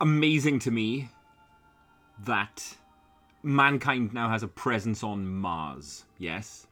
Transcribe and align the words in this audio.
amazing 0.00 0.58
to 0.60 0.70
me 0.70 1.08
that 2.24 2.76
mankind 3.42 4.12
now 4.12 4.28
has 4.28 4.42
a 4.42 4.48
presence 4.48 5.02
on 5.02 5.26
Mars. 5.26 6.04
Yes, 6.18 6.66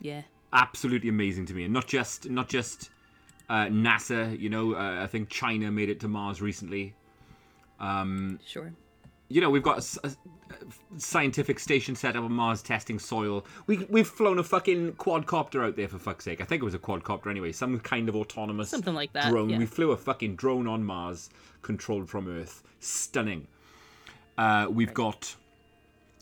Yeah. 0.00 0.22
absolutely 0.52 1.08
amazing 1.08 1.46
to 1.46 1.54
me, 1.54 1.64
and 1.64 1.72
not 1.72 1.86
just 1.86 2.28
not 2.30 2.48
just 2.48 2.90
uh, 3.48 3.66
NASA. 3.66 4.38
You 4.38 4.50
know, 4.50 4.74
uh, 4.74 5.00
I 5.02 5.06
think 5.06 5.28
China 5.28 5.70
made 5.70 5.88
it 5.88 6.00
to 6.00 6.08
Mars 6.08 6.40
recently. 6.40 6.94
Um, 7.80 8.38
Sure. 8.44 8.72
You 9.28 9.40
know, 9.42 9.50
we've 9.50 9.62
got 9.62 9.78
a 10.04 10.16
scientific 10.96 11.58
station 11.58 11.94
set 11.94 12.16
up 12.16 12.24
on 12.24 12.32
Mars 12.32 12.62
testing 12.62 12.98
soil. 12.98 13.44
We 13.66 13.86
we've 13.90 14.06
flown 14.06 14.38
a 14.38 14.42
fucking 14.42 14.92
quadcopter 14.94 15.64
out 15.64 15.76
there 15.76 15.88
for 15.88 15.98
fuck's 15.98 16.24
sake. 16.24 16.40
I 16.40 16.44
think 16.44 16.62
it 16.62 16.64
was 16.64 16.74
a 16.74 16.78
quadcopter 16.78 17.26
anyway, 17.30 17.52
some 17.52 17.78
kind 17.80 18.08
of 18.08 18.16
autonomous 18.16 18.70
Something 18.70 18.94
like 18.94 19.12
that, 19.12 19.30
drone. 19.30 19.50
yeah. 19.50 19.58
We 19.58 19.66
flew 19.66 19.90
a 19.92 19.96
fucking 19.96 20.36
drone 20.36 20.66
on 20.66 20.82
Mars, 20.84 21.30
controlled 21.62 22.08
from 22.08 22.28
Earth. 22.28 22.62
Stunning. 22.80 23.46
Uh, 24.36 24.68
we've 24.70 24.94
got 24.94 25.34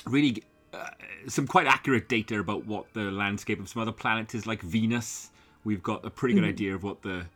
really 0.07 0.43
uh, 0.73 0.89
some 1.29 1.47
quite 1.47 1.67
accurate 1.67 2.09
data 2.09 2.39
about 2.41 2.67
what 2.67 2.87
the 2.95 3.03
landscape 3.11 3.61
of 3.61 3.69
some 3.69 3.83
other 3.83 3.93
planets 3.93 4.35
is 4.35 4.47
like 4.47 4.63
Venus. 4.63 5.31
We've 5.65 5.83
got 5.83 6.05
a 6.05 6.11
pretty 6.11 6.35
good 6.35 6.43
Mm-hmm. 6.43 6.49
idea 6.51 6.75
of 6.75 6.83
what 6.83 7.03
the 7.03 7.27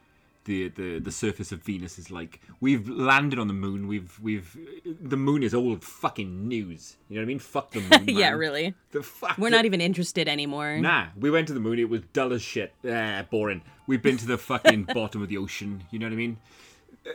the, 0.45 0.69
the 0.69 0.99
the 0.99 1.12
surface 1.12 1.53
of 1.53 1.62
Venus 1.62 1.99
is 1.99 2.11
like. 2.11 2.41
We've 2.61 2.89
landed 2.89 3.39
on 3.39 3.47
the 3.49 3.55
moon. 3.55 3.87
We've 3.87 4.19
we've 4.23 4.57
the 5.01 5.16
moon 5.16 5.43
is 5.43 5.55
old 5.55 5.85
fucking 5.85 6.49
news. 6.49 6.97
You 7.09 7.16
know 7.16 7.21
what 7.23 7.25
I 7.25 7.29
mean? 7.29 7.39
Fuck 7.39 7.71
the 7.73 7.80
moon. 7.99 8.09
Yeah, 8.09 8.30
really. 8.30 8.75
The 8.93 9.03
fuck. 9.03 9.37
We're 9.39 9.51
the- 9.51 9.57
not 9.57 9.65
even 9.66 9.80
interested 9.80 10.29
anymore. 10.29 10.79
Nah, 10.79 11.07
we 11.19 11.30
went 11.30 11.47
to 11.49 11.55
the 11.55 11.61
moon. 11.61 11.79
It 11.79 11.89
was 11.89 12.01
dull 12.13 12.33
as 12.33 12.43
shit. 12.43 12.73
Ah, 12.89 13.25
boring. 13.30 13.63
We've 13.87 14.03
been 14.03 14.16
to 14.19 14.27
the 14.27 14.39
fucking 14.39 14.85
bottom 14.95 15.23
of 15.23 15.29
the 15.29 15.37
ocean. 15.37 15.85
You 15.91 15.99
know 15.99 16.07
what 16.07 16.13
I 16.13 16.16
mean? 16.16 16.39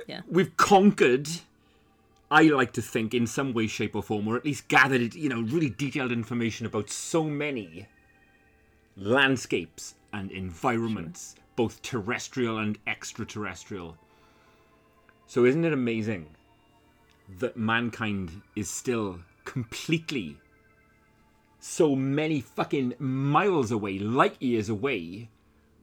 Yeah. 0.08 0.22
We've 0.30 0.56
conquered. 0.58 1.28
I 2.32 2.44
like 2.44 2.74
to 2.74 2.82
think 2.82 3.14
in 3.14 3.28
some 3.28 3.54
way, 3.54 3.68
shape, 3.68 3.96
or 3.96 4.02
form, 4.02 4.28
or 4.28 4.36
at 4.36 4.44
least 4.44 4.68
gathered, 4.68 5.14
you 5.14 5.30
know, 5.30 5.42
really 5.42 5.70
detailed 5.70 6.12
information 6.12 6.66
about 6.66 6.90
so 6.90 7.24
many 7.26 7.88
landscapes 8.98 9.96
and 10.12 10.32
environments, 10.32 11.36
both 11.56 11.82
terrestrial 11.82 12.58
and 12.58 12.78
extraterrestrial. 12.88 13.98
So, 15.28 15.46
isn't 15.46 15.66
it 15.66 15.74
amazing 15.74 16.28
that 17.40 17.58
mankind 17.58 18.42
is 18.56 18.70
still 18.70 19.20
completely 19.44 20.38
so 21.60 21.96
many 21.96 22.42
fucking 22.42 22.94
miles 23.00 23.72
away, 23.72 23.98
light 23.98 24.40
years 24.40 24.70
away, 24.70 25.30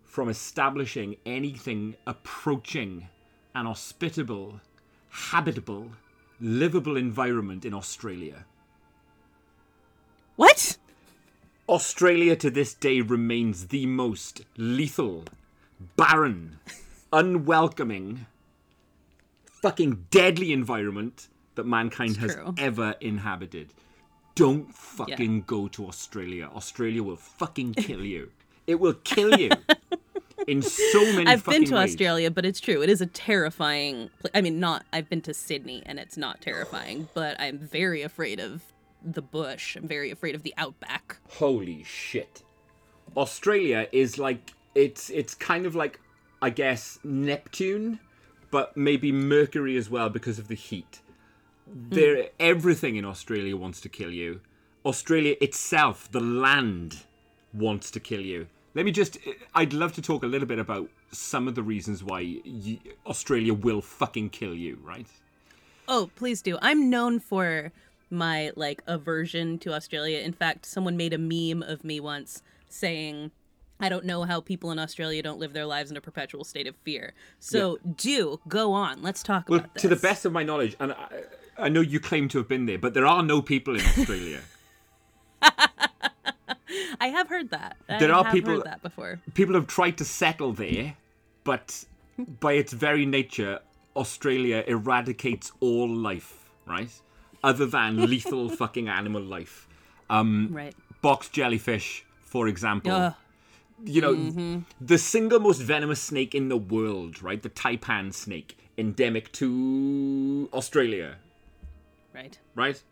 from 0.05 0.29
establishing 0.29 1.17
anything 1.27 1.97
approaching 2.07 3.09
an 3.55 3.67
hospitable, 3.67 4.61
habitable, 5.09 5.91
livable 6.41 6.97
environment 6.97 7.65
in 7.65 7.75
Australia. 7.75 8.45
What? 10.37 10.77
Australia 11.69 12.37
to 12.37 12.51
this 12.51 12.75
day 12.75 13.01
remains 13.01 13.69
the 13.69 13.87
most 13.87 14.43
lethal, 14.57 15.25
barren, 15.97 16.59
unwelcoming, 17.13 18.27
fucking 19.45 20.07
deadly 20.11 20.53
environment 20.53 21.29
that 21.55 21.65
mankind 21.65 22.17
has 22.17 22.35
true. 22.35 22.55
ever 22.59 22.95
inhabited. 23.01 23.73
Don't 24.35 24.75
fucking 24.75 25.43
go 25.43 25.69
to 25.69 25.87
Australia. 25.87 26.49
Australia 26.55 27.03
will 27.03 27.17
fucking 27.17 27.75
kill 27.75 28.05
you. 28.05 28.31
It 28.67 28.81
will 28.81 28.95
kill 28.95 29.39
you 29.39 29.51
in 30.49 30.63
so 30.63 31.01
many 31.13 31.27
I've 31.27 31.45
been 31.45 31.65
to 31.67 31.75
ways. 31.75 31.91
Australia, 31.91 32.31
but 32.31 32.47
it's 32.47 32.61
true. 32.61 32.83
It 32.83 32.89
is 32.89 33.01
a 33.01 33.07
terrifying. 33.07 34.11
Pl- 34.21 34.31
I 34.35 34.41
mean, 34.41 34.59
not. 34.59 34.85
I've 34.93 35.09
been 35.09 35.21
to 35.23 35.35
Sydney, 35.35 35.83
and 35.85 35.99
it's 35.99 36.17
not 36.17 36.41
terrifying, 36.41 37.09
but 37.15 37.39
I'm 37.41 37.59
very 37.59 38.03
afraid 38.03 38.41
of 38.41 38.63
the 39.05 39.23
bush. 39.23 39.77
I'm 39.77 39.87
very 39.87 40.11
afraid 40.11 40.35
of 40.35 40.43
the 40.43 40.55
outback. 40.57 41.19
Holy 41.33 41.83
shit. 41.85 42.43
Australia 43.17 43.89
is 43.93 44.19
like 44.19 44.53
it's 44.75 45.11
it's 45.11 45.35
kind 45.35 45.67
of 45.67 45.75
like 45.75 46.01
I 46.41 46.51
guess 46.51 46.99
Neptune, 47.05 48.01
but 48.51 48.77
maybe 48.77 49.13
Mercury 49.13 49.77
as 49.77 49.89
well 49.89 50.09
because 50.09 50.39
of 50.39 50.49
the 50.49 50.55
heat. 50.55 51.01
Hmm. 51.67 51.91
There 51.91 52.29
everything 52.41 52.97
in 52.97 53.05
Australia 53.05 53.57
wants 53.57 53.81
to 53.83 53.89
kill 53.89 54.11
you. 54.11 54.41
Australia 54.85 55.37
itself, 55.41 56.11
the 56.11 56.21
land 56.21 57.05
wants 57.55 57.91
to 57.93 58.01
kill 58.01 58.21
you. 58.21 58.49
Let 58.75 58.85
me 58.85 58.93
just 58.93 59.19
I'd 59.55 59.73
love 59.73 59.93
to 59.95 60.03
talk 60.03 60.23
a 60.23 60.27
little 60.27 60.49
bit 60.49 60.59
about 60.59 60.89
some 61.13 61.47
of 61.47 61.55
the 61.55 61.63
reasons 61.63 62.03
why 62.03 62.41
y 62.45 62.79
Australia 63.07 63.55
will 63.55 63.83
fucking 63.83 64.31
kill 64.31 64.55
you, 64.55 64.79
right? 64.83 65.07
Oh, 65.89 66.11
please 66.15 66.43
do. 66.43 66.59
I'm 66.63 66.89
known 66.89 67.21
for 67.21 67.73
my 68.11 68.53
like 68.57 68.83
aversion 68.87 69.59
to 69.59 69.75
Australia. 69.75 70.21
In 70.21 70.33
fact, 70.33 70.67
someone 70.67 70.97
made 70.97 71.13
a 71.13 71.19
meme 71.19 71.63
of 71.63 71.85
me 71.85 72.01
once 72.01 72.43
saying, 72.69 73.31
"I 73.83 73.89
don't 73.89 74.05
know 74.07 74.23
how 74.25 74.41
people 74.41 74.71
in 74.71 74.79
Australia 74.79 75.23
don't 75.23 75.39
live 75.39 75.53
their 75.53 75.67
lives 75.67 75.91
in 75.91 75.97
a 75.97 76.01
perpetual 76.01 76.45
state 76.45 76.67
of 76.67 76.75
fear." 76.85 77.13
So, 77.41 77.79
do 77.97 78.41
go 78.49 78.73
on. 78.73 79.03
Let's 79.03 79.23
talk 79.23 79.49
Well, 79.49 79.61
about 79.61 79.75
this. 79.75 79.83
to 79.83 79.89
the 79.89 79.97
best 79.97 80.25
of 80.25 80.33
my 80.33 80.43
knowledge, 80.43 80.75
and 80.81 80.93
I, 80.93 81.23
I 81.59 81.69
know 81.69 81.81
you 81.81 82.01
claim 82.01 82.29
to 82.29 82.39
have 82.39 82.49
been 82.49 82.67
there, 82.67 82.79
but 82.79 82.95
there 82.95 83.07
are 83.07 83.23
no 83.23 83.43
people 83.43 83.75
in 83.75 83.85
Australia. 83.85 84.41
I 87.01 87.09
have 87.09 87.29
heard 87.29 87.51
that. 87.51 87.77
There 87.89 88.13
I 88.15 88.19
are 88.19 88.25
have 88.25 88.33
people- 88.33 88.55
heard 88.55 88.65
that 88.65 88.83
before. 88.83 89.21
people 89.35 89.55
have 89.55 89.67
tried 89.67 89.99
to 89.99 90.05
settle 90.05 90.53
there, 90.53 90.97
but 91.45 91.85
by 92.41 92.53
its 92.55 92.73
very 92.73 93.05
nature, 93.05 93.61
Australia 93.97 94.65
eradicates 94.67 95.53
all 95.61 95.89
life, 95.89 96.49
right? 96.67 96.91
Other 97.45 97.67
than 97.67 97.97
lethal 98.09 98.49
fucking 98.63 98.89
animal 98.89 99.23
life. 99.23 99.69
Um, 100.09 100.49
Right. 100.53 100.75
box 101.03 101.29
jellyfish, 101.29 102.05
for 102.21 102.49
example. 102.49 102.93
Ugh. 102.93 103.15
You 103.85 104.01
know, 104.01 104.15
mm-hmm. 104.15 104.59
the 104.81 104.99
single 104.99 105.41
most 105.41 105.61
venomous 105.61 106.01
snake 106.01 106.35
in 106.35 106.49
the 106.49 106.57
world, 106.57 107.23
right? 107.23 107.43
The 107.43 107.51
taipan 107.51 108.13
snake, 108.13 108.57
endemic 108.79 109.33
to 109.33 110.49
Australia, 110.53 111.17
Right. 112.15 112.39
right? 112.55 112.83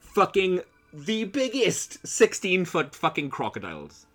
Fucking 0.00 0.60
the 0.92 1.24
biggest 1.24 2.06
16 2.06 2.64
foot 2.64 2.94
fucking 2.94 3.30
crocodiles. 3.30 4.06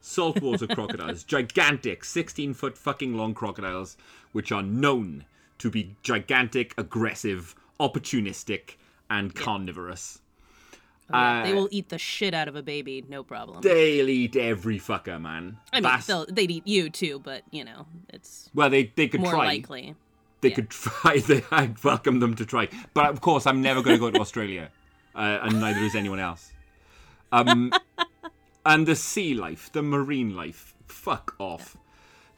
Saltwater 0.00 0.66
crocodiles. 0.74 1.24
Gigantic 1.24 2.04
16 2.04 2.54
foot 2.54 2.76
fucking 2.78 3.14
long 3.16 3.34
crocodiles, 3.34 3.96
which 4.32 4.52
are 4.52 4.62
known 4.62 5.24
to 5.58 5.70
be 5.70 5.96
gigantic, 6.02 6.74
aggressive, 6.78 7.54
opportunistic, 7.80 8.76
and 9.10 9.34
carnivorous. 9.34 10.20
Oh, 11.10 11.16
yeah. 11.18 11.42
they 11.42 11.52
Uh, 11.52 11.54
will 11.56 11.68
eat 11.70 11.88
the 11.88 11.98
shit 11.98 12.34
out 12.34 12.48
of 12.48 12.56
a 12.56 12.62
baby, 12.62 13.04
no 13.08 13.22
problem. 13.22 13.62
They'll 13.62 14.08
eat 14.08 14.36
every 14.36 14.78
fucker, 14.78 15.20
man. 15.20 15.56
I 15.72 15.76
mean, 15.76 15.82
That's- 15.84 16.26
they'd 16.30 16.50
eat 16.50 16.66
you 16.66 16.90
too, 16.90 17.18
but 17.20 17.42
you 17.50 17.64
know, 17.64 17.86
it's 18.10 18.50
well, 18.54 18.68
they, 18.70 18.92
they 18.94 19.08
could 19.08 19.20
more 19.20 19.30
try. 19.32 19.46
likely. 19.46 19.94
They 20.40 20.50
could 20.50 20.70
try. 20.70 21.18
They, 21.18 21.42
I'd 21.50 21.82
welcome 21.82 22.20
them 22.20 22.34
to 22.36 22.44
try. 22.46 22.68
But 22.94 23.06
of 23.06 23.20
course, 23.20 23.46
I'm 23.46 23.62
never 23.62 23.82
going 23.82 23.96
to 23.96 24.00
go 24.00 24.10
to 24.10 24.20
Australia, 24.20 24.70
uh, 25.14 25.38
and 25.42 25.60
neither 25.60 25.80
is 25.80 25.94
anyone 25.94 26.20
else. 26.20 26.52
Um, 27.32 27.72
and 28.66 28.86
the 28.86 28.94
sea 28.96 29.34
life, 29.34 29.72
the 29.72 29.82
marine 29.82 30.36
life, 30.36 30.74
fuck 30.86 31.34
off. 31.38 31.76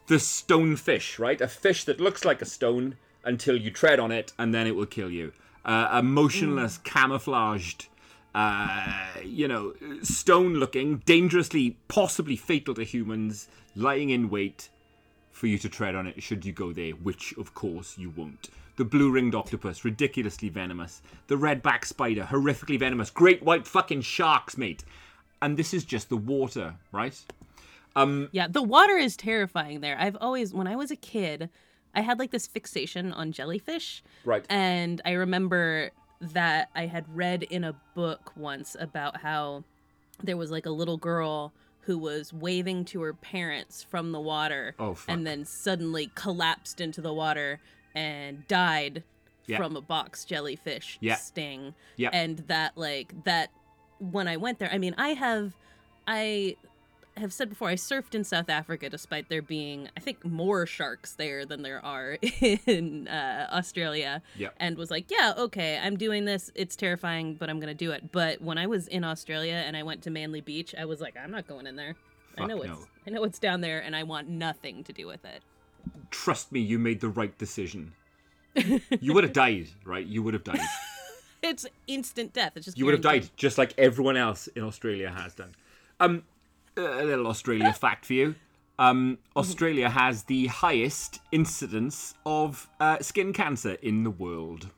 The 0.06 0.16
stonefish, 0.16 1.18
right? 1.18 1.40
A 1.40 1.46
fish 1.48 1.84
that 1.84 2.00
looks 2.00 2.24
like 2.24 2.40
a 2.42 2.44
stone 2.46 2.96
until 3.24 3.56
you 3.56 3.70
tread 3.70 4.00
on 4.00 4.10
it, 4.10 4.32
and 4.38 4.54
then 4.54 4.66
it 4.66 4.74
will 4.74 4.86
kill 4.86 5.10
you. 5.10 5.32
Uh, 5.64 5.88
a 5.90 6.02
motionless, 6.02 6.78
camouflaged, 6.78 7.88
uh, 8.34 9.04
you 9.24 9.48
know, 9.48 9.74
stone-looking, 10.02 10.98
dangerously, 11.06 11.76
possibly 11.88 12.36
fatal 12.36 12.74
to 12.74 12.84
humans, 12.84 13.48
lying 13.74 14.10
in 14.10 14.30
wait 14.30 14.68
for 15.30 15.46
you 15.46 15.58
to 15.58 15.68
tread 15.68 15.94
on 15.94 16.06
it 16.06 16.22
should 16.22 16.44
you 16.44 16.52
go 16.52 16.72
there, 16.72 16.92
which 16.92 17.32
of 17.38 17.54
course 17.54 17.96
you 17.96 18.10
won't. 18.10 18.50
The 18.76 18.84
blue 18.84 19.10
ringed 19.10 19.34
octopus, 19.34 19.84
ridiculously 19.84 20.48
venomous. 20.48 21.02
The 21.26 21.36
red 21.36 21.62
back 21.62 21.84
spider, 21.84 22.28
horrifically 22.30 22.78
venomous. 22.78 23.10
Great 23.10 23.42
white 23.42 23.66
fucking 23.66 24.02
sharks, 24.02 24.56
mate. 24.56 24.84
And 25.42 25.56
this 25.56 25.74
is 25.74 25.84
just 25.84 26.08
the 26.08 26.16
water, 26.16 26.74
right? 26.92 27.18
Um, 27.96 28.28
Yeah, 28.32 28.46
the 28.48 28.62
water 28.62 28.96
is 28.96 29.16
terrifying 29.16 29.80
there. 29.80 29.98
I've 29.98 30.16
always, 30.20 30.54
when 30.54 30.66
I 30.66 30.76
was 30.76 30.90
a 30.90 30.96
kid, 30.96 31.50
I 31.94 32.02
had 32.02 32.18
like 32.18 32.30
this 32.30 32.46
fixation 32.46 33.12
on 33.12 33.32
jellyfish. 33.32 34.02
Right. 34.24 34.44
And 34.48 35.00
I 35.04 35.12
remember 35.12 35.90
that 36.20 36.68
I 36.74 36.86
had 36.86 37.04
read 37.14 37.42
in 37.44 37.64
a 37.64 37.74
book 37.94 38.32
once 38.36 38.76
about 38.78 39.20
how 39.22 39.64
there 40.22 40.36
was 40.36 40.50
like 40.50 40.66
a 40.66 40.70
little 40.70 40.96
girl 40.98 41.52
who 41.84 41.96
was 41.96 42.32
waving 42.32 42.84
to 42.84 43.00
her 43.02 43.14
parents 43.14 43.82
from 43.82 44.12
the 44.12 44.20
water 44.20 44.74
Oh, 44.78 44.96
and 45.08 45.26
then 45.26 45.44
suddenly 45.44 46.10
collapsed 46.14 46.80
into 46.80 47.00
the 47.00 47.12
water 47.12 47.58
and 47.94 48.46
died 48.46 49.02
Yeah. 49.46 49.56
from 49.56 49.76
a 49.76 49.80
box 49.80 50.24
jellyfish 50.26 50.98
Yeah. 51.00 51.16
sting. 51.16 51.74
Yeah. 51.96 52.10
And 52.12 52.38
that 52.48 52.76
like 52.76 53.24
that 53.24 53.50
when 53.98 54.28
I 54.28 54.36
went 54.36 54.58
there, 54.58 54.70
I 54.72 54.78
mean, 54.78 54.94
I 54.98 55.10
have 55.10 55.54
I 56.06 56.56
have 57.16 57.32
said 57.32 57.48
before, 57.48 57.68
I 57.68 57.74
surfed 57.74 58.14
in 58.14 58.24
South 58.24 58.48
Africa 58.48 58.88
despite 58.88 59.28
there 59.28 59.42
being, 59.42 59.88
I 59.96 60.00
think, 60.00 60.24
more 60.24 60.66
sharks 60.66 61.14
there 61.14 61.44
than 61.44 61.62
there 61.62 61.84
are 61.84 62.18
in 62.66 63.08
uh, 63.08 63.48
Australia. 63.52 64.22
Yep. 64.36 64.54
And 64.58 64.76
was 64.76 64.90
like, 64.90 65.10
yeah, 65.10 65.34
okay, 65.36 65.78
I'm 65.82 65.96
doing 65.96 66.24
this. 66.24 66.50
It's 66.54 66.76
terrifying, 66.76 67.34
but 67.34 67.50
I'm 67.50 67.58
going 67.58 67.68
to 67.68 67.74
do 67.74 67.90
it. 67.92 68.12
But 68.12 68.40
when 68.40 68.58
I 68.58 68.66
was 68.66 68.88
in 68.88 69.04
Australia 69.04 69.62
and 69.66 69.76
I 69.76 69.82
went 69.82 70.02
to 70.02 70.10
Manly 70.10 70.40
Beach, 70.40 70.74
I 70.78 70.84
was 70.84 71.00
like, 71.00 71.16
I'm 71.16 71.30
not 71.30 71.46
going 71.46 71.66
in 71.66 71.76
there. 71.76 71.96
I 72.36 72.40
Fuck 72.40 72.48
know 72.48 72.56
no. 72.58 72.72
it's 72.72 72.86
I 73.06 73.10
know 73.10 73.24
it's 73.24 73.38
down 73.38 73.60
there 73.60 73.80
and 73.80 73.96
I 73.96 74.04
want 74.04 74.28
nothing 74.28 74.84
to 74.84 74.92
do 74.92 75.06
with 75.06 75.24
it. 75.24 75.42
Trust 76.10 76.52
me, 76.52 76.60
you 76.60 76.78
made 76.78 77.00
the 77.00 77.08
right 77.08 77.36
decision. 77.38 77.92
you 78.54 79.14
would 79.14 79.24
have 79.24 79.32
died, 79.32 79.68
right? 79.84 80.06
You 80.06 80.22
would 80.22 80.34
have 80.34 80.44
died. 80.44 80.60
It's 81.42 81.66
instant 81.86 82.32
death. 82.32 82.52
It's 82.56 82.66
just 82.66 82.78
You 82.78 82.84
would 82.84 82.92
have 82.92 83.02
died, 83.02 83.30
just 83.36 83.56
like 83.56 83.72
everyone 83.78 84.16
else 84.16 84.46
in 84.48 84.62
Australia 84.62 85.10
has 85.10 85.34
done. 85.34 85.54
Um, 85.98 86.22
a 86.76 87.04
little 87.04 87.26
Australia 87.26 87.72
fact 87.72 88.06
for 88.06 88.14
you. 88.14 88.34
Um, 88.78 89.18
Australia 89.36 89.90
has 89.90 90.24
the 90.24 90.46
highest 90.46 91.20
incidence 91.32 92.14
of 92.24 92.68
uh, 92.80 92.98
skin 93.00 93.32
cancer 93.32 93.72
in 93.82 94.04
the 94.04 94.10
world. 94.10 94.70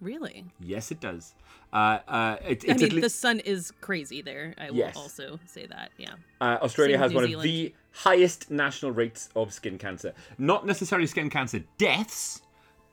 Really? 0.00 0.44
Yes, 0.60 0.90
it 0.90 1.00
does. 1.00 1.34
Uh, 1.72 1.98
uh, 2.08 2.36
it, 2.46 2.64
I 2.68 2.74
mean, 2.74 2.94
le- 2.96 3.00
the 3.00 3.10
sun 3.10 3.40
is 3.40 3.72
crazy 3.80 4.22
there. 4.22 4.54
I 4.58 4.70
will 4.70 4.90
also 4.96 5.38
say 5.46 5.66
that. 5.66 5.90
Yeah. 5.98 6.14
uh, 6.40 6.58
Australia 6.62 6.94
Same 6.94 7.02
has 7.02 7.14
one 7.14 7.24
New 7.26 7.36
of 7.36 7.42
the 7.42 7.74
highest 7.92 8.50
national 8.50 8.92
rates 8.92 9.28
of 9.36 9.52
skin 9.52 9.76
cancer. 9.78 10.14
Not 10.38 10.66
necessarily 10.66 11.06
skin 11.06 11.30
cancer 11.30 11.60
deaths, 11.78 12.42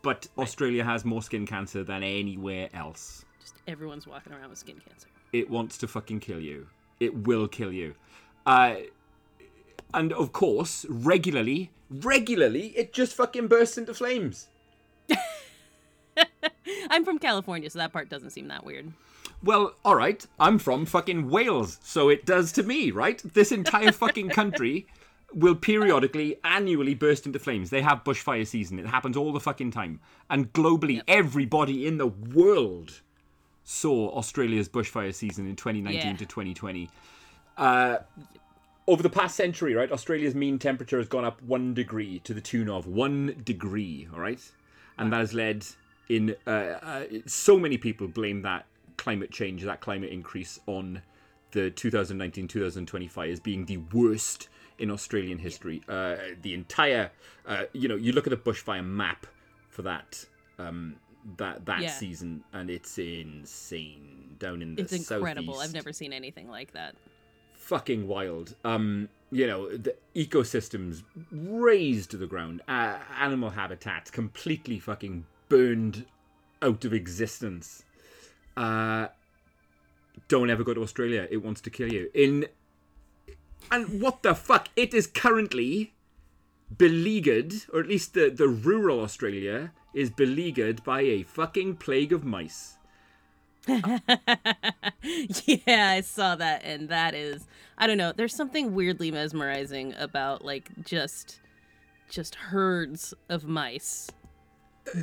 but 0.01 0.27
Australia 0.37 0.83
has 0.83 1.05
more 1.05 1.21
skin 1.21 1.45
cancer 1.47 1.83
than 1.83 2.03
anywhere 2.03 2.69
else. 2.73 3.23
Just 3.39 3.55
everyone's 3.67 4.05
walking 4.07 4.33
around 4.33 4.49
with 4.49 4.59
skin 4.59 4.79
cancer. 4.87 5.07
it 5.31 5.49
wants 5.49 5.77
to 5.79 5.87
fucking 5.87 6.19
kill 6.19 6.39
you. 6.39 6.67
It 6.99 7.27
will 7.27 7.47
kill 7.47 7.71
you. 7.71 7.95
Uh, 8.45 8.75
and 9.93 10.13
of 10.13 10.31
course, 10.33 10.85
regularly, 10.89 11.71
regularly, 11.89 12.67
it 12.75 12.93
just 12.93 13.15
fucking 13.15 13.47
bursts 13.47 13.77
into 13.77 13.93
flames. 13.93 14.47
I'm 16.89 17.03
from 17.03 17.19
California, 17.19 17.69
so 17.69 17.79
that 17.79 17.93
part 17.93 18.09
doesn't 18.09 18.29
seem 18.31 18.47
that 18.47 18.65
weird. 18.65 18.91
Well, 19.43 19.75
all 19.83 19.95
right, 19.95 20.25
I'm 20.39 20.59
from 20.59 20.85
fucking 20.85 21.29
Wales, 21.29 21.79
so 21.83 22.09
it 22.09 22.25
does 22.25 22.51
to 22.53 22.63
me, 22.63 22.91
right? 22.91 23.21
This 23.33 23.51
entire 23.51 23.91
fucking 23.91 24.29
country 24.29 24.87
will 25.33 25.55
periodically, 25.55 26.37
annually 26.43 26.95
burst 26.95 27.25
into 27.25 27.39
flames. 27.39 27.69
They 27.69 27.81
have 27.81 28.03
bushfire 28.03 28.47
season. 28.47 28.79
It 28.79 28.85
happens 28.87 29.17
all 29.17 29.33
the 29.33 29.39
fucking 29.39 29.71
time. 29.71 29.99
And 30.29 30.51
globally, 30.53 31.01
everybody 31.07 31.85
in 31.85 31.97
the 31.97 32.07
world 32.07 33.01
saw 33.63 34.09
Australia's 34.11 34.69
bushfire 34.69 35.13
season 35.13 35.47
in 35.47 35.55
2019 35.55 36.11
Yeah. 36.11 36.17
to 36.17 36.25
2020. 36.25 36.89
Uh, 37.57 37.97
over 38.87 39.01
the 39.01 39.09
past 39.09 39.35
century, 39.35 39.73
right, 39.73 39.91
Australia's 39.91 40.35
mean 40.35 40.59
temperature 40.59 40.97
has 40.97 41.07
gone 41.07 41.25
up 41.25 41.41
one 41.41 41.73
degree 41.73 42.19
to 42.19 42.33
the 42.33 42.41
tune 42.41 42.69
of 42.69 42.85
one 42.85 43.41
degree, 43.43 44.07
all 44.13 44.19
right? 44.19 44.39
And 44.97 45.11
that 45.11 45.19
has 45.19 45.33
led 45.33 45.65
in 46.07 46.35
uh, 46.45 46.49
uh, 46.49 47.03
so 47.25 47.57
many 47.59 47.77
people 47.77 48.07
blame 48.07 48.43
that 48.43 48.65
climate 48.97 49.31
change, 49.31 49.63
that 49.63 49.81
climate 49.81 50.11
increase 50.11 50.59
on 50.67 51.01
the 51.51 51.71
2019-2020 51.71 53.09
fires 53.09 53.39
being 53.39 53.65
the 53.65 53.77
worst 53.77 54.49
in 54.77 54.91
Australian 54.91 55.39
history. 55.39 55.81
Uh, 55.89 56.15
the 56.41 56.53
entire, 56.53 57.11
uh, 57.47 57.63
you 57.73 57.87
know, 57.87 57.95
you 57.95 58.11
look 58.11 58.27
at 58.27 58.31
the 58.31 58.37
bushfire 58.51 58.85
map 58.85 59.25
for 59.69 59.81
that 59.81 60.25
um, 60.59 60.95
that 61.37 61.65
that 61.65 61.81
Yeah. 61.81 61.89
season, 61.89 62.43
and 62.53 62.69
it's 62.69 62.97
insane 62.97 64.35
down 64.37 64.61
in 64.61 64.75
the 64.75 64.83
It's 64.83 64.93
incredible. 64.93 65.55
southeast 65.55 65.69
I've 65.69 65.73
never 65.73 65.91
seen 65.91 66.13
anything 66.13 66.49
like 66.49 66.71
that. 66.73 66.95
Fucking 67.65 68.07
wild. 68.07 68.55
Um, 68.63 69.09
you 69.31 69.47
know, 69.47 69.75
the 69.75 69.95
ecosystems 70.15 71.01
razed 71.31 72.11
to 72.11 72.17
the 72.17 72.27
ground, 72.27 72.61
uh, 72.67 72.99
animal 73.19 73.49
habitats 73.49 74.11
completely 74.11 74.79
fucking 74.79 75.25
burned 75.49 76.05
out 76.61 76.85
of 76.85 76.93
existence. 76.93 77.83
Uh, 78.55 79.07
don't 80.27 80.49
ever 80.49 80.63
go 80.63 80.73
to 80.73 80.83
Australia. 80.83 81.27
It 81.29 81.37
wants 81.37 81.59
to 81.61 81.69
kill 81.69 81.91
you. 81.91 82.09
In 82.13 82.45
and 83.71 83.99
what 83.99 84.21
the 84.21 84.35
fuck? 84.35 84.69
It 84.75 84.93
is 84.93 85.07
currently 85.07 85.93
beleaguered, 86.77 87.53
or 87.73 87.79
at 87.79 87.87
least 87.87 88.13
the 88.13 88.29
the 88.29 88.47
rural 88.47 89.01
Australia 89.01 89.71
is 89.93 90.09
beleaguered 90.11 90.83
by 90.83 91.01
a 91.01 91.23
fucking 91.23 91.77
plague 91.77 92.13
of 92.13 92.23
mice. 92.23 92.74
yeah, 95.45 95.89
I 95.91 96.01
saw 96.01 96.35
that, 96.35 96.61
and 96.63 96.89
that 96.89 97.13
is, 97.13 97.45
I 97.77 97.87
don't 97.87 97.97
know. 97.97 98.11
There's 98.15 98.35
something 98.35 98.73
weirdly 98.75 99.11
mesmerizing 99.11 99.93
about 99.97 100.43
like 100.43 100.69
just, 100.83 101.39
just 102.09 102.35
herds 102.35 103.13
of 103.29 103.45
mice 103.45 104.09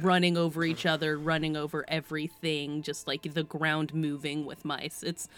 running 0.00 0.36
over 0.36 0.64
each 0.64 0.86
other, 0.86 1.18
running 1.18 1.56
over 1.56 1.84
everything, 1.88 2.82
just 2.82 3.06
like 3.06 3.34
the 3.34 3.42
ground 3.42 3.92
moving 3.94 4.44
with 4.44 4.64
mice. 4.64 5.02
It's 5.02 5.28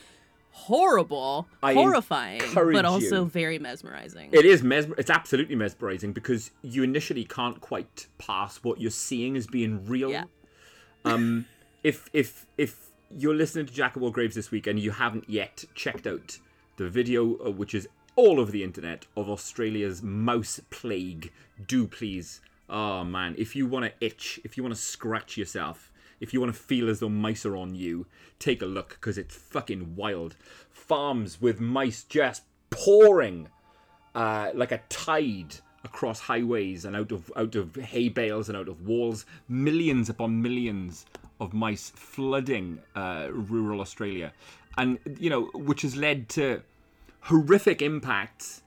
horrible, 0.51 1.49
I 1.63 1.75
horrifying, 1.75 2.43
but 2.55 2.85
also 2.85 3.25
you- 3.25 3.31
very 3.31 3.59
mesmerizing. 3.59 4.31
It 4.33 4.45
is 4.45 4.63
mesmer. 4.63 4.95
It's 4.99 5.11
absolutely 5.11 5.57
mesmerizing 5.57 6.13
because 6.13 6.51
you 6.63 6.83
initially 6.83 7.25
can't 7.25 7.61
quite 7.61 8.07
pass 8.19 8.59
what 8.59 8.81
you're 8.81 8.91
seeing 8.91 9.37
as 9.37 9.47
being 9.47 9.85
real. 9.87 10.11
Yeah. 10.11 10.25
Um, 11.05 11.47
if 11.83 12.09
if 12.13 12.47
if 12.57 12.91
you're 13.17 13.35
listening 13.35 13.67
to 13.67 13.73
Jack 13.73 13.97
of 13.97 14.03
All 14.03 14.11
Graves 14.11 14.35
this 14.35 14.51
week 14.51 14.67
and 14.67 14.79
you 14.79 14.91
haven't 14.91 15.29
yet 15.29 15.65
checked 15.75 16.07
out 16.07 16.39
the 16.77 16.89
video, 16.89 17.37
uh, 17.39 17.51
which 17.51 17.75
is 17.75 17.89
all 18.17 18.41
over 18.41 18.51
the 18.51 18.65
internet 18.65 19.07
of 19.17 19.29
Australia's 19.29 20.03
mouse 20.03 20.61
plague, 20.71 21.33
do 21.67 21.87
please. 21.87 22.41
Oh 22.69 23.05
man, 23.05 23.35
if 23.39 23.55
you 23.55 23.67
want 23.67 23.85
to 23.85 23.93
itch, 24.05 24.41
if 24.45 24.57
you 24.57 24.63
want 24.63 24.75
to 24.75 24.81
scratch 24.81 25.37
yourself, 25.37 25.93
if 26.21 26.33
you 26.33 26.41
want 26.41 26.53
to 26.53 26.59
feel 26.59 26.89
as 26.89 27.01
though 27.01 27.09
mice 27.09 27.45
are 27.47 27.57
on 27.57 27.75
you, 27.75 28.07
take 28.39 28.63
a 28.63 28.67
look 28.67 28.91
because 29.01 29.19
it's 29.19 29.35
fucking 29.35 29.95
wild. 29.95 30.37
Farms 30.71 31.41
with 31.41 31.61
mice 31.61 32.05
just 32.05 32.43
pouring 32.71 33.49
uh, 34.15 34.51
like 34.55 34.73
a 34.73 34.81
tide 34.89 35.57
across 35.85 36.21
highways 36.21 36.85
and 36.85 36.97
out 36.97 37.13
of 37.13 37.31
out 37.37 37.55
of 37.55 37.77
hay 37.77 38.09
bales 38.09 38.49
and 38.49 38.57
out 38.57 38.69
of 38.69 38.87
walls. 38.87 39.27
Millions 39.49 40.09
upon 40.09 40.41
millions 40.41 41.05
of 41.45 41.53
mice 41.53 41.91
flooding 41.95 42.81
uh, 42.95 43.29
rural 43.31 43.81
Australia, 43.81 44.33
and 44.77 44.99
you 45.19 45.31
know, 45.31 45.51
which 45.55 45.83
has 45.83 45.97
led 45.97 46.29
to 46.31 46.63
horrific 47.23 47.81
impacts 47.83 48.63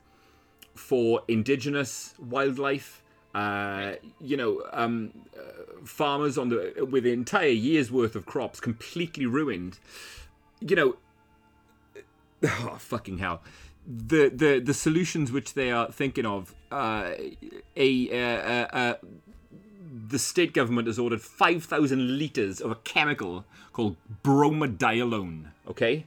for 0.75 1.21
indigenous 1.27 2.13
wildlife. 2.19 3.03
Uh, 3.35 3.93
you 4.19 4.35
know, 4.35 4.63
um, 4.71 5.13
uh, 5.37 5.85
farmers 5.85 6.37
on 6.37 6.49
the 6.49 6.87
with 6.89 7.05
entire 7.05 7.49
year's 7.49 7.91
worth 7.91 8.15
of 8.15 8.25
crops 8.25 8.59
completely 8.59 9.25
ruined. 9.25 9.79
You 10.59 10.75
know, 10.75 10.95
oh 12.43 12.77
fucking 12.79 13.17
hell 13.19 13.41
the 13.87 14.29
the 14.29 14.59
the 14.59 14.73
solutions 14.73 15.31
which 15.31 15.53
they 15.53 15.71
are 15.71 15.89
thinking 15.91 16.25
of 16.25 16.53
uh 16.71 17.13
a 17.77 18.09
uh 18.11 18.95
the 20.09 20.19
state 20.19 20.53
government 20.53 20.87
has 20.87 20.99
ordered 20.99 21.21
5000 21.21 22.17
liters 22.17 22.61
of 22.61 22.71
a 22.71 22.75
chemical 22.75 23.45
called 23.73 23.95
bromadiolone 24.23 25.45
okay, 25.69 26.05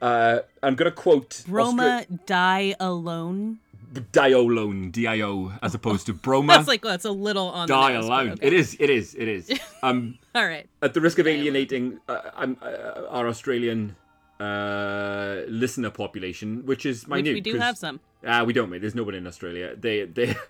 uh 0.00 0.38
i'm 0.62 0.74
going 0.74 0.90
to 0.90 0.96
quote 0.96 1.30
Broma 1.48 2.06
die 2.26 2.74
alone. 2.78 3.58
Austra- 3.94 4.06
diolone 4.12 4.90
dio 4.90 5.52
as 5.62 5.74
opposed 5.74 6.06
to 6.06 6.14
broma 6.14 6.48
That's 6.56 6.68
like 6.68 6.82
well, 6.84 6.94
it's 6.94 7.04
a 7.04 7.10
little 7.10 7.48
on 7.48 7.68
the 7.68 7.88
nose, 7.88 8.08
okay. 8.08 8.46
it 8.46 8.52
is 8.52 8.76
it 8.80 8.88
is 8.90 9.14
it 9.14 9.28
is 9.28 9.50
um 9.82 10.18
All 10.34 10.46
right. 10.46 10.66
at 10.80 10.94
the 10.94 11.00
risk 11.00 11.18
of 11.18 11.26
alienating 11.26 12.00
uh, 12.08 12.20
I'm, 12.34 12.56
uh, 12.62 13.02
our 13.10 13.28
Australian 13.28 13.96
uh, 14.40 15.42
listener 15.46 15.90
population, 15.90 16.66
which 16.66 16.84
is 16.84 17.06
Which 17.06 17.22
minute. 17.24 17.34
we 17.34 17.40
do 17.40 17.58
have 17.58 17.78
some. 17.78 18.00
Ah, 18.26 18.42
we 18.42 18.52
don't, 18.52 18.70
mate. 18.70 18.80
There's 18.80 18.94
nobody 18.94 19.18
in 19.18 19.26
Australia. 19.26 19.76
They, 19.76 20.04
they. 20.04 20.34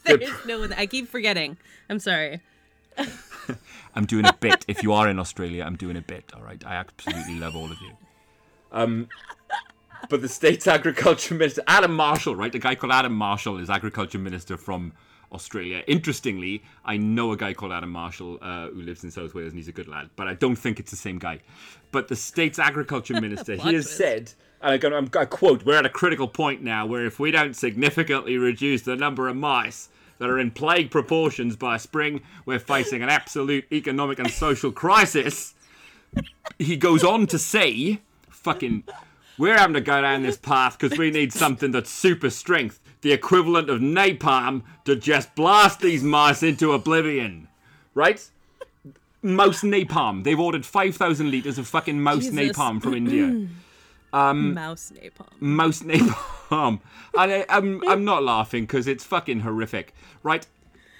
There 0.04 0.16
is 0.16 0.32
no 0.46 0.60
one. 0.60 0.72
I 0.72 0.86
keep 0.86 1.08
forgetting. 1.08 1.58
I'm 1.88 1.98
sorry. 1.98 2.40
I'm 3.94 4.06
doing 4.06 4.24
a 4.24 4.32
bit. 4.32 4.64
If 4.66 4.82
you 4.82 4.92
are 4.92 5.08
in 5.08 5.18
Australia, 5.18 5.64
I'm 5.64 5.76
doing 5.76 5.96
a 5.96 6.00
bit. 6.00 6.32
All 6.34 6.42
right. 6.42 6.62
I 6.66 6.76
absolutely 6.76 7.38
love 7.38 7.54
all 7.54 7.70
of 7.70 7.80
you. 7.80 7.92
Um, 8.72 9.08
but 10.08 10.22
the 10.22 10.28
state's 10.28 10.66
agriculture 10.78 11.34
minister, 11.34 11.62
Adam 11.66 11.94
Marshall, 11.94 12.36
right? 12.36 12.54
A 12.54 12.58
guy 12.58 12.74
called 12.74 12.92
Adam 12.92 13.12
Marshall 13.12 13.58
is 13.58 13.68
agriculture 13.68 14.18
minister 14.18 14.56
from 14.56 14.92
Australia. 15.32 15.82
Interestingly, 15.86 16.62
I 16.84 16.96
know 16.96 17.32
a 17.32 17.36
guy 17.36 17.54
called 17.54 17.72
Adam 17.72 17.90
Marshall 17.90 18.38
uh, 18.40 18.68
who 18.68 18.82
lives 18.82 19.04
in 19.04 19.10
South 19.10 19.34
Wales, 19.34 19.50
and 19.52 19.58
he's 19.58 19.68
a 19.68 19.72
good 19.72 19.88
lad. 19.88 20.10
But 20.16 20.28
I 20.28 20.34
don't 20.34 20.56
think 20.56 20.80
it's 20.80 20.90
the 20.90 20.96
same 20.96 21.18
guy. 21.18 21.40
But 21.92 22.08
the 22.08 22.16
state's 22.16 22.58
agriculture 22.58 23.20
minister, 23.20 23.56
he 23.56 23.74
has 23.74 23.90
said, 23.90 24.32
and 24.62 24.74
I'm 24.74 24.80
going 24.80 24.94
I'm 24.94 25.06
going 25.06 25.26
to 25.26 25.30
quote: 25.30 25.64
"We're 25.64 25.78
at 25.78 25.86
a 25.86 25.90
critical 25.90 26.28
point 26.28 26.62
now 26.62 26.86
where 26.86 27.06
if 27.06 27.18
we 27.18 27.30
don't 27.30 27.54
significantly 27.54 28.36
reduce 28.36 28.82
the 28.82 28.96
number 28.96 29.28
of 29.28 29.36
mice." 29.36 29.88
That 30.18 30.28
are 30.28 30.38
in 30.38 30.50
plague 30.50 30.90
proportions 30.90 31.56
by 31.56 31.78
spring, 31.78 32.20
we're 32.44 32.58
facing 32.58 33.02
an 33.02 33.08
absolute 33.08 33.64
economic 33.72 34.18
and 34.18 34.30
social 34.30 34.70
crisis 34.70 35.54
he 36.58 36.76
goes 36.76 37.04
on 37.04 37.26
to 37.28 37.38
say, 37.38 38.00
fucking, 38.28 38.84
We're 39.38 39.56
having 39.56 39.74
to 39.74 39.80
go 39.80 40.02
down 40.02 40.22
this 40.22 40.36
path 40.36 40.78
because 40.78 40.98
we 40.98 41.10
need 41.10 41.32
something 41.32 41.70
that's 41.70 41.90
super 41.90 42.30
strength, 42.30 42.80
the 43.00 43.12
equivalent 43.12 43.70
of 43.70 43.80
napalm, 43.80 44.62
to 44.84 44.96
just 44.96 45.34
blast 45.34 45.80
these 45.80 46.02
mice 46.02 46.42
into 46.42 46.72
oblivion. 46.72 47.48
Right? 47.94 48.28
Mouse 49.22 49.62
napalm. 49.62 50.24
They've 50.24 50.38
ordered 50.38 50.66
5,000 50.66 51.30
litres 51.30 51.58
of 51.58 51.66
fucking 51.68 52.00
mouse 52.00 52.26
Jesus. 52.26 52.56
napalm 52.56 52.82
from 52.82 52.94
India. 52.94 53.48
Mouse 54.12 54.92
napalm. 54.94 55.40
Mouse 55.40 55.82
napalm. 55.82 56.80
And 57.18 57.32
I, 57.32 57.46
I'm, 57.48 57.86
I'm 57.88 58.04
not 58.04 58.22
laughing 58.22 58.64
because 58.64 58.86
it's 58.86 59.04
fucking 59.04 59.40
horrific. 59.40 59.94
Right? 60.22 60.46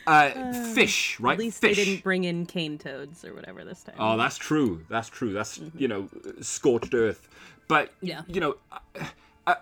Uh, 0.06 0.52
fish, 0.74 1.20
right? 1.20 1.34
At 1.34 1.38
least 1.38 1.60
fish. 1.60 1.76
they 1.76 1.84
didn't 1.84 2.02
bring 2.02 2.24
in 2.24 2.46
cane 2.46 2.78
toads 2.78 3.24
or 3.24 3.34
whatever 3.34 3.64
this 3.64 3.82
time. 3.82 3.94
Oh, 3.98 4.16
that's 4.16 4.38
true. 4.38 4.84
That's 4.88 5.08
true. 5.08 5.32
That's 5.32 5.60
you 5.76 5.88
know 5.88 6.08
scorched 6.40 6.94
earth. 6.94 7.28
But 7.68 7.92
Yeah. 8.00 8.22
you 8.26 8.40
know, 8.40 8.56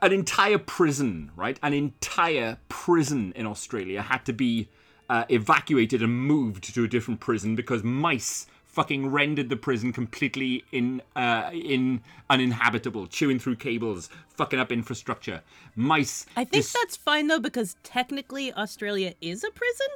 an 0.03 0.13
entire 0.13 0.59
prison, 0.59 1.31
right? 1.37 1.59
An 1.63 1.75
entire 1.75 2.59
prison 2.69 3.33
in 3.37 3.47
Australia 3.47 4.01
had 4.03 4.25
to 4.27 4.33
be 4.33 4.69
uh, 5.11 5.25
evacuated 5.29 6.03
and 6.03 6.13
moved 6.27 6.75
to 6.75 6.85
a 6.85 6.89
different 6.89 7.21
prison 7.21 7.55
because 7.55 7.83
mice 7.83 8.47
fucking 8.79 9.11
rendered 9.11 9.49
the 9.49 9.57
prison 9.57 9.93
completely 9.93 10.65
in 10.71 11.03
uh, 11.17 11.51
in 11.53 12.01
uninhabitable, 12.31 13.09
chewing 13.09 13.41
through 13.41 13.57
cables, 13.57 14.09
fucking 14.37 14.61
up 14.61 14.71
infrastructure. 14.71 15.43
Mice. 15.75 16.27
I 16.37 16.45
think 16.45 16.63
dis- 16.63 16.73
that's 16.73 16.97
fine 16.97 17.27
though 17.27 17.41
because 17.41 17.75
technically 17.83 18.53
Australia 18.53 19.15
is 19.21 19.43
a 19.43 19.51
prison, 19.51 19.89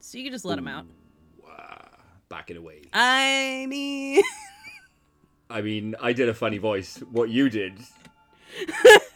so 0.00 0.18
you 0.18 0.24
can 0.24 0.32
just 0.32 0.44
let 0.44 0.56
them 0.56 0.66
out. 0.66 0.84
Back 2.28 2.50
it 2.50 2.56
away. 2.56 2.82
I 2.92 3.66
mean, 3.68 4.20
I 5.48 5.62
mean, 5.62 5.94
I 6.00 6.12
did 6.12 6.28
a 6.28 6.34
funny 6.34 6.58
voice. 6.58 6.96
What 7.12 7.30
you 7.30 7.48
did 7.50 7.74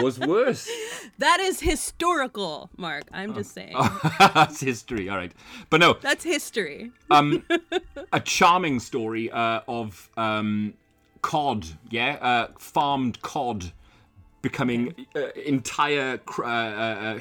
was 0.00 0.18
worse. 0.18 0.68
that 1.18 1.40
is 1.40 1.60
historical, 1.60 2.70
Mark. 2.76 3.04
I'm 3.12 3.34
just 3.34 3.52
saying. 3.52 3.76
That's 4.18 4.60
history, 4.60 5.08
all 5.08 5.16
right. 5.16 5.32
But 5.70 5.80
no, 5.80 5.94
That's 6.00 6.24
history. 6.24 6.92
um, 7.10 7.44
a 8.12 8.20
charming 8.20 8.80
story 8.80 9.30
uh, 9.30 9.60
of 9.68 10.10
um, 10.16 10.74
cod, 11.22 11.66
yeah, 11.90 12.18
uh, 12.20 12.48
farmed 12.58 13.20
cod 13.22 13.72
becoming 14.42 14.94
uh, 15.14 15.30
entire 15.44 16.18
cr- 16.18 16.44
uh, 16.44 16.48
uh, 16.48 17.18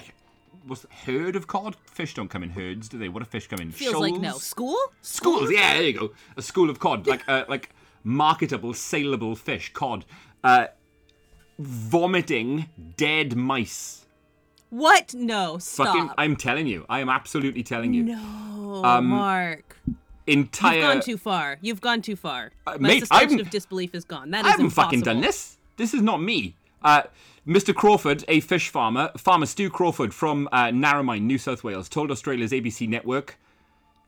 uh, 0.70 0.76
herd 1.06 1.36
of 1.36 1.48
cod. 1.48 1.76
Fish 1.86 2.14
don't 2.14 2.30
come 2.30 2.44
in 2.44 2.52
herds, 2.52 2.90
do 2.90 2.98
they? 2.98 3.10
What 3.10 3.24
do 3.24 3.30
fish 3.30 3.48
come 3.48 3.60
in? 3.60 3.72
Feels 3.72 3.96
like 3.96 4.16
no 4.16 4.32
Shoals? 4.32 4.44
school. 4.44 4.78
schools. 5.02 5.52
Yeah, 5.52 5.74
there 5.74 5.84
you 5.84 5.94
go. 5.94 6.12
A 6.38 6.42
school 6.42 6.70
of 6.70 6.80
cod, 6.80 7.08
like 7.08 7.24
uh, 7.28 7.46
like 7.48 7.70
marketable, 8.04 8.74
saleable 8.74 9.36
fish, 9.36 9.74
cod. 9.74 10.06
Uh, 10.44 10.68
vomiting 11.60 12.68
dead 12.98 13.36
mice. 13.36 14.06
What? 14.70 15.14
No, 15.14 15.58
stop. 15.58 15.88
Fucking, 15.88 16.10
I'm 16.18 16.36
telling 16.36 16.68
you, 16.68 16.86
I 16.90 17.00
am 17.00 17.10
absolutely 17.10 17.64
telling 17.64 17.94
you. 17.94 18.04
no, 18.04 18.82
Um, 18.84 19.06
Mark. 19.08 19.78
Entire. 20.28 20.76
You've 20.78 20.84
gone 20.84 21.02
too 21.02 21.18
far. 21.18 21.58
You've 21.62 21.82
gone 21.82 22.02
too 22.02 22.16
far. 22.16 22.52
My 22.66 22.78
mate, 22.78 23.00
suspension 23.02 23.38
I'm- 23.38 23.46
of 23.46 23.50
disbelief 23.52 23.94
is 23.94 24.04
gone. 24.06 24.32
That 24.32 24.40
is 24.42 24.48
I 24.48 24.50
haven't 24.52 24.66
impossible. 24.66 24.84
fucking 24.86 25.02
done 25.02 25.22
this. 25.22 25.58
This 25.78 25.94
is 25.94 26.02
not 26.02 26.20
me. 26.22 26.56
Uh, 26.84 27.04
Mr. 27.48 27.76
Crawford, 27.76 28.26
a 28.28 28.40
fish 28.40 28.70
farmer, 28.70 29.12
farmer 29.18 29.46
Stu 29.46 29.70
Crawford 29.70 30.14
from 30.16 30.50
uh, 30.52 30.66
Narromine, 30.70 31.22
New 31.22 31.38
South 31.38 31.64
Wales, 31.64 31.88
told 31.88 32.10
Australia's 32.12 32.52
ABC 32.52 32.88
network, 32.90 33.38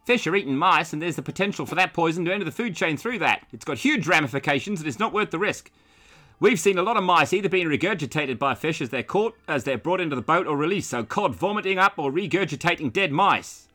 Fish 0.05 0.25
are 0.25 0.35
eating 0.37 0.55
mice, 0.55 0.93
and 0.93 1.01
there's 1.01 1.17
the 1.17 1.21
potential 1.21 1.65
for 1.65 1.75
that 1.75 1.91
poison 1.93 2.23
to 2.23 2.33
enter 2.33 2.45
the 2.45 2.51
food 2.51 2.73
chain 2.77 2.95
through 2.95 3.19
that. 3.19 3.45
It's 3.51 3.65
got 3.65 3.77
huge 3.77 4.07
ramifications, 4.07 4.79
and 4.79 4.87
it's 4.87 4.99
not 4.99 5.11
worth 5.11 5.31
the 5.31 5.37
risk. 5.39 5.69
We've 6.39 6.59
seen 6.59 6.77
a 6.77 6.83
lot 6.83 6.97
of 6.97 7.03
mice 7.03 7.33
either 7.33 7.49
being 7.49 7.67
regurgitated 7.67 8.37
by 8.37 8.53
fish 8.53 8.79
as 8.79 8.89
they're 8.89 9.01
caught, 9.03 9.35
as 9.47 9.63
they're 9.63 9.77
brought 9.77 9.99
into 10.01 10.15
the 10.15 10.21
boat, 10.21 10.45
or 10.45 10.55
released. 10.55 10.91
So 10.91 11.03
cod 11.03 11.33
vomiting 11.35 11.79
up 11.79 11.93
or 11.97 12.11
regurgitating 12.11 12.93
dead 12.93 13.11
mice. 13.11 13.67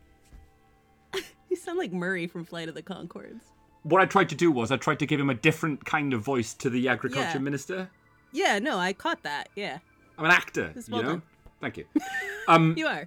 You 1.51 1.57
sound 1.57 1.77
like 1.79 1.93
Murray 1.93 2.27
from 2.27 2.45
Flight 2.47 2.69
of 2.71 2.75
the 2.75 2.83
Conchords. 2.83 3.41
What 3.83 4.01
I 4.01 4.07
tried 4.07 4.31
to 4.31 4.35
do 4.35 4.51
was 4.51 4.71
I 4.73 4.79
tried 4.79 4.99
to 5.01 5.07
give 5.07 5.21
him 5.21 5.29
a 5.29 5.35
different 5.35 5.85
kind 5.85 6.15
of 6.15 6.23
voice 6.23 6.55
to 6.55 6.71
the 6.71 6.89
agriculture 6.89 7.33
Yeah. 7.35 7.39
minister. 7.41 7.91
Yeah, 8.33 8.59
no, 8.59 8.79
I 8.79 8.95
caught 8.95 9.23
that. 9.25 9.51
Yeah, 9.55 9.79
I'm 10.17 10.25
an 10.25 10.31
actor, 10.31 10.73
It's 10.75 10.89
you 10.89 10.97
know. 10.97 11.03
done. 11.03 11.23
Thank 11.61 11.77
you. 11.77 11.85
Um, 12.49 12.75
you 12.77 12.87
are. 12.87 13.07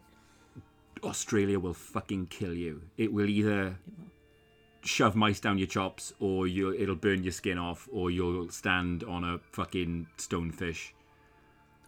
Australia 1.04 1.60
will 1.60 1.74
fucking 1.74 2.28
kill 2.28 2.54
you. 2.54 2.82
It 2.98 3.12
will 3.12 3.28
either 3.30 3.78
shove 4.86 5.15
mice 5.15 5.39
down 5.39 5.58
your 5.58 5.68
chops, 5.68 6.13
or 6.20 6.48
you 6.48 6.72
it'll 6.74 6.96
burn 6.96 7.24
your 7.24 7.32
skin 7.34 7.58
off, 7.58 7.89
or 7.92 8.10
you'll 8.12 8.50
stand 8.50 9.04
on 9.04 9.24
a 9.24 9.39
fucking 9.51 10.08
stonefish. 10.18 10.92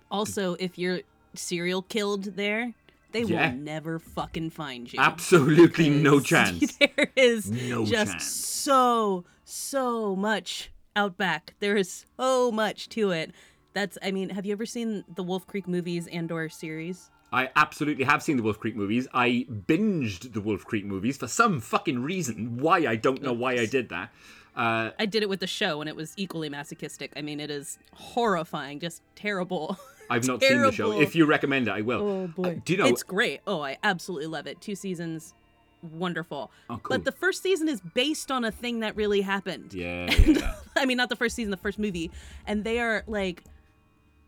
Also, 0.09 0.55
if 0.59 0.77
you're 0.77 1.01
serial 1.33 1.81
killed 1.81 2.23
there, 2.35 2.73
they 3.11 3.23
Yeah. 3.23 3.51
will 3.51 3.57
never 3.57 3.99
fucking 3.99 4.49
find 4.51 4.91
you. 4.91 4.99
Absolutely 4.99 5.89
no 5.89 6.19
chance. 6.33 6.77
There 6.77 7.11
is 7.15 7.49
No 7.51 7.85
just 7.85 8.11
chance. 8.13 8.25
so 8.25 9.25
so 9.45 10.15
much 10.15 10.71
out 10.95 11.17
back. 11.17 11.53
There 11.59 11.77
is 11.77 12.05
so 12.17 12.51
much 12.51 12.89
to 12.89 13.11
it. 13.11 13.31
That's 13.73 13.97
I 14.01 14.11
mean, 14.11 14.29
have 14.29 14.45
you 14.45 14.51
ever 14.53 14.65
seen 14.65 15.03
the 15.13 15.23
Wolf 15.23 15.45
Creek 15.45 15.67
movies 15.67 16.07
and 16.07 16.31
or 16.31 16.49
series? 16.49 17.11
I 17.37 17.51
absolutely 17.55 18.03
have 18.05 18.23
seen 18.23 18.37
the 18.37 18.41
Wolf 18.41 18.59
Creek 18.59 18.75
movies. 18.75 19.07
I 19.13 19.45
binged 19.47 20.33
the 20.33 20.41
Wolf 20.41 20.65
Creek 20.65 20.85
movies 20.85 21.17
for 21.17 21.27
some 21.27 21.61
fucking 21.61 21.99
reason. 21.99 22.57
Why 22.57 22.87
I 22.87 22.95
don't 22.95 23.21
know 23.21 23.31
why 23.31 23.53
I 23.53 23.67
did 23.67 23.89
that. 23.89 24.11
Uh, 24.55 24.89
I 24.97 25.05
did 25.05 25.21
it 25.21 25.29
with 25.29 25.39
the 25.39 25.45
show 25.45 25.79
and 25.79 25.87
it 25.87 25.95
was 25.95 26.15
equally 26.17 26.49
masochistic. 26.49 27.13
I 27.15 27.21
mean, 27.21 27.39
it 27.39 27.51
is 27.51 27.77
horrifying, 27.93 28.79
just 28.79 29.03
terrible. 29.15 29.77
I've 30.09 30.25
not 30.25 30.41
seen 30.41 30.61
the 30.63 30.71
show. 30.71 30.99
If 30.99 31.15
you 31.15 31.27
recommend 31.27 31.67
it, 31.67 31.71
I 31.71 31.81
will. 31.81 32.31
Uh, 32.43 32.55
do 32.65 32.73
you 32.73 32.77
know? 32.77 32.87
It's 32.87 33.03
great. 33.03 33.41
Oh, 33.45 33.61
I 33.61 33.77
absolutely 33.83 34.27
love 34.27 34.47
it. 34.47 34.59
Two 34.59 34.73
seasons, 34.73 35.35
wonderful. 35.83 36.49
Oh, 36.71 36.77
cool. 36.77 36.97
But 36.97 37.05
the 37.05 37.11
first 37.11 37.43
season 37.43 37.69
is 37.69 37.81
based 37.81 38.31
on 38.31 38.45
a 38.45 38.51
thing 38.51 38.79
that 38.79 38.95
really 38.95 39.21
happened. 39.21 39.75
yeah, 39.75 40.11
yeah, 40.25 40.39
yeah. 40.39 40.55
I 40.75 40.87
mean, 40.87 40.97
not 40.97 41.09
the 41.09 41.15
first 41.15 41.35
season, 41.35 41.51
the 41.51 41.57
first 41.57 41.77
movie. 41.77 42.09
And 42.47 42.63
they 42.63 42.79
are 42.79 43.03
like, 43.05 43.43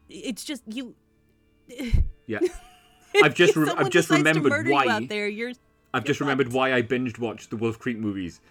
it's 0.09 0.43
just 0.43 0.61
you. 0.67 0.93
yeah. 2.27 2.39
I've 3.23 3.35
just 3.35 3.55
re- 3.55 3.71
I've 3.75 3.89
just 3.89 4.09
remembered 4.09 4.67
why. 4.67 4.85
You 4.85 4.89
out 4.91 5.07
there, 5.09 5.27
you're. 5.27 5.51
I've 5.93 6.03
just 6.03 6.19
You're 6.19 6.25
remembered 6.27 6.47
fucked. 6.47 6.55
why 6.55 6.73
I 6.73 6.81
binged 6.83 7.17
watched 7.19 7.49
the 7.49 7.57
Wolf 7.57 7.79
Creek 7.79 7.97
movies. 7.97 8.41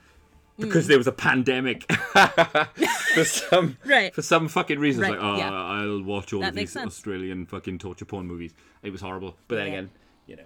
Mm. 0.59 0.65
Because 0.65 0.89
there 0.89 0.99
was 0.99 1.07
a 1.07 1.13
pandemic. 1.13 1.91
for 3.15 3.25
some 3.25 3.77
Right. 3.85 4.13
for 4.15 4.23
some 4.23 4.49
fucking 4.49 4.79
reason. 4.81 5.03
Right, 5.03 5.13
like, 5.13 5.21
oh, 5.23 5.37
yeah. 5.37 5.53
I'll 5.53 6.03
watch 6.03 6.33
all 6.33 6.41
That 6.41 6.49
of 6.51 6.55
these 6.57 6.73
sense. 6.73 6.87
Australian 6.89 7.47
fucking 7.47 7.79
torture 7.79 8.05
porn 8.05 8.27
movies. 8.27 8.55
It 8.83 8.91
was 8.91 9.01
horrible. 9.01 9.37
But 9.47 9.57
then 9.57 9.67
Yeah. 9.67 9.73
again, 9.73 9.91
you 10.27 10.37
know. 10.37 10.43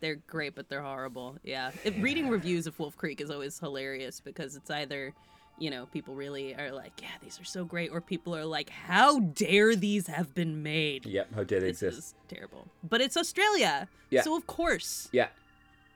They're 0.00 0.16
great, 0.26 0.54
but 0.54 0.68
they're 0.68 0.82
horrible. 0.82 1.36
Yeah. 1.42 1.70
It, 1.84 1.94
reading 1.98 2.28
reviews 2.28 2.66
of 2.66 2.78
Wolf 2.78 2.96
Creek 2.96 3.20
is 3.20 3.30
always 3.30 3.58
hilarious 3.58 4.20
because 4.20 4.56
it's 4.56 4.70
either, 4.70 5.12
you 5.60 5.70
know, 5.70 5.86
people 5.92 6.14
really 6.14 6.54
are 6.56 6.72
like, 6.72 6.92
yeah, 7.00 7.08
these 7.22 7.38
are 7.40 7.44
so 7.44 7.64
great, 7.64 7.90
or 7.92 8.00
people 8.00 8.34
are 8.34 8.44
like, 8.46 8.70
how 8.70 9.20
dare 9.20 9.76
these 9.76 10.06
have 10.08 10.34
been 10.34 10.62
made? 10.62 11.04
Yep, 11.06 11.34
how 11.34 11.44
dare 11.44 11.60
they 11.60 11.66
This 11.72 11.82
is 11.82 12.14
terrible. 12.28 12.66
But 12.82 13.00
it's 13.00 13.16
Australia. 13.16 13.86
Yeah. 14.10 14.22
So, 14.22 14.36
of 14.36 14.46
course, 14.46 15.08
Yeah. 15.12 15.28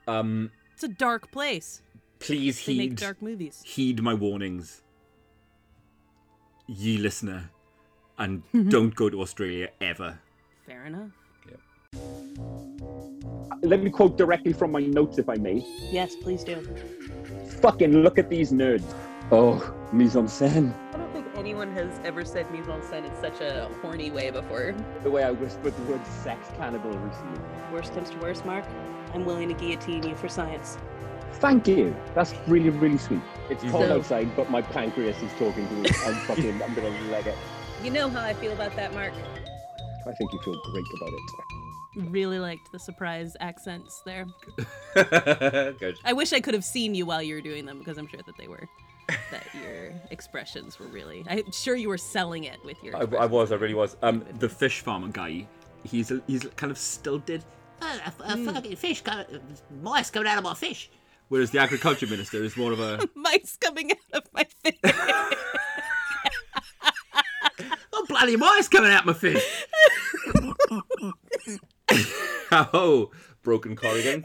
Um 0.07 0.51
it's 0.73 0.83
a 0.83 0.87
dark 0.87 1.31
place. 1.31 1.81
please 2.19 2.63
They 2.65 2.77
make 2.77 2.91
heed 2.91 2.99
dark 2.99 3.21
movies. 3.21 3.61
heed 3.65 4.01
my 4.03 4.13
warnings. 4.13 4.81
Ye 6.67 6.97
listener. 6.97 7.49
And 8.17 8.43
don't 8.69 8.93
go 8.95 9.09
to 9.09 9.19
Australia 9.21 9.69
ever. 9.81 10.19
Fair 10.67 10.85
enough. 10.85 11.09
Yeah. 11.49 11.99
Let 13.61 13.81
me 13.81 13.89
quote 13.89 14.17
directly 14.17 14.53
from 14.53 14.71
my 14.71 14.81
notes, 14.81 15.17
if 15.17 15.27
I 15.29 15.35
may. 15.35 15.65
Yes, 15.91 16.15
please 16.15 16.43
do. 16.43 16.55
Fucking 17.61 18.03
look 18.03 18.17
at 18.19 18.29
these 18.29 18.51
nerds. 18.51 18.83
Oh, 19.31 19.73
mise 19.91 20.15
en 20.15 20.27
scène. 20.27 20.73
I 20.93 20.97
don't 20.97 21.11
think 21.11 21.25
anyone 21.35 21.71
has 21.73 21.99
ever 22.03 22.23
said 22.23 22.49
mise 22.51 22.67
en 22.69 22.81
scène 22.81 23.05
in 23.05 23.15
such 23.21 23.41
a 23.41 23.69
horny 23.81 24.11
way 24.11 24.29
before. 24.29 24.75
The 25.03 25.09
way 25.09 25.23
I 25.23 25.31
whispered 25.31 25.75
the 25.75 25.83
word 25.91 26.05
sex 26.07 26.47
cannibal 26.57 26.91
recently. 26.91 27.39
Worst 27.73 27.93
comes 27.93 28.09
to 28.11 28.17
worst, 28.19 28.45
Mark. 28.45 28.65
I'm 29.13 29.25
willing 29.25 29.47
to 29.49 29.55
guillotine 29.55 30.03
you 30.03 30.15
for 30.15 30.29
science. 30.29 30.77
Thank 31.33 31.67
you. 31.67 31.95
That's 32.13 32.33
really, 32.47 32.69
really 32.69 32.97
sweet. 32.97 33.21
It's 33.49 33.63
cold 33.63 33.85
So- 33.87 33.97
outside, 33.97 34.35
but 34.35 34.49
my 34.51 34.61
pancreas 34.61 35.21
is 35.21 35.31
talking 35.33 35.67
to 35.67 35.73
me. 35.73 35.89
I'm 36.05 36.15
fucking, 36.27 36.61
I'm 36.61 36.73
gonna 36.75 36.89
leg 37.11 37.27
it. 37.27 37.35
You 37.83 37.91
know 37.91 38.09
how 38.09 38.21
I 38.21 38.33
feel 38.33 38.53
about 38.53 38.75
that, 38.75 38.93
Mark. 38.93 39.13
I 40.07 40.11
think 40.13 40.31
you 40.31 40.39
feel 40.43 40.55
great 40.71 40.85
about 40.97 41.09
it. 41.09 42.11
Really 42.11 42.39
liked 42.39 42.71
the 42.71 42.79
surprise 42.79 43.35
accents 43.39 44.01
there. 44.05 44.25
Good. 44.95 45.97
I 46.05 46.13
wish 46.13 46.31
I 46.31 46.39
could 46.41 46.53
have 46.53 46.63
seen 46.63 46.93
you 46.93 47.05
while 47.05 47.23
you 47.23 47.35
were 47.35 47.41
doing 47.41 47.65
them 47.65 47.79
because 47.79 47.97
I'm 47.97 48.07
sure 48.07 48.19
that 48.25 48.37
they 48.37 48.47
were. 48.47 48.67
That 49.07 49.45
your 49.53 49.93
expressions 50.11 50.79
were 50.79 50.87
really. 50.87 51.23
I'm 51.29 51.51
sure 51.51 51.75
you 51.75 51.89
were 51.89 51.97
selling 51.97 52.45
it 52.45 52.57
with 52.65 52.81
your. 52.83 52.95
I, 52.95 53.23
I 53.23 53.25
was, 53.25 53.51
I 53.51 53.55
really 53.55 53.73
was. 53.75 53.95
Um, 54.01 54.25
the 54.39 54.49
fish 54.49 54.81
farmer 54.81 55.09
guy, 55.09 55.47
he's 55.83 56.11
he's 56.27 56.45
kind 56.55 56.71
of 56.71 56.77
stilted, 56.77 57.43
Uh, 57.81 57.99
a, 58.05 58.33
a 58.33 58.37
fucking 58.37 58.75
fish, 58.77 59.01
co- 59.01 59.25
mice 59.81 60.09
coming 60.09 60.27
out 60.27 60.37
of 60.39 60.43
my 60.43 60.53
fish. 60.55 60.89
whereas 61.29 61.51
the 61.51 61.59
agriculture 61.59 62.07
minister 62.07 62.43
is 62.43 62.55
more 62.57 62.71
of 62.71 62.79
a 62.79 63.07
Mice 63.15 63.57
coming 63.57 63.91
out 63.91 64.23
of 64.23 64.23
my 64.33 64.43
fish. 64.63 64.79
Oh, 67.93 68.05
bloody 68.09 68.35
mice 68.35 68.67
coming 68.67 68.91
out 68.91 69.01
of 69.01 69.05
my 69.07 69.13
fish. 69.13 69.43
oh, 72.73 73.11
broken 73.43 73.75
Corrigan. 73.75 74.23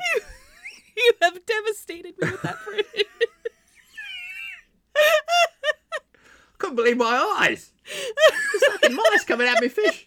You 0.97 1.13
have 1.23 1.45
devastated 1.47 2.15
me 2.21 2.31
with 2.31 2.43
that 2.43 2.59
phrase. 2.59 2.85
Couldn't 6.59 6.77
believe 6.77 6.97
my 6.97 7.37
eyes. 7.41 7.73
There's 7.87 8.73
fucking 8.73 8.95
mice 8.95 9.25
coming 9.25 9.49
at 9.49 9.61
me 9.61 9.69
fish. 9.69 10.07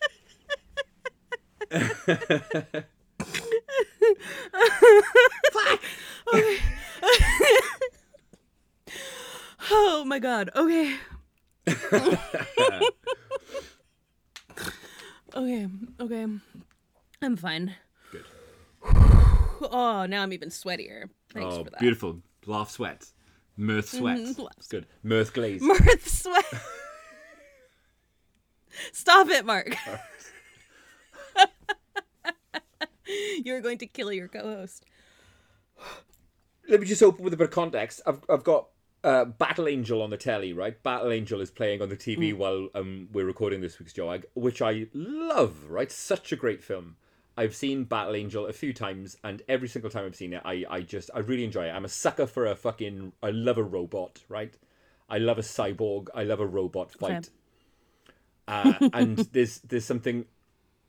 Fuck. 5.51 5.81
oh 9.71 10.03
my 10.05 10.19
god. 10.19 10.51
Okay. 10.55 10.95
okay. 15.35 15.67
Okay. 15.99 16.25
I'm 17.21 17.35
fine. 17.37 17.75
Good. 18.11 18.25
Oh, 19.65 20.05
now 20.05 20.23
I'm 20.23 20.33
even 20.33 20.49
sweatier. 20.49 21.05
Thanks 21.33 21.55
oh, 21.55 21.63
for 21.63 21.69
that. 21.69 21.79
beautiful. 21.79 22.19
Laugh 22.45 22.69
sweat. 22.69 23.05
Mirth 23.55 23.89
sweat. 23.89 24.17
Mhm, 24.17 24.69
Good. 24.69 24.85
Mirth 25.03 25.33
glaze. 25.33 25.61
Mirth 25.61 26.07
sweat. 26.07 26.45
Stop 28.91 29.29
it, 29.29 29.45
Mark. 29.45 29.75
You're 33.43 33.61
going 33.61 33.77
to 33.79 33.85
kill 33.85 34.11
your 34.11 34.27
co-host. 34.27 34.85
Let 36.69 36.79
me 36.79 36.87
just 36.87 37.03
open 37.03 37.23
with 37.23 37.33
a 37.33 37.37
bit 37.37 37.45
of 37.49 37.53
context. 37.53 38.01
I've, 38.07 38.21
I've 38.29 38.43
got 38.43 38.69
uh, 39.03 39.25
Battle 39.25 39.67
Angel 39.67 40.01
on 40.01 40.09
the 40.09 40.17
telly, 40.17 40.53
right? 40.53 40.81
Battle 40.81 41.11
Angel 41.11 41.41
is 41.41 41.51
playing 41.51 41.81
on 41.81 41.89
the 41.89 41.97
TV 41.97 42.33
while 42.33 42.69
um, 42.73 43.09
we're 43.11 43.25
recording 43.25 43.59
this 43.61 43.77
week's 43.79 43.93
Joag, 43.93 44.25
which 44.33 44.61
I 44.61 44.87
love, 44.93 45.69
right? 45.69 45.91
Such 45.91 46.31
a 46.31 46.35
great 46.37 46.63
film. 46.63 46.95
I've 47.35 47.55
seen 47.55 47.85
Battle 47.85 48.15
Angel 48.15 48.45
a 48.45 48.53
few 48.53 48.73
times, 48.73 49.17
and 49.23 49.41
every 49.47 49.67
single 49.67 49.89
time 49.89 50.05
I've 50.05 50.15
seen 50.15 50.33
it, 50.33 50.41
I, 50.45 50.65
I 50.69 50.81
just, 50.81 51.09
I 51.15 51.19
really 51.19 51.43
enjoy 51.43 51.65
it. 51.65 51.71
I'm 51.71 51.85
a 51.85 51.89
sucker 51.89 52.27
for 52.27 52.45
a 52.45 52.55
fucking, 52.55 53.13
I 53.23 53.31
love 53.31 53.57
a 53.57 53.63
robot, 53.63 54.21
right? 54.29 54.55
I 55.09 55.17
love 55.17 55.37
a 55.37 55.41
cyborg. 55.41 56.07
I 56.13 56.23
love 56.23 56.39
a 56.39 56.45
robot 56.45 56.91
fight. 56.93 57.29
Uh, 58.47 58.73
and 58.93 59.17
there's 59.31 59.59
there's 59.59 59.85
something 59.85 60.25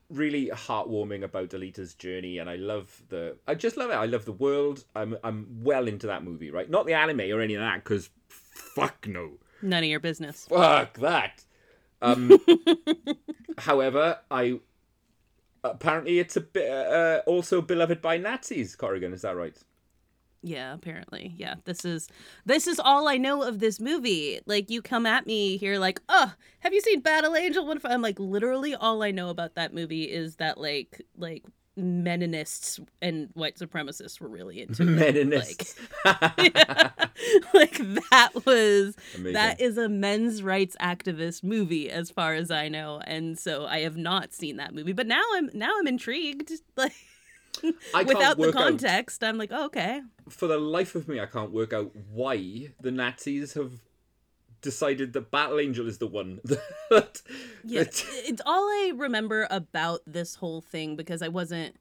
really 0.09 0.47
heartwarming 0.47 1.23
about 1.23 1.49
Alita's 1.49 1.93
journey, 1.93 2.37
and 2.37 2.49
I 2.49 2.55
love 2.55 3.01
the, 3.09 3.37
I 3.47 3.55
just 3.55 3.77
love 3.77 3.89
it. 3.89 3.95
I 3.95 4.05
love 4.05 4.25
the 4.25 4.31
world. 4.31 4.83
I'm 4.95 5.17
I'm 5.23 5.47
well 5.61 5.87
into 5.87 6.07
that 6.07 6.23
movie, 6.23 6.51
right? 6.51 6.69
Not 6.69 6.85
the 6.85 6.93
anime 6.93 7.21
or 7.31 7.41
any 7.41 7.55
of 7.55 7.61
that, 7.61 7.83
because 7.83 8.09
fuck 8.27 9.07
no, 9.07 9.31
None 9.61 9.83
of 9.83 9.89
your 9.89 9.99
business. 9.99 10.45
fuck 10.47 10.97
that. 10.99 11.43
Um, 12.01 12.31
however, 13.57 14.19
I 14.29 14.59
apparently 15.71 16.19
it's 16.19 16.35
a 16.35 16.41
bit 16.41 16.69
uh, 16.69 17.21
also 17.25 17.61
beloved 17.61 18.01
by 18.01 18.17
Nazis. 18.17 18.75
Corrigan, 18.75 19.13
is 19.13 19.21
that 19.21 19.35
right? 19.35 19.57
Yeah, 20.45 20.75
apparently. 20.75 21.33
Yeah. 21.37 21.55
This 21.65 21.83
is 21.83 22.07
this 22.45 22.67
is 22.67 22.79
all 22.79 23.07
I 23.07 23.17
know 23.17 23.41
of 23.41 23.59
this 23.59 23.79
movie. 23.79 24.39
Like 24.45 24.69
you 24.69 24.81
come 24.83 25.07
at 25.07 25.25
me 25.25 25.57
here 25.57 25.79
like, 25.79 25.99
"Oh, 26.07 26.33
have 26.59 26.71
you 26.71 26.81
seen 26.81 26.99
Battle 27.01 27.35
Angel?" 27.35 27.65
What 27.65 27.77
if 27.77 27.85
I'm 27.85 28.03
like 28.03 28.19
literally 28.19 28.75
all 28.75 29.01
I 29.01 29.09
know 29.09 29.29
about 29.29 29.55
that 29.55 29.73
movie 29.73 30.03
is 30.03 30.35
that 30.35 30.59
like 30.59 31.01
like 31.17 31.43
Meninists 31.77 32.79
and 33.01 33.29
white 33.33 33.57
supremacists 33.57 34.19
were 34.19 34.29
really 34.29 34.61
into. 34.61 34.83
Meninists. 34.83 35.75
like 37.53 37.77
that 38.11 38.29
was 38.45 38.95
Amazing. 39.15 39.33
that 39.33 39.59
is 39.59 39.77
a 39.77 39.89
men's 39.89 40.43
rights 40.43 40.75
activist 40.81 41.43
movie 41.43 41.89
as 41.89 42.09
far 42.09 42.33
as 42.33 42.51
I 42.51 42.69
know 42.69 43.01
and 43.05 43.37
so 43.37 43.65
I 43.65 43.79
have 43.79 43.97
not 43.97 44.33
seen 44.33 44.57
that 44.57 44.73
movie 44.73 44.93
but 44.93 45.07
now 45.07 45.21
I'm 45.33 45.49
now 45.53 45.71
I'm 45.79 45.87
intrigued 45.87 46.51
like 46.77 46.93
without 48.05 48.35
the 48.37 48.41
work 48.41 48.55
out- 48.55 48.61
context 48.61 49.23
I'm 49.23 49.37
like 49.37 49.51
oh, 49.53 49.65
okay 49.65 50.01
for 50.29 50.47
the 50.47 50.57
life 50.57 50.95
of 50.95 51.07
me, 51.07 51.19
I 51.19 51.25
can't 51.25 51.51
work 51.51 51.73
out 51.73 51.91
why 52.11 52.69
the 52.81 52.91
Nazis 52.91 53.53
have 53.53 53.71
decided 54.65 55.13
that 55.13 55.31
Battle 55.31 55.59
Angel 55.59 55.87
is 55.87 55.99
the 55.99 56.07
one 56.07 56.41
that. 56.43 57.21
yeah 57.63 57.83
that- 57.83 58.03
it's 58.25 58.41
all 58.45 58.63
I 58.67 58.91
remember 58.95 59.47
about 59.49 60.01
this 60.05 60.35
whole 60.35 60.59
thing 60.59 60.97
because 60.97 61.21
I 61.21 61.29
wasn't 61.29 61.77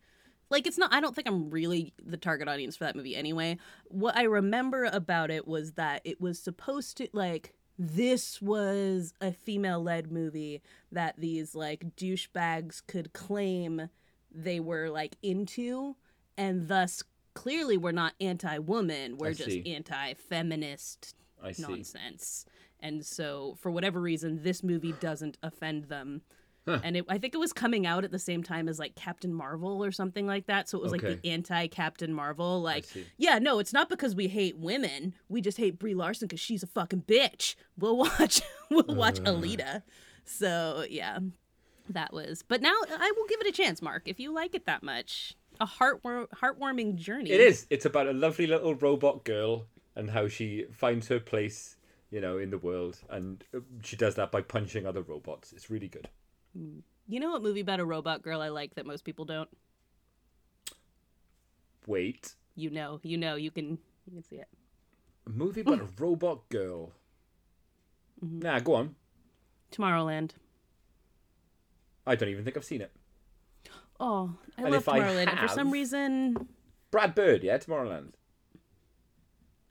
like 0.50 0.66
it's 0.68 0.78
not 0.78 0.92
I 0.94 1.00
don't 1.00 1.14
think 1.16 1.26
I'm 1.26 1.50
really 1.50 1.92
the 2.00 2.16
target 2.16 2.46
audience 2.46 2.76
for 2.76 2.84
that 2.84 2.94
movie 2.94 3.16
anyway. 3.16 3.58
What 3.88 4.16
I 4.16 4.22
remember 4.24 4.84
about 4.84 5.30
it 5.32 5.48
was 5.48 5.72
that 5.72 6.02
it 6.04 6.20
was 6.20 6.38
supposed 6.38 6.98
to 6.98 7.08
like 7.12 7.54
this 7.78 8.40
was 8.40 9.14
a 9.20 9.32
female 9.32 9.82
led 9.82 10.12
movie 10.12 10.62
that 10.92 11.14
these 11.18 11.56
like 11.56 11.96
douchebags 11.96 12.82
could 12.86 13.12
claim 13.12 13.88
they 14.30 14.60
were 14.60 14.90
like 14.90 15.16
into 15.22 15.96
and 16.36 16.68
thus 16.68 17.02
clearly 17.34 17.76
we're 17.76 17.90
not 17.90 18.12
anti-woman 18.20 19.16
we're 19.18 19.30
I 19.30 19.32
just 19.32 19.50
see. 19.50 19.74
anti-feminist 19.74 21.16
I 21.42 21.50
see. 21.52 21.62
nonsense 21.62 22.44
and 22.84 23.04
so 23.04 23.56
for 23.58 23.70
whatever 23.70 24.00
reason 24.00 24.42
this 24.42 24.62
movie 24.62 24.92
doesn't 25.00 25.38
offend 25.42 25.84
them. 25.84 26.22
And 26.66 26.96
it, 26.96 27.04
i 27.10 27.18
think 27.18 27.34
it 27.34 27.38
was 27.38 27.52
coming 27.52 27.86
out 27.86 28.04
at 28.04 28.10
the 28.10 28.18
same 28.18 28.42
time 28.42 28.70
as 28.70 28.78
like 28.78 28.94
captain 28.94 29.34
marvel 29.34 29.84
or 29.84 29.92
something 29.92 30.26
like 30.26 30.46
that. 30.46 30.68
So 30.68 30.78
it 30.78 30.82
was 30.82 30.92
like 30.92 31.02
the 31.02 31.20
anti-captain 31.28 32.12
marvel 32.14 32.62
like 32.62 32.86
yeah 33.18 33.38
no 33.38 33.58
it's 33.58 33.72
not 33.72 33.88
because 33.88 34.14
we 34.14 34.28
hate 34.28 34.56
women. 34.56 35.14
We 35.28 35.40
just 35.40 35.58
hate 35.58 35.78
brie 35.78 35.94
larson 35.94 36.26
because 36.28 36.40
she's 36.40 36.62
a 36.62 36.66
fucking 36.68 37.02
bitch. 37.02 37.56
We'll 37.76 37.96
watch 37.96 38.40
we'll 38.70 38.94
watch 38.94 39.18
uh. 39.20 39.24
alita. 39.24 39.82
So 40.24 40.86
yeah 40.88 41.18
that 41.90 42.14
was 42.14 42.42
but 42.42 42.62
now 42.62 42.74
i 42.98 43.12
will 43.14 43.26
give 43.28 43.40
it 43.42 43.46
a 43.46 43.52
chance 43.52 43.82
mark 43.82 44.04
if 44.06 44.18
you 44.18 44.32
like 44.32 44.54
it 44.54 44.64
that 44.66 44.82
much. 44.82 45.36
A 45.60 45.66
heartwar- 45.66 46.28
heartwarming 46.42 46.96
journey. 46.96 47.30
It 47.30 47.40
is. 47.40 47.66
It's 47.70 47.84
about 47.84 48.08
a 48.08 48.12
lovely 48.12 48.46
little 48.46 48.74
robot 48.74 49.22
girl 49.24 49.66
and 49.94 50.10
how 50.10 50.28
she 50.28 50.66
finds 50.72 51.08
her 51.08 51.20
place, 51.20 51.76
you 52.14 52.20
know, 52.20 52.38
in 52.38 52.50
the 52.50 52.58
world, 52.58 52.96
and 53.10 53.42
she 53.82 53.96
does 53.96 54.14
that 54.14 54.30
by 54.30 54.40
punching 54.40 54.86
other 54.86 55.02
robots. 55.02 55.52
It's 55.52 55.68
really 55.68 55.88
good. 55.88 56.08
you 56.54 57.18
know 57.20 57.30
what 57.32 57.42
movie 57.42 57.60
about 57.66 57.80
a 57.80 57.84
robot 57.84 58.22
girl 58.22 58.40
i 58.40 58.48
like 58.48 58.74
that 58.76 58.86
most 58.86 59.02
people 59.04 59.24
don't 59.26 59.50
Wait, 61.86 62.34
you 62.54 62.70
know 62.70 63.00
you 63.02 63.18
know 63.18 63.34
you 63.34 63.50
can 63.50 63.78
you 64.06 64.12
can 64.14 64.22
see 64.22 64.36
it 64.36 64.48
a 65.26 65.30
movie 65.30 65.60
about 65.62 65.80
a 65.80 65.88
robot 65.98 66.48
girl. 66.48 66.92
Mm-hmm. 68.24 68.38
Nah, 68.40 68.58
go 68.60 68.74
on. 68.74 68.94
tomorrowland 69.72 70.30
I 72.06 72.14
don't 72.16 72.28
even 72.28 72.44
think 72.44 72.56
I've 72.56 72.64
seen 72.64 72.82
it. 72.82 72.92
Oh, 73.98 74.34
I 74.58 74.62
And 74.62 74.72
love 74.72 74.84
Tomorrowland. 74.84 75.28
and 75.30 75.38
for 75.40 75.48
some 75.48 75.70
reason, 75.70 76.48
Brad 76.90 77.14
Bird, 77.14 77.42
yeah, 77.42 77.56
Tomorrowland. 77.58 78.12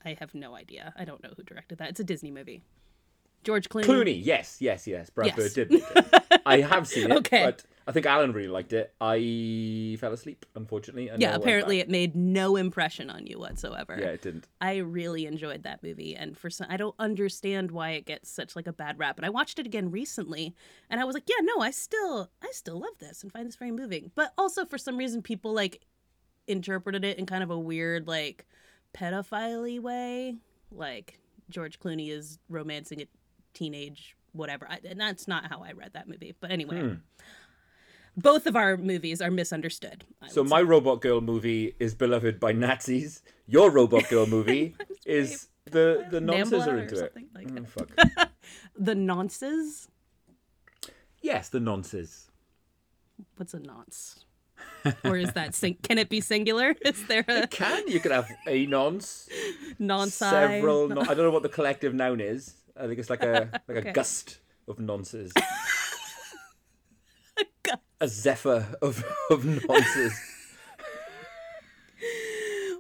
I 0.06 0.18
have 0.20 0.34
no 0.36 0.56
idea. 0.56 0.94
I 0.98 1.06
don't 1.06 1.22
know 1.24 1.32
who 1.36 1.44
directed 1.44 1.78
that. 1.80 1.90
It's 1.90 2.00
a 2.00 2.04
Disney 2.04 2.32
movie. 2.32 2.62
George 3.44 3.68
Clooney. 3.68 3.84
Clooney, 3.84 4.22
yes, 4.24 4.58
yes, 4.62 4.88
yes. 4.88 5.10
Brad 5.10 5.28
Yes. 5.28 5.36
Bird 5.36 5.54
did. 5.54 5.72
make 5.72 5.84
it. 5.96 6.42
I 6.46 6.62
have 6.62 6.88
seen 6.88 7.12
it, 7.12 7.18
Okay. 7.18 7.44
but 7.44 7.64
I 7.86 7.92
think 7.92 8.06
Alan 8.06 8.32
really 8.32 8.48
liked 8.48 8.72
it. 8.72 8.94
I 9.02 9.98
fell 10.00 10.14
asleep, 10.14 10.46
unfortunately. 10.56 11.10
and 11.10 11.22
Yeah, 11.22 11.36
apparently 11.36 11.80
it 11.82 11.90
made 11.90 12.16
no 12.16 12.56
impression 12.56 13.10
on 13.10 13.28
you 13.28 13.38
whatsoever. 13.40 13.98
Yeah, 14.00 14.08
it 14.08 14.22
didn't. 14.22 14.48
I 14.62 14.78
really 14.78 15.26
enjoyed 15.26 15.64
that 15.64 15.84
movie, 15.84 16.16
and 16.16 16.38
for 16.38 16.50
some, 16.50 16.68
I 16.70 16.78
don't 16.78 16.96
understand 17.00 17.72
why 17.72 17.92
it 17.92 18.06
gets 18.06 18.30
such 18.30 18.56
like 18.56 18.66
a 18.68 18.72
bad 18.74 18.98
rap. 18.98 19.18
But 19.18 19.26
I 19.26 19.30
watched 19.30 19.60
it 19.60 19.66
again 19.66 19.92
recently, 19.92 20.56
and 20.90 21.02
I 21.02 21.04
was 21.04 21.14
like, 21.14 21.28
yeah, 21.28 21.42
no, 21.42 21.62
I 21.62 21.72
still, 21.72 22.30
I 22.42 22.48
still 22.54 22.80
love 22.80 22.98
this 23.00 23.24
and 23.24 23.32
find 23.32 23.46
this 23.46 23.58
very 23.58 23.72
moving. 23.72 24.12
But 24.16 24.32
also 24.38 24.64
for 24.66 24.78
some 24.78 24.96
reason, 24.96 25.22
people 25.22 25.52
like 25.54 25.82
interpreted 26.48 27.04
it 27.04 27.18
in 27.20 27.26
kind 27.26 27.44
of 27.44 27.50
a 27.50 27.60
weird 27.60 28.08
like 28.08 28.46
pedophile 28.94 29.80
way, 29.80 30.38
like 30.72 31.20
George 31.50 31.80
Clooney 31.80 32.10
is 32.12 32.40
romancing 32.50 33.02
a 33.02 33.08
teenage 33.54 34.16
whatever. 34.34 34.68
I, 34.70 34.80
and 34.86 35.00
that's 35.00 35.28
not 35.28 35.50
how 35.50 35.64
I 35.64 35.72
read 35.72 35.94
that 35.94 36.08
movie. 36.08 36.36
But 36.40 36.52
anyway. 36.52 36.82
Hmm. 36.82 36.94
Both 38.16 38.46
of 38.46 38.56
our 38.56 38.78
movies 38.78 39.22
are 39.22 39.32
misunderstood. 39.32 40.04
I 40.22 40.28
So 40.28 40.44
my 40.44 40.60
say. 40.60 40.66
Robot 40.66 41.02
Girl 41.02 41.20
movie 41.20 41.76
is 41.80 41.96
beloved 41.96 42.40
by 42.40 42.52
Nazis. 42.52 43.24
Your 43.48 43.72
Robot 43.72 44.08
Girl 44.08 44.28
movie 44.28 44.76
is 45.06 45.48
the 45.66 46.06
the 46.12 46.20
nonces 46.20 46.68
are 46.68 46.78
into 46.78 47.06
it. 47.06 47.16
like 47.34 47.48
Mm, 47.48 47.68
fuck. 47.68 47.90
the 48.78 48.94
nonces. 48.94 49.88
yes, 51.24 51.50
the 51.50 51.58
nonces. 51.58 52.28
What's 53.38 53.56
a 53.56 53.60
nonce? 53.60 54.26
Or 55.04 55.18
is 55.18 55.32
that 55.34 55.56
sing- 55.56 55.78
can 55.82 55.98
it 55.98 56.10
be 56.10 56.20
singular? 56.22 56.76
Is 56.86 57.06
there 57.08 57.24
a 57.28 57.48
Can 57.48 57.88
you 57.88 58.00
could 58.02 58.12
have 58.12 58.30
a 58.48 58.66
nonce, 58.66 59.30
nonce? 59.80 60.14
several. 60.14 60.90
Non- 60.90 61.08
I 61.10 61.14
don't 61.14 61.26
know 61.26 61.32
what 61.32 61.44
the 61.44 61.50
collective 61.50 61.94
noun 61.94 62.20
is. 62.20 62.56
I 62.78 62.88
think 62.88 63.00
it's 63.00 63.10
like 63.10 63.24
a 63.24 63.50
like 63.68 63.78
Okay. 63.78 63.90
a 63.90 63.94
gust 63.94 64.40
of 64.68 64.78
nonces, 64.78 65.32
gust. 67.64 67.80
a 68.02 68.08
zephyr 68.08 68.76
of 68.82 69.04
of 69.30 69.44
nonces. 69.44 70.14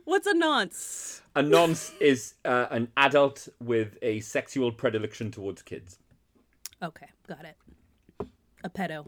What's 0.06 0.28
a 0.28 0.34
nonce? 0.34 1.22
A 1.36 1.41
nonce 1.41 1.91
is 2.02 2.34
uh, 2.43 2.67
an 2.72 2.89
adult 2.98 3.48
with 3.62 3.98
a 4.02 4.19
sexual 4.19 4.72
predilection 4.72 5.32
towards 5.32 5.62
kids. 5.62 5.98
Okay, 6.82 7.08
got 7.28 7.46
it. 7.46 7.56
A 8.65 8.69
pedo. 8.69 9.06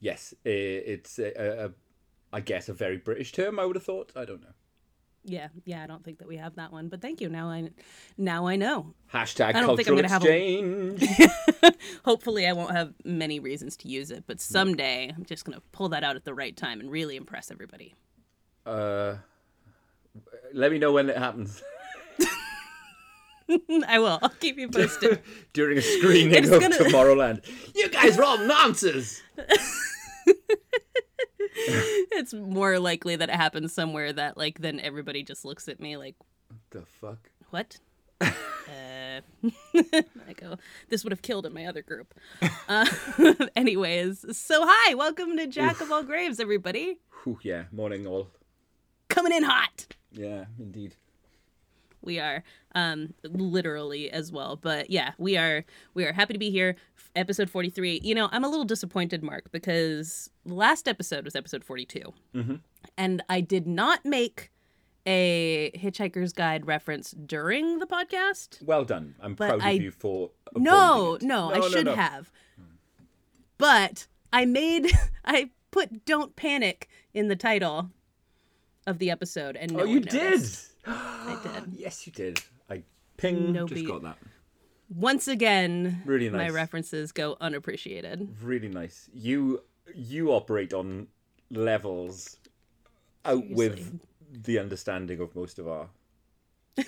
Yes, 0.00 0.32
it's 0.44 1.18
a, 1.18 1.32
a, 1.38 1.66
a, 1.66 1.70
I 2.32 2.40
guess 2.40 2.68
a 2.68 2.72
very 2.72 2.96
British 2.96 3.32
term. 3.32 3.58
I 3.58 3.64
would 3.66 3.76
have 3.76 3.84
thought. 3.84 4.12
I 4.16 4.24
don't 4.24 4.40
know. 4.40 4.48
Yeah, 5.24 5.48
yeah. 5.64 5.84
I 5.84 5.86
don't 5.86 6.02
think 6.02 6.18
that 6.18 6.26
we 6.26 6.36
have 6.38 6.56
that 6.56 6.72
one, 6.72 6.88
but 6.88 7.00
thank 7.00 7.20
you. 7.20 7.28
Now 7.28 7.48
I, 7.48 7.70
now 8.18 8.46
I 8.48 8.56
know. 8.56 8.94
Hashtag 9.12 9.54
I 9.54 9.60
don't 9.60 9.76
think 9.76 9.88
I'm 9.88 9.94
cultural 9.96 10.10
have 10.10 10.24
a- 10.24 10.98
exchange. 10.98 11.76
Hopefully, 12.04 12.46
I 12.48 12.52
won't 12.54 12.72
have 12.72 12.92
many 13.04 13.38
reasons 13.38 13.76
to 13.78 13.88
use 13.88 14.10
it, 14.10 14.24
but 14.26 14.40
someday 14.40 15.12
I'm 15.14 15.24
just 15.24 15.44
gonna 15.44 15.62
pull 15.70 15.90
that 15.90 16.02
out 16.02 16.16
at 16.16 16.24
the 16.24 16.34
right 16.34 16.56
time 16.56 16.80
and 16.80 16.90
really 16.90 17.14
impress 17.16 17.50
everybody. 17.52 17.94
uh, 18.66 19.14
let 20.52 20.72
me 20.72 20.78
know 20.78 20.92
when 20.92 21.08
it 21.08 21.16
happens 21.16 21.62
I 23.86 23.98
will. 23.98 24.18
I'll 24.22 24.28
keep 24.28 24.58
you 24.58 24.68
posted. 24.78 25.20
during 25.52 25.78
a 25.78 25.82
screening 25.82 26.34
It's 26.44 26.50
of 26.50 26.60
gonna- 26.60 26.76
Tomorrowland. 26.76 27.44
You 27.76 27.88
guys 27.90 28.18
are 28.18 28.24
all 28.24 28.38
nonsense. 28.38 29.22
it's 32.12 32.32
more 32.34 32.78
likely 32.78 33.16
that 33.16 33.28
it 33.28 33.34
happens 33.34 33.72
somewhere 33.72 34.12
that 34.12 34.36
like 34.36 34.60
then 34.60 34.80
everybody 34.80 35.22
just 35.22 35.44
looks 35.44 35.68
at 35.68 35.80
me 35.80 35.96
like 35.96 36.14
The 36.70 36.82
fuck. 37.00 37.30
what 37.50 37.78
uh, 38.22 39.20
i 39.74 40.32
go 40.36 40.56
this 40.88 41.02
would 41.04 41.10
have 41.12 41.22
killed 41.22 41.44
in 41.44 41.52
my 41.52 41.66
other 41.66 41.82
group 41.82 42.14
uh, 42.68 42.86
anyways 43.56 44.24
so 44.36 44.64
hi 44.66 44.94
welcome 44.94 45.36
to 45.36 45.46
jack 45.46 45.80
of 45.80 45.90
all 45.90 46.02
graves 46.02 46.38
everybody 46.40 46.98
Whew, 47.24 47.38
yeah, 47.42 47.64
morning 47.72 48.06
all. 48.06 48.28
coming 49.08 49.32
in 49.32 49.42
hot 49.42 49.86
Yeah, 50.12 50.44
indeed. 50.58 50.94
we 52.00 52.18
are 52.20 52.42
um 52.74 53.12
literally 53.24 54.10
as 54.10 54.32
well 54.32 54.56
but 54.56 54.88
yeah 54.90 55.12
we 55.18 55.36
are 55.36 55.64
we 55.94 56.04
are 56.04 56.12
happy 56.12 56.32
to 56.32 56.38
be 56.38 56.50
here 56.50 56.76
episode 57.14 57.50
43 57.50 58.00
you 58.02 58.14
know 58.14 58.28
i'm 58.32 58.44
a 58.44 58.48
little 58.48 58.64
disappointed 58.64 59.22
mark 59.22 59.50
because 59.52 60.30
the 60.46 60.54
last 60.54 60.88
episode 60.88 61.24
was 61.24 61.36
episode 61.36 61.62
42 61.64 62.12
mm-hmm. 62.34 62.54
and 62.96 63.22
i 63.28 63.40
did 63.40 63.66
not 63.66 64.04
make 64.04 64.50
a 65.04 65.70
hitchhiker's 65.76 66.32
guide 66.32 66.66
reference 66.66 67.10
during 67.10 67.80
the 67.80 67.86
podcast 67.86 68.62
Well 68.62 68.84
done. 68.84 69.16
I'm 69.20 69.34
proud 69.34 69.60
I- 69.60 69.72
of 69.72 69.82
you 69.82 69.90
for. 69.90 70.30
no, 70.56 71.14
it. 71.14 71.22
no 71.22 71.50
i 71.52 71.68
should 71.68 71.86
no. 71.86 71.94
have 71.94 72.30
but 73.58 74.06
i 74.32 74.44
made 74.44 74.90
i 75.24 75.50
put 75.70 76.04
don't 76.04 76.36
panic 76.36 76.88
in 77.14 77.28
the 77.28 77.36
title 77.36 77.90
of 78.86 78.98
the 78.98 79.10
episode 79.10 79.56
and 79.56 79.72
oh, 79.72 79.76
no 79.78 79.82
Oh, 79.82 79.86
you 79.86 80.00
did. 80.00 80.44
i 80.86 81.38
did 81.42 81.72
Yes, 81.76 82.06
you 82.06 82.12
did. 82.12 82.40
I 82.70 82.82
ping. 83.16 83.52
No 83.52 83.66
just 83.66 83.86
got 83.86 84.02
that. 84.02 84.18
Once 84.94 85.28
again 85.28 86.02
Really 86.04 86.28
nice. 86.30 86.38
my 86.38 86.48
references 86.54 87.12
go 87.12 87.36
unappreciated 87.40 88.28
Really 88.42 88.68
nice. 88.68 89.08
You 89.14 89.62
you 89.94 90.30
operate 90.32 90.72
on 90.72 91.08
levels 91.50 92.36
out 93.24 93.48
with 93.50 94.00
the 94.30 94.58
understanding 94.58 95.20
of 95.20 95.34
most 95.36 95.58
of 95.58 95.68
our 95.68 95.88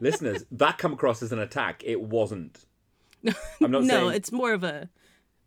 listeners. 0.00 0.44
That 0.52 0.78
come 0.78 0.92
across 0.92 1.22
as 1.22 1.32
an 1.32 1.38
attack. 1.38 1.82
It 1.84 2.00
wasn't. 2.00 2.64
I'm 3.60 3.70
not 3.70 3.82
no 3.84 4.08
saying 4.08 4.12
it's 4.12 4.32
more 4.32 4.52
of 4.52 4.64
a 4.64 4.88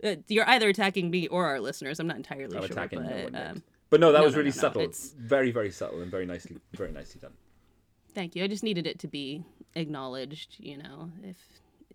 uh, 0.03 0.15
you're 0.27 0.47
either 0.49 0.69
attacking 0.69 1.09
me 1.09 1.27
or 1.27 1.45
our 1.47 1.59
listeners 1.59 1.99
i'm 1.99 2.05
not 2.07 2.17
entirely 2.17 2.55
I'm 2.57 2.63
sure 2.63 2.71
attacking 2.71 3.03
but 3.03 3.31
no 3.31 3.39
um, 3.51 3.63
but 3.89 3.99
no, 3.99 4.11
that 4.11 4.19
no, 4.19 4.25
was 4.25 4.35
really 4.35 4.49
no, 4.49 4.55
subtle. 4.55 4.81
it's- 4.81 5.13
Very, 5.17 5.49
very 5.51 5.71
subtle 5.71 6.01
and 6.01 6.11
very 6.11 6.25
nicely, 6.25 6.57
very 6.73 6.91
nicely 6.91 7.19
done. 7.21 7.33
thank 8.13 8.35
you 8.35 8.43
i 8.43 8.47
just 8.47 8.63
needed 8.63 8.85
it 8.87 8.97
to 8.99 9.07
be 9.07 9.43
acknowledged 9.81 10.55
you 10.59 10.77
know 10.77 11.09
if 11.23 11.37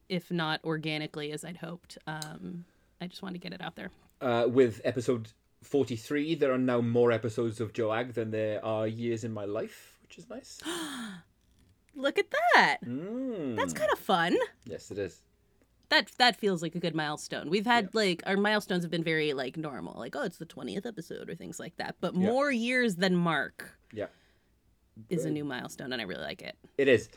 if 0.08 0.30
not 0.30 0.60
organically 0.64 1.32
as 1.32 1.44
i'd 1.44 1.56
hoped 1.58 1.98
um 2.06 2.64
i 3.00 3.06
just 3.06 3.22
want 3.22 3.34
to 3.34 3.38
get 3.38 3.52
it 3.52 3.60
out 3.60 3.74
there 3.76 3.90
Uh, 4.20 4.46
with 4.48 4.80
episode 4.84 5.28
43, 5.64 6.34
there 6.36 6.52
are 6.52 6.58
now 6.58 6.80
more 6.80 7.10
episodes 7.12 7.60
of 7.60 7.72
Joag 7.72 8.14
than 8.14 8.30
there 8.30 8.58
are 8.64 8.86
years 8.88 9.22
in 9.24 9.32
my 9.32 9.44
life, 9.44 9.98
which 10.02 10.18
is 10.18 10.28
nice. 10.28 10.58
look 11.94 12.18
at 12.18 12.26
that 12.54 12.78
Mm. 12.86 13.54
that's 13.56 13.72
kind 13.72 13.90
of 13.92 13.98
fun 13.98 14.36
Yes, 14.64 14.90
it 14.90 14.98
is. 14.98 15.22
that 15.90 16.10
that 16.18 16.34
feels 16.36 16.62
like 16.62 16.74
a 16.74 16.80
good 16.80 16.94
milestone. 16.94 17.50
We've 17.50 17.66
had 17.66 17.94
like 17.94 18.22
our 18.26 18.36
milestones 18.36 18.82
have 18.84 18.90
been 18.90 19.04
very 19.04 19.32
like 19.34 19.56
normal, 19.56 19.94
like 19.98 20.16
oh 20.16 20.22
it's 20.24 20.38
the 20.38 20.46
twentieth 20.46 20.86
episode 20.86 21.28
or 21.30 21.34
things 21.34 21.60
like 21.60 21.76
that. 21.76 21.96
But 22.00 22.14
Yeah. 22.14 22.30
more 22.30 22.50
years 22.50 22.96
than 22.96 23.14
Mark 23.16 23.78
Yeah. 23.92 24.06
is 25.10 25.24
a 25.24 25.30
new 25.30 25.44
milestone, 25.44 25.92
and 25.92 26.00
I 26.00 26.06
really 26.06 26.22
like 26.24 26.42
it. 26.42 26.56
It 26.78 26.88
is. 26.88 27.08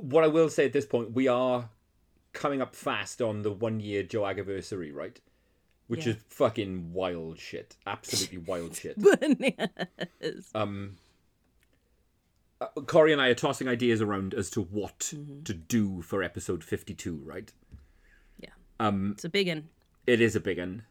What 0.00 0.22
I 0.24 0.28
will 0.28 0.48
say 0.48 0.64
at 0.64 0.72
this 0.72 0.86
point, 0.86 1.12
we 1.12 1.26
are 1.28 1.70
coming 2.32 2.62
up 2.62 2.76
fast 2.76 3.20
on 3.20 3.42
the 3.42 3.50
one 3.50 3.80
year 3.80 4.02
Joe 4.04 4.26
anniversary, 4.26 4.92
right? 4.92 5.20
Which 5.88 6.06
Yeah. 6.06 6.12
is 6.12 6.18
fucking 6.28 6.92
wild 6.92 7.38
shit. 7.38 7.76
Absolutely 7.86 8.38
wild 8.38 8.76
shit. 8.80 8.96
Bananas. 8.98 10.50
Um, 10.54 10.96
uh, 12.60 12.66
Corey 12.86 13.12
and 13.12 13.20
I 13.22 13.28
are 13.28 13.34
tossing 13.34 13.66
ideas 13.68 14.00
around 14.00 14.34
as 14.34 14.50
to 14.50 14.60
what 14.62 14.98
Mm-hmm. 15.14 15.42
to 15.44 15.54
do 15.54 16.02
for 16.02 16.22
episode 16.22 16.62
52, 16.62 17.16
right? 17.24 17.52
Yeah, 18.38 18.50
Um, 18.78 19.12
it's 19.12 19.24
a 19.24 19.28
big 19.28 19.48
one. 19.48 19.68
it 20.06 20.20
is 20.20 20.36
a 20.36 20.40
big 20.40 20.58
one. 20.58 20.84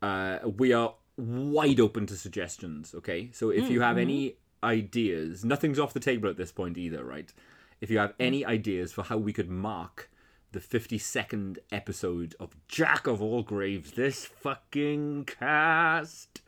Uh, 0.00 0.38
we 0.44 0.72
are 0.72 0.94
wide 1.16 1.80
open 1.80 2.06
to 2.06 2.16
suggestions, 2.16 2.94
okay? 2.94 3.30
So 3.32 3.50
if 3.50 3.68
you 3.70 3.80
have 3.80 3.98
any 3.98 4.36
ideas, 4.62 5.44
nothing's 5.44 5.78
off 5.78 5.92
the 5.92 6.00
table 6.00 6.28
at 6.30 6.36
this 6.36 6.52
point 6.52 6.78
either, 6.78 7.04
right? 7.04 7.32
If 7.80 7.90
you 7.90 7.98
have 7.98 8.14
any 8.18 8.44
ideas 8.44 8.92
for 8.92 9.02
how 9.04 9.18
we 9.18 9.32
could 9.32 9.48
mark 9.48 10.10
the 10.52 10.60
52nd 10.60 11.58
episode 11.70 12.34
of 12.40 12.56
Jack 12.66 13.06
of 13.06 13.22
All 13.22 13.42
Graves, 13.42 13.92
this 13.92 14.24
fucking 14.26 15.24
cast, 15.26 16.40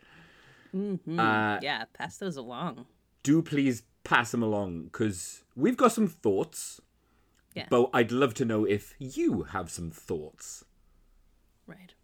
uh, 0.75 1.59
Yeah, 1.63 1.85
pass 1.93 2.17
those 2.17 2.37
along. 2.37 2.87
do 3.23 3.43
please 3.43 3.83
pass 4.03 4.31
them 4.31 4.43
along 4.43 4.85
because 4.85 5.45
we've 5.55 5.77
got 5.77 5.93
some 5.93 6.09
thoughts. 6.09 6.81
Yeah. 7.55 7.67
But 7.69 7.91
I'd 7.93 8.13
love 8.13 8.35
to 8.35 8.45
know 8.45 8.65
if 8.65 8.95
you 8.99 9.43
have 9.43 9.71
some 9.71 9.91
thoughts. 9.91 10.65
Right. 11.67 11.95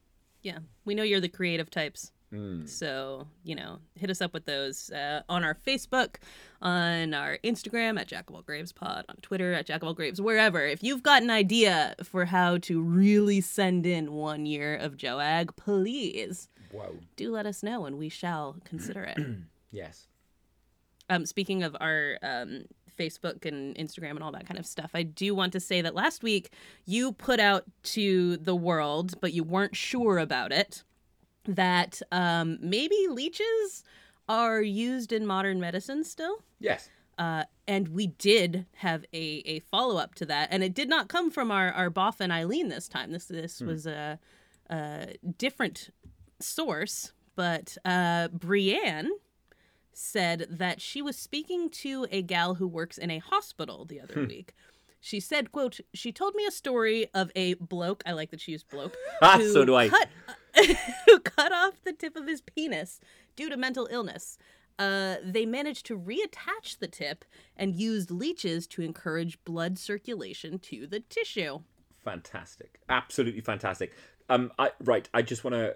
Yeah, 0.43 0.59
we 0.85 0.95
know 0.95 1.03
you're 1.05 1.21
the 1.21 1.29
creative 1.29 1.71
types. 1.71 2.12
Hmm. 2.37 2.66
So, 2.66 3.27
you 3.44 3.55
know, 3.55 3.79
hit 3.94 4.11
us 4.11 4.20
up 4.20 4.35
with 4.35 4.44
those 4.44 4.90
uh, 4.90 5.22
on 5.29 5.42
our 5.42 5.55
Facebook, 5.55 6.16
on 6.61 7.14
our 7.14 7.38
Instagram 7.42 7.99
at 7.99 8.09
Jack 8.09 8.29
of 8.29 8.37
All 8.37 8.42
Graves 8.42 8.72
Pod, 8.72 9.05
on 9.09 9.16
Twitter 9.22 9.53
at 9.55 9.66
Jack 9.66 9.83
of 9.83 9.88
All 9.88 9.94
Graves, 9.94 10.20
wherever. 10.20 10.61
If 10.66 10.83
you've 10.83 11.03
got 11.03 11.22
an 11.22 11.31
idea 11.31 11.94
for 12.03 12.27
how 12.27 12.59
to 12.59 12.81
really 12.83 13.40
send 13.40 13.87
in 13.87 14.12
one 14.12 14.44
year 14.46 14.77
of 14.77 14.96
Joag, 14.96 15.57
please 15.57 16.49
Wow. 16.72 16.90
do 17.16 17.31
let 17.33 17.46
us 17.46 17.62
know 17.62 17.87
and 17.87 17.96
we 17.96 18.09
shall 18.09 18.57
consider 18.64 19.03
it. 19.05 19.18
Yes. 19.72 20.07
Um, 21.11 21.27
speaking 21.27 21.62
of 21.62 21.77
our 21.81 22.18
um, 22.22 22.64
Facebook 22.99 23.44
and 23.44 23.77
Instagram 23.77 24.11
and 24.12 24.22
all 24.22 24.33
that 24.33 24.46
kind 24.46 24.59
of 24.59 24.64
stuff, 24.64 24.90
I 24.94 25.03
do 25.03 25.35
want 25.35 25.53
to 25.53 25.61
say 25.61 25.83
that 25.83 25.94
last 25.94 26.22
week 26.22 26.51
you 26.87 27.12
put 27.12 27.40
out 27.40 27.64
to 27.94 28.37
the 28.38 28.55
world, 28.57 29.20
but 29.20 29.33
you 29.35 29.42
weren't 29.44 29.77
sure 29.77 30.18
about 30.18 30.51
it, 30.53 30.83
that 31.47 32.01
um, 32.13 32.59
maybe 32.61 32.97
leeches 33.09 33.85
are 34.29 34.61
used 34.61 35.13
in 35.13 35.27
modern 35.27 35.61
medicine 35.61 36.05
still. 36.05 36.43
Yes. 36.59 36.89
Uh, 37.19 37.45
and 37.67 37.89
we 37.89 38.09
did 38.09 38.67
have 38.77 39.05
a, 39.13 39.43
a 39.47 39.61
follow 39.61 39.97
up 39.97 40.15
to 40.17 40.27
that, 40.27 40.49
and 40.51 40.63
it 40.63 40.75
did 40.75 40.89
not 40.89 41.09
come 41.09 41.31
from 41.31 41.51
our 41.51 41.73
our 41.73 41.91
Boff 41.91 42.21
and 42.21 42.31
Eileen 42.31 42.69
this 42.69 42.89
time. 42.89 43.11
This 43.13 43.27
this 43.27 43.61
was 43.61 43.87
a, 43.87 44.19
a 44.69 45.15
different 45.39 45.91
source, 46.41 47.13
but 47.35 47.79
uh, 47.85 48.29
Brienne 48.29 49.11
said 49.95 50.47
that 50.51 50.83
she 50.83 51.01
was 51.01 51.17
speaking 51.17 51.71
to 51.71 52.07
a 52.11 52.21
gal 52.21 52.57
who 52.57 52.69
works 52.69 52.99
in 52.99 53.11
a 53.11 53.19
hospital 53.19 53.87
the 53.87 53.99
other 53.99 54.27
week. 54.27 54.53
She 55.07 55.21
said, 55.21 55.53
"quote 55.53 55.79
She 55.95 56.11
told 56.11 56.35
me 56.35 56.45
a 56.47 56.51
story 56.51 57.07
of 57.14 57.31
a 57.37 57.55
bloke. 57.55 58.03
I 58.05 58.11
like 58.11 58.31
that 58.33 58.40
she 58.40 58.51
used 58.51 58.69
bloke. 58.69 58.97
Ah, 59.23 59.37
who 59.38 59.53
so 59.53 59.64
do 59.64 59.77
I. 59.77 59.88
Cut, 59.88 60.09
who 61.07 61.21
cut 61.21 61.53
off 61.53 61.81
the 61.85 61.92
tip 61.92 62.16
of 62.16 62.27
his 62.27 62.40
penis 62.40 63.01
due 63.37 63.49
to 63.49 63.57
mental 63.57 63.87
illness. 63.88 64.37
Uh, 64.81 65.14
they 65.23 65.47
managed 65.47 65.87
to 65.87 65.97
reattach 65.97 66.79
the 66.81 66.88
tip 66.88 67.25
and 67.57 67.77
used 67.77 68.11
leeches 68.11 68.66
to 68.66 68.83
encourage 68.83 69.38
blood 69.45 69.79
circulation 69.79 70.59
to 70.59 70.88
the 70.88 70.99
tissue. 70.99 71.61
fantastic 72.05 72.81
absolutely 72.88 73.40
fantastic 73.40 73.92
um 74.29 74.51
i 74.59 74.71
right 74.85 75.09
i 75.14 75.23
just 75.23 75.42
want 75.45 75.55
to 75.55 75.75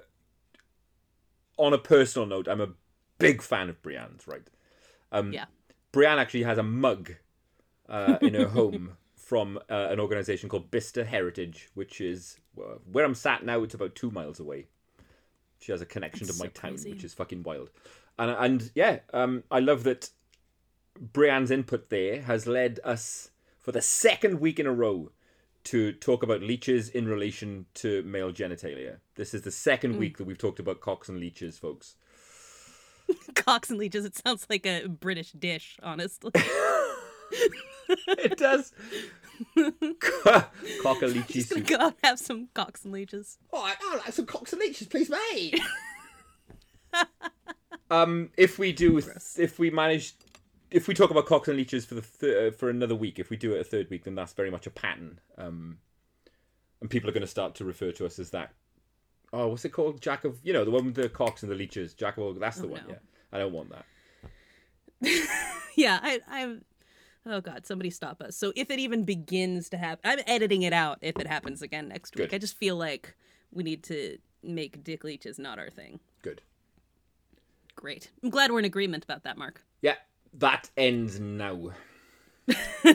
on 1.56 1.72
a 1.72 1.78
personal 1.78 2.26
note 2.26 2.46
i'm 2.48 2.60
a 2.60 2.68
big 3.18 3.40
fan 3.42 3.68
of 3.68 3.80
brienne's 3.82 4.26
right 4.28 4.48
um 5.12 5.32
Yeah. 5.32 5.46
brienne 5.92 6.18
actually 6.18 6.42
has 6.44 6.58
a 6.58 6.62
mug 6.62 7.14
uh, 7.88 8.18
in 8.22 8.34
her 8.34 8.48
home 8.48 8.96
from 9.30 9.60
uh, 9.70 9.86
an 9.90 10.00
organization 10.00 10.48
called 10.48 10.72
bista 10.72 11.06
heritage 11.06 11.68
which 11.74 12.00
is 12.00 12.38
uh, 12.58 12.74
where 12.90 13.04
i'm 13.04 13.14
sat 13.14 13.44
now 13.44 13.62
it's 13.62 13.74
about 13.74 13.94
two 13.94 14.10
miles 14.10 14.40
away 14.40 14.66
she 15.60 15.70
has 15.70 15.80
a 15.80 15.86
connection 15.86 16.26
That's 16.26 16.36
to 16.36 16.44
my 16.44 16.48
so 16.48 16.60
town 16.62 16.70
crazy. 16.72 16.90
which 16.90 17.04
is 17.04 17.14
fucking 17.14 17.44
wild 17.44 17.70
and 18.18 18.32
and 18.32 18.72
yeah 18.74 18.98
um 19.12 19.44
i 19.48 19.60
love 19.60 19.84
that 19.84 20.10
brienne's 21.00 21.52
input 21.52 21.90
there 21.90 22.22
has 22.22 22.48
led 22.48 22.80
us 22.82 23.30
for 23.56 23.70
the 23.70 23.80
second 23.80 24.40
week 24.40 24.58
in 24.58 24.66
a 24.66 24.72
row 24.72 25.12
to 25.62 25.92
talk 25.92 26.24
about 26.24 26.42
leeches 26.42 26.88
in 26.88 27.06
relation 27.06 27.66
to 27.74 28.02
male 28.02 28.32
genitalia. 28.32 28.96
This 29.16 29.34
is 29.34 29.42
the 29.42 29.50
second 29.50 29.98
week 29.98 30.16
that 30.16 30.24
we've 30.24 30.38
talked 30.38 30.58
about 30.58 30.80
cocks 30.80 31.10
and 31.10 31.20
leeches, 31.20 31.58
folks. 31.58 31.96
Cocks 33.34 33.68
and 33.68 33.78
leeches. 33.78 34.06
It 34.06 34.16
sounds 34.16 34.46
like 34.48 34.64
a 34.64 34.86
British 34.88 35.32
dish, 35.32 35.76
honestly. 35.82 36.32
It 37.88 38.36
does. 38.38 38.72
Cock 39.56 41.02
and 41.02 41.14
leechy 41.14 41.32
Just 41.32 41.50
gonna 41.50 41.62
go 41.62 41.76
out 41.76 41.82
and 41.82 41.94
have 42.04 42.18
some 42.18 42.48
cocks 42.54 42.84
and 42.84 42.92
leeches. 42.92 43.38
Oh, 43.52 43.62
I, 43.64 43.74
I 43.82 43.96
like 43.96 44.12
some 44.12 44.26
cocks 44.26 44.52
and 44.52 44.60
leeches, 44.60 44.86
please, 44.88 45.08
mate. 45.10 45.58
um, 47.90 48.30
if 48.36 48.58
we 48.58 48.72
do, 48.72 48.98
if 49.38 49.58
we 49.58 49.70
manage, 49.70 50.14
if 50.70 50.88
we 50.88 50.94
talk 50.94 51.10
about 51.10 51.26
cocks 51.26 51.48
and 51.48 51.56
leeches 51.56 51.84
for 51.84 51.94
the 51.94 52.02
th- 52.02 52.52
uh, 52.52 52.56
for 52.56 52.68
another 52.68 52.94
week, 52.94 53.18
if 53.18 53.30
we 53.30 53.36
do 53.36 53.52
it 53.54 53.60
a 53.60 53.64
third 53.64 53.88
week, 53.90 54.04
then 54.04 54.14
that's 54.14 54.32
very 54.32 54.50
much 54.50 54.66
a 54.66 54.70
pattern. 54.70 55.18
Um, 55.38 55.78
and 56.80 56.88
people 56.90 57.08
are 57.08 57.12
going 57.12 57.22
to 57.22 57.26
start 57.26 57.54
to 57.56 57.64
refer 57.64 57.92
to 57.92 58.06
us 58.06 58.18
as 58.18 58.30
that. 58.30 58.52
Oh, 59.32 59.48
what's 59.48 59.64
it 59.64 59.70
called? 59.70 60.00
Jack 60.00 60.24
of, 60.24 60.38
you 60.42 60.52
know, 60.52 60.64
the 60.64 60.70
one 60.70 60.86
with 60.86 60.94
the 60.96 61.08
cocks 61.08 61.42
and 61.42 61.50
the 61.52 61.56
leeches. 61.56 61.94
Jack 61.94 62.16
of 62.16 62.22
all. 62.24 62.32
That's 62.34 62.58
the 62.58 62.66
Oh, 62.66 62.70
one. 62.70 62.82
no. 62.88 62.94
Yeah, 62.94 62.98
I 63.32 63.38
don't 63.38 63.52
want 63.52 63.70
that. 63.70 63.86
Yeah, 65.76 66.00
I, 66.02 66.18
I'm. 66.28 66.64
Oh 67.26 67.40
God, 67.40 67.66
somebody 67.66 67.90
stop 67.90 68.22
us. 68.22 68.36
So 68.36 68.52
if 68.56 68.70
it 68.70 68.78
even 68.78 69.04
begins 69.04 69.68
to 69.70 69.76
happen, 69.76 70.00
I'm 70.10 70.20
editing 70.26 70.62
it 70.62 70.72
out 70.72 70.98
if 71.02 71.16
it 71.18 71.26
happens 71.26 71.60
again 71.62 71.88
next 71.88 72.16
week. 72.16 72.32
I 72.32 72.38
just 72.38 72.56
feel 72.56 72.76
like 72.76 73.14
we 73.52 73.62
need 73.62 73.82
to 73.84 74.16
make 74.42 74.82
dick 74.82 75.04
leeches 75.04 75.38
not 75.38 75.58
our 75.58 75.68
thing. 75.70 76.00
Good. 76.22 76.40
Great. 77.76 78.10
I'm 78.22 78.30
glad 78.30 78.50
we're 78.50 78.58
in 78.60 78.64
agreement 78.64 79.04
about 79.04 79.24
that, 79.24 79.36
Mark. 79.36 79.62
Yeah, 79.82 79.96
that 80.34 80.70
ends 80.76 81.20
now. 81.20 81.70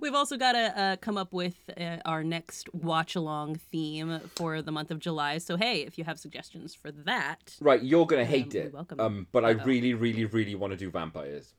We've 0.00 0.14
also 0.14 0.36
got 0.36 0.52
to 0.52 0.78
uh, 0.80 0.96
come 0.96 1.16
up 1.16 1.32
with 1.32 1.54
uh, 1.78 1.98
our 2.04 2.24
next 2.24 2.72
watch 2.74 3.14
along 3.14 3.56
theme 3.56 4.20
for 4.34 4.62
the 4.62 4.72
month 4.72 4.90
of 4.90 4.98
July. 4.98 5.38
So, 5.38 5.56
hey, 5.56 5.82
if 5.82 5.96
you 5.98 6.04
have 6.04 6.18
suggestions 6.18 6.74
for 6.74 6.90
that, 6.92 7.56
Right, 7.60 7.82
you're 7.82 8.06
gonna 8.06 8.24
hate 8.24 8.52
we 8.54 8.60
it. 8.60 8.72
welcome 8.72 9.00
Um, 9.00 9.26
but 9.32 9.44
I 9.44 9.52
Uh-oh. 9.52 9.64
really, 9.64 9.94
really, 9.94 10.24
really 10.24 10.54
want 10.54 10.72
to 10.72 10.76
do 10.76 10.90
vampires. 10.90 11.54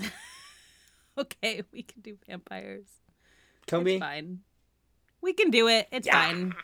okay, 1.18 1.62
we 1.72 1.82
can 1.82 2.00
do 2.02 2.16
vampires. 2.26 2.86
Tell 3.66 3.80
It's 3.80 3.84
me. 3.86 3.98
fine. 3.98 4.40
We 5.20 5.32
can 5.32 5.50
do 5.50 5.68
it. 5.68 5.88
It's 5.90 6.08
fine. 6.08 6.54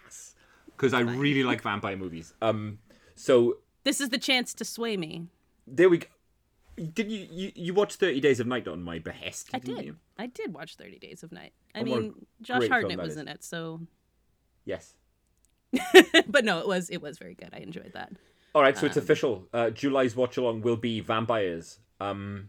Because 0.67 0.95
I 0.95 1.01
really 1.01 1.43
like 1.45 1.63
vampire 1.63 1.97
movies. 1.97 2.35
Um, 2.43 2.79
so 3.15 3.59
This 3.85 4.01
is 4.01 4.09
the 4.11 4.19
chance 4.19 4.55
to 4.55 4.65
sway 4.65 4.97
me. 4.97 5.27
there 5.67 5.89
we 5.89 5.99
go. 5.99 6.07
Did 6.93 7.11
you 7.11 7.27
you, 7.31 7.53
you 7.55 7.75
watch 7.75 7.95
Thirty 7.97 8.21
Days 8.21 8.39
of 8.39 8.47
Night 8.47 8.69
on 8.69 8.83
my 8.83 8.99
behest? 8.99 9.49
I 9.55 9.59
didn't 9.59 9.77
did. 9.77 9.87
You? 9.87 9.97
I 10.19 10.27
did 10.27 10.53
watch 10.55 10.77
30 10.77 10.99
Days 10.99 11.23
of 11.23 11.33
Night. 11.33 11.53
I 11.75 11.81
And 11.81 11.89
what 11.89 11.99
a 11.99 12.01
mean, 12.03 12.27
Josh 12.43 12.59
great 12.59 12.71
film 12.71 12.81
Hartnett 12.83 12.99
was 12.99 13.13
is. 13.13 13.17
in 13.19 13.29
it, 13.29 13.43
so 13.45 13.81
Yes. 14.67 14.95
but 16.29 16.45
no, 16.45 16.59
it 16.61 16.67
was 16.67 16.89
it 16.91 17.01
was 17.03 17.19
very 17.19 17.35
good. 17.35 17.51
I 17.53 17.59
enjoyed 17.59 17.93
that. 17.95 18.13
All 18.55 18.63
right, 18.63 18.77
so 18.77 18.87
it's 18.87 18.97
Um, 18.97 19.03
official. 19.03 19.49
Uh, 19.53 19.71
July's 19.71 20.17
watch 20.17 20.37
along 20.39 20.63
will 20.63 20.77
be 20.77 21.01
vampires. 21.01 21.79
Um, 22.01 22.49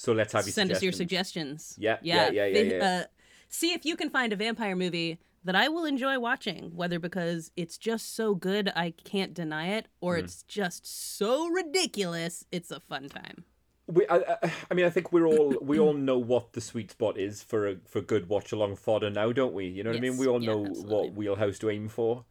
so 0.00 0.12
let's 0.12 0.32
have 0.32 0.46
your 0.46 0.52
Send 0.54 0.70
us 0.72 0.82
your 0.82 0.92
suggestions. 0.92 1.76
suggestions. 1.76 1.76
Yeah, 1.78 1.98
yeah, 2.00 2.30
yeah, 2.30 2.46
yeah, 2.46 2.62
yeah. 2.78 2.84
Uh, 2.84 3.04
see 3.50 3.74
if 3.74 3.84
you 3.84 3.96
can 3.96 4.08
find 4.08 4.32
a 4.32 4.36
vampire 4.36 4.74
movie 4.74 5.18
that 5.44 5.54
I 5.54 5.68
will 5.68 5.84
enjoy 5.84 6.18
watching, 6.18 6.74
whether 6.74 6.98
because 6.98 7.50
it's 7.54 7.76
just 7.76 8.14
so 8.14 8.34
good 8.34 8.72
I 8.74 8.94
can't 9.04 9.34
deny 9.34 9.68
it, 9.76 9.88
or 10.00 10.16
Mm-hmm. 10.16 10.24
it's 10.24 10.42
just 10.44 10.86
so 11.18 11.48
ridiculous 11.48 12.46
it's 12.50 12.70
a 12.70 12.80
fun 12.80 13.10
time. 13.10 13.44
We, 13.86 14.06
I, 14.08 14.38
I, 14.70 14.74
mean, 14.74 14.86
I 14.86 14.90
think 14.90 15.12
we're 15.12 15.26
all 15.26 15.58
we 15.60 15.78
all 15.78 15.92
know 15.92 16.16
what 16.18 16.52
the 16.52 16.60
sweet 16.62 16.92
spot 16.92 17.18
is 17.18 17.42
for 17.42 17.68
a 17.68 17.76
for 17.86 18.00
good 18.00 18.28
watch 18.28 18.52
along 18.52 18.76
fodder 18.76 19.10
now, 19.10 19.32
don't 19.32 19.52
we? 19.52 19.66
You 19.66 19.82
know 19.84 19.90
what 19.90 19.96
I 19.96 20.00
mean? 20.00 20.16
We 20.16 20.28
all 20.28 20.40
yeah, 20.40 20.46
know 20.46 20.70
absolutely. 20.70 20.96
what 20.96 21.14
wheelhouse 21.14 21.58
to 21.58 21.70
aim 21.70 21.88
for. 21.88 22.24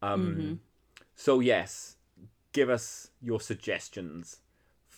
Um, 0.00 0.20
Mm-hmm. 0.20 0.54
so 1.16 1.40
yes, 1.40 1.96
give 2.52 2.70
us 2.70 3.10
your 3.20 3.40
suggestions 3.40 4.40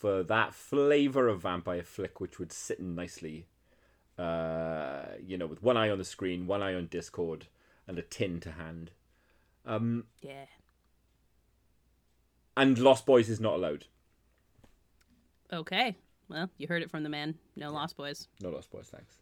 for 0.02 0.24
that 0.24 0.52
flavor 0.52 1.28
of 1.28 1.42
vampire 1.42 1.84
flick, 1.84 2.20
which 2.20 2.40
would 2.40 2.50
sit 2.52 2.80
in 2.80 2.96
nicely. 2.96 3.46
Uh, 4.18 5.04
you 5.24 5.38
know, 5.38 5.46
with 5.46 5.62
one 5.62 5.76
eye 5.76 5.88
on 5.88 5.98
the 5.98 6.04
screen, 6.04 6.48
one 6.48 6.60
eye 6.60 6.74
on 6.74 6.88
Discord, 6.88 7.46
and 7.86 7.96
a 8.00 8.02
tin 8.02 8.40
to 8.40 8.50
hand. 8.50 8.90
Um, 9.64 10.06
Yeah. 10.20 10.46
and 12.56 12.76
Lost 12.78 13.06
Boys 13.06 13.30
is 13.30 13.38
not 13.38 13.54
allowed. 13.54 13.86
Okay. 15.52 15.96
Well, 16.28 16.50
you 16.58 16.66
heard 16.66 16.82
it 16.82 16.90
from 16.90 17.04
the 17.04 17.08
man. 17.08 17.38
No 17.54 17.70
Lost 17.72 17.96
Boys. 17.96 18.26
No 18.40 18.50
Lost 18.50 18.72
Boys, 18.72 18.88
thanks. 18.88 19.18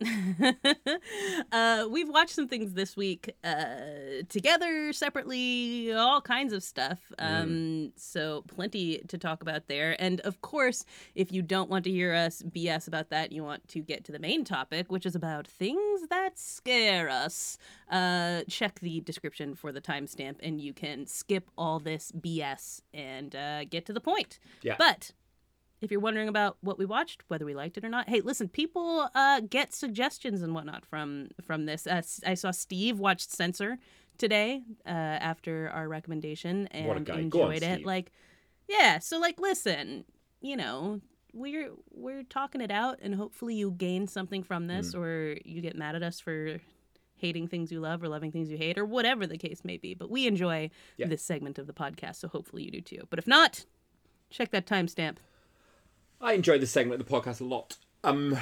uh, 1.52 1.86
we've 1.90 2.08
watched 2.08 2.34
some 2.34 2.48
things 2.48 2.72
this 2.74 2.96
week 2.96 3.34
uh, 3.44 4.24
together, 4.28 4.92
separately, 4.92 5.92
all 5.92 6.20
kinds 6.20 6.52
of 6.52 6.62
stuff. 6.62 6.98
Um, 7.18 7.92
So, 7.96 8.44
plenty 8.48 8.98
to 9.08 9.18
talk 9.18 9.42
about 9.42 9.68
there. 9.68 9.96
And 10.00 10.20
of 10.20 10.40
course, 10.40 10.84
if 11.14 11.32
you 11.32 11.42
don't 11.42 11.70
want 11.70 11.84
to 11.84 11.90
hear 11.90 12.12
us 12.12 12.42
BS 12.42 12.88
about 12.88 13.10
that, 13.10 13.32
you 13.32 13.44
want 13.44 13.66
to 13.68 13.80
get 13.80 14.04
to 14.04 14.12
the 14.12 14.18
main 14.18 14.44
topic, 14.44 14.90
which 14.90 15.06
is 15.06 15.14
about 15.14 15.46
things 15.46 16.08
that 16.08 16.38
scare 16.38 17.08
us. 17.08 17.58
Uh, 17.90 18.42
check 18.48 18.80
the 18.80 19.00
description 19.00 19.54
for 19.54 19.72
the 19.72 19.80
timestamp, 19.80 20.36
and 20.42 20.60
you 20.60 20.72
can 20.72 21.06
skip 21.06 21.50
all 21.56 21.78
this 21.78 22.12
BS 22.12 22.82
and 22.92 23.34
uh, 23.36 23.64
get 23.64 23.86
to 23.86 23.92
the 23.92 24.00
point. 24.00 24.38
Yeah. 24.62 24.74
But 24.78 25.12
if 25.84 25.90
you're 25.90 26.00
wondering 26.00 26.28
about 26.28 26.56
what 26.60 26.78
we 26.78 26.84
watched, 26.84 27.22
whether 27.28 27.44
we 27.44 27.54
liked 27.54 27.76
it 27.78 27.84
or 27.84 27.88
not, 27.88 28.08
hey, 28.08 28.20
listen, 28.20 28.48
people 28.48 29.08
uh, 29.14 29.40
get 29.48 29.74
suggestions 29.74 30.42
and 30.42 30.54
whatnot 30.54 30.84
from 30.84 31.28
from 31.42 31.66
this. 31.66 31.86
Uh, 31.86 32.02
I 32.26 32.34
saw 32.34 32.50
Steve 32.50 32.98
watched 32.98 33.30
Censor 33.30 33.78
today 34.18 34.62
uh, 34.86 34.90
after 34.90 35.70
our 35.74 35.88
recommendation 35.88 36.66
and 36.68 36.86
What 36.86 36.96
a 36.96 37.00
guy. 37.00 37.22
Go 37.24 37.42
on, 37.42 37.52
enjoyed 37.52 37.62
it. 37.62 37.74
Steve. 37.76 37.86
Like, 37.86 38.12
yeah, 38.68 38.98
so 38.98 39.18
like, 39.18 39.38
listen, 39.40 40.04
you 40.40 40.56
know, 40.56 41.00
we're 41.32 41.70
we're 41.90 42.22
talking 42.24 42.60
it 42.60 42.70
out, 42.70 42.98
and 43.02 43.14
hopefully 43.14 43.54
you 43.54 43.70
gain 43.72 44.06
something 44.06 44.42
from 44.42 44.66
this, 44.68 44.94
Mm. 44.94 44.98
or 45.00 45.38
you 45.44 45.60
get 45.60 45.76
mad 45.76 45.94
at 45.96 46.02
us 46.02 46.20
for 46.20 46.60
hating 47.16 47.46
things 47.48 47.70
you 47.72 47.80
love 47.80 48.02
or 48.02 48.08
loving 48.08 48.30
things 48.32 48.50
you 48.50 48.56
hate 48.58 48.76
or 48.76 48.84
whatever 48.84 49.26
the 49.26 49.38
case 49.38 49.64
may 49.64 49.76
be 49.78 49.94
but 49.94 50.10
we 50.10 50.26
enjoy 50.26 50.68
Yeah. 50.98 51.06
this 51.06 51.22
segment 51.22 51.58
of 51.60 51.66
the 51.68 51.72
podcast 51.72 52.16
so 52.16 52.26
hopefully 52.28 52.64
you 52.64 52.70
do 52.72 52.80
too 52.80 53.02
but 53.08 53.18
if 53.20 53.26
not 53.26 53.64
check 54.30 54.50
that 54.50 54.66
timestamp 54.66 55.18
I 56.24 56.32
enjoy 56.32 56.58
this 56.58 56.70
segment 56.70 57.00
of 57.00 57.06
the 57.06 57.12
podcast 57.12 57.40
a 57.42 57.44
lot. 57.44 57.76
Um, 58.02 58.38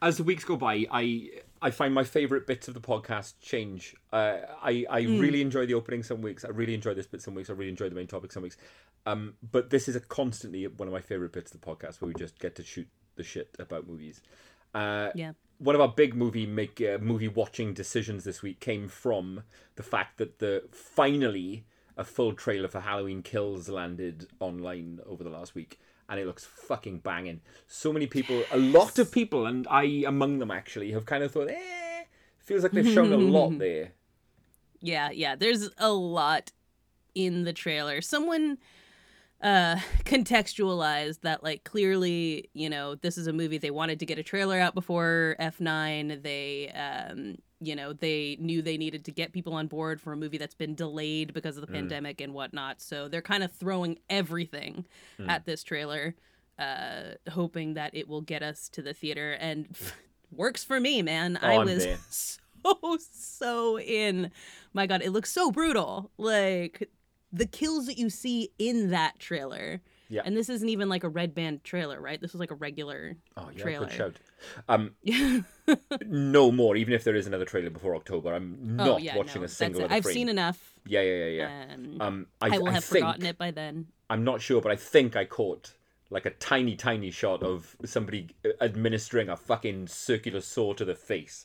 as 0.00 0.16
the 0.16 0.22
weeks 0.22 0.44
go 0.44 0.56
by, 0.56 0.86
I 0.90 1.28
I 1.60 1.70
find 1.70 1.92
my 1.92 2.04
favorite 2.04 2.46
bits 2.46 2.68
of 2.68 2.74
the 2.74 2.80
podcast 2.80 3.34
change. 3.40 3.94
Uh, 4.12 4.38
I 4.62 4.86
I 4.88 5.00
really 5.02 5.42
enjoy 5.42 5.66
the 5.66 5.74
opening 5.74 6.02
some 6.02 6.22
weeks. 6.22 6.44
I 6.44 6.48
really 6.48 6.74
enjoy 6.74 6.94
this 6.94 7.06
bit 7.06 7.20
some 7.20 7.34
weeks. 7.34 7.50
I 7.50 7.52
really 7.52 7.70
enjoy 7.70 7.90
the 7.90 7.94
main 7.94 8.06
topic 8.06 8.32
some 8.32 8.42
weeks. 8.42 8.56
Um, 9.04 9.34
but 9.52 9.68
this 9.68 9.88
is 9.88 9.94
a 9.94 10.00
constantly 10.00 10.66
one 10.66 10.88
of 10.88 10.94
my 10.94 11.00
favorite 11.00 11.32
bits 11.32 11.54
of 11.54 11.60
the 11.60 11.66
podcast 11.66 12.00
where 12.00 12.08
we 12.08 12.14
just 12.14 12.38
get 12.38 12.56
to 12.56 12.62
shoot 12.62 12.88
the 13.16 13.22
shit 13.22 13.54
about 13.58 13.86
movies. 13.86 14.22
Uh, 14.74 15.10
yeah 15.14 15.32
one 15.58 15.74
of 15.74 15.80
our 15.80 15.88
big 15.88 16.14
movie 16.14 16.46
make 16.46 16.80
uh, 16.80 16.98
movie 16.98 17.28
watching 17.28 17.74
decisions 17.74 18.24
this 18.24 18.42
week 18.42 18.60
came 18.60 18.88
from 18.88 19.42
the 19.74 19.82
fact 19.82 20.18
that 20.18 20.38
the 20.38 20.62
finally 20.70 21.64
a 21.96 22.04
full 22.04 22.32
trailer 22.32 22.68
for 22.68 22.80
Halloween 22.80 23.22
Kills 23.22 23.68
landed 23.68 24.28
online 24.38 25.00
over 25.04 25.24
the 25.24 25.30
last 25.30 25.56
week 25.56 25.80
and 26.08 26.18
it 26.18 26.26
looks 26.26 26.44
fucking 26.44 26.98
banging. 26.98 27.40
So 27.66 27.92
many 27.92 28.06
people, 28.06 28.42
a 28.50 28.58
lot 28.58 28.98
of 28.98 29.12
people 29.12 29.46
and 29.46 29.66
I 29.68 30.04
among 30.06 30.38
them 30.38 30.50
actually 30.50 30.92
have 30.92 31.06
kind 31.06 31.22
of 31.22 31.32
thought, 31.32 31.48
"Eh, 31.50 32.04
feels 32.38 32.62
like 32.62 32.72
they've 32.72 32.88
shown 32.88 33.12
a 33.12 33.16
lot 33.16 33.58
there." 33.58 33.92
Yeah, 34.80 35.10
yeah. 35.10 35.34
There's 35.36 35.68
a 35.78 35.92
lot 35.92 36.52
in 37.14 37.44
the 37.44 37.52
trailer. 37.52 38.00
Someone 38.00 38.58
uh 39.40 39.76
contextualized 40.04 41.20
that 41.20 41.44
like 41.44 41.64
clearly, 41.64 42.50
you 42.54 42.68
know, 42.68 42.94
this 42.96 43.18
is 43.18 43.26
a 43.26 43.32
movie 43.32 43.58
they 43.58 43.70
wanted 43.70 44.00
to 44.00 44.06
get 44.06 44.18
a 44.18 44.22
trailer 44.22 44.58
out 44.58 44.74
before 44.74 45.36
F9. 45.38 46.22
They 46.22 46.70
um 46.70 47.36
you 47.60 47.74
know, 47.74 47.92
they 47.92 48.36
knew 48.40 48.62
they 48.62 48.76
needed 48.76 49.04
to 49.06 49.10
get 49.10 49.32
people 49.32 49.52
on 49.54 49.66
board 49.66 50.00
for 50.00 50.12
a 50.12 50.16
movie 50.16 50.38
that's 50.38 50.54
been 50.54 50.74
delayed 50.74 51.34
because 51.34 51.56
of 51.56 51.66
the 51.66 51.72
pandemic 51.72 52.20
and 52.20 52.32
whatnot. 52.32 52.80
So 52.80 53.08
they're 53.08 53.22
kind 53.22 53.42
of 53.42 53.52
throwing 53.52 53.98
everything 54.08 54.84
at 55.28 55.44
this 55.44 55.64
trailer, 55.64 56.14
uh, 56.58 57.14
hoping 57.30 57.74
that 57.74 57.94
it 57.94 58.08
will 58.08 58.20
get 58.20 58.42
us 58.42 58.68
to 58.70 58.82
the 58.82 58.94
theater. 58.94 59.32
And 59.32 59.76
works 60.30 60.62
for 60.62 60.78
me, 60.78 61.02
man. 61.02 61.36
I 61.42 61.56
Oh, 61.56 61.60
I'm 61.60 61.66
was 61.66 61.86
so 62.10 62.98
so 63.12 63.78
in. 63.80 64.30
My 64.72 64.86
God, 64.86 65.02
it 65.02 65.10
looks 65.10 65.32
so 65.32 65.50
brutal. 65.50 66.10
Like 66.16 66.88
the 67.32 67.46
kills 67.46 67.86
that 67.86 67.98
you 67.98 68.10
see 68.10 68.50
in 68.58 68.90
that 68.90 69.18
trailer. 69.18 69.80
Yeah. 70.08 70.22
And 70.24 70.36
this 70.36 70.48
isn't 70.48 70.68
even 70.68 70.88
like 70.88 71.04
a 71.04 71.08
red 71.08 71.34
band 71.34 71.64
trailer, 71.64 72.00
right? 72.00 72.20
This 72.20 72.32
was 72.32 72.40
like 72.40 72.50
a 72.50 72.54
regular 72.54 73.16
Oh 73.36 73.50
yeah, 73.54 73.62
trailer. 73.62 73.86
good 73.86 73.94
shout. 73.94 74.16
Um, 74.68 74.94
no 76.06 76.50
more. 76.52 76.76
Even 76.76 76.94
if 76.94 77.04
there 77.04 77.16
is 77.16 77.26
another 77.26 77.44
trailer 77.44 77.70
before 77.70 77.96
October, 77.96 78.34
I'm 78.34 78.76
not 78.76 78.88
oh 78.88 78.96
yeah, 78.98 79.16
watching 79.16 79.42
no, 79.42 79.46
a 79.46 79.48
single. 79.48 79.86
I've 79.90 80.02
frame. 80.04 80.14
seen 80.14 80.28
enough. 80.28 80.74
Yeah, 80.86 81.02
yeah, 81.02 81.24
yeah, 81.24 81.26
yeah. 81.26 81.74
Um, 81.74 81.96
Um, 82.00 82.26
I, 82.40 82.54
I 82.54 82.58
will 82.58 82.68
I 82.68 82.72
have 82.72 82.84
think, 82.84 83.04
forgotten 83.04 83.26
it 83.26 83.36
by 83.38 83.50
then. 83.50 83.86
I'm 84.08 84.24
not 84.24 84.40
sure, 84.40 84.60
but 84.60 84.72
I 84.72 84.76
think 84.76 85.16
I 85.16 85.24
caught 85.24 85.72
like 86.10 86.24
a 86.24 86.30
tiny, 86.30 86.76
tiny 86.76 87.10
shot 87.10 87.42
of 87.42 87.76
somebody 87.84 88.30
administering 88.60 89.28
a 89.28 89.36
fucking 89.36 89.88
circular 89.88 90.40
saw 90.40 90.72
to 90.74 90.84
the 90.84 90.94
face. 90.94 91.44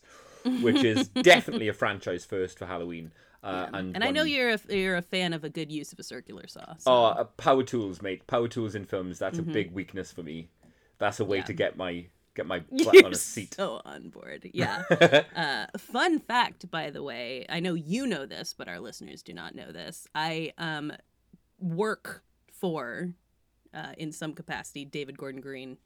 which 0.61 0.83
is 0.83 1.07
definitely 1.21 1.67
a 1.69 1.73
franchise 1.73 2.25
first 2.25 2.59
for 2.59 2.65
Halloween. 2.65 3.11
Uh, 3.43 3.67
and 3.73 3.95
And 3.95 4.03
I 4.03 4.11
know 4.11 4.23
you're 4.23 4.51
a, 4.51 4.59
you're 4.69 4.95
a 4.97 5.01
fan 5.01 5.33
of 5.33 5.43
a 5.43 5.49
good 5.49 5.71
use 5.71 5.91
of 5.91 5.99
a 5.99 6.03
circular 6.03 6.47
saw. 6.47 6.75
So. 6.77 6.91
Oh, 6.91 7.03
uh, 7.05 7.23
power 7.25 7.63
tools, 7.63 8.01
mate. 8.01 8.25
Power 8.27 8.47
tools 8.47 8.73
in 8.75 8.85
films. 8.85 9.19
That's 9.19 9.37
a 9.39 9.43
big 9.43 9.71
weakness 9.73 10.11
for 10.11 10.23
me. 10.23 10.49
That's 10.99 11.19
a 11.19 11.25
way 11.25 11.37
Mm-hmm. 11.39 11.41
Yeah. 11.41 11.45
to 11.47 11.53
get 11.53 11.77
my 11.77 12.05
get 12.35 12.45
my 12.47 12.59
butt 12.71 12.93
You're 12.95 13.05
on 13.05 13.11
a 13.13 13.15
seat. 13.15 13.53
so 13.53 13.81
on 13.85 14.09
board. 14.09 14.49
Yeah. 14.53 14.83
uh, 15.35 15.77
fun 15.77 16.19
fact, 16.19 16.71
by 16.71 16.89
the 16.89 17.03
way, 17.03 17.45
I 17.49 17.59
know 17.59 17.73
you 17.73 18.07
know 18.07 18.25
this, 18.25 18.55
but 18.57 18.67
our 18.67 18.79
listeners 18.79 19.21
do 19.21 19.33
not 19.33 19.53
know 19.55 19.71
this. 19.71 20.07
I 20.15 20.53
um, 20.57 20.93
work 21.59 22.23
for, 22.51 23.13
uh, 23.73 23.93
in 23.97 24.11
some 24.11 24.33
capacity, 24.33 24.85
David 24.85 25.17
Gordon 25.17 25.41
Green. 25.41 25.77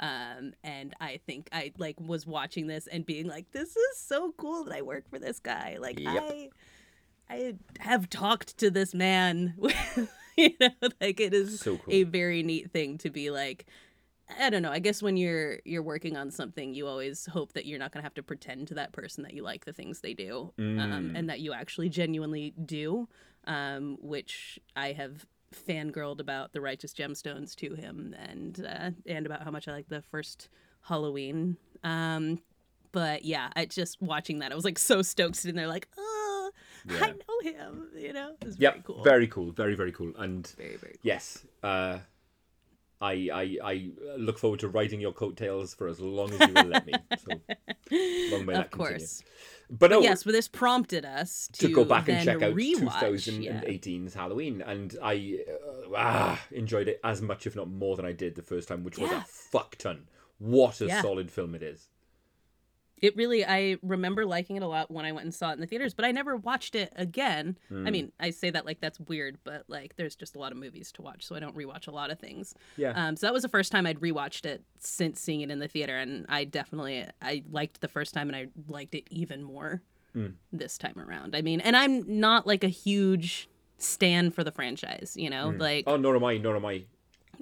Um, 0.00 0.54
and 0.64 0.94
I 1.00 1.20
think 1.26 1.48
I 1.52 1.72
like 1.78 2.00
was 2.00 2.26
watching 2.26 2.66
this 2.66 2.88
and 2.88 3.06
being 3.06 3.28
like, 3.28 3.52
"This 3.52 3.76
is 3.76 3.96
so 3.98 4.32
cool 4.36 4.64
that 4.64 4.74
I 4.74 4.82
work 4.82 5.08
for 5.08 5.20
this 5.20 5.38
guy." 5.38 5.76
Like 5.78 6.00
Yep. 6.00 6.22
I, 6.22 6.48
I 7.30 7.54
have 7.80 8.08
talked 8.10 8.58
to 8.58 8.70
this 8.70 8.94
man. 8.94 9.54
you 10.36 10.50
know, 10.60 10.70
like 11.00 11.20
it 11.20 11.32
is 11.34 11.60
So 11.60 11.78
cool. 11.78 11.92
a 11.94 12.02
very 12.04 12.42
neat 12.42 12.70
thing 12.70 12.98
to 12.98 13.10
be 13.10 13.30
like 13.30 13.66
I 14.40 14.48
don't 14.48 14.62
know. 14.62 14.70
I 14.72 14.78
guess 14.78 15.02
when 15.02 15.16
you're 15.18 15.58
you're 15.66 15.82
working 15.82 16.16
on 16.16 16.30
something, 16.30 16.72
you 16.74 16.86
always 16.86 17.26
hope 17.26 17.52
that 17.52 17.66
you're 17.66 17.78
not 17.78 17.92
going 17.92 18.00
to 18.00 18.06
have 18.06 18.14
to 18.14 18.22
pretend 18.22 18.68
to 18.68 18.74
that 18.74 18.92
person 18.92 19.22
that 19.24 19.34
you 19.34 19.42
like 19.42 19.66
the 19.66 19.72
things 19.74 20.00
they 20.00 20.14
do, 20.14 20.50
um, 20.58 20.64
Mm. 20.78 21.18
and 21.18 21.28
that 21.28 21.40
you 21.40 21.52
actually 21.52 21.90
genuinely 21.90 22.54
do. 22.64 23.06
Um, 23.46 23.98
which 24.00 24.58
I 24.74 24.92
have 24.92 25.26
fangirled 25.54 26.18
about 26.20 26.54
the 26.54 26.62
Righteous 26.62 26.94
Gemstones 26.94 27.54
to 27.56 27.74
him, 27.74 28.14
and 28.18 28.64
uh, 28.66 28.90
and 29.06 29.26
about 29.26 29.42
how 29.42 29.50
much 29.50 29.68
I 29.68 29.72
like 29.72 29.88
the 29.90 30.00
first 30.00 30.48
Halloween. 30.88 31.58
Um, 31.82 32.40
but 32.92 33.26
yeah, 33.26 33.50
I 33.54 33.66
just 33.66 34.00
watching 34.00 34.38
that, 34.38 34.52
I 34.52 34.54
was 34.54 34.64
like 34.64 34.78
so 34.78 35.02
stoked 35.02 35.36
sitting 35.36 35.56
there, 35.56 35.68
like, 35.68 35.88
oh, 35.98 36.13
I 36.90 37.12
know 37.12 37.50
him. 37.50 37.88
You 37.96 38.12
know, 38.12 38.34
it 38.40 38.44
was 38.46 38.58
Yep, 38.58 38.72
very 38.74 38.82
cool. 38.84 39.02
very 39.04 39.26
cool, 39.28 39.52
very 39.52 39.74
very 39.74 39.92
cool. 39.92 40.12
And 40.18 40.46
very 40.56 40.76
very 40.76 40.92
cool. 40.94 41.00
yes, 41.02 41.44
uh, 41.62 41.98
I 43.00 43.28
I 43.32 43.58
I 43.62 43.90
look 44.16 44.38
forward 44.38 44.60
to 44.60 44.68
riding 44.68 45.00
your 45.00 45.12
coattails 45.12 45.74
for 45.74 45.88
as 45.88 46.00
long 46.00 46.32
as 46.32 46.40
you 46.48 46.54
will 46.54 46.66
let 46.68 46.86
me. 46.86 46.94
So 47.24 47.40
long 48.30 48.46
may 48.46 48.52
Of 48.54 48.58
that 48.58 48.70
continue. 48.70 48.98
course. 48.98 49.22
But 49.70 49.90
no, 49.90 50.00
yes, 50.02 50.22
but 50.24 50.32
this 50.32 50.46
prompted 50.46 51.04
us 51.04 51.48
to, 51.54 51.68
to 51.68 51.74
go 51.74 51.84
back 51.84 52.08
and 52.08 52.22
check 52.24 52.42
out 52.42 52.54
rewatch, 52.54 53.42
yeah. 53.42 53.60
2018's 53.62 54.14
Halloween, 54.14 54.60
and 54.62 54.94
I 55.02 55.38
uh, 55.50 55.88
ah, 55.96 56.42
enjoyed 56.52 56.86
it 56.88 57.00
as 57.02 57.20
much, 57.22 57.46
if 57.46 57.56
not 57.56 57.68
more, 57.70 57.96
than 57.96 58.04
I 58.04 58.12
did 58.12 58.34
the 58.36 58.42
first 58.42 58.68
time, 58.68 58.84
which 58.84 58.98
was 58.98 59.10
a 59.10 59.24
fuck 59.26 59.76
ton. 59.76 60.06
What 60.38 60.80
a 60.82 60.86
Yeah. 60.86 61.00
solid 61.02 61.30
film 61.30 61.54
it 61.54 61.62
is. 61.62 61.88
It 63.02 63.16
really, 63.16 63.44
I 63.44 63.76
remember 63.82 64.24
liking 64.24 64.56
it 64.56 64.62
a 64.62 64.66
lot 64.66 64.90
when 64.90 65.04
I 65.04 65.12
went 65.12 65.24
and 65.24 65.34
saw 65.34 65.50
it 65.50 65.54
in 65.54 65.60
the 65.60 65.66
theaters, 65.66 65.94
but 65.94 66.04
I 66.04 66.12
never 66.12 66.36
watched 66.36 66.74
it 66.74 66.92
again. 66.96 67.58
Hmm. 67.68 67.86
I 67.86 67.90
mean, 67.90 68.12
I 68.20 68.30
say 68.30 68.50
that 68.50 68.64
like 68.64 68.80
that's 68.80 68.98
weird, 69.00 69.38
but 69.44 69.64
like 69.68 69.96
there's 69.96 70.14
just 70.16 70.36
a 70.36 70.38
lot 70.38 70.52
of 70.52 70.58
movies 70.58 70.90
to 70.92 71.02
watch, 71.02 71.24
so 71.26 71.34
I 71.34 71.40
don't 71.40 71.56
rewatch 71.56 71.86
a 71.88 71.90
lot 71.90 72.10
of 72.10 72.18
things. 72.18 72.54
Yeah. 72.76 72.92
Um, 72.94 73.16
so 73.16 73.26
that 73.26 73.32
was 73.32 73.42
the 73.42 73.48
first 73.48 73.72
time 73.72 73.84
I'd 73.86 74.00
rewatched 74.00 74.46
it 74.46 74.62
since 74.78 75.20
seeing 75.20 75.40
it 75.40 75.50
in 75.50 75.58
the 75.58 75.68
theater, 75.68 75.98
and 75.98 76.24
I 76.28 76.44
definitely 76.44 77.04
I 77.20 77.42
liked 77.50 77.80
the 77.80 77.88
first 77.88 78.14
time, 78.14 78.28
and 78.28 78.36
I 78.36 78.46
liked 78.68 78.94
it 78.94 79.04
even 79.10 79.42
more 79.42 79.82
Hmm. 80.12 80.28
this 80.52 80.78
time 80.78 80.94
around. 80.96 81.34
I 81.34 81.42
mean, 81.42 81.60
and 81.60 81.76
I'm 81.76 82.20
not 82.20 82.46
like 82.46 82.62
a 82.62 82.68
huge 82.68 83.48
stand 83.78 84.32
for 84.34 84.44
the 84.44 84.52
franchise, 84.52 85.14
you 85.16 85.28
know, 85.28 85.52
like 85.58 85.84
Oh, 85.88 85.96
nor 85.96 86.14
am 86.14 86.22
I, 86.24 86.38
nor 86.38 86.54
am 86.54 86.64
I. 86.64 86.84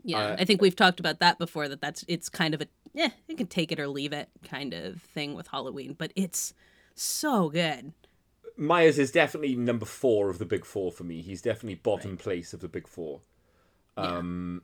Yeah, 0.03 0.19
Uh, 0.29 0.37
I 0.38 0.45
think 0.47 0.62
we've 0.62 0.75
talked 0.75 0.99
about 0.99 1.19
that 1.21 1.38
before. 1.38 1.69
That 1.69 1.83
that's 1.83 2.03
it's 2.09 2.31
kind 2.31 2.55
of 2.55 2.62
a 2.62 2.67
yeah, 2.94 3.11
you 3.28 3.37
can 3.37 3.46
take 3.46 3.72
it 3.72 3.81
or 3.81 3.88
leave 3.88 4.12
it 4.12 4.28
kind 4.48 4.74
of 4.74 5.00
thing 5.02 5.35
with 5.35 5.48
Halloween, 5.48 5.94
but 5.96 6.12
it's 6.16 6.55
so 6.94 7.48
good. 7.48 7.92
Myers 8.57 8.98
is 8.98 9.11
definitely 9.11 9.57
number 9.57 9.87
four 9.87 10.28
of 10.28 10.38
the 10.38 10.44
big 10.44 10.64
four 10.64 10.92
for 10.92 11.05
me. 11.05 11.22
He's 11.22 11.40
definitely 11.40 11.76
bottom 11.76 12.16
place 12.16 12.52
of 12.52 12.61
the 12.61 12.68
big 12.68 12.87
four. 12.87 13.20
Um, 13.96 14.62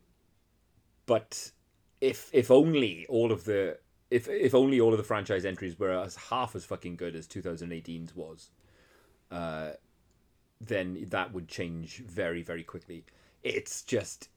but 1.07 1.53
if 2.01 2.31
if 2.33 2.51
only 2.51 3.07
all 3.09 3.33
of 3.33 3.45
the 3.45 3.79
if 4.11 4.29
if 4.29 4.55
only 4.55 4.81
all 4.81 4.93
of 4.93 4.99
the 4.99 5.05
franchise 5.05 5.45
entries 5.45 5.79
were 5.79 5.91
as 5.91 6.17
half 6.17 6.55
as 6.55 6.65
fucking 6.65 6.97
good 6.97 7.17
as 7.17 7.27
2018's 7.27 8.15
was, 8.15 8.51
uh, 9.31 9.71
then 10.61 11.07
that 11.09 11.33
would 11.33 11.49
change 11.49 12.05
very 12.07 12.43
very 12.43 12.63
quickly. 12.63 13.05
It's 13.43 13.83
just 13.83 14.29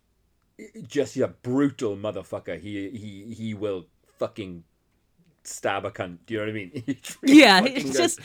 just 0.88 1.17
a 1.17 1.28
brutal 1.28 1.95
motherfucker. 1.95 2.60
He 2.60 2.89
he 2.89 3.34
he 3.34 3.54
will 3.54 3.88
fucking 4.19 4.63
stab 5.43 5.86
a 5.86 5.91
cunt. 5.91 6.19
Do 6.26 6.34
you 6.36 6.39
know 6.39 6.45
what 6.45 6.52
I 6.52 6.54
mean? 6.54 6.97
Yeah, 7.24 7.63
it's 7.65 7.97
just 7.97 8.19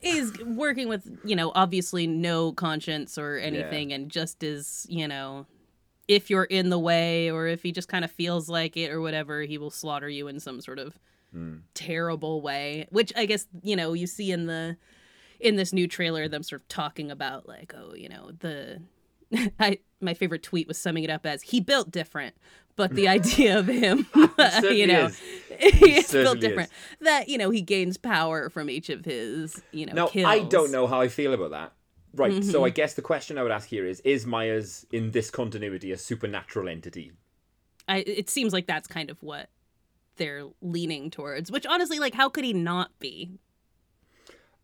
he's 0.00 0.32
working 0.40 0.88
with 0.88 1.08
you 1.24 1.36
know 1.36 1.52
obviously 1.54 2.06
no 2.06 2.52
conscience 2.52 3.18
or 3.18 3.36
anything, 3.38 3.92
and 3.92 4.10
just 4.10 4.42
is 4.42 4.86
you 4.88 5.08
know 5.08 5.46
if 6.08 6.30
you're 6.30 6.44
in 6.44 6.70
the 6.70 6.78
way 6.78 7.30
or 7.30 7.46
if 7.48 7.62
he 7.62 7.72
just 7.72 7.88
kind 7.88 8.04
of 8.04 8.10
feels 8.10 8.48
like 8.48 8.76
it 8.76 8.90
or 8.92 9.00
whatever, 9.00 9.42
he 9.42 9.58
will 9.58 9.70
slaughter 9.70 10.08
you 10.08 10.28
in 10.28 10.40
some 10.40 10.60
sort 10.60 10.78
of 10.78 10.98
Hmm. 11.32 11.56
terrible 11.74 12.40
way. 12.40 12.86
Which 12.90 13.12
I 13.16 13.26
guess 13.26 13.46
you 13.62 13.74
know 13.76 13.92
you 13.94 14.06
see 14.06 14.30
in 14.30 14.46
the 14.46 14.76
in 15.40 15.56
this 15.56 15.72
new 15.72 15.88
trailer 15.88 16.28
them 16.28 16.42
sort 16.44 16.62
of 16.62 16.68
talking 16.68 17.10
about 17.10 17.48
like 17.48 17.74
oh 17.76 17.94
you 17.94 18.08
know 18.08 18.30
the 18.38 18.80
I 19.60 19.78
my 20.00 20.14
favorite 20.14 20.42
tweet 20.42 20.68
was 20.68 20.78
summing 20.78 21.04
it 21.04 21.10
up 21.10 21.26
as 21.26 21.42
he 21.42 21.60
built 21.60 21.90
different, 21.90 22.34
but 22.76 22.94
the 22.94 23.08
idea 23.18 23.58
of 23.58 23.66
him, 23.66 24.06
you 24.62 24.86
know, 24.86 25.06
is. 25.06 25.20
he 25.58 25.98
is 25.98 26.06
certainly 26.06 26.24
built 26.24 26.36
is. 26.38 26.42
different. 26.42 26.70
That 27.00 27.28
you 27.28 27.38
know 27.38 27.50
he 27.50 27.62
gains 27.62 27.96
power 27.96 28.50
from 28.50 28.70
each 28.70 28.90
of 28.90 29.04
his 29.04 29.62
you 29.72 29.86
know. 29.86 29.92
Now, 29.92 30.06
kills. 30.08 30.26
I 30.26 30.40
don't 30.40 30.70
know 30.70 30.86
how 30.86 31.00
I 31.00 31.08
feel 31.08 31.34
about 31.34 31.50
that. 31.50 31.72
Right, 32.14 32.42
so 32.42 32.54
Mm-hmm. 32.54 32.64
I 32.64 32.70
guess 32.70 32.94
the 32.94 33.02
question 33.02 33.36
I 33.36 33.42
would 33.42 33.52
ask 33.52 33.68
here 33.68 33.86
is 33.86 34.00
Is 34.00 34.24
Myers 34.24 34.86
in 34.90 35.10
this 35.10 35.30
continuity 35.30 35.92
a 35.92 35.98
supernatural 35.98 36.68
entity? 36.68 37.12
I 37.88 37.98
it 37.98 38.30
seems 38.30 38.52
like 38.54 38.66
that's 38.66 38.88
kind 38.88 39.10
of 39.10 39.22
what 39.22 39.50
they're 40.16 40.46
leaning 40.62 41.10
towards. 41.10 41.50
Which 41.50 41.66
honestly, 41.66 41.98
like, 41.98 42.14
how 42.14 42.28
could 42.30 42.44
he 42.44 42.54
not 42.54 42.98
be? 42.98 43.38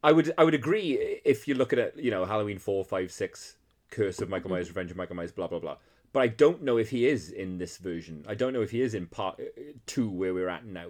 I 0.03 0.12
would 0.12 0.33
I 0.37 0.45
would 0.45 0.55
agree 0.55 1.21
if 1.25 1.47
you 1.47 1.55
look 1.55 1.73
at 1.73 1.79
it, 1.79 1.95
you 1.97 2.11
know, 2.11 2.25
Halloween 2.25 2.59
4, 2.59 2.85
5, 2.85 3.12
6, 3.12 3.57
Curse 3.92 4.20
of 4.20 4.28
Michael 4.28 4.50
Myers, 4.50 4.68
Revenge 4.68 4.90
of 4.90 4.96
Michael 4.96 5.14
Myers, 5.14 5.31
blah, 5.31 5.46
blah, 5.46 5.61
blah. 5.61 5.76
But 6.12 6.20
I 6.20 6.26
don't 6.26 6.62
know 6.62 6.76
if 6.78 6.90
he 6.90 7.07
is 7.07 7.31
in 7.31 7.59
this 7.59 7.76
version. 7.78 8.24
I 8.28 8.35
don't 8.35 8.52
know 8.52 8.62
if 8.62 8.72
he 8.72 8.81
is 8.83 8.94
in 8.94 9.07
part 9.07 9.38
uh, 9.40 9.44
two 9.87 10.11
where 10.11 10.35
we're 10.35 10.48
at 10.48 10.66
now. 10.66 10.88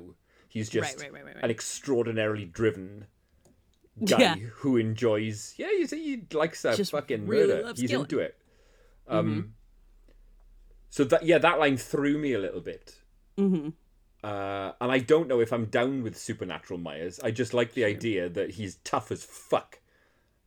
He's 0.48 0.68
just 0.70 0.98
right, 1.00 1.12
right, 1.12 1.24
right, 1.24 1.36
an 1.44 1.50
extraordinarily 1.50 2.44
driven 2.46 3.06
guy 4.04 4.18
Yeah. 4.18 4.34
who 4.56 4.76
enjoys, 4.78 5.54
yeah, 5.58 5.70
you 5.70 5.86
see, 5.86 6.02
he 6.02 6.36
likes 6.36 6.64
a 6.64 6.74
Just 6.76 6.92
fucking 6.92 7.26
really 7.26 7.52
murder. 7.62 7.72
He's 7.76 7.90
killing. 7.90 8.04
into 8.06 8.18
it. 8.20 8.36
Um, 9.08 9.54
So 10.90 11.04
that 11.04 11.24
yeah, 11.24 11.38
that 11.38 11.58
line 11.58 11.76
threw 11.76 12.18
me 12.18 12.32
a 12.34 12.38
little 12.38 12.60
bit. 12.60 12.96
hmm 13.36 13.70
Uh, 14.22 14.72
and 14.80 14.92
I 14.92 14.98
don't 14.98 15.26
know 15.28 15.40
if 15.40 15.52
I'm 15.52 15.66
down 15.66 16.02
with 16.02 16.16
supernatural 16.18 16.78
Myers. 16.78 17.18
I 17.22 17.30
just 17.30 17.52
like 17.54 17.72
the 17.74 17.84
idea 17.84 18.28
that 18.28 18.50
he's 18.52 18.76
tough 18.84 19.10
as 19.10 19.24
fuck. 19.24 19.80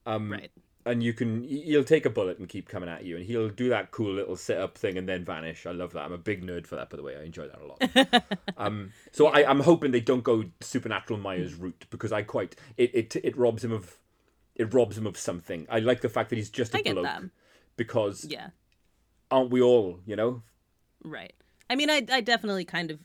Um, 0.05 0.31
Right. 0.31 0.51
And 0.87 1.01
you 1.01 1.13
can, 1.13 1.43
he'll 1.43 1.83
take 1.83 2.05
a 2.05 2.11
bullet 2.11 2.37
and 2.37 2.47
keep 2.47 2.69
coming 2.69 2.89
at 2.89 3.05
you, 3.05 3.15
and 3.17 3.25
he'll 3.25 3.49
do 3.49 3.69
that 3.69 3.89
cool 3.89 4.13
little 4.13 4.35
sit 4.35 4.59
up 4.59 4.77
thing 4.77 4.97
and 4.99 5.09
then 5.09 5.25
vanish. 5.25 5.65
I 5.65 5.71
love 5.71 5.93
that. 5.93 6.03
I'm 6.03 6.13
a 6.13 6.17
big 6.17 6.45
nerd 6.45 6.67
for 6.67 6.75
that, 6.75 6.91
by 6.91 6.97
the 6.97 7.03
way. 7.03 7.15
I 7.17 7.23
enjoy 7.23 7.47
that 7.47 7.59
a 7.59 7.65
lot. 7.65 8.37
um, 8.57 8.91
so 9.11 9.27
I, 9.27 9.49
I'm 9.49 9.61
hoping 9.61 9.91
they 9.91 9.99
don't 9.99 10.23
go 10.23 10.45
supernatural 10.61 11.19
Myers 11.19 11.55
route 11.55 11.85
because 11.89 12.11
I 12.11 12.21
quite 12.21 12.55
it, 12.77 12.91
it 12.93 13.15
it 13.15 13.35
robs 13.35 13.63
him 13.63 13.71
of 13.71 13.97
it 14.55 14.73
robs 14.73 14.97
him 14.97 15.07
of 15.07 15.17
something. 15.17 15.65
I 15.69 15.79
like 15.79 16.01
the 16.01 16.09
fact 16.09 16.29
that 16.29 16.35
he's 16.35 16.49
just 16.51 16.75
a 16.75 16.77
I 16.77 16.93
bloke 16.93 17.31
because 17.77 18.25
Yeah. 18.29 18.49
aren't 19.31 19.49
we 19.49 19.61
all? 19.61 19.99
You 20.05 20.15
know, 20.15 20.43
Right. 21.03 21.33
I 21.69 21.75
mean, 21.75 21.89
I 21.89 22.05
I 22.11 22.21
definitely 22.21 22.65
kind 22.65 22.91
of. 22.91 22.99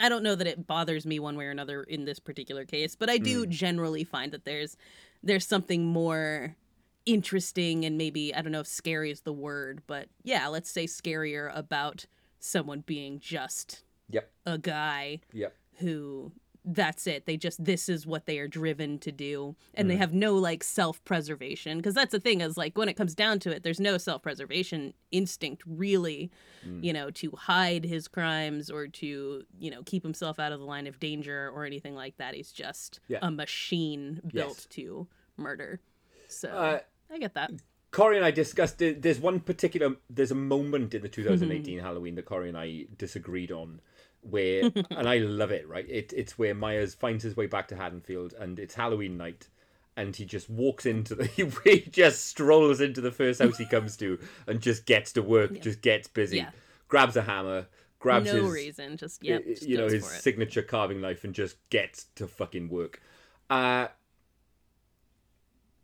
I 0.00 0.08
don't 0.08 0.24
know 0.24 0.34
that 0.34 0.48
it 0.48 0.66
bothers 0.66 1.06
me 1.06 1.20
one 1.20 1.36
way 1.36 1.46
or 1.46 1.50
another 1.50 1.84
in 1.84 2.06
this 2.06 2.18
particular 2.18 2.64
case, 2.64 2.96
but 2.96 3.08
I 3.08 3.18
do 3.18 3.46
generally 3.46 4.02
find 4.02 4.32
that 4.32 4.44
there's 4.44 4.76
there's 5.22 5.46
something 5.46 5.84
more 5.84 6.56
interesting 7.06 7.84
and 7.84 7.96
maybe 7.98 8.34
I 8.34 8.42
don't 8.42 8.52
know 8.52 8.60
if 8.60 8.66
scary 8.66 9.10
is 9.10 9.22
the 9.22 9.32
word, 9.32 9.82
but 9.86 10.08
yeah, 10.22 10.46
let's 10.48 10.70
say 10.70 10.84
scarier 10.86 11.50
about 11.56 12.06
someone 12.38 12.80
being 12.86 13.18
just 13.20 13.84
yep, 14.08 14.30
a 14.46 14.58
guy 14.58 15.20
yep. 15.32 15.54
who 15.78 16.32
that's 16.64 17.08
it 17.08 17.26
they 17.26 17.36
just 17.36 17.64
this 17.64 17.88
is 17.88 18.06
what 18.06 18.26
they 18.26 18.38
are 18.38 18.46
driven 18.46 18.96
to 18.96 19.10
do 19.10 19.56
and 19.74 19.86
Mm. 19.86 19.88
they 19.90 19.96
have 19.96 20.12
no 20.14 20.36
like 20.36 20.62
self-preservation 20.62 21.78
because 21.78 21.92
that's 21.94 22.12
the 22.12 22.20
thing 22.20 22.40
is 22.40 22.56
like 22.56 22.78
when 22.78 22.88
it 22.88 22.94
comes 22.94 23.16
down 23.16 23.40
to 23.40 23.50
it 23.50 23.64
there's 23.64 23.80
no 23.80 23.98
self-preservation 23.98 24.94
instinct 25.10 25.62
really 25.66 26.30
Mm. 26.64 26.84
you 26.84 26.92
know 26.92 27.10
to 27.10 27.32
hide 27.36 27.84
his 27.84 28.06
crimes 28.06 28.70
or 28.70 28.86
to 28.86 29.42
you 29.58 29.70
know 29.72 29.82
keep 29.84 30.04
himself 30.04 30.38
out 30.38 30.52
of 30.52 30.60
the 30.60 30.64
line 30.66 30.86
of 30.86 31.00
danger 31.00 31.50
or 31.52 31.64
anything 31.64 31.96
like 31.96 32.16
that 32.18 32.34
he's 32.36 32.52
just 32.52 33.00
Yeah. 33.08 33.18
a 33.22 33.30
machine 33.32 34.20
built 34.32 34.58
Yes. 34.58 34.66
to 34.70 35.08
murder 35.36 35.80
so 36.28 36.48
Uh, 36.50 36.80
i 37.12 37.18
get 37.18 37.34
that 37.34 37.50
Corey 37.92 38.16
and 38.16 38.24
I 38.24 38.30
discussed. 38.30 38.78
There's 38.78 39.20
one 39.20 39.38
particular. 39.40 39.96
There's 40.08 40.30
a 40.30 40.34
moment 40.34 40.94
in 40.94 41.02
the 41.02 41.10
Mm-hmm. 41.10 41.24
2018 41.24 41.78
Halloween 41.78 42.14
that 42.14 42.24
Corey 42.24 42.48
and 42.48 42.56
I 42.56 42.86
disagreed 42.96 43.52
on. 43.52 43.82
where 44.22 44.70
and 44.90 45.06
I 45.06 45.18
love 45.18 45.50
it, 45.50 45.68
right? 45.68 45.84
It 45.88 46.12
it's 46.16 46.38
where 46.38 46.54
Myers 46.54 46.94
finds 46.94 47.22
his 47.22 47.36
way 47.36 47.46
back 47.46 47.68
to 47.68 47.76
Haddonfield 47.76 48.32
and 48.38 48.58
it's 48.58 48.74
Halloween 48.74 49.18
night 49.18 49.48
and 49.94 50.16
he 50.16 50.24
just 50.24 50.48
walks 50.48 50.86
into 50.86 51.14
the 51.14 51.26
he 51.64 51.80
just 51.80 52.24
strolls 52.28 52.80
into 52.80 53.02
the 53.02 53.12
first 53.12 53.42
house 53.42 53.58
he 53.58 53.66
comes 53.66 53.94
to 53.98 54.18
and 54.46 54.62
just 54.62 54.86
gets 54.86 55.12
to 55.12 55.20
work, 55.22 55.60
just 55.60 55.82
gets 55.82 56.08
busy. 56.08 56.38
Yeah. 56.38 56.50
Grabs 56.88 57.16
a 57.18 57.22
hammer, 57.22 57.66
grabs 57.98 58.32
no 58.32 58.44
his 58.44 58.52
reason. 58.52 58.96
Just 58.96 59.22
yep. 59.22 59.44
just 59.44 59.64
you 59.68 59.76
know 59.76 59.88
his 59.88 60.06
signature 60.06 60.62
carving 60.62 61.02
knife 61.02 61.24
and 61.24 61.34
just 61.34 61.56
gets 61.68 62.04
to 62.14 62.26
fucking 62.26 62.70
work 62.70 63.02
uh 63.50 63.88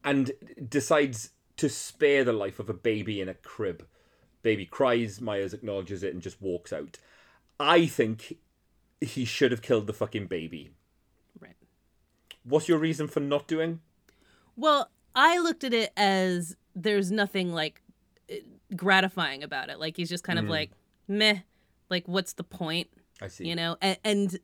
and 0.05 0.33
decides 0.69 1.31
to 1.57 1.69
spare 1.69 2.25
the 2.25 2.33
life 2.33 2.59
of 2.59 2.69
a 2.69 2.75
baby 2.75 3.21
in 3.21 3.29
a 3.29 3.35
crib 3.35 3.87
baby 4.43 4.65
cries 4.65 5.21
myers 5.21 5.53
acknowledges 5.53 6.03
it 6.03 6.13
and 6.15 6.23
just 6.23 6.41
walks 6.41 6.73
out 6.73 6.99
i 7.59 7.87
think 7.87 8.37
he 9.01 9.25
should 9.25 9.51
have 9.51 9.63
killed 9.63 9.87
the 9.87 9.93
fucking 9.93 10.27
baby 10.27 10.71
Right. 11.41 11.57
what's 12.45 12.69
your 12.69 12.79
reason 12.79 13.09
for 13.09 13.21
not 13.21 13.47
doing 13.49 13.81
Well, 14.57 14.91
I 15.15 15.39
looked 15.39 15.65
at 15.65 15.73
it 15.75 15.93
as 15.97 16.57
there's 16.75 17.11
nothing 17.11 17.53
like 17.53 17.83
gratifying 18.77 19.43
about 19.43 19.69
it. 19.71 19.79
Like 19.81 19.97
he's 19.97 20.09
just 20.09 20.25
kind 20.25 20.39
of 20.39 20.45
Mm. 20.47 20.51
like 20.51 20.71
meh. 21.07 21.41
Like 21.91 22.07
what's 22.07 22.33
the 22.35 22.45
point? 22.45 22.89
i 23.21 23.29
see 23.29 23.47
You 23.49 23.57
know? 23.57 23.77
And, 23.81 23.99
and 24.05 24.39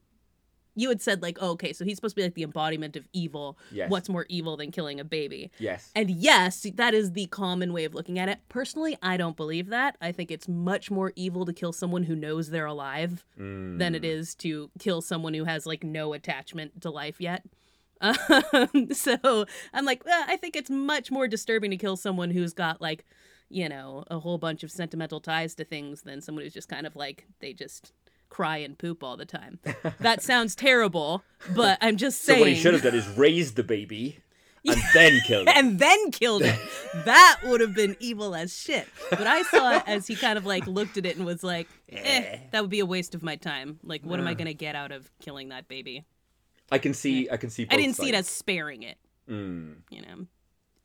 you 0.77 0.89
had 0.89 1.01
said 1.01 1.23
like, 1.23 1.39
oh, 1.41 1.51
okay, 1.53 1.73
so 1.73 1.85
he's 1.85 1.97
supposed 1.97 2.15
to 2.15 2.21
be 2.21 2.25
like 2.25 2.35
the 2.35 2.43
embodiment 2.43 2.97
of 2.97 3.07
evil. 3.13 3.57
Yes. 3.71 3.91
What's 3.91 4.09
more 4.09 4.27
evil 4.29 4.57
than 4.57 4.71
killing 4.71 4.99
a 5.01 5.05
baby? 5.05 5.51
yes 5.59 5.91
And 5.95 6.11
yes, 6.11 6.67
that 6.75 6.95
is 6.95 7.13
the 7.13 7.27
common 7.27 7.73
way 7.73 7.85
of 7.85 7.95
looking 7.95 8.19
at 8.19 8.29
it. 8.29 8.39
Personally, 8.49 8.97
I 9.03 9.17
don't 9.17 9.37
believe 9.37 9.69
that. 9.69 9.97
I 10.01 10.11
think 10.13 10.31
it's 10.31 10.49
much 10.49 10.91
more 10.91 11.13
evil 11.17 11.45
to 11.47 11.53
kill 11.53 11.73
someone 11.73 12.03
who 12.05 12.17
knows 12.17 12.51
they're 12.51 12.67
alive 12.67 13.25
Mm. 13.39 13.79
than 13.79 13.95
it 13.95 14.05
is 14.05 14.35
to 14.37 14.71
kill 14.79 15.01
someone 15.03 15.35
who 15.35 15.45
has 15.45 15.67
like 15.67 15.83
no 15.85 16.13
attachment 16.13 16.81
to 16.83 16.91
life 16.91 17.21
yet. 17.21 17.43
Um, 18.01 18.89
so 18.93 19.47
I'm 19.73 19.85
like, 19.85 20.05
well, 20.05 20.25
I 20.27 20.37
think 20.37 20.57
it's 20.57 20.71
much 20.71 21.11
more 21.11 21.29
disturbing 21.29 21.71
to 21.71 21.77
kill 21.77 21.97
someone 21.97 22.31
who's 22.31 22.53
got 22.53 22.81
like, 22.81 23.05
you 23.49 23.69
know, 23.69 24.05
a 24.11 24.19
whole 24.19 24.39
bunch 24.39 24.63
of 24.63 24.71
sentimental 24.71 25.21
ties 25.21 25.55
to 25.57 25.65
things 25.65 26.03
than 26.03 26.21
someone 26.21 26.45
who's 26.45 26.55
just 26.55 26.69
kind 26.69 26.87
of 26.87 26.97
like 26.97 27.27
they 27.41 27.53
just 27.53 27.93
cry 28.35 28.57
and 28.57 28.77
poop 28.77 29.05
all 29.05 29.17
the 29.17 29.25
time. 29.25 29.61
that 30.01 30.21
sounds 30.21 30.57
terrible, 30.57 31.23
but 31.55 31.79
I'm 31.81 31.97
just 31.97 32.23
saying. 32.23 32.39
so 32.39 32.41
what 32.41 32.49
he 32.49 32.57
should 32.57 32.75
have 32.75 32.83
done 32.83 32.95
is 32.95 33.07
raised 33.17 33.55
the 33.55 33.63
baby 33.63 34.19
and 34.69 34.83
then 34.93 35.21
killed 35.25 35.47
it 35.47 35.57
and 35.57 35.79
then 35.79 36.11
killed 36.11 36.43
it. 36.43 36.59
that 37.05 37.41
would 37.45 37.61
have 37.61 37.77
been 37.77 37.97
evil 38.01 38.35
as 38.35 38.53
shit. 38.53 38.89
But 39.09 39.29
I 39.29 39.43
saw 39.43 39.77
it 39.77 39.85
as 39.87 40.09
he 40.09 40.17
kind 40.17 40.37
of 40.37 40.45
like 40.45 40.67
looked 40.67 40.99
at 40.99 41.07
it 41.07 41.17
and 41.17 41.25
was 41.25 41.45
like, 41.45 41.69
eh, 41.93 42.39
that 42.51 42.61
would 42.61 42.71
be 42.71 42.81
a 42.81 42.87
waste 42.87 43.15
of 43.15 43.23
my 43.23 43.37
time. 43.37 43.79
Like, 43.85 44.03
what 44.03 44.19
am 44.19 44.27
I 44.27 44.35
going 44.35 44.49
to 44.49 44.55
get 44.55 44.75
out 44.75 44.91
of 44.91 45.09
killing 45.21 45.51
that 45.51 45.69
baby? 45.69 46.05
i 46.73 46.79
can 46.79 46.95
see 46.95 47.29
i 47.31 47.37
can 47.37 47.51
see 47.51 47.67
I 47.71 47.77
didn't 47.77 47.95
see 47.95 48.09
it 48.09 48.15
as 48.15 48.27
sparing 48.27 48.83
it. 48.83 48.97
Mm. 49.31 49.77
You 49.91 50.03
know, 50.03 50.27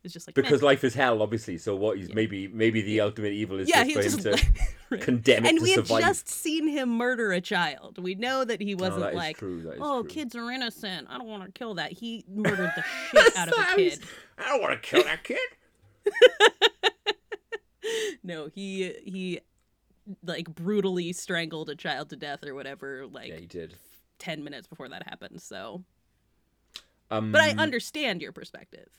it's 0.04 0.14
just 0.14 0.28
like, 0.28 0.36
because 0.36 0.62
life 0.62 0.84
is 0.84 0.94
hell 0.94 1.22
obviously 1.22 1.58
so 1.58 1.76
what 1.76 1.98
he's 1.98 2.14
maybe 2.14 2.48
maybe 2.48 2.82
the 2.82 3.02
ultimate 3.02 3.34
evil 3.34 3.60
is 3.60 3.68
yeah, 3.70 3.84
just 3.84 4.22
for 4.22 4.30
him 4.30 4.38
to 4.38 4.46
Right. 4.90 5.02
condemn 5.02 5.46
it 5.46 5.50
and 5.50 5.58
to 5.60 5.64
we 5.64 5.72
had 5.72 5.86
just 5.86 6.28
seen 6.28 6.68
him 6.68 6.90
murder 6.90 7.32
a 7.32 7.40
child. 7.42 8.00
We 8.00 8.16
know 8.16 8.44
that 8.44 8.60
he 8.60 8.74
wasn't 8.74 9.02
that 9.02 9.10
is 9.12 9.16
like, 9.16 9.44
is 9.44 9.68
oh, 9.80 10.02
true. 10.02 10.10
kids 10.10 10.36
are 10.36 10.50
innocent. 10.50 11.06
I 11.12 11.20
don't 11.20 11.28
want 11.28 11.46
to 11.46 11.52
kill 11.52 11.76
that. 11.76 11.92
He 11.92 12.26
murdered 12.28 12.72
the 12.76 12.84
shit 13.12 13.38
out 13.38 13.50
of 13.50 13.54
a 13.54 13.76
kid. 13.76 14.00
i 14.40 14.50
don't 14.50 14.62
want 14.62 14.74
to 14.74 14.80
kill 14.90 15.04
that 15.04 15.24
kid 15.24 15.38
No, 18.24 18.48
he 18.48 18.94
he 19.06 19.42
like 20.26 20.50
brutally 20.56 21.14
strangled 21.14 21.70
a 21.70 21.76
child 21.76 22.10
to 22.10 22.16
death 22.16 22.44
or 22.44 22.56
whatever. 22.56 23.06
Like 23.06 23.30
yeah 23.30 23.38
he 23.38 23.46
did 23.46 23.76
10 24.20 24.44
minutes 24.44 24.68
before 24.68 24.90
that 24.90 25.08
happened 25.08 25.42
so 25.42 25.82
um 27.10 27.32
but 27.32 27.40
i 27.42 27.52
understand 27.52 28.22
your 28.22 28.34
perspective 28.34 28.90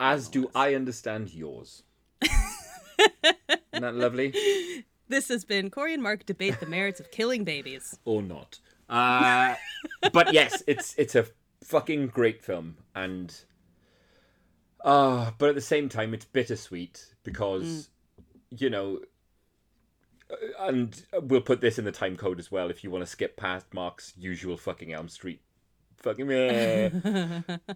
as 0.00 0.28
do 0.28 0.50
i 0.54 0.74
understand 0.74 1.32
yours. 1.32 1.82
Isn't 2.22 3.82
that 3.82 3.94
lovely? 3.94 4.34
This 5.10 5.28
has 5.28 5.42
been 5.42 5.70
corey 5.70 5.94
and 5.94 6.02
mark 6.02 6.26
debate 6.26 6.60
the 6.60 6.66
merits 6.66 7.00
of 7.00 7.10
killing 7.10 7.42
babies. 7.42 7.98
Or 8.04 8.20
not. 8.20 8.58
Uh 8.88 9.54
but 10.12 10.32
yes 10.34 10.62
it's 10.66 10.94
it's 10.98 11.14
a 11.14 11.26
fucking 11.64 12.08
great 12.08 12.42
film 12.42 12.76
and 12.94 13.34
uh 14.84 15.30
but 15.38 15.48
at 15.48 15.54
the 15.54 15.60
same 15.60 15.88
time 15.88 16.14
it's 16.14 16.24
bittersweet 16.24 17.14
because 17.22 17.88
you 18.50 18.70
know 18.70 19.00
uh, 20.30 20.66
and 20.66 21.04
we'll 21.22 21.40
put 21.40 21.60
this 21.60 21.78
in 21.78 21.84
the 21.84 21.92
time 21.92 22.16
code 22.16 22.38
as 22.38 22.50
well 22.50 22.70
if 22.70 22.84
you 22.84 22.90
want 22.90 23.02
to 23.02 23.10
skip 23.10 23.36
past 23.36 23.66
mark's 23.74 24.12
usual 24.16 24.56
fucking 24.56 24.92
elm 24.92 25.08
street 25.08 25.40
fucking 25.98 26.26
meh. 26.26 26.88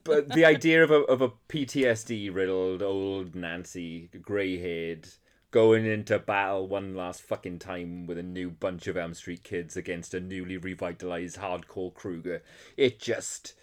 but 0.04 0.28
the 0.30 0.44
idea 0.44 0.82
of 0.82 0.90
a, 0.90 1.00
of 1.02 1.20
a 1.20 1.30
ptsd 1.48 2.32
riddled 2.34 2.82
old 2.82 3.34
nancy 3.34 4.08
gray 4.20 4.58
haired 4.58 5.08
going 5.50 5.84
into 5.84 6.18
battle 6.18 6.66
one 6.66 6.94
last 6.94 7.20
fucking 7.20 7.58
time 7.58 8.06
with 8.06 8.16
a 8.16 8.22
new 8.22 8.48
bunch 8.50 8.86
of 8.86 8.96
elm 8.96 9.12
street 9.12 9.42
kids 9.42 9.76
against 9.76 10.14
a 10.14 10.20
newly 10.20 10.56
revitalized 10.56 11.38
hardcore 11.38 11.92
kruger 11.92 12.42
it 12.76 13.00
just 13.00 13.54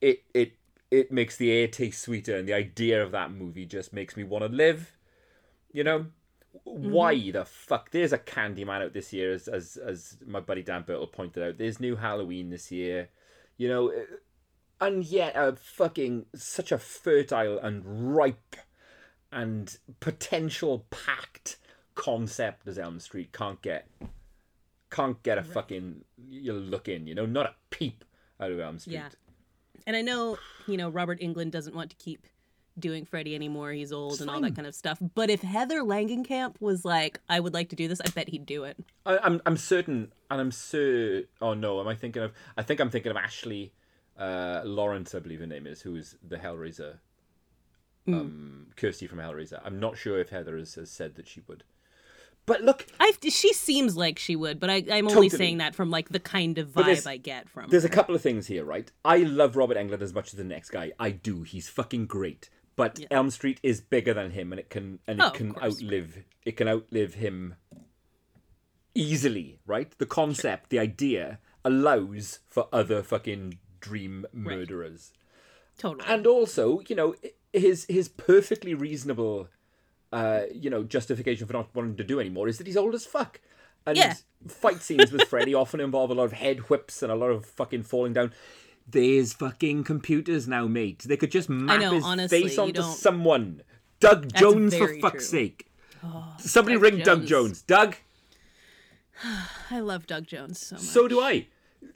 it 0.00 0.22
it 0.34 0.52
it 0.90 1.12
makes 1.12 1.36
the 1.36 1.50
air 1.50 1.68
taste 1.68 2.02
sweeter 2.02 2.36
and 2.36 2.48
the 2.48 2.54
idea 2.54 3.02
of 3.02 3.12
that 3.12 3.30
movie 3.30 3.66
just 3.66 3.92
makes 3.92 4.16
me 4.16 4.24
want 4.24 4.44
to 4.44 4.50
live 4.50 4.92
you 5.72 5.84
know? 5.84 6.06
Mm-hmm. 6.66 6.90
Why 6.90 7.30
the 7.30 7.44
fuck 7.44 7.90
there's 7.90 8.12
a 8.12 8.18
candyman 8.18 8.82
out 8.82 8.92
this 8.92 9.12
year 9.12 9.32
as 9.32 9.48
as 9.48 9.76
as 9.76 10.16
my 10.26 10.40
buddy 10.40 10.62
dan 10.62 10.82
Burtle 10.82 11.06
pointed 11.12 11.42
out. 11.42 11.58
There's 11.58 11.78
new 11.78 11.94
halloween 11.94 12.50
this 12.50 12.72
year 12.72 13.10
you 13.58 13.68
know 13.68 13.90
uh, 13.90 14.04
and 14.80 15.04
yet 15.04 15.34
a 15.36 15.56
fucking 15.56 16.26
such 16.34 16.72
a 16.72 16.78
fertile 16.78 17.58
and 17.58 18.14
ripe 18.14 18.56
and 19.30 19.78
potential 20.00 20.86
packed 20.90 21.56
concept 21.94 22.66
as 22.66 22.78
elm 22.78 23.00
street. 23.00 23.32
Can't 23.32 23.60
get 23.60 23.88
can't 24.90 25.22
get 25.22 25.36
a 25.36 25.42
fucking 25.42 26.04
you 26.30 26.52
look 26.54 26.88
in 26.88 27.06
you 27.06 27.14
know 27.14 27.26
not 27.26 27.44
a 27.46 27.54
peep 27.70 28.04
out 28.40 28.50
of 28.50 28.58
elm 28.58 28.78
street. 28.78 28.94
Yeah. 28.94 29.08
and 29.86 29.94
i 29.96 30.00
know 30.00 30.38
you 30.66 30.78
know 30.78 30.88
Robert 30.88 31.20
Englund 31.20 31.50
doesn't 31.50 31.74
want 31.74 31.90
to 31.90 31.96
keep 31.96 32.26
doing 32.78 33.04
freddy 33.04 33.34
anymore. 33.34 33.72
He's 33.72 33.90
old 33.90 34.20
and 34.20 34.30
all 34.30 34.40
that 34.40 34.54
kind 34.54 34.66
of 34.68 34.72
stuff. 34.72 34.98
But 35.16 35.30
if 35.30 35.42
heather 35.42 35.80
langenkamp 35.80 36.54
was 36.60 36.84
like 36.84 37.20
i 37.28 37.38
would 37.38 37.52
like 37.52 37.68
to 37.70 37.76
do 37.76 37.88
this 37.88 38.00
i 38.00 38.08
bet 38.10 38.28
he'd 38.28 38.46
do 38.46 38.64
it. 38.64 38.78
I, 39.04 39.18
I'm 39.18 39.42
I'm 39.44 39.56
certain, 39.56 40.12
and 40.30 40.40
I'm 40.40 40.50
sure. 40.50 41.22
Oh 41.40 41.54
no, 41.54 41.80
am 41.80 41.88
I 41.88 41.94
thinking 41.94 42.22
of? 42.22 42.32
I 42.56 42.62
think 42.62 42.80
I'm 42.80 42.90
thinking 42.90 43.10
of 43.10 43.16
Ashley 43.16 43.72
uh, 44.18 44.62
Laurence, 44.64 45.14
I 45.14 45.20
believe 45.20 45.40
her 45.40 45.46
name 45.46 45.66
is, 45.66 45.82
who 45.82 45.96
is 45.96 46.16
the 46.26 46.36
Hellraiser, 46.36 46.98
um, 48.06 48.68
Kirsty 48.76 49.06
from 49.06 49.18
Hellraiser. 49.18 49.60
I'm 49.64 49.78
not 49.78 49.96
sure 49.96 50.18
if 50.18 50.30
Heather 50.30 50.56
has, 50.58 50.74
has 50.74 50.90
said 50.90 51.14
that 51.16 51.28
she 51.28 51.40
would. 51.46 51.64
But 52.46 52.62
look, 52.62 52.86
I, 52.98 53.12
she 53.22 53.52
seems 53.52 53.94
like 53.94 54.18
she 54.18 54.34
would, 54.34 54.58
but 54.58 54.70
I, 54.70 54.82
I'm 54.90 55.06
only 55.06 55.28
saying 55.28 55.58
that 55.58 55.74
from 55.74 55.90
like 55.90 56.08
the 56.08 56.18
kind 56.18 56.56
of 56.56 56.68
vibe 56.68 57.06
I 57.06 57.18
get 57.18 57.46
from 57.48 57.68
there's 57.68 57.84
a 57.84 57.90
couple 57.90 58.14
of 58.14 58.22
things 58.22 58.46
here, 58.46 58.64
right? 58.64 58.90
I 59.04 59.18
love 59.18 59.54
Robert 59.54 59.76
Englund 59.76 60.00
as 60.00 60.14
much 60.14 60.28
as 60.28 60.38
the 60.38 60.44
next 60.44 60.70
guy. 60.70 60.92
I 60.98 61.10
do. 61.10 61.42
He's 61.42 61.68
fucking 61.68 62.06
great. 62.06 62.48
But 62.74 63.00
Elm 63.10 63.30
Street 63.30 63.60
is 63.62 63.80
bigger 63.82 64.14
than 64.14 64.30
him, 64.30 64.52
and 64.52 64.60
it 64.60 64.70
can 64.70 65.00
and 65.06 65.18
it 65.18 65.24
Oh, 65.24 65.30
can 65.30 65.54
outlive 65.62 66.24
it 66.46 66.56
can 66.56 66.68
outlive 66.68 67.14
him 67.14 67.56
easily, 68.98 69.58
right? 69.66 69.90
The 69.98 70.06
concept, 70.06 70.70
the 70.70 70.78
idea 70.78 71.38
allows 71.64 72.40
for 72.48 72.68
other 72.72 73.02
fucking 73.02 73.58
dream 73.80 74.26
murderers. 74.32 75.12
totally. 75.78 76.04
and 76.08 76.26
also 76.26 76.80
you 76.88 76.96
know 76.96 77.14
his 77.52 77.84
his 77.88 78.08
perfectly 78.08 78.74
reasonable 78.74 79.48
uh 80.12 80.40
you 80.52 80.68
know 80.70 80.82
justification 80.82 81.46
for 81.46 81.52
not 81.52 81.68
wanting 81.74 81.96
to 81.96 82.02
do 82.04 82.18
anymore 82.18 82.48
is 82.48 82.58
that 82.58 82.66
he's 82.66 82.76
old 82.76 82.94
as 82.94 83.04
fuck 83.06 83.40
and 83.86 83.96
Yeah. 83.96 84.14
fight 84.48 84.82
scenes 84.82 85.12
with 85.12 85.24
freddy 85.28 85.54
often 85.62 85.80
involve 85.80 86.10
a 86.10 86.14
lot 86.14 86.24
of 86.24 86.32
head 86.32 86.58
whips 86.70 87.02
and 87.02 87.12
a 87.12 87.14
lot 87.14 87.30
of 87.30 87.46
fucking 87.46 87.84
falling 87.84 88.14
down 88.14 88.32
there's 88.90 89.32
fucking 89.32 89.84
computers 89.84 90.48
now 90.48 90.66
mate 90.66 91.00
they 91.06 91.16
could 91.16 91.30
just 91.30 91.48
map 91.48 91.80
know, 91.80 91.92
his 91.92 92.04
honestly, 92.04 92.42
face 92.42 92.58
onto 92.58 92.82
someone 92.82 93.62
doug 94.00 94.32
jones 94.34 94.74
for 94.76 94.88
fuck's 95.00 95.30
true. 95.30 95.38
sake 95.38 95.70
somebody 96.38 96.74
Doug 96.76 96.82
ring 96.82 96.98
doug 96.98 97.18
Jones. 97.26 97.28
jones 97.28 97.62
doug 97.62 97.96
I 99.70 99.80
love 99.80 100.06
Doug 100.06 100.26
Jones 100.26 100.58
so 100.60 100.76
much. 100.76 100.84
so 100.84 101.08
do 101.08 101.20
i 101.20 101.46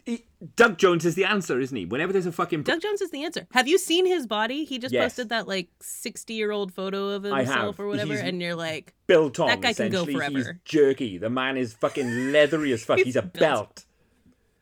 He- 0.05 0.25
doug 0.57 0.77
jones 0.79 1.05
is 1.05 1.15
the 1.17 1.25
answer 1.25 1.61
isn't 1.61 1.77
he 1.77 1.85
whenever 1.87 2.13
there's 2.13 2.27
a 2.27 2.33
fucking 2.33 2.63
Doug 2.65 2.81
Jones 2.81 3.01
is 3.01 3.11
the 3.11 3.25
answer. 3.25 3.47
Have 3.53 3.67
you 3.69 3.79
seen 3.79 4.07
his 4.07 4.27
body? 4.27 4.65
He 4.65 4.79
just 4.79 4.93
Yes. 4.93 5.05
posted 5.13 5.29
that 5.31 5.47
like 5.49 5.69
60 5.81 6.35
year 6.35 6.51
old 6.53 6.73
photo 6.73 7.09
of 7.11 7.23
himself 7.25 7.79
or 7.81 7.87
whatever, 7.89 8.13
He's- 8.15 8.25
and 8.27 8.41
you're 8.43 8.55
like, 8.57 8.93
built 9.07 9.39
on. 9.41 9.49
That 9.49 9.61
guy 9.61 9.73
can 9.73 9.91
go 9.91 10.03
essentially. 10.03 10.35
He's 10.35 10.45
forever. 10.47 10.61
jerky. 10.65 11.19
The 11.19 11.31
man 11.31 11.57
is 11.57 11.73
fucking 11.75 12.33
leathery 12.33 12.73
as 12.73 12.85
fuck. 12.85 12.99
He's, 13.03 13.07
He's 13.07 13.17
a 13.17 13.23
built. 13.23 13.85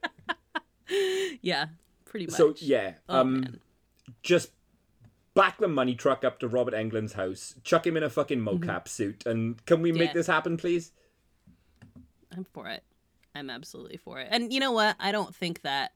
belt. 0.02 0.18
yeah, 1.42 1.66
pretty 2.04 2.26
much. 2.26 2.34
So 2.34 2.54
yeah, 2.58 2.94
Oh, 3.08 3.20
um, 3.20 3.40
man. 3.40 3.60
just 4.22 4.50
back 5.34 5.58
the 5.58 5.68
money 5.68 5.94
truck 5.94 6.24
up 6.24 6.38
to 6.40 6.48
Robert 6.48 6.74
Englund's 6.74 7.12
house, 7.14 7.54
chuck 7.64 7.86
him 7.86 7.96
in 7.96 8.02
a 8.02 8.10
fucking 8.10 8.40
mocap 8.40 8.88
suit, 8.88 9.24
and 9.26 9.64
can 9.66 9.80
we 9.82 9.92
make 9.92 10.00
Mm-hmm. 10.00 10.06
Yeah. 10.08 10.12
this 10.14 10.26
happen, 10.26 10.56
please? 10.56 10.92
I'm 12.40 12.44
for 12.44 12.68
it. 12.68 12.82
I'm 13.34 13.50
absolutely 13.50 13.96
for 13.98 14.18
it. 14.18 14.28
And 14.30 14.52
you 14.52 14.60
know 14.60 14.72
what? 14.72 14.96
I 14.98 15.12
don't 15.12 15.34
think 15.34 15.62
that 15.62 15.92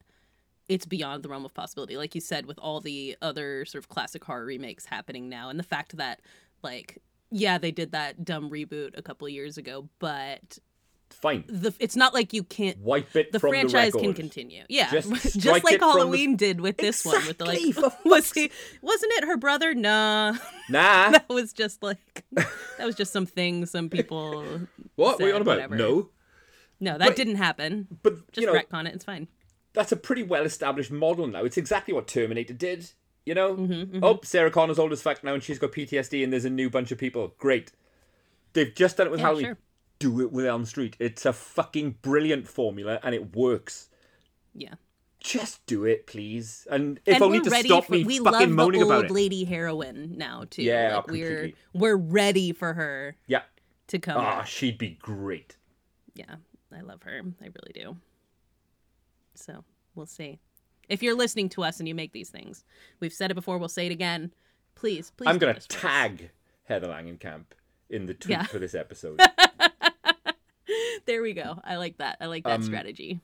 it's 0.68 0.86
beyond 0.86 1.22
the 1.22 1.28
realm 1.28 1.44
of 1.44 1.54
possibility. 1.54 1.96
Like 1.96 2.14
you 2.14 2.20
said, 2.20 2.46
with 2.46 2.58
all 2.58 2.80
the 2.80 3.16
other 3.22 3.64
sort 3.64 3.82
of 3.82 3.88
classic 3.88 4.22
horror 4.24 4.44
remakes 4.44 4.84
happening 4.86 5.28
now, 5.28 5.48
and 5.48 5.58
the 5.58 5.62
fact 5.64 5.96
that, 5.96 6.20
like, 6.62 6.98
yeah, 7.30 7.58
they 7.58 7.70
did 7.70 7.92
that 7.92 8.24
dumb 8.24 8.50
reboot 8.50 8.96
a 8.96 9.02
couple 9.02 9.26
of 9.26 9.32
years 9.32 9.56
ago, 9.58 9.88
but 9.98 10.58
Fine. 11.10 11.44
the 11.48 11.74
it's 11.80 11.96
not 11.96 12.14
like 12.14 12.32
you 12.32 12.44
can't. 12.44 12.78
Wipe 12.78 13.14
it 13.16 13.32
The 13.32 13.40
franchise 13.40 13.92
the 13.92 13.98
can 14.00 14.14
continue, 14.14 14.62
yeah, 14.68 14.90
Just 14.90 15.10
just, 15.38 15.64
like 15.64 15.78
from 15.78 15.78
the- 15.78 15.86
Halloween 15.86 16.36
did 16.36 16.60
with 16.60 16.76
this 16.76 17.04
one. 17.04 17.26
With 17.26 17.38
the 17.38 17.46
like, 17.46 17.60
was 18.04 18.30
he? 18.32 18.50
Wasn't 18.82 19.12
it 19.16 19.24
her 19.24 19.36
brother? 19.36 19.74
Nah, 19.74 20.32
Nah. 20.68 21.10
that 21.10 21.28
was 21.28 21.52
just 21.52 21.82
like 21.82 22.24
that 22.32 22.86
was 22.86 22.94
just 22.94 23.12
some 23.12 23.26
thing 23.26 23.66
some 23.66 23.88
people. 23.90 24.42
what? 24.94 25.18
What 25.18 25.20
are 25.20 25.24
you 25.24 25.28
said, 25.30 25.34
on 25.36 25.42
about? 25.42 25.56
whatever. 25.56 25.76
No. 25.76 26.10
No, 26.84 26.98
that 26.98 27.08
But- 27.08 27.16
didn't 27.16 27.36
happen. 27.36 27.88
But 28.02 28.30
Just 28.32 28.40
you 28.40 28.46
know, 28.46 28.54
retcon 28.58 28.86
it. 28.86 28.94
It's 28.94 29.04
fine. 29.04 29.28
that's 29.72 29.90
a 29.90 29.96
pretty 29.96 30.22
well 30.22 30.44
established 30.44 30.90
model 30.92 31.26
now. 31.26 31.44
It's 31.44 31.56
exactly 31.56 31.92
what 31.94 32.06
Terminator 32.06 32.52
did. 32.54 32.90
You 33.26 33.34
know? 33.34 33.56
Mm-hmm, 33.56 34.00
Oh, 34.04 34.20
Sarah 34.22 34.50
Connor's 34.50 34.78
old 34.78 34.92
as 34.92 35.00
fuck 35.02 35.24
now 35.24 35.32
and 35.34 35.42
she's 35.42 35.58
got 35.58 35.72
PTSD 35.72 36.22
and 36.22 36.32
there's 36.32 36.44
a 36.44 36.50
new 36.50 36.68
bunch 36.70 36.92
of 36.92 36.98
people. 36.98 37.34
Great. 37.38 37.72
They've 38.52 38.72
just 38.74 38.98
done 38.98 39.06
it 39.06 39.10
with 39.10 39.20
Yeah, 39.20 39.26
Halloween. 39.26 39.44
sure. 39.46 39.58
Do 39.98 40.20
it 40.20 40.30
with 40.30 40.44
Elm 40.44 40.64
Street. 40.66 40.94
It's 41.00 41.24
a 41.24 41.32
fucking 41.32 41.96
brilliant 42.02 42.46
formula 42.46 43.00
and 43.02 43.14
it 43.14 43.34
works. 43.34 43.88
Yeah. 44.54 44.74
Just 45.20 45.64
do 45.64 45.84
it, 45.86 46.06
please. 46.06 46.66
And 46.70 47.00
if 47.06 47.14
and 47.14 47.24
only 47.24 47.40
to 47.40 47.50
stop 47.50 47.86
for, 47.86 47.92
me 47.92 48.04
we 48.04 48.18
fucking 48.18 48.32
love 48.40 48.50
moaning 48.50 48.80
the 48.80 48.86
about 48.86 48.96
old 48.96 49.04
it. 49.06 49.10
lady 49.10 49.44
heroine 49.44 50.18
now 50.18 50.44
too. 50.50 50.62
Yeah, 50.62 50.96
like 50.96 51.06
we're 51.10 51.52
we're 51.72 51.96
ready 51.96 52.52
for 52.52 52.74
her 52.74 53.16
Yeah. 53.26 53.42
to 53.88 53.98
come. 53.98 54.18
Ah, 54.18 54.38
back. 54.40 54.46
she'd 54.48 54.76
be 54.76 54.98
great. 55.00 55.56
Yeah, 56.14 56.34
I 56.76 56.80
love 56.80 57.02
her. 57.02 57.20
I 57.42 57.44
really 57.44 57.72
do. 57.74 57.96
So 59.34 59.64
we'll 59.94 60.06
see. 60.06 60.38
If 60.88 61.02
you're 61.02 61.16
listening 61.16 61.48
to 61.50 61.62
us 61.64 61.78
and 61.78 61.88
you 61.88 61.94
make 61.94 62.12
these 62.12 62.28
things, 62.30 62.64
we've 63.00 63.12
said 63.12 63.30
it 63.30 63.34
before. 63.34 63.58
We'll 63.58 63.68
say 63.68 63.86
it 63.86 63.92
again. 63.92 64.32
Please, 64.74 65.12
please. 65.16 65.28
I'm 65.28 65.38
for 65.38 65.48
us. 65.48 65.66
tag 65.68 66.30
Heather 66.64 66.88
Langenkamp 66.88 67.44
in 67.88 68.06
the 68.06 68.14
tweet 68.14 68.30
Yeah. 68.38 68.44
for 68.44 68.58
this 68.58 68.74
episode. 68.74 69.20
There 71.06 71.20
we 71.20 71.34
go. 71.34 71.60
I 71.62 71.76
like 71.76 71.98
that. 71.98 72.16
I 72.20 72.26
like 72.26 72.44
that 72.44 72.54
Um, 72.60 72.62
strategy. 72.62 73.20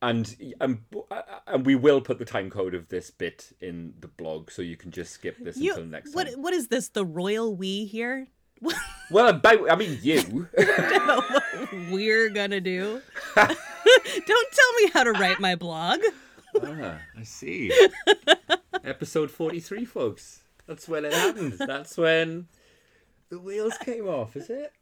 and 0.00 0.36
um, 0.60 0.84
and 1.48 1.66
we 1.66 1.74
will 1.74 2.00
put 2.00 2.20
the 2.20 2.24
time 2.24 2.48
code 2.48 2.74
of 2.74 2.88
this 2.88 3.10
bit 3.10 3.50
in 3.60 3.94
the 4.00 4.06
blog, 4.06 4.52
so 4.52 4.62
you 4.62 4.76
can 4.76 4.92
just 4.92 5.10
skip 5.12 5.36
this 5.40 5.56
You, 5.56 5.72
until 5.72 5.86
next 5.86 6.14
what 6.14 6.28
time. 6.28 6.40
what 6.40 6.54
is 6.54 6.68
this? 6.68 6.90
The 6.90 7.04
royal 7.04 7.56
we 7.56 7.86
here? 7.86 8.28
Well, 9.10 9.28
about 9.28 9.70
I 9.70 9.74
mean 9.76 9.98
you. 10.02 10.48
we're 11.90 12.28
gonna 12.28 12.60
do? 12.60 13.00
Don't 13.36 13.56
tell 14.26 14.72
me 14.82 14.90
how 14.92 15.02
to 15.04 15.12
write 15.12 15.40
my 15.40 15.54
blog. 15.54 16.00
ah, 16.62 16.98
I 17.18 17.22
see. 17.22 17.72
Episode 18.84 19.30
forty-three, 19.30 19.86
folks. 19.86 20.42
That's 20.66 20.86
when 20.86 21.06
it 21.06 21.14
happened. 21.14 21.54
That's 21.54 21.96
when 21.96 22.48
the 23.30 23.38
wheels 23.38 23.78
came 23.78 24.06
off. 24.06 24.36
Is 24.36 24.50
it? 24.50 24.72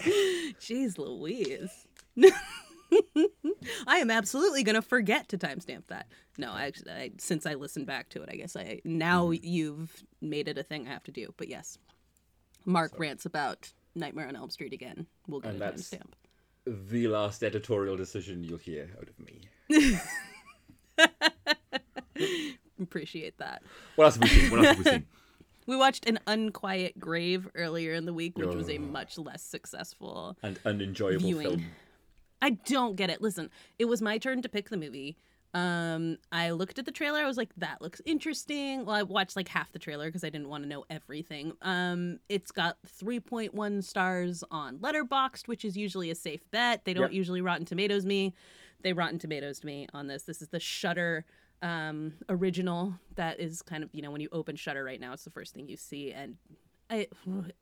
Jeez 0.00 0.96
Louise. 0.96 1.86
I 3.86 3.98
am 3.98 4.10
absolutely 4.10 4.62
gonna 4.62 4.82
forget 4.82 5.28
to 5.28 5.38
timestamp 5.38 5.86
that. 5.88 6.06
No, 6.38 6.50
I 6.52 6.64
actually, 6.66 6.90
I, 6.92 7.10
since 7.18 7.46
I 7.46 7.54
listened 7.54 7.86
back 7.86 8.08
to 8.10 8.22
it, 8.22 8.28
I 8.32 8.36
guess 8.36 8.56
I 8.56 8.80
now 8.84 9.26
Mm-hmm. 9.28 9.44
you've 9.46 10.02
made 10.20 10.48
it 10.48 10.58
a 10.58 10.62
thing 10.62 10.86
I 10.88 10.90
have 10.92 11.04
to 11.04 11.12
do. 11.12 11.32
But 11.36 11.48
yes, 11.48 11.78
Mark 12.64 12.98
rants 12.98 13.24
about 13.26 13.72
Nightmare 13.94 14.28
on 14.28 14.36
Elm 14.36 14.50
Street 14.50 14.72
again. 14.72 15.06
We'll 15.28 15.40
get 15.40 15.52
And 15.54 15.62
a 15.62 15.72
timestamp. 15.72 16.12
The 16.66 17.08
last 17.08 17.42
editorial 17.44 17.96
decision 17.96 18.42
you'll 18.42 18.58
hear 18.58 18.90
out 18.98 19.08
of 19.08 19.18
me. 19.18 19.48
Appreciate 22.80 23.38
that. 23.38 23.62
What 23.96 24.04
else 24.06 24.14
have 24.16 24.22
we 24.22 24.28
seen? 24.28 24.50
What 24.50 24.58
else 24.60 24.68
have 24.76 24.78
we 24.84 24.90
seen? 24.90 25.06
We 25.66 25.76
watched 25.76 26.06
an 26.06 26.18
Unquiet 26.26 27.00
Grave 27.00 27.48
earlier 27.54 27.94
in 27.94 28.04
the 28.04 28.12
week, 28.12 28.36
which 28.36 28.54
was 28.54 28.68
a 28.68 28.76
Oh. 28.76 28.80
much 28.82 29.16
less 29.16 29.42
successful 29.42 30.36
and 30.42 30.58
unenjoyable 30.66 31.20
Viewing. 31.24 31.48
film. 31.48 31.64
I 32.44 32.50
don't 32.50 32.94
get 32.96 33.08
it. 33.10 33.22
Listen, 33.22 33.48
it 33.78 33.86
was 33.86 34.02
my 34.02 34.18
turn 34.18 34.42
to 34.42 34.48
pick 34.48 34.68
the 34.68 34.76
movie. 34.76 35.16
Um, 35.54 36.18
I 36.32 36.50
looked 36.50 36.78
at 36.80 36.84
the 36.84 36.90
trailer. 36.92 37.20
I 37.20 37.26
was 37.26 37.36
like, 37.36 37.54
"That 37.56 37.80
looks 37.80 38.02
interesting." 38.04 38.84
Well, 38.84 38.96
I 38.96 39.02
watched 39.04 39.36
like 39.36 39.48
half 39.48 39.70
the 39.72 39.78
trailer 39.78 40.06
because 40.06 40.24
I 40.24 40.28
didn't 40.28 40.48
want 40.48 40.64
to 40.64 40.68
know 40.68 40.84
everything. 40.90 41.52
Um, 41.62 42.18
it's 42.28 42.50
got 42.50 42.76
3.1 43.00 43.80
stars 43.82 44.42
on 44.50 44.78
Letterboxd, 44.78 45.46
which 45.46 45.64
is 45.64 45.76
usually 45.76 46.10
a 46.10 46.14
safe 46.14 46.50
bet. 46.50 46.84
They 46.84 46.92
don't 46.92 47.04
Yep. 47.04 47.12
usually 47.12 47.40
Rotten 47.40 47.64
Tomatoes 47.64 48.04
me. 48.04 48.34
They 48.82 48.92
Rotten 48.92 49.18
Tomatoes 49.18 49.60
to 49.60 49.66
me 49.66 49.86
on 49.94 50.08
this. 50.08 50.24
This 50.24 50.42
is 50.42 50.48
the 50.48 50.60
Shudder 50.60 51.24
um 51.62 52.12
original 52.28 52.94
that 53.14 53.38
is 53.40 53.62
kind 53.62 53.82
of 53.84 53.88
you 53.94 54.02
know 54.02 54.10
when 54.10 54.20
you 54.20 54.28
open 54.32 54.56
Shudder 54.56 54.82
right 54.84 55.00
now, 55.00 55.12
it's 55.14 55.24
the 55.24 55.30
first 55.30 55.54
thing 55.54 55.68
you 55.68 55.76
see, 55.76 56.12
and 56.12 56.36
I, 56.90 57.06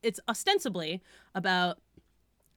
it's 0.03 0.18
ostensibly 0.28 1.03
about 1.35 1.78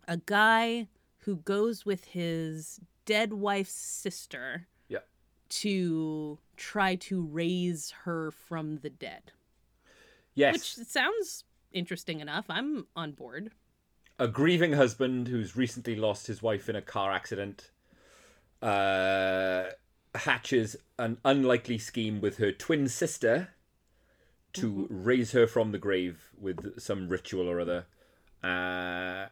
a 0.07 0.17
guy 0.17 0.87
who 1.25 1.37
goes 1.37 1.85
with 1.85 2.05
his 2.05 2.79
dead 3.05 3.33
wife's 3.33 3.73
sister 3.73 4.67
Yeah. 4.87 4.99
to 5.49 6.39
try 6.55 6.95
to 6.95 7.21
raise 7.23 7.91
her 8.05 8.31
from 8.31 8.77
the 8.77 8.89
dead. 8.89 9.31
Yes. 10.35 10.53
Which 10.77 10.87
sounds 10.87 11.43
interesting 11.71 12.19
enough. 12.19 12.45
I'm 12.49 12.87
on 12.95 13.11
board. 13.13 13.51
a 14.17 14.27
grieving 14.29 14.71
husband 14.73 15.27
who's 15.27 15.57
recently 15.57 15.95
lost 15.95 16.27
his 16.27 16.41
wife 16.41 16.69
in 16.69 16.75
a 16.77 16.81
car 16.81 17.11
accident 17.11 17.71
uh, 18.61 19.65
hatches 20.15 20.77
an 20.97 21.17
unlikely 21.25 21.77
scheme 21.77 22.21
with 22.21 22.37
her 22.37 22.51
twin 22.51 22.87
sister 22.87 23.49
to 24.53 24.87
raise 24.89 25.33
her 25.33 25.45
from 25.47 25.71
the 25.73 25.77
grave 25.77 26.29
with 26.39 26.79
some 26.79 27.09
ritual 27.09 27.49
or 27.49 27.59
other. 27.59 27.85
Uh, 28.41 29.27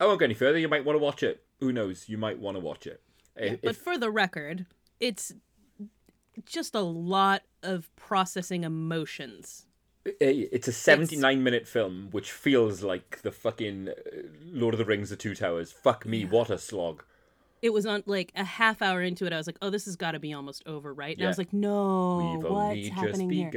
I 0.00 0.06
won't 0.06 0.18
go 0.20 0.24
any 0.24 0.34
further. 0.34 0.58
You 0.58 0.68
might 0.68 0.84
want 0.84 0.98
to 0.98 1.02
watch 1.02 1.22
it. 1.22 1.42
Who 1.60 1.72
knows? 1.72 2.08
You 2.08 2.18
might 2.18 2.38
want 2.38 2.56
to 2.56 2.60
watch 2.60 2.86
it. 2.86 3.00
If- 3.36 3.62
but 3.62 3.76
for 3.76 3.98
the 3.98 4.10
record, 4.10 4.66
it's 5.00 5.32
just 6.44 6.74
a 6.74 6.80
lot 6.80 7.42
of 7.62 7.94
processing 7.96 8.64
emotions. 8.64 9.66
it's 10.04 10.68
a 10.68 10.72
79 10.72 11.42
minute 11.42 11.66
film 11.68 12.08
which 12.12 12.32
feels 12.32 12.82
like 12.82 13.20
the 13.22 13.32
fucking 13.32 13.88
uh, 13.90 13.92
Lord 14.44 14.72
of 14.74 14.78
the 14.78 14.84
Rings: 14.84 15.10
The 15.10 15.16
Two 15.16 15.34
Towers. 15.34 15.72
Fuck 15.72 16.06
me, 16.06 16.24
what 16.24 16.50
a 16.50 16.58
slog. 16.58 17.02
It 17.60 17.70
was 17.70 17.86
on 17.86 18.04
like 18.06 18.30
a 18.36 18.44
half 18.44 18.80
hour 18.80 19.02
into 19.02 19.26
it. 19.26 19.32
I 19.32 19.36
was 19.36 19.48
like, 19.48 19.58
"Oh, 19.60 19.68
this 19.70 19.84
has 19.86 19.96
got 19.96 20.12
to 20.12 20.20
be 20.20 20.32
almost 20.32 20.62
over, 20.66 20.94
right?" 20.94 21.16
And 21.16 21.24
I 21.26 21.28
was 21.28 21.38
like, 21.38 21.52
"No, 21.52 22.34
We've 22.36 22.44
what's 22.44 22.54
only 22.54 22.82
just 22.90 22.94
happening 22.94 23.30
here?" 23.30 23.50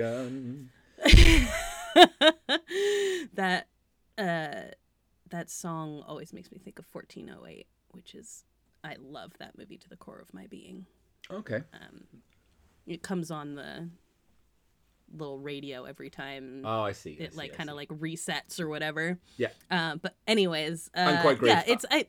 that 3.36 3.68
uh 4.18 4.62
that 5.32 5.49
song 5.49 6.03
always 6.07 6.32
makes 6.34 6.51
me 6.51 6.57
think 6.59 6.77
of 6.79 6.86
1408 6.91 7.67
which 7.91 8.13
is 8.15 8.43
i 8.84 8.95
love 9.01 9.32
that 9.39 9.57
movie 9.57 9.77
to 9.77 9.89
the 9.89 9.97
core 9.97 10.19
of 10.19 10.34
my 10.34 10.45
being 10.47 10.86
Okay. 11.32 11.61
um 11.73 12.03
it 12.88 13.01
comes 13.01 13.32
on 13.32 13.55
the 13.55 13.89
little 15.13 15.39
radio 15.39 15.84
every 15.86 16.09
time 16.09 16.61
Oh, 16.65 16.82
I 16.82 16.93
see. 16.93 17.17
I 17.19 17.23
it 17.23 17.34
see, 17.34 17.38
like 17.38 17.53
kind 17.57 17.69
of 17.69 17.75
like 17.75 17.89
resets 17.89 18.59
or 18.59 18.69
whatever 18.69 19.19
Yeah. 19.38 19.49
uh, 19.69 19.95
but 19.95 20.15
anyways 20.27 20.89
uh, 20.95 21.01
Unquiet 21.15 21.39
Grave. 21.39 21.53
yeah 21.53 21.63
it's 21.67 21.86
I, 21.91 22.05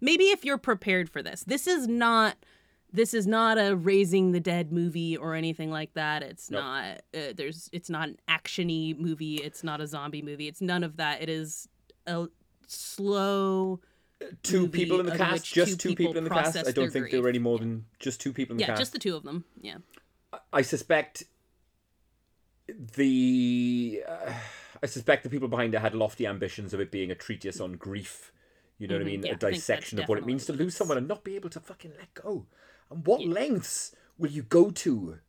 maybe 0.00 0.24
if 0.24 0.44
you're 0.44 0.58
prepared 0.58 1.08
for 1.08 1.22
this 1.22 1.44
this 1.44 1.66
is 1.66 1.88
not 1.88 2.36
this 2.92 3.12
is 3.14 3.26
not 3.26 3.58
a 3.58 3.74
raising 3.74 4.32
the 4.32 4.40
dead 4.40 4.72
movie 4.72 5.16
or 5.16 5.34
anything 5.34 5.70
like 5.70 5.94
that 5.94 6.22
it's 6.22 6.50
Nope. 6.50 6.62
not 6.62 6.84
uh, 7.14 7.32
there's 7.34 7.68
it's 7.72 7.88
not 7.90 8.08
an 8.08 8.18
actiony 8.28 8.96
movie 8.98 9.36
it's 9.36 9.64
not 9.64 9.80
a 9.80 9.86
zombie 9.86 10.22
movie 10.22 10.46
it's 10.46 10.60
none 10.60 10.84
of 10.84 10.98
that 10.98 11.22
it 11.22 11.28
is 11.30 11.66
a 12.06 12.26
slow 12.66 13.80
two 14.42 14.62
movie 14.62 14.78
people 14.78 15.00
in 15.00 15.06
the 15.06 15.16
cast. 15.18 15.52
Just 15.52 15.72
two 15.72 15.76
two 15.76 15.88
people 15.90 16.12
people 16.12 16.18
in 16.18 16.24
the 16.24 16.30
cast. 16.30 16.56
I 16.56 16.72
don't 16.72 16.90
think 16.92 17.10
there 17.10 17.22
were 17.22 17.28
any 17.28 17.38
more 17.38 17.58
Yeah. 17.58 17.64
than 17.64 17.84
just 17.98 18.20
two 18.20 18.32
people 18.32 18.54
in 18.54 18.58
the 18.58 18.64
cast. 18.64 18.78
yeah 18.78 18.80
just 18.80 18.92
the 18.92 18.98
two 18.98 19.16
of 19.16 19.22
them 19.24 19.44
yeah 19.60 19.78
I 20.52 20.62
suspect 20.62 21.24
the 22.68 24.02
uh, 24.08 24.32
I 24.82 24.86
suspect 24.86 25.22
the 25.22 25.30
people 25.30 25.48
behind 25.48 25.74
it 25.74 25.80
had 25.80 25.94
lofty 25.94 26.26
ambitions 26.26 26.72
of 26.74 26.80
it 26.80 26.90
being 26.90 27.10
a 27.10 27.14
treatise 27.14 27.60
on 27.60 27.72
grief. 27.72 28.32
You 28.78 28.88
know 28.88 28.94
what 28.96 29.02
I 29.02 29.04
Mhm, 29.04 29.06
mean? 29.06 29.22
yeah, 29.24 29.32
a 29.32 29.36
dissection 29.36 29.98
of 30.00 30.08
what 30.08 30.18
it 30.18 30.26
means 30.26 30.46
to 30.46 30.52
lose 30.52 30.74
someone 30.76 30.98
and 30.98 31.06
not 31.06 31.22
be 31.24 31.36
able 31.36 31.50
to 31.50 31.60
fucking 31.60 31.92
let 31.98 32.12
go. 32.14 32.46
And 32.90 33.06
what 33.06 33.24
lengths 33.24 33.94
will 34.18 34.30
you 34.30 34.42
go 34.42 34.70
to 34.70 35.20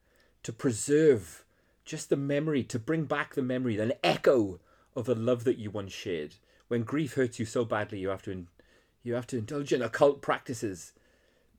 to 0.43 0.53
preserve 0.53 1.45
just 1.83 2.09
the 2.09 2.15
memory, 2.17 2.63
to 2.63 2.79
bring 2.79 3.05
back 3.05 3.35
the 3.35 3.43
memory, 3.43 3.77
an 3.79 3.93
echo 4.03 4.59
of 4.95 5.05
the 5.05 5.15
love 5.15 5.43
that 5.43 5.57
you 5.59 5.69
once 5.69 5.93
shared? 5.93 6.35
When 6.75 6.83
grief 6.83 7.13
hurts 7.13 7.39
you 7.39 7.45
so 7.45 7.63
badly, 7.63 7.99
you 7.99 8.09
have 8.09 8.21
to 8.23 8.31
in, 8.31 8.47
you 9.01 9.13
have 9.13 9.25
to 9.27 9.37
indulge 9.37 9.71
in 9.71 9.81
occult 9.81 10.21
practices 10.21 10.91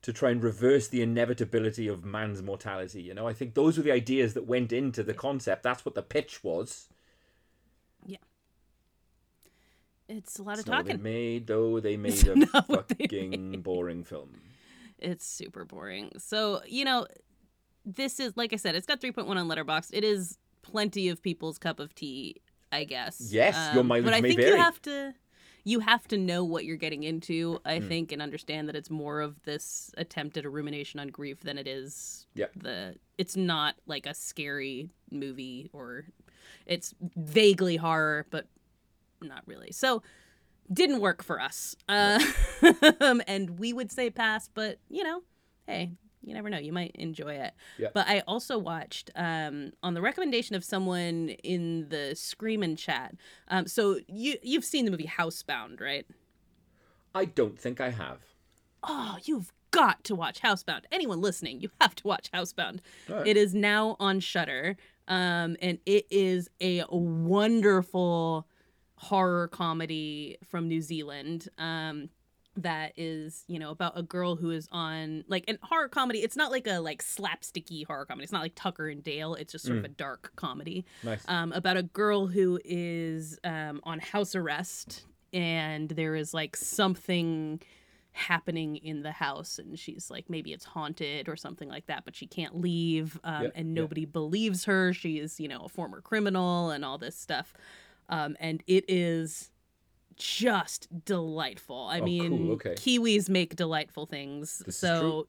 to 0.02 0.12
try 0.12 0.28
and 0.30 0.42
reverse 0.42 0.88
the 0.88 1.00
inevitability 1.00 1.88
of 1.88 2.04
man's 2.04 2.42
mortality. 2.42 3.00
You 3.00 3.14
know, 3.14 3.26
I 3.26 3.32
think 3.32 3.54
those 3.54 3.78
were 3.78 3.82
the 3.82 3.92
ideas 3.92 4.34
that 4.34 4.46
went 4.46 4.72
into 4.74 5.02
the 5.02 5.14
concept. 5.14 5.62
That's 5.62 5.86
what 5.86 5.94
the 5.94 6.02
pitch 6.02 6.44
was. 6.44 6.90
Yeah. 8.04 8.18
It's 10.06 10.38
a 10.38 10.42
lot 10.42 10.58
It's 10.58 10.60
of 10.60 10.66
they 10.66 10.72
talking. 10.72 11.02
made, 11.02 11.46
though. 11.46 11.80
They 11.80 11.96
made 12.06 12.12
It's 12.12 12.24
a 12.24 12.34
not 12.34 12.68
what 12.68 12.88
they 12.88 13.06
fucking 13.06 13.62
boring 13.62 14.04
film. 14.04 14.42
It's 14.98 15.26
super 15.26 15.64
boring. 15.64 16.12
So, 16.18 16.60
you 16.66 16.84
know, 16.84 17.06
this 17.86 18.20
is 18.20 18.36
like 18.36 18.52
I 18.52 18.56
said, 18.56 18.74
it's 18.74 18.86
got 18.86 19.00
3.1 19.00 19.26
on 19.34 19.48
Letterboxd. 19.48 19.92
It 19.94 20.04
is 20.04 20.36
plenty 20.60 21.08
of 21.08 21.22
people's 21.22 21.56
cup 21.56 21.80
of 21.80 21.94
tea, 21.94 22.36
I 22.72 22.84
guess. 22.84 23.20
Um, 23.20 23.28
Yes, 23.30 23.70
your 23.74 23.84
mileage 23.84 24.04
But 24.04 24.14
I 24.14 24.20
may 24.20 24.28
think 24.28 24.40
vary. 24.40 24.52
you 24.52 24.56
have 24.64 24.82
to 24.82 25.14
you 25.64 25.80
have 25.80 26.06
to 26.06 26.16
know 26.16 26.44
what 26.44 26.64
you're 26.64 26.76
getting 26.76 27.02
into, 27.02 27.58
I 27.64 27.80
Hmm. 27.80 27.88
think, 27.88 28.12
and 28.12 28.22
understand 28.22 28.68
that 28.68 28.76
it's 28.76 28.88
more 28.88 29.20
of 29.20 29.42
this 29.42 29.90
attempt 29.96 30.36
at 30.36 30.44
a 30.44 30.48
rumination 30.50 31.00
on 31.00 31.08
grief 31.08 31.40
than 31.40 31.58
it 31.58 31.66
is 31.66 32.26
Yep. 32.34 32.52
the 32.56 32.96
it's 33.18 33.36
not 33.36 33.74
like 33.86 34.06
a 34.06 34.14
scary 34.14 34.90
movie 35.10 35.68
or 35.72 36.04
it's 36.66 36.94
vaguely 37.16 37.76
horror, 37.76 38.26
but 38.30 38.46
not 39.20 39.42
really. 39.46 39.72
So 39.72 40.02
didn't 40.72 41.00
work 41.00 41.22
for 41.24 41.40
us. 41.40 41.74
Uh, 41.88 42.20
and 43.26 43.58
we 43.58 43.72
would 43.72 43.90
say 43.90 44.08
pass, 44.10 44.48
but 44.52 44.78
you 44.88 45.02
know, 45.02 45.22
hey, 45.66 45.92
you 46.26 46.34
never 46.34 46.50
know. 46.50 46.58
You 46.58 46.72
might 46.72 46.90
enjoy 46.96 47.34
it. 47.34 47.54
Yeah. 47.78 47.88
But 47.94 48.08
I 48.08 48.20
also 48.26 48.58
watched 48.58 49.10
um, 49.14 49.72
on 49.82 49.94
the 49.94 50.02
recommendation 50.02 50.56
of 50.56 50.64
someone 50.64 51.30
in 51.44 51.88
the 51.88 52.14
Screamin' 52.16 52.76
chat. 52.76 53.14
Um, 53.48 53.66
so 53.68 54.00
you 54.08 54.36
you've 54.42 54.64
seen 54.64 54.84
the 54.84 54.90
movie 54.90 55.06
Housebound, 55.06 55.80
right? 55.80 56.04
I 57.14 57.26
don't 57.26 57.58
think 57.58 57.80
I 57.80 57.90
have. 57.90 58.18
Oh, 58.82 59.16
you've 59.24 59.52
got 59.70 60.02
to 60.04 60.14
watch 60.14 60.42
Housebound. 60.42 60.82
Anyone 60.90 61.20
listening, 61.20 61.60
you 61.60 61.70
have 61.80 61.94
to 61.94 62.06
watch 62.06 62.30
Housebound. 62.32 62.80
Right. 63.08 63.26
It 63.26 63.36
is 63.36 63.54
now 63.54 63.96
on 64.00 64.20
Shudder, 64.20 64.76
um, 65.06 65.56
and 65.62 65.78
it 65.86 66.06
is 66.10 66.50
a 66.60 66.84
wonderful 66.90 68.48
horror 68.96 69.46
comedy 69.48 70.38
from 70.44 70.66
New 70.66 70.82
Zealand. 70.82 71.48
Um, 71.56 72.08
that 72.58 72.92
is, 72.96 73.44
you 73.48 73.58
know, 73.58 73.70
about 73.70 73.98
a 73.98 74.02
girl 74.02 74.36
who 74.36 74.50
is 74.50 74.68
on 74.72 75.24
like 75.28 75.44
an 75.48 75.58
horror 75.62 75.88
comedy. 75.88 76.20
It's 76.20 76.36
not 76.36 76.50
like 76.50 76.66
a 76.66 76.78
like 76.80 77.02
slapsticky 77.02 77.86
horror 77.86 78.06
comedy. 78.06 78.24
It's 78.24 78.32
not 78.32 78.42
like 78.42 78.54
Tucker 78.54 78.88
and 78.88 79.02
Dale. 79.04 79.34
It's 79.34 79.52
just 79.52 79.64
sort 79.66 79.78
of 79.78 79.84
a 79.84 79.88
dark 79.88 80.32
comedy 80.36 80.84
Nice. 81.02 81.24
um, 81.28 81.52
about 81.52 81.76
a 81.76 81.82
girl 81.82 82.26
who 82.26 82.58
is 82.64 83.38
um, 83.44 83.80
on 83.84 83.98
house 84.00 84.34
arrest 84.34 85.04
and 85.32 85.88
there 85.90 86.14
is 86.14 86.32
like 86.32 86.56
something 86.56 87.60
happening 88.12 88.76
in 88.76 89.02
the 89.02 89.12
house 89.12 89.58
and 89.58 89.78
she's 89.78 90.10
like 90.10 90.30
maybe 90.30 90.50
it's 90.50 90.64
haunted 90.64 91.28
or 91.28 91.36
something 91.36 91.68
like 91.68 91.84
that 91.86 92.02
but 92.06 92.16
she 92.16 92.26
can't 92.26 92.58
leave 92.58 93.20
um, 93.24 93.42
Yeah, 93.44 93.48
and 93.54 93.68
yeah. 93.76 93.82
nobody 93.82 94.06
believes 94.06 94.64
her 94.64 94.94
she 94.94 95.18
is 95.18 95.38
you 95.38 95.48
know 95.48 95.60
a 95.66 95.68
former 95.68 96.00
criminal 96.00 96.70
and 96.70 96.82
all 96.82 96.96
this 96.96 97.14
stuff 97.18 97.52
um, 98.08 98.34
and 98.40 98.62
it 98.66 98.86
is 98.88 99.50
just 100.16 100.88
delightful 101.04 101.86
i 101.90 101.96
Oh, 101.96 102.00
cool, 102.00 102.04
mean 102.04 102.50
okay. 102.52 102.74
kiwis 102.74 103.28
make 103.28 103.56
delightful 103.56 104.06
things 104.06 104.62
This 104.66 104.76
so 104.76 105.26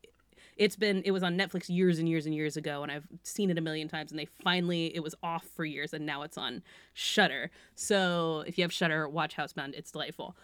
it's 0.56 0.76
been 0.76 1.02
it 1.06 1.12
was 1.12 1.24
on 1.24 1.38
netflix 1.38 1.70
years 1.70 2.00
and 2.00 2.08
years 2.10 2.26
and 2.26 2.34
years 2.34 2.58
ago 2.58 2.84
and 2.84 2.92
i've 2.92 3.08
seen 3.24 3.50
it 3.50 3.58
a 3.58 3.62
million 3.62 3.88
times 3.88 4.12
and 4.12 4.20
they 4.20 4.26
finally 4.44 4.96
it 4.96 5.02
was 5.04 5.14
off 5.22 5.46
for 5.56 5.66
years 5.66 5.94
and 5.94 6.06
now 6.06 6.22
it's 6.24 6.38
on 6.38 6.64
Shudder 6.94 7.52
so 7.76 8.44
if 8.48 8.58
you 8.58 8.64
have 8.64 8.74
Shudder 8.74 9.08
watch 9.08 9.36
housebound 9.36 9.74
it's 9.76 9.92
delightful 9.92 10.36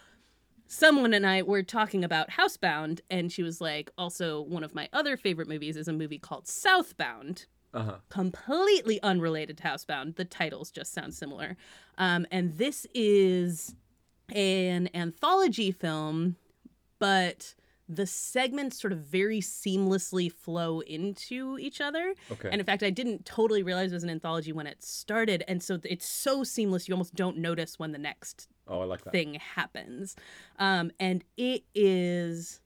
someone 0.68 1.14
and 1.14 1.26
i 1.26 1.42
were 1.42 1.64
talking 1.64 2.04
about 2.04 2.30
housebound 2.32 3.00
and 3.10 3.32
she 3.32 3.44
was 3.44 3.60
like 3.62 3.92
also 3.98 4.42
one 4.42 4.64
of 4.64 4.74
my 4.76 4.88
other 4.94 5.18
favorite 5.18 5.48
movies 5.48 5.76
is 5.78 5.88
a 5.88 5.94
movie 5.94 6.20
called 6.20 6.48
southbound 6.48 7.46
Uh 7.74 7.84
huh. 7.84 7.98
completely 8.10 9.02
unrelated 9.02 9.58
to 9.58 9.64
Housebound. 9.64 10.16
The 10.16 10.26
titles 10.26 10.70
just 10.70 10.94
sound 10.94 11.16
similar. 11.16 11.58
Um, 11.98 12.28
and 12.30 12.56
this 12.60 12.86
is 12.94 13.74
an 14.34 14.90
anthology 14.94 15.72
film, 15.72 16.36
but 17.00 17.56
the 17.90 18.08
segments 18.08 18.80
sort 18.82 18.94
of 18.94 19.00
very 19.00 19.40
seamlessly 19.40 20.32
flow 20.32 20.80
into 20.82 21.58
each 21.60 21.82
other. 21.82 22.14
Okay. 22.32 22.50
And 22.52 22.60
in 22.60 22.66
fact, 22.66 22.82
I 22.82 22.90
didn't 22.90 23.26
totally 23.26 23.62
realize 23.62 23.92
it 23.92 23.96
was 23.96 24.04
an 24.04 24.10
anthology 24.10 24.52
when 24.54 24.68
it 24.68 24.82
started. 24.82 25.44
And 25.48 25.62
so 25.62 25.80
it's 25.84 26.06
so 26.08 26.44
seamless, 26.44 26.88
you 26.88 26.94
almost 26.94 27.14
don't 27.14 27.38
notice 27.38 27.78
when 27.78 27.92
the 27.92 27.98
next 27.98 28.48
oh, 28.68 28.82
I 28.82 28.86
like 28.86 29.04
that. 29.04 29.12
thing 29.12 29.36
happens. 29.36 30.16
Um, 30.60 30.92
and 31.00 31.24
it 31.38 31.64
is 31.76 32.62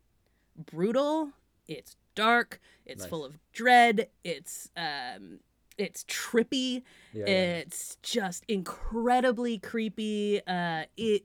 brutal. 0.72 1.32
It's 1.68 1.96
dark. 2.16 2.60
It's 2.86 3.02
Nice. 3.02 3.10
full 3.10 3.26
of 3.26 3.38
dread. 3.52 4.08
It's 4.24 4.70
um, 4.78 5.40
it's 5.78 6.04
trippy. 6.06 6.84
Yeah, 7.14 7.26
yeah. 7.28 7.34
It's 7.58 7.98
just 8.02 8.44
incredibly 8.48 9.58
creepy. 9.60 10.42
Uh, 10.48 10.84
it 10.96 11.24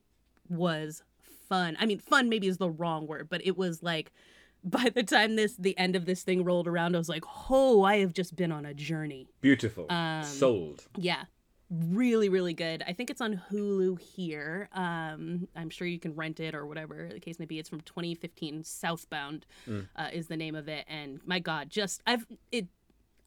was 0.53 1.03
fun. 1.49 1.77
I 1.81 1.87
mean, 1.87 1.99
fun 1.99 2.29
maybe 2.29 2.47
is 2.47 2.59
the 2.59 2.71
wrong 2.71 3.07
word, 3.07 3.29
but 3.29 3.45
it 3.45 3.57
was 3.57 3.83
like. 3.83 4.13
By 4.65 4.91
the 4.95 5.03
time 5.03 5.35
this 5.35 5.57
the 5.57 5.77
end 5.77 5.97
of 5.97 6.07
this 6.07 6.23
thing 6.23 6.45
rolled 6.45 6.69
around, 6.69 6.95
I 6.95 6.99
was 6.99 7.09
like, 7.09 7.25
"Oh, 7.51 7.83
I 7.83 7.97
have 7.99 8.13
just 8.13 8.37
been 8.37 8.53
on 8.53 8.65
a 8.65 8.73
journey." 8.73 9.27
Beautiful. 9.41 9.87
Um, 9.91 10.23
Sold. 10.23 10.87
Yeah. 10.97 11.25
Really, 11.69 12.29
really 12.29 12.55
good. 12.55 12.85
I 12.87 12.93
think 12.93 13.11
it's 13.11 13.21
on 13.21 13.43
Hulu 13.51 13.99
here. 14.01 14.69
Um, 14.73 15.49
I'm 15.57 15.69
sure 15.69 15.89
you 15.89 15.99
can 15.99 16.15
rent 16.15 16.39
it 16.39 16.55
or 16.55 16.65
whatever 16.65 17.09
the 17.13 17.19
case 17.19 17.41
may 17.41 17.45
be. 17.45 17.59
It's 17.59 17.69
from 17.69 17.81
2015. 17.81 18.63
Southbound 18.63 19.47
Mm. 19.67 19.89
uh, 19.97 20.11
is 20.13 20.29
the 20.29 20.37
name 20.37 20.55
of 20.55 20.69
it, 20.69 20.85
and 20.87 21.19
my 21.27 21.41
God, 21.41 21.69
just 21.69 22.01
I've 22.07 22.25
it. 22.53 22.69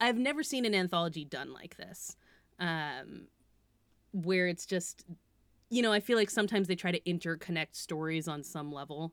I've 0.00 0.16
never 0.16 0.42
seen 0.42 0.64
an 0.64 0.74
anthology 0.74 1.26
done 1.26 1.52
like 1.52 1.76
this, 1.76 2.16
um, 2.58 3.28
where 4.12 4.46
it's 4.48 4.64
just, 4.64 5.04
you 5.70 5.82
know, 5.82 5.92
I 5.92 6.00
feel 6.00 6.16
like 6.16 6.30
sometimes 6.30 6.68
they 6.68 6.74
try 6.76 6.92
to 6.92 7.00
interconnect 7.00 7.74
stories 7.74 8.28
on 8.28 8.42
some 8.42 8.70
level. 8.72 9.12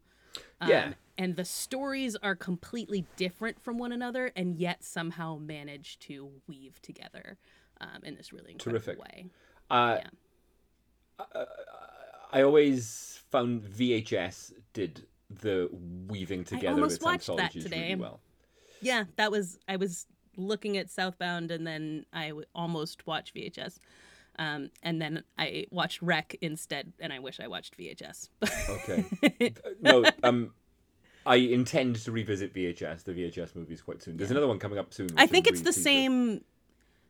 Um, 0.62 0.70
Yeah. 0.70 0.94
And 1.18 1.36
the 1.36 1.46
stories 1.46 2.16
are 2.24 2.36
completely 2.36 3.06
different 3.18 3.62
from 3.62 3.78
one 3.78 3.92
another, 3.92 4.32
and 4.36 4.56
yet 4.56 4.84
somehow 4.84 5.38
manage 5.38 6.00
to 6.00 6.32
weave 6.48 6.82
together 6.82 7.38
um, 7.80 8.04
in 8.04 8.16
this 8.16 8.34
really 8.34 8.54
incredible 8.54 8.84
Terrific. 8.84 9.00
way. 9.04 9.26
Uh, 9.70 10.00
Yeah. 10.02 11.46
I 12.32 12.42
always 12.42 13.22
found 13.30 13.62
VHS 13.64 14.54
did 14.74 15.06
the 15.30 15.70
weaving 16.08 16.44
together 16.44 16.70
of 16.70 16.74
almost 16.78 17.04
watched 17.04 17.36
that 17.38 17.52
today. 17.52 17.90
really 17.90 17.96
well. 18.02 18.20
Yeah, 18.82 19.04
that 19.18 19.32
was 19.32 19.60
I 19.68 19.76
was 19.76 20.08
looking 20.36 20.78
at 20.78 20.90
Southbound, 20.90 21.52
and 21.52 21.66
then 21.66 22.06
I 22.12 22.30
w- 22.30 22.48
almost 22.56 23.06
watched 23.06 23.36
VHS, 23.36 23.78
um, 24.40 24.70
and 24.82 25.02
then 25.02 25.24
I 25.38 25.66
watched 25.72 26.02
Rec 26.02 26.36
instead, 26.42 26.94
and 27.00 27.14
I 27.14 27.20
wish 27.20 27.40
I 27.40 27.48
watched 27.48 27.78
VHS. 27.78 28.30
Okay. 28.70 29.54
no, 29.82 30.04
um, 30.24 30.54
I 31.26 31.36
intend 31.36 31.98
to 31.98 32.12
revisit 32.12 32.54
VHS, 32.54 33.04
the 33.04 33.14
VHS 33.14 33.56
movies, 33.56 33.82
quite 33.82 34.02
soon. 34.02 34.18
There's 34.18 34.32
another 34.32 34.48
one 34.48 34.60
coming 34.60 34.80
up 34.80 34.94
soon. 34.94 35.10
I 35.18 35.28
think 35.28 35.48
it's 35.48 35.62
the 35.62 35.74
same 35.74 36.44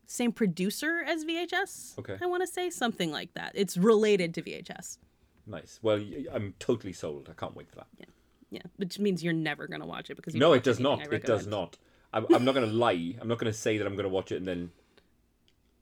same 0.06 0.32
producer 0.32 1.02
as 1.06 1.24
VHS. 1.24 1.98
Okay. 1.98 2.18
I 2.20 2.26
want 2.26 2.42
to 2.42 2.46
say 2.46 2.68
something 2.68 3.10
like 3.10 3.32
that. 3.34 3.52
It's 3.54 3.76
related 3.76 4.34
to 4.34 4.42
VHS. 4.42 4.98
Nice. 5.46 5.78
Well, 5.82 6.02
I'm 6.32 6.54
totally 6.58 6.92
sold. 6.92 7.28
I 7.30 7.34
can't 7.34 7.56
wait 7.56 7.70
for 7.70 7.76
that. 7.76 7.86
Yeah, 7.98 8.04
Yeah. 8.50 8.62
which 8.76 8.98
means 8.98 9.24
you're 9.24 9.32
never 9.32 9.66
gonna 9.66 9.86
watch 9.86 10.10
it 10.10 10.16
because 10.16 10.34
No, 10.34 10.52
it 10.52 10.62
does 10.62 10.78
not. 10.78 11.10
It 11.12 11.24
does 11.24 11.46
not. 11.46 11.78
I'm, 12.14 12.26
I'm 12.32 12.44
not 12.44 12.54
going 12.54 12.68
to 12.68 12.72
lie. 12.74 13.16
I'm 13.20 13.28
not 13.28 13.38
going 13.38 13.52
to 13.52 13.58
say 13.58 13.76
that 13.76 13.86
I'm 13.86 13.94
going 13.94 14.04
to 14.04 14.08
watch 14.08 14.30
it 14.32 14.36
and 14.36 14.46
then. 14.46 14.70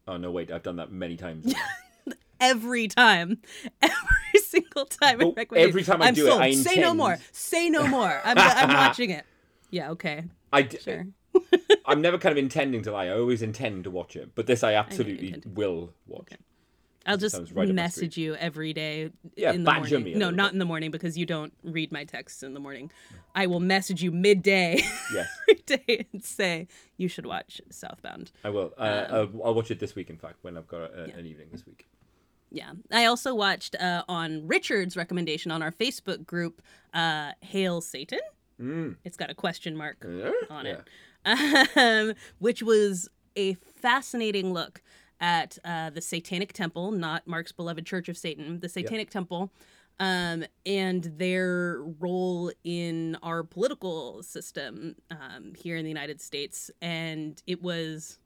Oh 0.09 0.17
no! 0.17 0.31
Wait, 0.31 0.51
I've 0.51 0.63
done 0.63 0.77
that 0.77 0.91
many 0.93 1.17
times. 1.17 1.53
Every 2.41 2.89
time, 2.89 3.39
every 3.81 4.41
single 4.45 4.85
time. 4.87 5.23
Oh, 5.23 5.33
every 5.55 5.85
time 5.85 6.03
I 6.03 6.09
I'm 6.09 6.15
do 6.15 6.27
it, 6.27 6.31
sold. 6.31 6.43
I 6.43 6.51
Say 6.55 6.81
no 6.81 6.93
more. 6.93 7.17
Say 7.31 7.71
no 7.71 7.87
more. 7.97 8.21
I'm, 8.25 8.37
I'm 8.37 8.77
watching 8.77 9.11
it. 9.11 9.25
Yeah. 9.71 9.91
Okay. 9.91 10.25
I 10.53 10.63
d- 10.63 10.79
Sure. 10.81 11.07
I'm 11.87 12.01
never 12.01 12.19
kind 12.19 12.33
of 12.33 12.39
intending 12.39 12.83
to 12.83 12.91
lie. 12.91 13.07
I 13.07 13.11
always 13.13 13.43
intend 13.43 13.85
to 13.85 13.93
watch 13.93 14.17
it, 14.17 14.35
but 14.35 14.49
this 14.49 14.65
I 14.65 14.75
absolutely 14.75 15.29
intend. 15.35 15.57
will 15.57 15.93
watch. 16.09 16.33
I'll 17.07 17.17
just 17.17 17.53
right 17.53 17.69
message 17.69 18.17
you 18.17 18.35
every 18.37 18.73
day 18.73 19.11
Yeah, 19.37 19.53
in 19.53 19.65
the 19.65 19.73
morning. 19.73 20.05
me 20.05 20.15
no, 20.15 20.31
not 20.31 20.49
bit. 20.49 20.53
in 20.55 20.59
the 20.59 20.65
morning 20.65 20.91
because 20.91 21.19
you 21.19 21.27
don't 21.27 21.53
read 21.65 21.91
my 21.93 22.05
texts 22.05 22.43
in 22.43 22.55
the 22.55 22.61
morning. 22.61 22.91
I 23.35 23.47
will 23.47 23.61
message 23.61 24.03
you 24.03 24.11
midday 24.13 24.77
Yes, 25.15 25.29
every 25.49 25.63
day 25.77 26.07
and 26.13 26.25
say 26.25 26.69
you 26.97 27.09
should 27.09 27.27
watch 27.27 27.61
Southbound. 27.71 28.31
I 28.45 28.51
will. 28.51 28.73
Uh, 28.79 29.07
Um, 29.09 29.15
I'll, 29.41 29.47
I'll 29.47 29.55
watch 29.55 29.71
it 29.71 29.81
this 29.81 29.95
week. 29.95 30.11
In 30.11 30.17
fact, 30.17 30.37
when 30.43 30.57
I've 30.57 30.69
got 30.69 30.93
a, 30.95 31.05
an 31.17 31.27
evening 31.27 31.49
this 31.51 31.67
week. 31.67 31.87
Yeah. 32.51 32.73
I 32.91 33.07
also 33.07 33.35
watched 33.35 33.75
uh, 33.81 34.05
on 34.09 34.47
Richard's 34.47 34.97
recommendation 34.97 35.51
on 35.51 35.63
our 35.63 35.73
Facebook 35.73 36.27
group, 36.27 36.61
uh, 36.93 37.33
Hail 37.41 37.81
Satan. 37.81 38.21
Mm. 38.61 38.97
It's 39.05 39.17
got 39.17 39.31
a 39.31 39.35
question 39.35 39.75
mark 39.77 39.97
Yeah? 40.09 40.31
on 40.51 40.67
Yeah. 40.67 40.77
it, 41.27 41.69
um, 41.77 42.15
which 42.39 42.63
was 42.63 43.09
a 43.37 43.55
fascinating 43.55 44.53
look 44.53 44.83
at 45.23 45.57
uh, 45.65 45.89
the 45.89 46.03
Satanic 46.03 46.53
Temple, 46.53 46.91
not 46.91 47.27
Mark's 47.27 47.53
beloved 47.53 47.87
Church 47.87 48.09
of 48.09 48.19
Satan, 48.19 48.61
the 48.61 48.69
Satanic 48.69 49.09
Temple, 49.09 49.51
um, 50.01 50.45
and 50.67 51.05
their 51.17 51.81
role 52.01 52.51
in 52.65 53.17
our 53.23 53.45
political 53.45 54.23
system 54.25 54.97
um, 55.13 55.53
here 55.57 55.77
in 55.77 55.85
the 55.85 55.89
United 55.91 56.21
States. 56.21 56.71
And 56.83 57.41
it 57.47 57.63
was 57.63 58.19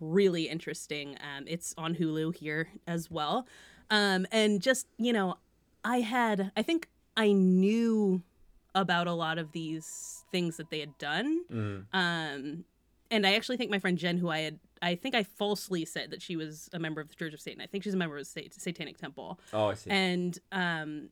really 0.00 0.48
interesting. 0.48 1.16
Um, 1.20 1.44
it's 1.46 1.74
on 1.76 1.94
Hulu 1.94 2.34
here 2.34 2.68
as 2.86 3.10
well. 3.10 3.46
Um, 3.90 4.26
and 4.32 4.62
just, 4.62 4.86
you 4.96 5.12
know, 5.12 5.36
I 5.84 6.00
had, 6.00 6.52
I 6.56 6.62
think 6.62 6.88
I 7.16 7.32
knew 7.32 8.22
about 8.74 9.06
a 9.08 9.12
lot 9.12 9.36
of 9.36 9.52
these 9.52 10.24
things 10.32 10.56
that 10.56 10.70
they 10.70 10.80
had 10.80 10.96
done. 10.96 11.44
Mm. 11.52 11.84
Um, 11.92 12.64
and 13.10 13.26
I 13.26 13.34
actually 13.34 13.58
think 13.58 13.70
my 13.70 13.78
friend 13.78 13.98
Jen, 13.98 14.16
who 14.16 14.30
I 14.30 14.38
had, 14.38 14.58
I 14.82 14.94
think 14.94 15.14
I 15.14 15.22
falsely 15.22 15.84
said 15.84 16.10
that 16.10 16.22
she 16.22 16.36
was 16.36 16.68
a 16.72 16.78
member 16.78 17.00
of 17.00 17.08
the 17.08 17.14
Church 17.14 17.34
of 17.34 17.40
Satan. 17.40 17.60
I 17.60 17.66
think 17.66 17.84
she's 17.84 17.94
a 17.94 17.98
member 17.98 18.16
of 18.16 18.22
the 18.22 18.24
Sat- 18.24 18.54
Satanic 18.54 18.96
Temple. 18.98 19.38
Oh, 19.52 19.66
I 19.66 19.74
see. 19.74 19.90
And 19.90 20.38
um, 20.52 21.10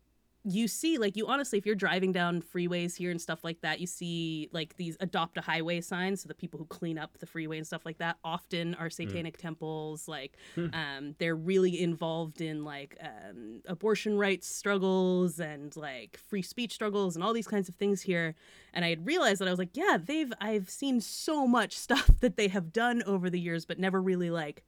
you 0.50 0.66
see, 0.66 0.96
like, 0.96 1.16
you 1.16 1.26
honestly, 1.26 1.58
if 1.58 1.66
you're 1.66 1.74
driving 1.74 2.10
down 2.10 2.40
freeways 2.40 2.96
here 2.96 3.10
and 3.10 3.20
stuff 3.20 3.44
like 3.44 3.60
that, 3.60 3.80
you 3.80 3.86
see 3.86 4.48
like 4.52 4.76
these 4.76 4.96
adopt 5.00 5.36
a 5.36 5.42
highway 5.42 5.80
signs. 5.80 6.22
So 6.22 6.28
the 6.28 6.34
people 6.34 6.58
who 6.58 6.64
clean 6.66 6.98
up 6.98 7.18
the 7.18 7.26
freeway 7.26 7.58
and 7.58 7.66
stuff 7.66 7.84
like 7.84 7.98
that 7.98 8.16
often 8.24 8.74
are 8.76 8.88
satanic 8.88 9.36
temples. 9.36 10.08
Like, 10.08 10.36
um, 10.72 11.14
they're 11.18 11.36
really 11.36 11.80
involved 11.82 12.40
in 12.40 12.64
like 12.64 12.96
um, 13.02 13.60
abortion 13.66 14.16
rights 14.16 14.48
struggles 14.48 15.38
and 15.38 15.76
like 15.76 16.18
free 16.28 16.42
speech 16.42 16.72
struggles 16.72 17.14
and 17.14 17.22
all 17.22 17.34
these 17.34 17.48
kinds 17.48 17.68
of 17.68 17.74
things 17.74 18.00
here. 18.00 18.34
And 18.72 18.84
I 18.84 18.88
had 18.90 19.06
realized 19.06 19.40
that 19.40 19.48
I 19.48 19.50
was 19.50 19.58
like, 19.58 19.76
yeah, 19.76 19.98
they've, 20.02 20.32
I've 20.40 20.70
seen 20.70 21.00
so 21.00 21.46
much 21.46 21.76
stuff 21.78 22.10
that 22.20 22.36
they 22.36 22.48
have 22.48 22.72
done 22.72 23.02
over 23.06 23.28
the 23.28 23.40
years, 23.40 23.66
but 23.66 23.78
never 23.78 24.00
really 24.00 24.30
like 24.30 24.64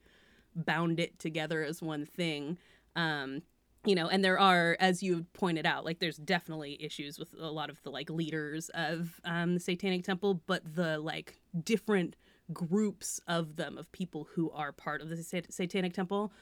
bound 0.54 1.00
it 1.00 1.18
together 1.18 1.64
as 1.64 1.80
one 1.80 2.04
thing. 2.04 2.58
Um, 2.96 3.42
you 3.84 3.94
know, 3.94 4.08
and 4.08 4.22
there 4.22 4.38
are, 4.38 4.76
as 4.78 5.02
you 5.02 5.24
pointed 5.32 5.64
out, 5.64 5.84
like 5.84 6.00
there's 6.00 6.16
definitely 6.16 6.76
issues 6.82 7.18
with 7.18 7.34
a 7.38 7.50
lot 7.50 7.70
of 7.70 7.82
the 7.82 7.90
like 7.90 8.10
leaders 8.10 8.70
of 8.74 9.20
um, 9.24 9.54
the 9.54 9.60
Satanic 9.60 10.04
Temple, 10.04 10.42
but 10.46 10.62
the 10.74 10.98
like 10.98 11.40
different 11.64 12.16
groups 12.52 13.20
of 13.26 13.56
them 13.56 13.78
of 13.78 13.90
people 13.92 14.28
who 14.34 14.50
are 14.50 14.72
part 14.72 15.00
of 15.00 15.08
the 15.08 15.16
Sat- 15.22 15.52
Satanic 15.52 15.94
Temple 15.94 16.32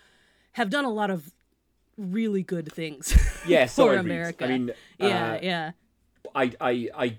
have 0.53 0.70
done 0.70 0.84
a 0.84 0.91
lot 0.91 1.11
of 1.11 1.32
really 1.97 2.43
good 2.43 2.72
things 2.72 3.16
yeah, 3.47 3.66
so 3.66 3.84
for 3.84 3.91
read. 3.93 4.01
America. 4.01 4.45
I 4.45 4.49
mean, 4.49 4.70
yeah, 4.99 5.32
uh, 5.32 5.39
yeah, 5.43 5.70
I, 6.34 6.53
I, 6.61 6.89
I, 6.97 7.18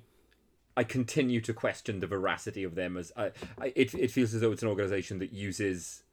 I 0.75 0.83
continue 0.83 1.39
to 1.41 1.53
question 1.53 1.99
the 1.99 2.07
veracity 2.07 2.63
of 2.63 2.75
them 2.75 2.97
as 2.97 3.11
I, 3.15 3.31
I, 3.59 3.73
it. 3.75 3.93
It 3.93 4.11
feels 4.11 4.33
as 4.33 4.41
though 4.41 4.51
it's 4.51 4.63
an 4.63 4.69
organization 4.69 5.19
that 5.19 5.31
uses 5.31 6.03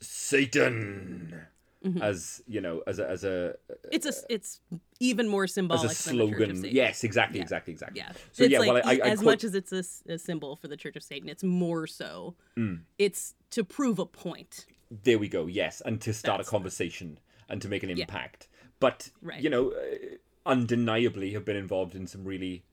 Satan 0.00 1.46
Mm-hmm. 1.84 2.02
as 2.02 2.42
you 2.46 2.60
know, 2.60 2.82
as 2.86 2.98
a 2.98 3.08
as 3.08 3.24
a 3.24 3.54
it's 3.90 4.04
a 4.04 4.12
it's 4.28 4.60
even 4.98 5.26
more 5.28 5.46
symbolic 5.46 5.90
as 5.90 6.06
a 6.06 6.08
than 6.10 6.18
the 6.18 6.24
of 6.24 6.28
slogan. 6.58 6.64
Yes, 6.74 7.04
exactly, 7.04 7.38
Yeah. 7.38 7.42
exactly, 7.44 7.72
exactly. 7.72 8.00
Yeah. 8.00 8.12
So 8.32 8.44
it's 8.44 8.52
yeah, 8.52 8.58
like, 8.58 8.68
well, 8.68 8.82
I, 8.84 8.90
I, 8.90 9.00
I 9.02 9.08
as 9.12 9.20
quote- 9.20 9.24
much 9.32 9.44
as 9.44 9.54
it's 9.54 9.72
a 9.72 10.18
symbol 10.18 10.56
for 10.56 10.68
the 10.68 10.76
Church 10.76 10.96
of 10.96 11.02
Satan, 11.02 11.28
it's 11.30 11.42
more 11.42 11.86
so. 11.86 12.34
Mm. 12.58 12.80
It's 12.98 13.34
to 13.52 13.64
prove 13.64 13.98
a 13.98 14.04
point. 14.04 14.66
there 14.90 15.18
we 15.18 15.28
go. 15.28 15.46
Yes, 15.46 15.80
and 15.86 16.00
to 16.02 16.12
start 16.12 16.38
That's 16.40 16.48
a 16.48 16.50
conversation 16.50 17.18
and 17.48 17.62
to 17.62 17.68
make 17.68 17.82
an 17.82 17.88
impact. 17.90 18.48
But 18.78 19.08
Right. 19.22 19.42
you 19.42 19.48
know, 19.48 19.70
uh, 19.70 20.16
undeniably 20.44 21.32
have 21.32 21.44
been 21.46 21.56
involved 21.56 21.94
in 21.94 22.06
some 22.06 22.24
really 22.24 22.64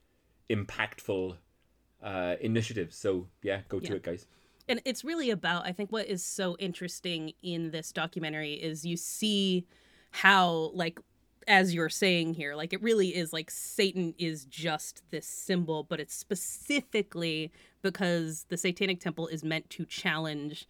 impactful 0.49 1.37
uh, 2.03 2.35
initiatives. 2.41 2.95
So 2.97 3.27
yeah, 3.41 3.61
go 3.69 3.79
to 3.79 3.87
Yeah. 3.87 3.93
it, 3.95 4.03
guys. 4.03 4.25
And 4.67 4.81
it's 4.85 5.03
really 5.03 5.29
about 5.29 5.65
i 5.65 5.71
think 5.71 5.91
what 5.91 6.07
is 6.07 6.23
so 6.23 6.55
interesting 6.59 7.33
in 7.41 7.71
this 7.71 7.91
documentary 7.91 8.53
is 8.53 8.85
you 8.85 8.97
see 8.97 9.65
how 10.11 10.71
like 10.73 10.99
as 11.47 11.73
you're 11.73 11.89
saying 11.89 12.33
here 12.33 12.55
like 12.55 12.73
it 12.73 12.81
really 12.81 13.15
is 13.15 13.31
like 13.31 13.49
satan 13.49 14.13
is 14.17 14.45
just 14.45 15.01
this 15.11 15.25
symbol 15.25 15.83
but 15.83 15.99
it's 15.99 16.13
specifically 16.15 17.51
because 17.81 18.45
the 18.49 18.57
satanic 18.57 18.99
temple 18.99 19.27
is 19.27 19.43
meant 19.43 19.69
to 19.69 19.85
challenge 19.85 20.67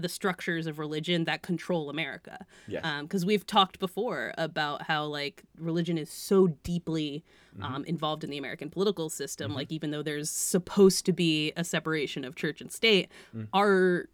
the 0.00 0.08
structures 0.08 0.66
of 0.66 0.78
religion 0.78 1.24
that 1.24 1.42
control 1.42 1.90
america 1.90 2.46
Yes. 2.66 2.84
because 3.02 3.24
we've 3.26 3.46
talked 3.46 3.78
before 3.78 4.32
about 4.38 4.82
how 4.82 5.04
like 5.04 5.42
religion 5.58 5.98
is 5.98 6.10
so 6.10 6.48
deeply 6.62 7.24
um, 7.62 7.84
involved 7.86 8.22
in 8.22 8.30
the 8.30 8.38
American 8.38 8.70
political 8.70 9.08
system. 9.10 9.52
Like 9.52 9.72
even 9.72 9.90
though 9.90 10.02
there's 10.02 10.30
supposed 10.30 11.04
to 11.06 11.12
be 11.12 11.52
a 11.56 11.64
separation 11.64 12.24
of 12.24 12.36
church 12.36 12.60
and 12.60 12.70
state, 12.70 13.08
our 13.52 14.08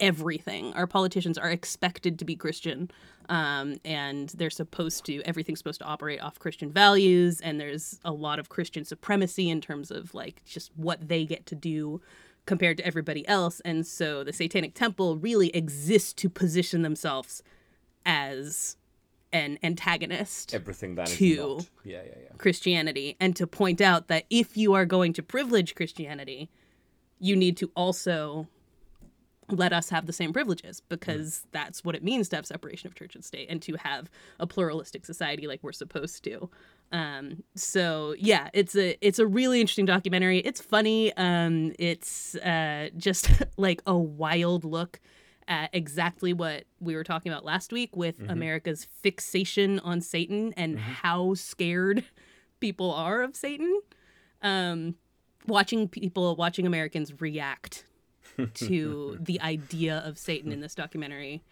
everything, 0.00 0.72
our 0.74 0.86
politicians 0.86 1.38
are 1.38 1.50
expected 1.50 2.18
to 2.18 2.24
be 2.24 2.34
Christian, 2.34 2.90
um, 3.28 3.76
and 3.84 4.30
they're 4.30 4.50
supposed 4.50 5.04
to 5.06 5.22
everything's 5.24 5.60
supposed 5.60 5.80
to 5.80 5.86
operate 5.86 6.20
off 6.20 6.38
Christian 6.38 6.70
values, 6.70 7.40
and 7.40 7.60
there's 7.60 8.00
a 8.04 8.12
lot 8.12 8.38
of 8.38 8.48
Christian 8.48 8.84
supremacy 8.84 9.48
in 9.48 9.60
terms 9.60 9.90
of 9.90 10.12
like 10.14 10.42
just 10.44 10.70
what 10.76 11.06
they 11.08 11.24
get 11.24 11.46
to 11.46 11.54
do 11.54 12.00
compared 12.46 12.76
to 12.78 12.86
everybody 12.86 13.26
else. 13.28 13.60
And 13.60 13.86
so 13.86 14.24
the 14.24 14.32
Satanic 14.32 14.74
Temple 14.74 15.16
really 15.16 15.48
exists 15.50 16.12
to 16.14 16.28
position 16.28 16.82
themselves 16.82 17.42
as 18.04 18.76
an 19.32 19.58
antagonist 19.62 20.54
Everything 20.54 20.96
that 20.96 21.06
to-. 21.06 21.60
Yeah, 21.84 22.02
yeah, 22.04 22.12
yeah. 22.22 22.36
Christianity 22.36 23.16
and 23.18 23.34
to 23.36 23.46
point 23.46 23.80
out 23.80 24.08
that 24.08 24.24
if 24.28 24.56
you 24.56 24.74
are 24.74 24.84
going 24.84 25.12
to 25.14 25.22
privilege 25.22 25.74
Christianity, 25.74 26.50
you 27.18 27.36
need 27.36 27.56
to 27.58 27.70
also 27.74 28.48
let 29.48 29.72
us 29.72 29.90
have 29.90 30.06
the 30.06 30.12
same 30.12 30.32
privileges 30.32 30.80
because 30.88 31.40
mm. 31.40 31.52
that's 31.52 31.84
what 31.84 31.94
it 31.94 32.02
means 32.02 32.28
to 32.28 32.36
have 32.36 32.46
separation 32.46 32.86
of 32.86 32.94
church 32.94 33.14
and 33.14 33.24
state 33.24 33.48
and 33.48 33.62
to 33.62 33.76
have 33.76 34.10
a 34.38 34.46
pluralistic 34.46 35.04
society 35.04 35.46
like 35.46 35.60
we're 35.62 35.72
supposed 35.72 36.24
to. 36.24 36.50
Um, 36.92 37.42
so 37.56 38.14
yeah, 38.18 38.50
it's 38.52 38.76
a 38.76 38.96
it's 39.04 39.18
a 39.18 39.26
really 39.26 39.60
interesting 39.60 39.86
documentary. 39.86 40.38
It's 40.38 40.60
funny. 40.60 41.12
Um, 41.16 41.72
it's 41.78 42.34
uh, 42.36 42.90
just 42.96 43.30
like 43.56 43.82
a 43.86 43.96
wild 43.96 44.64
look 44.64 45.00
at 45.48 45.70
exactly 45.72 46.32
what 46.32 46.64
we 46.80 46.94
were 46.94 47.02
talking 47.02 47.32
about 47.32 47.44
last 47.44 47.72
week 47.72 47.96
with 47.96 48.20
America's 48.28 48.86
fixation 49.00 49.80
on 49.80 50.00
Satan 50.00 50.52
and 50.56 50.78
how 50.78 51.34
scared 51.34 52.04
people 52.60 52.92
are 52.92 53.22
of 53.22 53.34
Satan. 53.34 53.80
Um, 54.42 54.94
watching 55.46 55.88
people, 55.88 56.36
watching 56.36 56.66
Americans 56.66 57.20
react 57.20 57.84
to 58.54 59.18
the 59.20 59.40
idea 59.40 59.98
of 60.04 60.18
Satan 60.18 60.52
in 60.52 60.60
this 60.60 60.74
documentary 60.74 61.42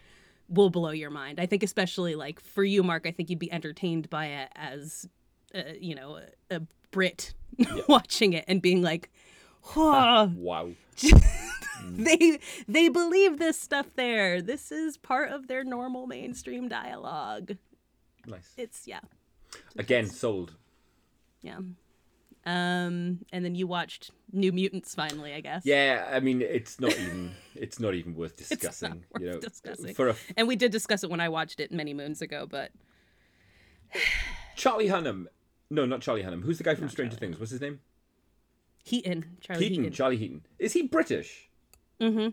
will 0.49 0.70
blow 0.70 0.91
your 0.91 1.11
mind. 1.11 1.41
I 1.41 1.47
think, 1.47 1.62
especially 1.62 2.14
like 2.14 2.41
for 2.41 2.64
you, 2.64 2.82
Mark, 2.82 3.07
I 3.07 3.12
think 3.12 3.30
you'd 3.30 3.38
be 3.38 3.53
entertained 3.53 4.11
by 4.11 4.26
it 4.26 4.49
as, 4.57 5.09
uh, 5.55 5.62
you 5.80 5.94
know, 5.94 6.18
a, 6.51 6.57
a 6.57 6.62
Brit 6.90 7.34
watching 7.88 8.32
it 8.32 8.44
and 8.48 8.61
being 8.62 8.82
like, 8.82 9.11
"Whoa, 9.74 10.32
Wow. 10.36 10.70
they 11.84 12.38
they 12.68 12.88
believe 12.88 13.38
this 13.38 13.59
stuff 13.59 13.86
there. 13.96 14.42
This 14.42 14.70
is 14.70 14.96
part 14.96 15.30
of 15.30 15.48
their 15.48 15.64
normal 15.64 16.07
mainstream 16.07 16.68
dialogue. 16.68 17.57
Nice. 18.26 18.53
It's 18.59 18.86
yeah, 18.86 19.01
Again, 19.76 20.07
sold. 20.07 20.57
yeah. 21.42 21.59
Um, 22.46 23.18
and 23.32 23.44
then 23.44 23.55
you 23.55 23.66
watched 23.66 24.11
New 24.32 24.51
Mutants 24.53 24.94
finally, 24.94 25.34
I 25.34 25.40
guess. 25.40 25.62
Yeah, 25.66 26.09
I 26.11 26.20
mean, 26.20 26.40
it's 26.42 26.80
not 26.80 26.92
even 26.98 27.32
it's 27.55 27.78
not 27.80 27.94
even 27.94 28.14
worth 28.14 28.36
discussing. 28.36 29.05
you 29.18 29.30
know, 29.32 29.40
discussing. 29.40 29.94
for 29.94 30.09
a 30.11 30.16
And 30.36 30.48
we 30.48 30.57
did 30.57 30.72
discuss 30.72 31.03
it 31.05 31.11
when 31.11 31.20
I 31.20 31.28
watched 31.28 31.61
it 31.61 31.70
many 31.72 31.94
moons 31.94 32.20
ago, 32.22 32.46
but 32.48 32.72
Charlie 34.57 34.88
Hunnam. 34.88 35.26
No, 35.71 35.87
not 35.87 36.01
Charlie 36.01 36.23
Hunnam. 36.23 36.43
Who's 36.43 36.59
the 36.59 36.64
guy 36.64 36.75
from 36.75 36.89
Stranger 36.89 37.16
Things? 37.16 37.39
What's 37.39 37.53
his 37.53 37.61
name? 37.61 37.81
Heaton, 38.83 39.37
Charlie 39.41 39.64
Heaton. 39.68 39.85
Heaton. 39.85 39.93
Charlie 39.97 40.16
Heaton. 40.16 40.47
Is 40.59 40.73
he 40.73 40.83
British? 40.83 41.49
Mm-hmm. 42.01 42.31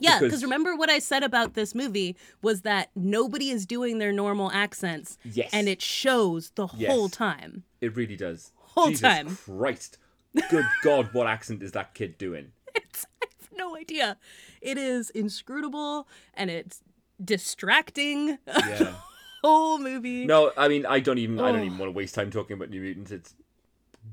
Yeah, 0.00 0.18
Because- 0.18 0.20
because 0.20 0.42
remember 0.42 0.76
what 0.76 0.90
I 0.90 0.98
said 0.98 1.22
about 1.22 1.54
this 1.54 1.74
movie 1.74 2.16
was 2.42 2.62
that 2.62 2.90
nobody 2.94 3.50
is 3.50 3.64
doing 3.66 3.98
their 3.98 4.12
normal 4.12 4.50
accents. 4.52 5.18
Yes. 5.24 5.50
And 5.52 5.68
it 5.68 5.80
shows 5.82 6.50
the 6.56 6.68
Yes. 6.76 6.90
whole 6.92 7.08
time. 7.08 7.64
It 7.80 7.96
really 7.96 8.16
does. 8.16 8.52
Whole 8.56 8.88
Jesus 8.88 9.00
time. 9.00 9.36
Christ. 9.36 9.98
Good 10.50 10.66
God, 10.82 11.08
what 11.12 11.26
accent 11.26 11.62
is 11.62 11.72
that 11.72 11.94
kid 11.94 12.18
doing? 12.18 12.52
It's, 12.74 13.06
I 13.22 13.26
have 13.40 13.48
no 13.56 13.76
idea. 13.76 14.18
It 14.60 14.78
is 14.78 15.10
inscrutable 15.10 16.06
and 16.34 16.50
it's 16.50 16.82
distracting. 17.24 18.38
Yeah. 18.46 18.94
whole 19.42 19.78
movie. 19.78 20.24
No, 20.26 20.52
I 20.56 20.68
mean, 20.68 20.86
I 20.86 21.00
don't 21.00 21.18
even. 21.18 21.38
I 21.40 21.52
don't 21.52 21.60
Oh. 21.60 21.64
even 21.64 21.78
want 21.78 21.88
to 21.92 21.96
waste 21.96 22.14
time 22.14 22.30
talking 22.30 22.54
about 22.54 22.70
New 22.70 22.80
Mutants. 22.80 23.10
It's 23.10 23.34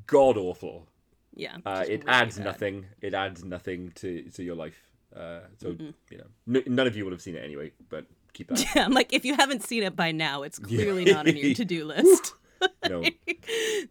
god 0.07 0.37
awful. 0.37 0.87
Yeah. 1.33 1.57
Uh, 1.65 1.83
it 1.87 1.99
really 1.99 2.07
adds 2.07 2.37
bad. 2.37 2.45
nothing. 2.45 2.85
It 3.01 3.13
adds 3.13 3.43
nothing 3.43 3.91
to 3.95 4.23
to 4.31 4.43
your 4.43 4.55
life. 4.55 4.81
Uh, 5.15 5.41
so 5.59 5.69
Mm-hmm. 5.71 5.89
you 6.11 6.17
know, 6.17 6.59
n- 6.59 6.63
none 6.75 6.87
of 6.87 6.95
you 6.97 7.05
will 7.05 7.11
have 7.11 7.21
seen 7.21 7.35
it 7.35 7.43
anyway. 7.43 7.71
But 7.89 8.05
keep 8.33 8.47
that. 8.49 8.63
Yeah, 8.75 8.85
I'm 8.85 8.93
like, 8.93 9.13
if 9.13 9.23
you 9.25 9.35
haven't 9.35 9.63
seen 9.63 9.83
it 9.83 9.95
by 9.95 10.11
now, 10.11 10.43
it's 10.43 10.59
clearly 10.59 11.05
not 11.05 11.27
on 11.27 11.35
your 11.37 11.53
to-do 11.61 11.85
list. 11.85 12.33
no, 12.89 13.03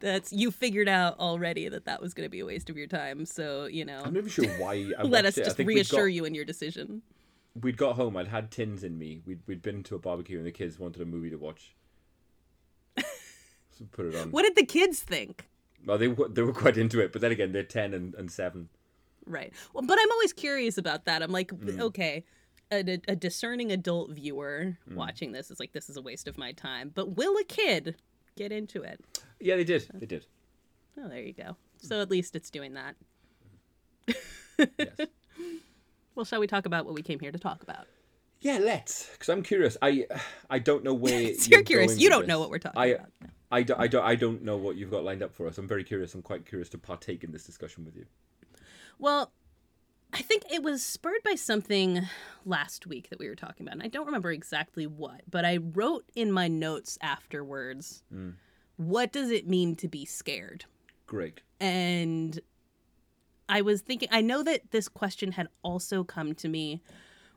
That's 0.01 0.33
you 0.33 0.51
figured 0.51 0.89
out 0.89 1.19
already 1.19 1.69
that 1.69 1.85
that 1.85 2.01
was 2.01 2.13
going 2.13 2.25
to 2.25 2.29
be 2.31 2.39
a 2.39 2.45
waste 2.45 2.69
of 2.69 2.77
your 2.77 2.87
time. 2.87 3.25
So 3.25 3.65
you 3.65 3.85
know, 3.85 3.99
I'm 4.03 4.13
not 4.13 4.19
even 4.19 4.29
sure 4.29 4.45
why. 4.59 4.91
I 4.97 5.03
let 5.03 5.25
us 5.25 5.37
it. 5.37 5.45
Just 5.45 5.59
reassure 5.59 6.07
got- 6.07 6.13
you 6.13 6.25
in 6.25 6.33
your 6.35 6.45
decision. 6.45 7.01
We'd 7.61 7.77
got 7.77 7.95
home. 7.95 8.17
I'd 8.17 8.27
had 8.27 8.51
tins 8.51 8.83
in 8.83 8.97
me. 8.97 9.21
We'd 9.25 9.39
we'd 9.47 9.61
been 9.61 9.81
to 9.83 9.95
a 9.95 9.99
barbecue 9.99 10.37
and 10.37 10.45
the 10.45 10.51
kids 10.51 10.77
wanted 10.77 11.01
a 11.01 11.05
movie 11.05 11.29
to 11.29 11.37
watch. 11.37 11.73
so 12.97 13.85
put 13.91 14.07
it 14.07 14.15
on. 14.15 14.31
What 14.31 14.43
did 14.43 14.55
the 14.55 14.65
kids 14.65 14.99
think? 15.01 15.47
Well, 15.85 15.97
they 15.97 16.07
were- 16.07 16.27
they 16.29 16.41
were 16.41 16.53
quite 16.53 16.77
into 16.77 16.99
it, 16.99 17.11
but 17.11 17.21
then 17.21 17.31
again, 17.31 17.51
they're 17.51 17.63
ten 17.63 17.93
and, 17.93 18.13
and 18.15 18.31
seven. 18.31 18.69
Right. 19.25 19.53
Well, 19.73 19.83
but 19.85 19.97
I'm 19.99 20.11
always 20.11 20.33
curious 20.33 20.77
about 20.77 21.05
that. 21.05 21.21
I'm 21.23 21.31
like, 21.31 21.49
Mm. 21.51 21.79
okay, 21.79 22.25
a, 22.71 22.99
a 23.07 23.15
discerning 23.15 23.71
adult 23.71 24.11
viewer 24.11 24.77
watching 24.93 25.31
this 25.31 25.49
is 25.51 25.59
like, 25.59 25.71
this 25.73 25.89
is 25.89 25.97
a 25.97 26.01
waste 26.01 26.27
of 26.27 26.37
my 26.37 26.51
time. 26.51 26.91
But 26.93 27.15
will 27.15 27.37
a 27.37 27.43
kid 27.43 27.95
get 28.35 28.51
into 28.51 28.81
it? 28.83 28.99
Yeah, 29.39 29.55
they 29.55 29.63
did. 29.63 29.87
They 29.93 30.05
did. 30.05 30.25
Oh, 30.99 31.07
there 31.07 31.21
you 31.21 31.33
go. 31.33 31.55
So 31.81 32.01
at 32.01 32.09
least 32.11 32.35
it's 32.35 32.49
doing 32.49 32.73
that. 32.73 32.95
Yes. 34.77 35.07
Well, 36.15 36.25
shall 36.25 36.39
we 36.39 36.47
talk 36.47 36.65
about 36.65 36.85
what 36.85 36.95
we 36.95 37.01
came 37.01 37.19
here 37.19 37.31
to 37.31 37.39
talk 37.39 37.61
about? 37.61 37.87
Yeah, 38.41 38.59
let's. 38.59 39.09
Because 39.11 39.29
I'm 39.29 39.43
curious. 39.43 39.77
I 39.81 40.05
I 40.49 40.59
don't 40.59 40.83
know 40.83 40.93
where 40.93 41.19
You're 41.47 41.63
curious. 41.63 41.97
You 41.97 42.09
don't 42.09 42.21
this. 42.21 42.27
know 42.27 42.39
what 42.39 42.49
we're 42.49 42.59
talking 42.59 42.79
I, 42.79 42.85
about. 42.85 43.09
I, 43.51 43.63
do, 43.63 43.75
I, 43.77 43.87
do, 43.87 44.01
I 44.01 44.15
don't 44.15 44.43
know 44.43 44.57
what 44.57 44.75
you've 44.75 44.91
got 44.91 45.03
lined 45.03 45.23
up 45.23 45.33
for 45.33 45.47
us. 45.47 45.57
I'm 45.57 45.67
very 45.67 45.83
curious. 45.83 46.13
I'm 46.13 46.21
quite 46.21 46.45
curious 46.45 46.69
to 46.69 46.77
partake 46.77 47.23
in 47.23 47.31
this 47.31 47.45
discussion 47.45 47.85
with 47.85 47.95
you. 47.95 48.05
Well, 48.99 49.31
I 50.13 50.21
think 50.21 50.43
it 50.51 50.63
was 50.63 50.83
spurred 50.83 51.23
by 51.23 51.35
something 51.35 52.07
last 52.45 52.87
week 52.87 53.09
that 53.09 53.19
we 53.19 53.27
were 53.27 53.35
talking 53.35 53.65
about. 53.65 53.73
And 53.73 53.83
I 53.83 53.87
don't 53.87 54.05
remember 54.05 54.31
exactly 54.31 54.87
what, 54.87 55.21
but 55.29 55.45
I 55.45 55.57
wrote 55.57 56.05
in 56.15 56.31
my 56.31 56.47
notes 56.47 56.97
afterwards 57.01 58.03
mm. 58.13 58.33
what 58.77 59.11
does 59.11 59.29
it 59.29 59.47
mean 59.47 59.75
to 59.77 59.87
be 59.87 60.05
scared? 60.05 60.65
Great. 61.05 61.41
And 61.59 62.39
I 63.47 63.61
was 63.61 63.81
thinking, 63.81 64.09
I 64.11 64.21
know 64.21 64.43
that 64.43 64.71
this 64.71 64.87
question 64.87 65.33
had 65.33 65.47
also 65.63 66.03
come 66.03 66.33
to 66.35 66.47
me 66.47 66.81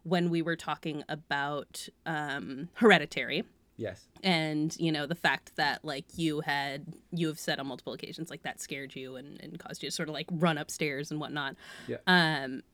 when 0.03 0.31
we 0.31 0.43
were 0.43 0.57
talking 0.57 1.05
about 1.09 1.89
um, 2.07 2.69
hereditary. 2.75 3.45
Yes. 3.81 4.09
and 4.25 4.77
you 4.81 4.91
know 4.91 5.07
the 5.07 5.15
fact 5.15 5.53
that 5.55 5.85
like 5.85 6.05
you 6.17 6.41
had 6.41 6.85
you 7.13 7.29
have 7.29 7.39
said 7.39 7.61
on 7.61 7.69
multiple 7.69 7.93
occasions 7.93 8.29
like 8.29 8.43
that 8.43 8.61
scared 8.61 8.97
you 8.97 9.15
and, 9.15 9.41
and 9.41 9.57
caused 9.61 9.85
you 9.85 9.89
to 9.89 9.95
sort 9.95 10.09
of 10.09 10.15
like 10.15 10.27
run 10.33 10.59
upstairs 10.59 11.13
and 11.13 11.21
whatnot. 11.21 11.55
Yeah. 11.87 11.99
um 12.09 12.65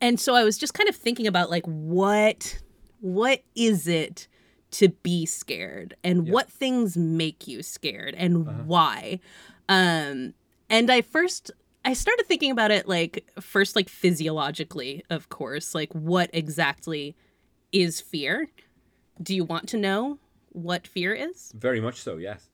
and 0.00 0.20
so 0.20 0.36
i 0.36 0.44
was 0.44 0.58
just 0.58 0.72
kind 0.72 0.88
of 0.88 0.94
thinking 0.94 1.26
about 1.26 1.50
like 1.50 1.64
what 1.66 2.60
what 3.00 3.42
is 3.56 3.88
it 3.88 4.28
to 4.70 4.88
be 4.90 5.26
scared? 5.26 5.94
And 6.04 6.28
what 6.30 6.48
things 6.48 6.96
make 6.96 7.48
you 7.48 7.64
scared? 7.64 8.14
And 8.16 8.66
why? 8.68 9.18
Um 9.68 10.34
and 10.70 10.92
i 10.92 11.00
first 11.02 11.50
i 11.84 11.92
started 11.92 12.26
thinking 12.26 12.50
about 12.50 12.70
it 12.70 12.88
like 12.88 13.24
first 13.40 13.76
like 13.76 13.88
physiologically 13.88 15.04
of 15.10 15.28
course 15.28 15.74
like 15.74 15.92
what 15.92 16.30
exactly 16.32 17.16
is 17.72 18.00
fear 18.00 18.48
do 19.22 19.34
you 19.34 19.44
want 19.44 19.68
to 19.68 19.76
know 19.76 20.18
what 20.52 20.86
fear 20.86 21.12
is 21.12 21.52
Very 21.54 21.80
much 21.80 22.00
so. 22.00 22.16
Yes. 22.18 22.48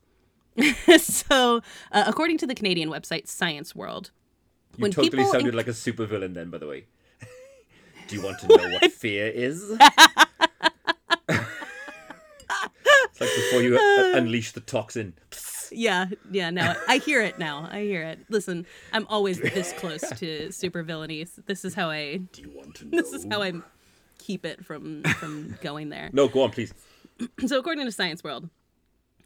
so, 1.03 1.61
uh, 1.91 2.03
according 2.07 2.37
to 2.39 2.47
the 2.47 2.55
Canadian 2.55 2.89
website 2.89 3.27
Science 3.27 3.75
World, 3.75 4.11
You 4.77 4.83
When 4.83 4.91
totally 4.91 5.09
people 5.09 5.31
sounded 5.31 5.55
like 5.55 5.67
a 5.67 5.71
supervillain 5.71 6.33
then, 6.33 6.49
by 6.49 6.57
the 6.57 6.67
way. 6.67 6.85
Do 8.07 8.15
you 8.15 8.21
want 8.21 8.39
to 8.39 8.47
know 8.47 8.69
what 8.69 8.91
fear 8.91 9.27
is? 9.27 9.63
it's 9.71 9.79
like 13.19 13.29
before 13.35 13.61
you 13.61 13.77
uh, 13.77 14.17
unleash 14.17 14.51
the 14.51 14.61
toxin. 14.61 15.13
yeah, 15.71 16.07
yeah, 16.31 16.49
no, 16.49 16.75
I 16.87 16.97
hear 16.97 17.21
it 17.21 17.39
now. 17.39 17.67
I 17.71 17.81
hear 17.81 18.03
it. 18.03 18.19
Listen, 18.29 18.65
I'm 18.93 19.05
always 19.07 19.39
this 19.39 19.73
close 19.73 20.01
to 20.01 20.51
super 20.51 20.83
villainy. 20.83 21.25
This 21.45 21.65
is 21.65 21.73
how 21.73 21.89
I. 21.89 22.17
Do 22.17 22.41
you 22.41 22.51
want 22.55 22.75
to 22.75 22.85
know? 22.85 22.97
This 23.01 23.13
is 23.13 23.25
how 23.29 23.41
I 23.41 23.53
keep 24.17 24.45
it 24.45 24.65
from 24.65 25.03
from 25.03 25.57
going 25.61 25.89
there. 25.89 26.09
No, 26.13 26.27
go 26.27 26.43
on, 26.43 26.51
please. 26.51 26.73
So, 27.47 27.59
according 27.59 27.85
to 27.85 27.91
Science 27.91 28.23
World, 28.23 28.49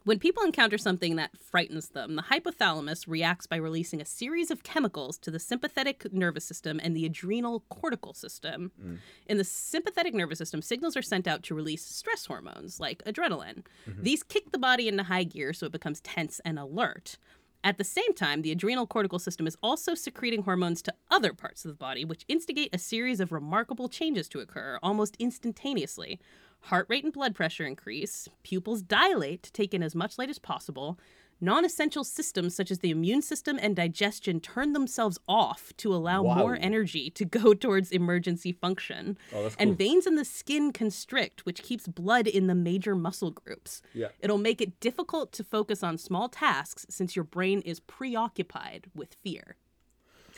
when 0.04 0.18
people 0.18 0.44
encounter 0.44 0.78
something 0.78 1.16
that 1.16 1.36
frightens 1.38 1.88
them, 1.88 2.16
the 2.16 2.22
hypothalamus 2.22 3.08
reacts 3.08 3.46
by 3.46 3.56
releasing 3.56 4.00
a 4.00 4.06
series 4.06 4.50
of 4.50 4.62
chemicals 4.62 5.18
to 5.18 5.30
the 5.30 5.38
sympathetic 5.38 6.12
nervous 6.12 6.44
system 6.44 6.78
and 6.82 6.94
the 6.94 7.06
adrenal 7.06 7.64
cortical 7.70 8.12
system. 8.12 8.70
Mm. 8.82 8.98
In 9.26 9.38
the 9.38 9.44
sympathetic 9.44 10.14
nervous 10.14 10.38
system, 10.38 10.62
signals 10.62 10.96
are 10.96 11.02
sent 11.02 11.26
out 11.26 11.42
to 11.44 11.54
release 11.54 11.84
stress 11.84 12.26
hormones 12.26 12.78
like 12.78 13.02
adrenaline. 13.04 13.64
Mm-hmm. 13.88 14.02
These 14.02 14.22
kick 14.22 14.52
the 14.52 14.58
body 14.58 14.88
into 14.88 15.04
high 15.04 15.24
gear 15.24 15.52
so 15.52 15.66
it 15.66 15.72
becomes 15.72 16.00
tense 16.00 16.40
and 16.44 16.58
alert. 16.58 17.18
At 17.64 17.78
the 17.78 17.84
same 17.84 18.12
time, 18.12 18.42
the 18.42 18.52
adrenal 18.52 18.86
cortical 18.86 19.18
system 19.18 19.46
is 19.46 19.56
also 19.62 19.94
secreting 19.94 20.42
hormones 20.42 20.82
to 20.82 20.92
other 21.10 21.32
parts 21.32 21.64
of 21.64 21.70
the 21.70 21.76
body, 21.76 22.04
which 22.04 22.26
instigate 22.28 22.74
a 22.74 22.78
series 22.78 23.20
of 23.20 23.32
remarkable 23.32 23.88
changes 23.88 24.28
to 24.28 24.40
occur 24.40 24.78
almost 24.82 25.16
instantaneously. 25.18 26.20
Heart 26.64 26.86
rate 26.88 27.04
and 27.04 27.12
blood 27.12 27.34
pressure 27.34 27.66
increase, 27.66 28.28
pupils 28.42 28.80
dilate 28.82 29.42
to 29.42 29.52
take 29.52 29.74
in 29.74 29.82
as 29.82 29.94
much 29.94 30.16
light 30.18 30.30
as 30.30 30.38
possible. 30.38 30.98
Non 31.40 31.62
essential 31.64 32.04
systems 32.04 32.54
such 32.54 32.70
as 32.70 32.78
the 32.78 32.90
immune 32.90 33.20
system 33.20 33.58
and 33.60 33.76
digestion 33.76 34.40
turn 34.40 34.72
themselves 34.72 35.18
off 35.28 35.74
to 35.76 35.92
allow 35.94 36.22
Wow. 36.22 36.36
more 36.36 36.56
energy 36.58 37.10
to 37.10 37.24
go 37.26 37.52
towards 37.64 37.90
emergency 37.92 38.50
function. 38.52 39.18
Oh, 39.34 39.50
And 39.58 39.70
cool. 39.70 39.76
veins 39.76 40.06
in 40.06 40.14
the 40.14 40.24
skin 40.24 40.72
constrict, 40.72 41.44
which 41.44 41.62
keeps 41.62 41.86
blood 41.86 42.26
in 42.26 42.46
the 42.46 42.54
major 42.54 42.94
muscle 42.94 43.30
groups. 43.30 43.82
Yeah. 43.92 44.08
It'll 44.20 44.38
make 44.38 44.62
it 44.62 44.80
difficult 44.80 45.32
to 45.32 45.44
focus 45.44 45.82
on 45.82 45.98
small 45.98 46.30
tasks 46.30 46.86
since 46.88 47.14
your 47.14 47.24
brain 47.26 47.60
is 47.60 47.78
preoccupied 47.80 48.86
with 48.94 49.12
fear, 49.22 49.56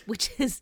which 0.07 0.31
is 0.41 0.61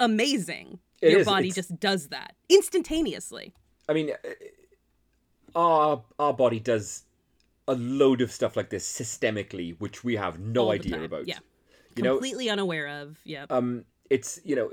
amazing. 0.00 0.78
It 1.02 1.10
your 1.10 1.20
is, 1.20 1.26
body 1.26 1.50
just 1.50 1.78
does 1.78 2.08
that 2.08 2.36
instantaneously. 2.48 3.52
I 3.86 3.92
mean, 3.92 4.10
uh, 4.12 4.28
our 5.54 6.02
our 6.18 6.34
body 6.34 6.60
does 6.60 7.04
a 7.66 7.74
load 7.74 8.20
of 8.20 8.30
stuff 8.30 8.56
like 8.56 8.70
this 8.70 8.86
systemically, 8.86 9.74
which 9.78 10.04
we 10.04 10.16
have 10.16 10.38
no 10.38 10.64
All 10.64 10.72
idea 10.72 11.02
about. 11.02 11.26
yeah. 11.26 11.38
You 11.96 12.02
know, 12.02 12.14
Completely 12.16 12.50
unaware 12.50 12.88
of. 12.88 13.18
Yeah. 13.24 13.46
um, 13.50 13.84
it's 14.10 14.40
you 14.44 14.54
know, 14.56 14.70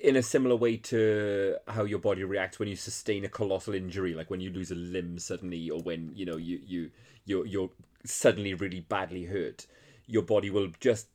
in 0.00 0.16
a 0.16 0.22
similar 0.22 0.56
way 0.56 0.76
to 0.78 1.56
how 1.68 1.84
your 1.84 1.98
body 2.00 2.24
reacts 2.24 2.58
when 2.58 2.68
you 2.68 2.76
sustain 2.76 3.24
a 3.24 3.28
colossal 3.28 3.74
injury, 3.74 4.14
like 4.14 4.30
when 4.30 4.40
you 4.40 4.50
lose 4.50 4.70
a 4.70 4.74
limb 4.74 5.18
suddenly, 5.18 5.70
or 5.70 5.80
when 5.80 6.10
you 6.14 6.24
know 6.26 6.36
you 6.36 6.58
you 6.66 6.90
you're, 7.26 7.46
you're 7.46 7.70
suddenly 8.04 8.54
really 8.54 8.80
badly 8.80 9.24
hurt. 9.26 9.66
Your 10.06 10.22
body 10.22 10.48
will 10.50 10.68
just 10.80 11.08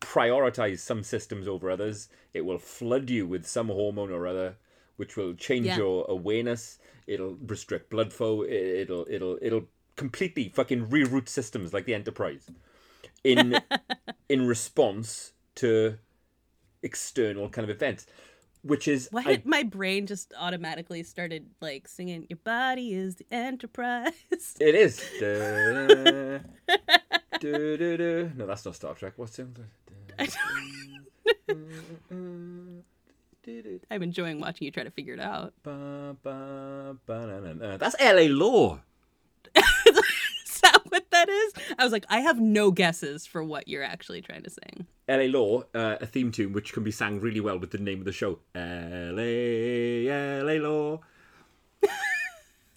prioritize 0.00 0.78
some 0.78 1.02
systems 1.02 1.48
over 1.48 1.70
others. 1.70 2.08
It 2.32 2.44
will 2.44 2.58
flood 2.58 3.10
you 3.10 3.26
with 3.26 3.46
some 3.46 3.66
hormone 3.68 4.10
or 4.12 4.26
other, 4.26 4.56
which 4.96 5.16
will 5.16 5.34
change 5.34 5.66
Yeah. 5.66 5.78
your 5.78 6.06
awareness. 6.08 6.78
It'll 7.06 7.36
restrict 7.46 7.90
blood 7.90 8.12
flow. 8.12 8.42
It'll 8.44 9.06
it'll 9.08 9.38
it'll 9.40 9.64
completely 9.96 10.50
fucking 10.50 10.86
reroute 10.88 11.28
systems 11.28 11.72
like 11.72 11.86
the 11.86 11.94
Enterprise 11.94 12.50
in 13.24 13.58
in 14.28 14.46
response 14.46 15.32
to 15.56 15.98
external 16.82 17.48
kind 17.48 17.68
of 17.68 17.74
events, 17.74 18.06
which 18.62 18.86
is 18.88 19.08
Why 19.10 19.22
I- 19.26 19.42
my 19.44 19.62
brain 19.62 20.06
just 20.06 20.32
automatically 20.38 21.02
started 21.02 21.46
like 21.60 21.88
singing 21.88 22.26
"Your 22.28 22.38
body 22.44 22.94
is 22.94 23.16
the 23.16 23.26
Enterprise"? 23.30 24.12
it 24.60 24.74
is. 24.74 25.02
Da, 27.38 27.76
da, 27.76 27.96
da. 27.98 28.28
No, 28.34 28.46
that's 28.46 28.64
not 28.64 28.74
Star 28.76 28.94
Trek. 28.94 29.12
What's 29.16 29.38
it? 29.38 29.46
I'm 33.90 34.02
enjoying 34.02 34.40
watching 34.40 34.64
you 34.64 34.70
try 34.70 34.84
to 34.84 34.90
figure 34.90 35.14
it 35.14 35.20
out. 35.20 35.54
Ba, 35.62 36.16
ba, 36.22 36.96
ba, 37.06 37.26
na, 37.26 37.40
na, 37.40 37.52
na. 37.52 37.76
That's 37.76 37.96
L.A. 37.98 38.28
Law. 38.28 38.80
Is 39.56 40.60
that 40.62 40.82
what 40.88 41.10
that 41.10 41.28
is? 41.28 41.52
I 41.78 41.84
was 41.84 41.92
like, 41.92 42.06
I 42.08 42.20
have 42.20 42.40
no 42.40 42.70
guesses 42.70 43.26
for 43.26 43.44
what 43.44 43.68
you're 43.68 43.82
actually 43.84 44.22
trying 44.22 44.42
to 44.42 44.50
sing. 44.50 44.86
L.A. 45.08 45.28
Law, 45.28 45.62
uh, 45.74 45.96
a 46.00 46.06
theme 46.06 46.32
tune 46.32 46.52
which 46.52 46.72
can 46.72 46.82
be 46.82 46.90
sang 46.90 47.20
really 47.20 47.40
well 47.40 47.58
with 47.58 47.70
the 47.70 47.78
name 47.78 47.98
of 48.00 48.04
the 48.04 48.12
show. 48.12 48.38
L.A. 48.54 50.08
L.A. 50.08 50.58
Law. 50.58 51.00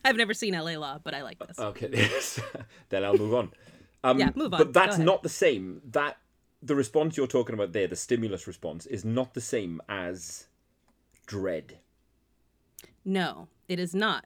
I've 0.05 0.15
never 0.15 0.33
seen 0.33 0.53
LA 0.53 0.77
Law, 0.77 0.99
but 1.03 1.13
I 1.13 1.23
like 1.23 1.39
this. 1.39 1.59
Okay, 1.59 1.89
yes. 1.93 2.39
then 2.89 3.03
I'll 3.03 3.17
move 3.17 3.33
on. 3.33 3.51
Um, 4.03 4.19
Yeah, 4.19 4.29
move 4.35 4.53
on. 4.53 4.59
But 4.59 4.73
that's 4.73 4.97
not 4.97 5.23
the 5.23 5.29
same. 5.29 5.81
That 5.91 6.17
the 6.61 6.75
response 6.75 7.17
you're 7.17 7.27
talking 7.27 7.53
about 7.53 7.73
there, 7.73 7.87
the 7.87 7.95
stimulus 7.95 8.47
response, 8.47 8.85
is 8.85 9.03
not 9.03 9.33
the 9.33 9.41
same 9.41 9.81
as 9.89 10.47
dread. 11.29 11.77
No, 13.05 13.47
it 13.67 13.79
is 13.79 13.93
not. 13.95 14.25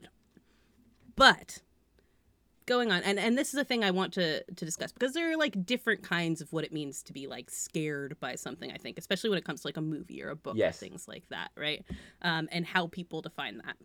But 1.15 1.61
going 2.65 2.91
on, 2.91 3.03
and 3.03 3.19
and 3.19 3.37
this 3.37 3.49
is 3.53 3.59
a 3.59 3.63
thing 3.63 3.83
I 3.83 3.91
want 3.91 4.13
to 4.13 4.41
to 4.43 4.65
discuss 4.65 4.91
because 4.91 5.13
there 5.13 5.31
are 5.31 5.37
like 5.37 5.65
different 5.65 6.01
kinds 6.01 6.41
of 6.41 6.51
what 6.53 6.63
it 6.63 6.71
means 6.73 7.03
to 7.03 7.13
be 7.13 7.27
like 7.27 7.49
scared 7.51 8.17
by 8.19 8.35
something. 8.35 8.71
I 8.71 8.77
think, 8.77 8.97
especially 8.97 9.29
when 9.29 9.37
it 9.37 9.45
comes 9.45 9.61
to 9.61 9.67
like 9.67 9.77
a 9.77 9.81
movie 9.81 10.23
or 10.23 10.29
a 10.29 10.35
book 10.35 10.55
Yes. 10.57 10.77
or 10.77 10.79
things 10.87 11.07
like 11.07 11.27
that, 11.29 11.51
right? 11.57 11.85
Um, 12.21 12.47
and 12.51 12.65
how 12.65 12.87
people 12.87 13.21
define 13.21 13.57
that. 13.59 13.75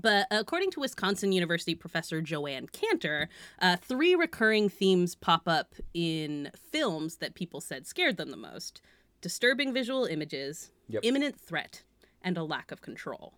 But 0.00 0.26
according 0.32 0.72
to 0.72 0.80
Wisconsin 0.80 1.30
University 1.30 1.76
professor 1.76 2.20
Joanne 2.20 2.66
Cantor, 2.66 3.28
uh, 3.60 3.76
three 3.76 4.16
recurring 4.16 4.68
themes 4.68 5.14
pop 5.14 5.46
up 5.46 5.74
in 5.94 6.50
films 6.72 7.18
that 7.18 7.34
people 7.36 7.60
said 7.60 7.86
scared 7.86 8.16
them 8.16 8.32
the 8.32 8.36
most 8.36 8.82
disturbing 9.20 9.72
visual 9.72 10.04
images, 10.04 10.70
Yep. 10.88 11.04
imminent 11.04 11.40
threat, 11.40 11.84
and 12.24 12.36
a 12.36 12.42
lack 12.42 12.72
of 12.72 12.80
control. 12.80 13.34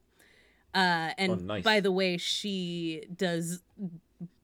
Uh, 0.75 1.11
and 1.19 1.33
Oh, 1.33 1.35
nice. 1.37 1.65
by 1.65 1.81
the 1.81 1.93
way, 1.93 2.17
she 2.17 3.05
does 3.15 3.63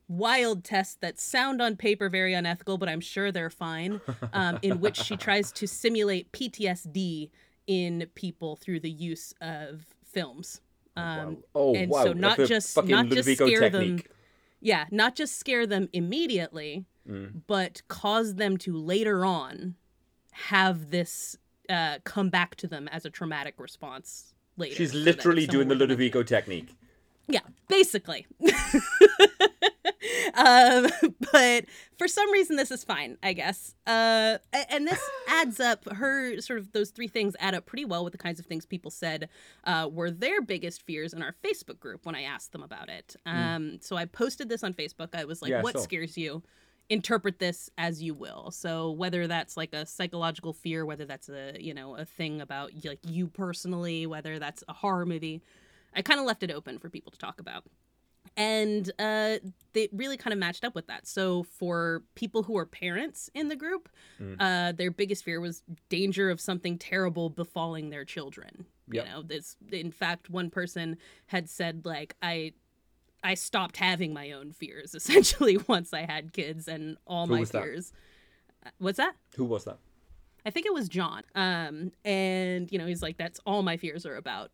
wild 0.09 0.65
tests 0.65 0.97
that 1.01 1.19
sound 1.19 1.63
on 1.63 1.77
paper 1.77 2.09
very 2.09 2.35
unethical, 2.35 2.77
but 2.77 2.89
I'm 2.89 3.01
sure 3.01 3.33
they're 3.33 3.49
fine, 3.51 4.01
um, 4.33 4.59
in 4.63 4.81
which 4.81 4.97
she 4.97 5.17
tries 5.17 5.53
to 5.53 5.67
simulate 5.67 6.31
PTSD 6.33 7.31
in 7.67 8.07
people 8.15 8.57
through 8.57 8.81
the 8.81 8.91
use 8.91 9.33
of 9.41 9.87
films 10.05 10.61
Um, 10.97 11.39
Oh 11.55 11.75
and 11.75 11.91
wow! 11.91 12.05
so 12.05 12.13
not 12.13 12.37
just 12.39 12.77
not 12.77 13.07
just 13.07 13.27
Ludovico 13.29 13.47
scare 13.47 13.71
them 13.71 14.01
yeah 14.61 14.85
not 14.91 15.15
just 15.17 15.39
scare 15.39 15.67
them 15.67 15.89
immediately 15.93 16.85
Mm. 17.09 17.43
but 17.49 17.83
cause 17.89 18.35
them 18.37 18.57
to 18.59 18.77
later 18.77 19.25
on 19.25 19.75
have 20.33 20.91
this 20.91 21.37
uh, 21.69 21.99
come 22.05 22.29
back 22.31 22.57
to 22.57 22.67
them 22.67 22.89
as 22.89 23.05
a 23.05 23.11
traumatic 23.11 23.55
response 23.59 24.35
later 24.57 24.75
She's 24.75 24.95
literally 24.95 25.45
if 25.45 25.51
doing 25.51 25.69
the 25.69 25.75
Ludovico 25.75 26.27
technique. 26.27 26.75
yeah, 27.29 27.41
basically. 27.69 28.27
um, 30.35 30.89
but 31.33 31.65
for 31.99 32.09
some 32.09 32.31
reason, 32.33 32.57
this 32.57 32.71
is 32.71 32.85
fine, 32.85 33.17
I 33.23 33.33
guess. 33.33 33.75
Uh, 33.87 34.39
and 34.71 34.87
this 34.87 35.01
adds 35.29 35.61
up. 35.61 35.89
Her 35.93 36.41
sort 36.41 36.59
of 36.59 36.73
those 36.73 36.91
three 36.91 37.09
things 37.09 37.35
add 37.39 37.55
up 37.55 37.67
pretty 37.67 37.85
well 37.85 38.05
with 38.05 38.13
the 38.13 38.19
kinds 38.19 38.41
of 38.41 38.47
things 38.47 38.67
people 38.67 38.91
said 38.91 39.29
uh, 39.65 39.89
were 39.91 40.11
their 40.11 40.41
biggest 40.43 40.83
fears 40.83 41.13
in 41.13 41.23
our 41.23 41.35
Facebook 41.45 41.79
group 41.81 42.05
when 42.05 42.15
I 42.15 42.23
asked 42.23 42.53
them 42.53 42.63
about 42.63 42.89
it. 42.89 43.17
Um, 43.27 43.79
So 43.81 43.97
I 43.97 44.05
posted 44.07 44.49
this 44.49 44.63
on 44.65 44.75
Facebook. 44.75 45.11
I 45.15 45.25
was 45.25 45.43
like, 45.43 45.51
Yeah, 45.51 45.63
"What 45.63 45.75
saw. 45.75 45.81
scares 45.83 46.17
you?" 46.17 46.43
Interpret 46.93 47.39
this 47.39 47.71
as 47.79 48.03
you 48.03 48.13
will. 48.13 48.51
So 48.51 48.91
whether 48.91 49.27
that's 49.27 49.57
like 49.57 49.73
a 49.73 49.87
psychological 49.87 50.53
fear 50.53 50.85
whether 50.85 51.07
that's 51.07 51.31
a 51.31 51.57
you 51.59 51.73
know 51.73 51.97
a 51.97 52.05
thing 52.05 52.41
about 52.43 52.71
like 52.85 53.01
you 53.03 53.27
personally 53.29 54.07
whether 54.07 54.39
that's 54.39 54.63
a 54.69 54.75
horror 54.75 55.07
movie 55.07 55.43
i 55.95 56.03
kind 56.03 56.21
of 56.21 56.27
left 56.27 56.43
it 56.43 56.51
open 56.51 56.79
for 56.79 56.91
people 56.91 57.11
to 57.11 57.19
talk 57.19 57.41
about. 57.41 57.65
And 58.37 58.91
uh 58.99 59.39
they 59.73 59.89
really 59.93 60.19
kind 60.19 60.33
of 60.33 60.39
matched 60.39 60.65
up 60.65 60.75
with 60.75 60.87
that. 60.89 61.07
So 61.07 61.43
for 61.45 62.03
people 62.15 62.43
who 62.43 62.59
are 62.59 62.67
parents 62.67 63.31
in 63.35 63.49
the 63.49 63.57
group 63.57 63.89
uh 64.39 64.73
their 64.73 64.91
biggest 64.91 65.25
fear 65.25 65.41
was 65.41 65.63
danger 65.89 66.29
of 66.31 66.41
something 66.41 66.77
terrible 66.79 67.31
befalling 67.31 67.89
their 67.91 68.05
children. 68.05 68.67
Yep. 68.91 69.07
you 69.07 69.11
know 69.11 69.23
this 69.23 69.57
in 69.71 69.93
fact 69.93 70.29
one 70.29 70.51
person 70.51 70.99
had 71.27 71.49
said 71.49 71.87
like 71.87 72.15
i 72.21 72.53
i 73.25 73.35
stopped 73.35 73.77
having 73.77 74.13
my 74.13 74.33
own 74.33 74.53
fears 74.53 74.95
essentially 75.01 75.57
once 75.69 75.93
i 75.93 76.03
had 76.03 76.33
kids 76.33 76.69
and 76.69 76.97
all 77.07 77.27
Who 77.27 77.35
my 77.35 77.41
was 77.41 77.51
that? 77.51 77.63
fears 77.63 77.93
Uh, 78.67 78.71
what's 78.79 78.99
that 78.99 79.15
Who 79.37 79.45
was 79.45 79.65
that? 79.65 79.79
I 80.45 80.51
think 80.51 80.67
it 80.67 80.75
was 80.75 80.89
John. 80.89 81.23
Um, 81.37 81.93
and 82.05 82.71
you 82.73 82.77
know, 82.79 82.87
he's 82.87 83.01
like, 83.01 83.17
that's 83.17 83.39
all 83.47 83.63
my 83.63 83.77
fears 83.77 84.05
are 84.05 84.17
about 84.17 84.51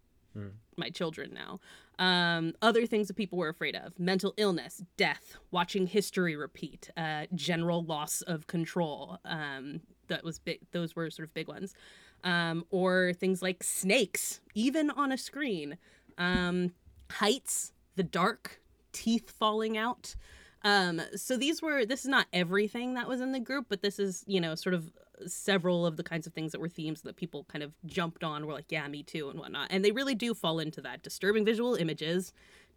my 0.76 0.90
children 0.90 1.32
now. 1.34 1.60
Um, 1.98 2.52
other 2.62 2.84
things 2.86 3.08
that 3.08 3.16
people 3.16 3.38
were 3.38 3.48
afraid 3.48 3.74
of: 3.74 3.98
mental 3.98 4.34
illness, 4.36 4.82
death, 4.98 5.36
watching 5.50 5.86
history 5.86 6.36
repeat, 6.36 6.90
uh, 6.96 7.24
general 7.34 7.82
loss 7.82 8.20
of 8.22 8.46
control. 8.46 9.18
Um, 9.24 9.80
that 10.08 10.22
was 10.24 10.38
big. 10.38 10.58
Those 10.72 10.94
were 10.94 11.10
sort 11.10 11.26
of 11.26 11.32
big 11.34 11.48
ones. 11.48 11.74
Um, 12.22 12.66
or 12.70 13.14
things 13.14 13.40
like 13.42 13.62
snakes, 13.64 14.40
even 14.54 14.90
on 14.90 15.10
a 15.10 15.16
screen. 15.18 15.78
Um, 16.18 16.72
heights, 17.10 17.72
the 17.98 18.02
dark, 18.04 18.60
teeth 18.92 19.30
falling 19.30 19.76
out. 19.76 20.14
Um, 20.62 21.02
so 21.14 21.36
these 21.36 21.60
were 21.60 21.84
this 21.84 22.00
is 22.00 22.08
not 22.08 22.26
everything 22.32 22.94
that 22.94 23.08
was 23.08 23.20
in 23.20 23.32
the 23.32 23.40
group, 23.40 23.66
but 23.68 23.82
this 23.82 23.98
is, 23.98 24.24
you 24.26 24.40
know, 24.40 24.54
sort 24.54 24.74
of 24.74 24.90
several 25.26 25.84
of 25.84 25.96
the 25.96 26.04
kinds 26.04 26.26
of 26.26 26.32
things 26.32 26.52
that 26.52 26.60
were 26.60 26.68
themes 26.68 27.02
that 27.02 27.16
people 27.16 27.44
kind 27.44 27.62
of 27.62 27.72
jumped 27.84 28.22
on 28.24 28.46
were 28.46 28.52
like, 28.52 28.70
yeah, 28.70 28.86
me 28.88 29.02
too, 29.02 29.28
and 29.28 29.38
whatnot. 29.38 29.68
And 29.70 29.84
they 29.84 29.90
really 29.90 30.14
do 30.14 30.32
fall 30.32 30.60
into 30.60 30.80
that. 30.82 31.02
Disturbing 31.02 31.44
visual 31.44 31.74
images, 31.74 32.32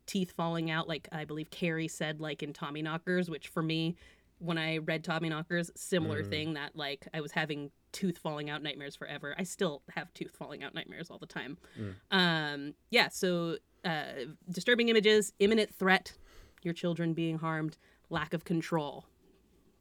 teeth 0.07 0.31
falling 0.31 0.71
out, 0.71 0.87
like 0.87 1.07
I 1.11 1.23
believe 1.23 1.51
Carrie 1.51 1.87
said, 1.87 2.19
like 2.19 2.43
in 2.43 2.51
Tommyknockers, 2.51 3.29
which 3.29 3.47
for 3.47 3.61
me, 3.61 3.95
when 4.39 4.57
I 4.57 4.77
read 4.79 5.03
Tommyknockers, 5.03 5.69
similar 5.75 6.23
thing 6.29 6.53
that 6.55 6.75
like 6.75 7.07
I 7.13 7.21
was 7.21 7.31
having 7.31 7.69
tooth 7.91 8.17
falling 8.17 8.49
out 8.49 8.63
nightmares 8.63 8.95
forever. 8.95 9.35
I 9.37 9.43
still 9.43 9.83
have 9.95 10.11
tooth 10.13 10.35
falling 10.35 10.63
out 10.63 10.73
nightmares 10.73 11.11
all 11.11 11.19
the 11.19 11.27
time. 11.27 11.57
Um, 12.09 12.73
yeah, 12.89 13.09
so 13.09 13.57
uh, 13.83 14.03
disturbing 14.49 14.89
images, 14.89 15.33
imminent 15.39 15.73
threat, 15.73 16.13
your 16.63 16.73
children 16.73 17.13
being 17.13 17.39
harmed, 17.39 17.77
lack 18.09 18.33
of 18.33 18.45
control, 18.45 19.05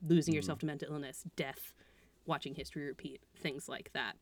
losing 0.06 0.34
yourself 0.34 0.58
to 0.60 0.66
mental 0.66 0.92
illness, 0.92 1.24
death, 1.36 1.74
watching 2.26 2.54
history 2.54 2.84
repeat, 2.84 3.20
things 3.36 3.68
like 3.68 3.90
that. 3.92 4.16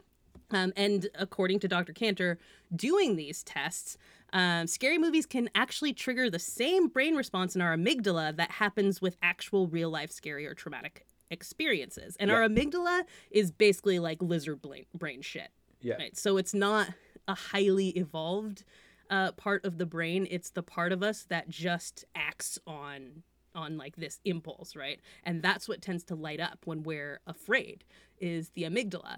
Um, 0.51 0.73
and 0.77 1.09
according 1.15 1.61
to 1.61 1.69
Dr. 1.69 1.93
Cantor, 1.93 2.39
doing 2.75 3.17
these 3.17 3.43
tests, 3.43 3.99
um, 4.33 4.67
scary 4.67 4.99
movies 4.99 5.27
can 5.27 5.51
actually 5.55 5.93
trigger 5.93 6.31
the 6.31 6.39
same 6.39 6.89
brain 6.89 7.17
response 7.17 7.55
in 7.55 7.61
our 7.61 7.77
amygdala 7.77 8.37
that 8.37 8.53
happens 8.53 9.01
with 9.01 9.17
actual 9.23 9.67
real 9.69 9.91
life 9.91 10.11
scary 10.11 10.47
or 10.47 10.55
traumatic 10.55 11.07
experiences. 11.31 12.17
And 12.19 12.31
our 12.31 12.41
amygdala 12.49 13.03
is 13.31 13.51
basically 13.51 13.99
like 13.99 14.23
lizard 14.23 14.63
brain, 14.63 14.87
brain 14.95 15.23
shit. 15.23 15.51
Yeah. 15.81 15.95
Right. 15.95 16.17
So 16.17 16.39
it's 16.39 16.55
not 16.55 16.89
a 17.27 17.35
highly 17.35 17.91
evolved 17.91 18.65
uh, 19.11 19.33
part 19.33 19.65
of 19.65 19.79
the 19.79 19.87
brain. 19.87 20.27
It's 20.31 20.51
the 20.51 20.63
part 20.63 20.93
of 20.93 21.03
us 21.03 21.25
that 21.29 21.49
just 21.49 22.05
acts 22.15 22.59
on 22.67 23.23
on 23.55 23.77
like 23.77 23.97
this 23.97 24.21
impulse, 24.25 24.77
right? 24.77 25.01
And 25.25 25.43
that's 25.43 25.69
what 25.69 25.83
tends 25.83 26.05
to 26.05 26.15
light 26.15 26.39
up 26.39 26.61
when 26.65 26.83
we're 26.83 27.21
afraid 27.27 27.83
is 28.21 28.51
the 28.51 28.63
amygdala. 28.65 29.17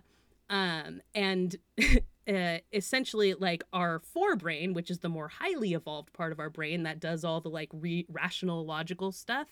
Um, 0.49 1.03
and 1.15 1.57
uh, 2.29 2.59
essentially, 2.73 3.35
like 3.35 3.65
our 3.73 4.01
forebrain, 4.17 4.73
which 4.73 4.91
is 4.91 5.01
the 5.01 5.09
more 5.09 5.29
highly 5.29 5.75
evolved 5.75 6.13
part 6.13 6.33
of 6.33 6.41
our 6.41 6.49
brain 6.51 6.85
that 6.85 7.01
does 7.01 7.25
all 7.25 7.41
the 7.41 7.51
like 7.51 7.69
re- 7.73 8.07
rational, 8.09 8.65
logical 8.65 9.13
stuff, 9.13 9.49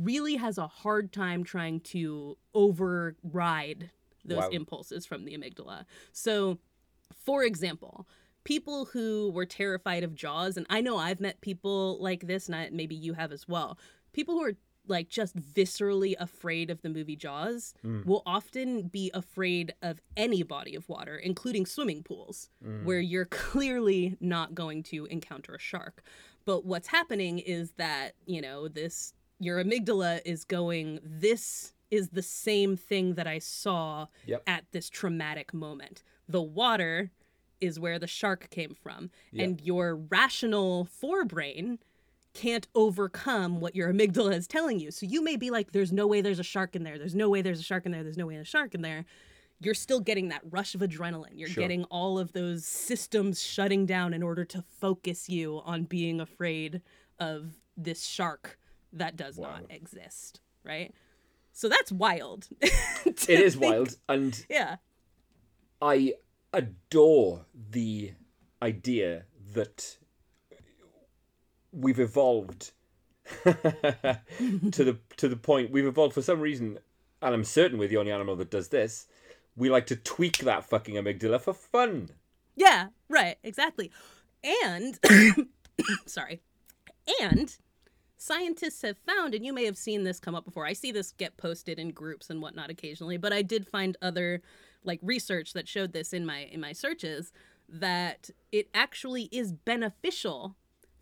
really 0.00 0.36
has 0.36 0.56
a 0.56 0.66
hard 0.66 1.12
time 1.12 1.44
trying 1.44 1.80
to 1.80 2.38
override 2.54 3.90
those 4.24 4.44
Wow. 4.44 4.48
impulses 4.50 5.04
from 5.04 5.24
the 5.26 5.36
amygdala. 5.36 5.84
So, 6.12 6.58
for 7.24 7.44
example, 7.44 8.08
people 8.44 8.86
who 8.86 9.30
were 9.34 9.46
terrified 9.46 10.04
of 10.04 10.14
Jaws, 10.14 10.56
and 10.56 10.66
I 10.70 10.80
know 10.80 10.98
I've 10.98 11.20
met 11.20 11.40
people 11.40 11.98
like 12.00 12.26
this, 12.26 12.46
and 12.46 12.54
I, 12.54 12.68
maybe 12.70 12.94
you 12.94 13.14
have 13.14 13.32
as 13.32 13.48
well. 13.48 13.78
People 14.12 14.34
who 14.34 14.44
are 14.44 14.54
like 14.86 15.08
just 15.08 15.34
viscerally 15.36 16.14
afraid 16.18 16.70
of 16.70 16.82
the 16.82 16.90
movie 16.90 17.16
Jaws 17.16 17.74
mm. 17.84 18.04
will 18.04 18.22
often 18.26 18.82
be 18.88 19.10
afraid 19.14 19.72
of 19.82 20.00
any 20.16 20.42
body 20.42 20.74
of 20.74 20.88
water, 20.88 21.16
including 21.16 21.66
swimming 21.66 22.02
pools, 22.02 22.50
mm. 22.64 22.84
where 22.84 23.00
you're 23.00 23.24
clearly 23.30 24.16
not 24.20 24.54
going 24.54 24.82
to 24.84 25.06
encounter 25.06 25.54
a 25.54 25.58
shark. 25.58 26.02
But 26.44 26.66
what's 26.66 26.88
happening 26.88 27.38
is 27.38 27.72
that, 27.72 28.12
you 28.26 28.42
know, 28.42 28.68
this 28.68 29.14
your 29.40 29.62
amygdala 29.62 30.20
is 30.24 30.44
going, 30.44 31.00
this 31.02 31.74
is 31.90 32.10
the 32.10 32.22
same 32.22 32.76
thing 32.76 33.14
that 33.14 33.26
I 33.26 33.38
saw 33.38 34.06
Yep. 34.26 34.42
at 34.46 34.64
this 34.72 34.88
traumatic 34.88 35.52
moment. 35.52 36.02
The 36.28 36.42
water 36.42 37.10
is 37.60 37.78
where 37.80 37.98
the 37.98 38.06
shark 38.06 38.48
came 38.50 38.74
from. 38.74 39.10
And 39.36 39.60
your 39.60 39.96
rational 39.96 40.86
forebrain 41.02 41.78
can't 42.34 42.66
overcome 42.74 43.60
what 43.60 43.76
your 43.76 43.92
amygdala 43.92 44.34
is 44.34 44.46
telling 44.48 44.80
you. 44.80 44.90
So 44.90 45.06
you 45.06 45.22
may 45.22 45.36
be 45.36 45.50
like, 45.50 45.72
there's 45.72 45.92
no 45.92 46.06
way 46.06 46.20
there's 46.20 46.40
a 46.40 46.44
shark 46.44 46.74
in 46.74 46.82
there. 46.82 46.98
There's 46.98 47.14
no 47.14 47.28
way 47.28 47.42
there's 47.42 47.60
a 47.60 47.64
shark 47.64 47.86
in 47.86 47.92
there. 47.92 48.02
There's 48.02 48.16
no 48.18 48.26
way 48.26 48.34
there's 48.34 48.48
a 48.48 48.50
shark 48.50 48.74
in 48.74 48.82
there. 48.82 49.04
You're 49.60 49.74
still 49.74 50.00
getting 50.00 50.28
that 50.30 50.42
rush 50.50 50.74
of 50.74 50.80
adrenaline. 50.80 51.34
You're 51.38 51.48
Sure. 51.48 51.62
getting 51.62 51.84
all 51.84 52.18
of 52.18 52.32
those 52.32 52.64
systems 52.66 53.40
shutting 53.40 53.86
down 53.86 54.12
in 54.12 54.22
order 54.22 54.44
to 54.46 54.62
focus 54.62 55.28
you 55.28 55.62
on 55.64 55.84
being 55.84 56.20
afraid 56.20 56.82
of 57.20 57.52
this 57.76 58.04
shark 58.04 58.58
that 58.92 59.16
does 59.16 59.38
not 59.38 59.62
exist. 59.70 60.40
Right? 60.64 60.92
So 61.52 61.68
that's 61.68 61.92
wild. 61.92 62.48
It 63.06 63.28
is 63.40 63.56
wild, 63.56 63.96
and 64.08 64.44
yeah. 64.50 64.76
I 65.80 66.14
adore 66.54 67.46
the 67.70 68.12
idea 68.62 69.24
that 69.52 69.98
we've 71.72 72.00
evolved 72.00 72.72
to 73.44 73.54
the 74.72 74.98
to 75.16 75.28
the 75.28 75.36
point 75.36 75.70
we've 75.70 75.86
evolved 75.86 76.14
for 76.14 76.22
some 76.22 76.40
reason, 76.40 76.78
and 77.20 77.34
I'm 77.34 77.44
certain 77.44 77.78
we're 77.78 77.88
the 77.88 77.96
only 77.96 78.12
animal 78.12 78.36
that 78.36 78.50
does 78.50 78.68
this. 78.68 79.06
We 79.56 79.70
like 79.70 79.86
to 79.86 79.96
tweak 79.96 80.38
that 80.38 80.64
fucking 80.64 80.96
amygdala 80.96 81.40
for 81.40 81.54
fun. 81.54 82.10
Yeah, 82.56 82.88
right, 83.08 83.36
exactly. 83.42 83.90
And 84.42 84.98
sorry. 86.06 86.40
And 87.20 87.56
scientists 88.16 88.82
have 88.82 88.96
found, 88.98 89.34
and 89.34 89.44
you 89.44 89.52
may 89.52 89.64
have 89.64 89.76
seen 89.76 90.04
this 90.04 90.20
come 90.20 90.34
up 90.34 90.44
before. 90.44 90.66
I 90.66 90.72
see 90.72 90.92
this 90.92 91.12
get 91.12 91.36
posted 91.36 91.78
in 91.78 91.90
groups 91.90 92.30
and 92.30 92.40
whatnot 92.40 92.70
occasionally, 92.70 93.16
but 93.16 93.32
I 93.32 93.42
did 93.42 93.66
find 93.66 93.96
other 94.02 94.42
like 94.84 95.00
research 95.02 95.52
that 95.52 95.68
showed 95.68 95.92
this 95.92 96.12
in 96.12 96.24
my 96.24 96.40
in 96.40 96.60
my 96.60 96.72
searches 96.72 97.32
that 97.68 98.30
it 98.52 98.68
actually 98.74 99.24
is 99.32 99.52
beneficial 99.52 100.56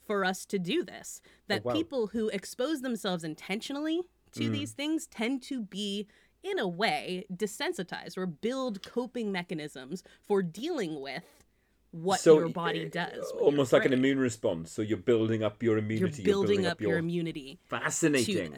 for 0.06 0.24
us 0.24 0.44
to 0.46 0.58
do 0.58 0.84
this. 0.84 1.20
That 1.48 1.64
wow. 1.64 1.72
people 1.72 2.08
who 2.08 2.28
expose 2.28 2.80
themselves 2.80 3.24
intentionally 3.24 4.02
to 4.32 4.48
these 4.48 4.72
things 4.72 5.06
tend 5.06 5.42
to 5.42 5.60
be 5.60 6.08
in 6.42 6.58
a 6.58 6.66
way 6.66 7.24
desensitized 7.32 8.16
or 8.16 8.26
build 8.26 8.82
coping 8.82 9.30
mechanisms 9.30 10.02
for 10.22 10.42
dealing 10.42 11.00
with 11.00 11.42
what 11.90 12.24
your 12.24 12.48
body 12.48 12.86
uh, 12.86 12.90
does. 12.90 13.30
almost 13.38 13.72
like 13.72 13.84
an 13.84 13.92
immune 13.92 14.18
response. 14.18 14.72
So 14.72 14.82
you're 14.82 14.96
building 14.96 15.44
up 15.44 15.62
your 15.62 15.78
immunity. 15.78 16.22
You're 16.22 16.32
immunity. 16.32 16.54
building 16.54 16.66
up 16.66 16.80
your 16.80 16.98
immunity 16.98 17.58
to 17.68 17.78
fascinating. 17.78 18.56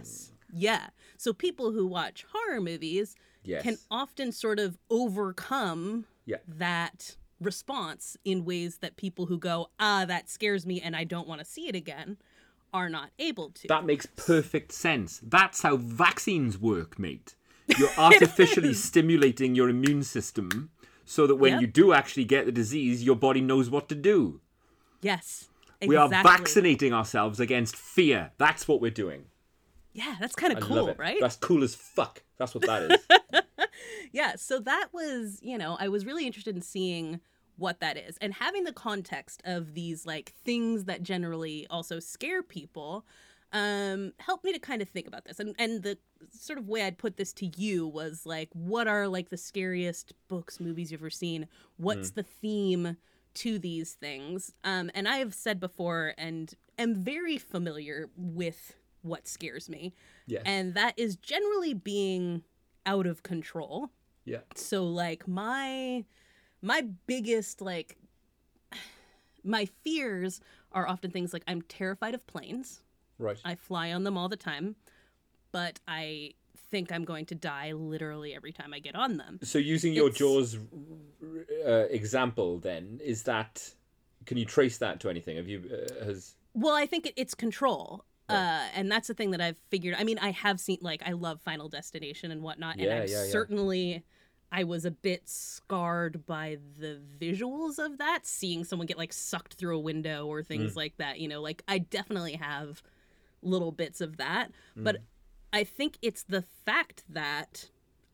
Yeah. 0.53 0.87
So 1.17 1.33
people 1.33 1.73
who 1.73 1.87
watch 1.87 2.25
horror 2.33 2.61
movies 2.61 3.17
Yes. 3.45 3.63
can 3.63 3.79
often 3.91 4.33
sort 4.33 4.59
of 4.59 4.79
overcome 4.91 6.07
Yeah. 6.27 6.39
that 6.49 7.17
response 7.41 8.17
in 8.25 8.45
ways 8.45 8.79
that 8.79 8.97
people 8.97 9.27
who 9.27 9.39
go, 9.39 9.69
ah, 9.79 10.05
that 10.07 10.29
scares 10.31 10.65
me 10.67 10.81
and 10.81 10.97
I 10.97 11.05
don't 11.05 11.29
want 11.29 11.41
to 11.41 11.45
see 11.45 11.69
it 11.69 11.75
again, 11.75 12.17
are 12.73 12.89
not 12.89 13.11
able 13.19 13.51
to. 13.51 13.69
That 13.69 13.85
makes 13.85 14.07
perfect 14.17 14.73
sense. 14.73 15.21
That's 15.23 15.63
how 15.63 15.77
vaccines 15.77 16.59
work, 16.59 16.99
mate. 16.99 17.35
You're 17.79 17.89
artificially 17.99 18.75
stimulating 18.75 19.55
your 19.55 19.69
immune 19.69 20.03
system 20.03 20.71
so 21.05 21.27
that 21.27 21.37
when 21.37 21.53
Yep. 21.55 21.61
you 21.61 21.67
do 21.67 21.93
actually 21.93 22.25
get 22.25 22.47
the 22.47 22.53
disease, 22.53 23.03
your 23.05 23.17
body 23.17 23.41
knows 23.41 23.71
what 23.71 23.89
to 23.91 23.95
do. 23.95 24.41
yes. 25.01 25.49
Exactly. 25.81 25.89
We 25.89 25.97
are 25.97 26.09
vaccinating 26.23 26.93
ourselves 26.95 27.41
against 27.41 27.77
fear. 27.77 28.31
That's 28.39 28.67
what 28.67 28.81
we're 28.81 28.91
doing. 28.93 29.27
Yeah, 29.95 30.17
that's 30.21 30.35
kind 30.35 30.53
of 30.53 30.61
cool, 30.61 30.93
right? 30.99 31.19
That's 31.21 31.37
cool 31.37 31.63
as 31.63 31.75
fuck. 31.75 32.23
That's 32.37 32.55
what 32.55 32.67
that 32.67 32.83
is. 32.91 33.07
yeah 34.13 34.35
so 34.37 34.59
that 34.61 34.89
was 34.93 35.39
you 35.43 35.59
know 35.59 35.77
i 35.81 35.89
was 35.89 36.07
really 36.07 36.27
interested 36.27 36.55
in 36.55 36.63
seeing 36.63 37.21
what 37.57 37.81
that 37.81 37.97
is 37.97 38.17
and 38.21 38.35
having 38.35 38.65
the 38.65 38.73
context 38.73 39.43
of 39.45 39.75
these 39.75 40.07
like 40.07 40.33
things 40.45 40.85
that 40.85 41.03
generally 41.03 41.67
also 41.69 41.99
scare 42.01 42.43
people 42.43 43.05
um 43.53 44.13
helped 44.19 44.45
me 44.45 44.53
to 44.53 44.59
kind 44.59 44.83
of 44.83 44.89
think 44.89 45.07
about 45.07 45.25
this 45.25 45.39
and 45.39 45.55
and 45.59 45.83
the 45.83 45.99
sort 46.31 46.59
of 46.59 46.69
way 46.69 46.83
i'd 46.83 46.99
put 46.99 47.17
this 47.17 47.33
to 47.33 47.47
you 47.57 47.87
was 47.87 48.25
like 48.25 48.49
what 48.53 48.89
are 48.89 49.07
like 49.07 49.29
the 49.29 49.37
scariest 49.37 50.13
books 50.29 50.59
movies 50.59 50.91
you've 50.91 51.01
ever 51.01 51.11
seen 51.11 51.47
what's 51.77 52.11
the 52.13 52.23
theme 52.23 52.97
to 53.35 53.59
these 53.59 53.93
things 53.95 54.53
um 54.65 54.91
and 54.95 55.09
i 55.09 55.19
have 55.19 55.35
said 55.35 55.61
before 55.61 56.15
and 56.17 56.55
am 56.79 56.95
very 56.95 57.37
familiar 57.37 58.09
with 58.17 58.75
what 59.05 59.29
scares 59.29 59.69
me 59.69 59.93
Yes. 60.27 60.43
and 60.47 60.75
that 60.75 60.95
is 60.99 61.17
generally 61.17 61.75
being 61.75 62.43
out 62.87 63.07
of 63.07 63.23
control 63.23 63.91
yeah. 64.25 64.39
so 64.55 64.85
like 64.85 65.29
my 65.29 66.05
my 66.63 66.83
biggest 67.07 67.61
like 67.61 67.97
my 69.45 69.67
fears 69.83 70.41
are 70.73 70.89
often 70.89 71.11
things 71.11 71.33
like 71.33 71.45
i'm 71.47 71.63
terrified 71.63 72.15
of 72.15 72.27
planes 72.27 72.81
Right. 73.19 73.39
i 73.45 73.55
fly 73.55 73.93
on 73.93 74.05
them 74.05 74.17
all 74.17 74.29
the 74.29 74.37
time 74.37 74.77
but 75.53 75.79
i 75.87 76.33
think 76.71 76.91
i'm 76.91 77.05
going 77.05 77.27
to 77.27 77.35
die 77.35 77.73
literally 77.73 78.35
every 78.35 78.53
time 78.53 78.73
i 78.75 78.79
get 78.81 78.95
on 78.97 79.17
them 79.19 79.39
So 79.43 79.59
using 79.59 79.93
your 79.93 80.07
It's- 80.09 80.19
Jaws 80.19 80.57
uh, 81.67 81.87
example, 81.91 82.59
then 82.59 83.01
is 83.03 83.23
that? 83.25 83.75
Can 84.27 84.37
you 84.37 84.45
trace 84.45 84.77
that 84.79 85.01
to 85.01 85.09
anything? 85.09 85.37
Have 85.37 85.49
you 85.49 85.63
uh, 85.73 86.05
has? 86.05 86.35
well 86.55 86.75
i 86.75 86.87
think 86.87 87.07
it, 87.07 87.15
it's 87.17 87.35
control 87.35 88.05
uh, 88.29 88.67
and 88.75 88.91
that's 88.91 89.09
the 89.09 89.15
thing 89.15 89.31
that 89.33 89.41
I've 89.41 89.57
figured. 89.71 89.95
I 89.99 90.05
mean, 90.05 90.19
I 90.19 90.31
have 90.31 90.59
seen 90.61 90.79
like 90.81 91.03
I 91.07 91.13
love 91.13 91.41
Final 91.43 91.69
Destination 91.69 92.31
and 92.31 92.43
whatnot, 92.43 92.79
Yeah, 92.79 92.85
and 92.93 93.03
I'm 93.03 93.09
yeah, 93.09 93.25
yeah. 93.25 93.31
certainly 93.31 94.03
I 94.53 94.65
was 94.65 94.85
a 94.85 94.91
bit 94.91 95.29
scarred 95.29 96.27
by 96.27 96.59
the 96.79 97.01
visuals 97.21 97.79
of 97.79 97.99
that, 97.99 98.21
seeing 98.27 98.65
someone 98.65 98.87
get 98.87 98.99
like 98.99 99.13
sucked 99.13 99.55
through 99.55 99.77
a 99.77 99.81
window 99.81 100.27
or 100.27 100.43
things 100.43 100.73
Mm. 100.73 100.77
like 100.77 100.97
that. 100.99 101.19
You 101.21 101.29
know, 101.29 101.43
like 101.43 101.63
I 101.67 101.79
definitely 101.79 102.35
have 102.35 102.83
little 103.43 103.73
bits 103.73 104.01
of 104.01 104.17
that, 104.19 104.51
Mm. 104.77 104.85
but 104.85 104.97
I 105.53 105.65
think 105.65 105.99
it's 106.03 106.23
the 106.23 106.43
fact 106.43 107.05
that 107.09 107.71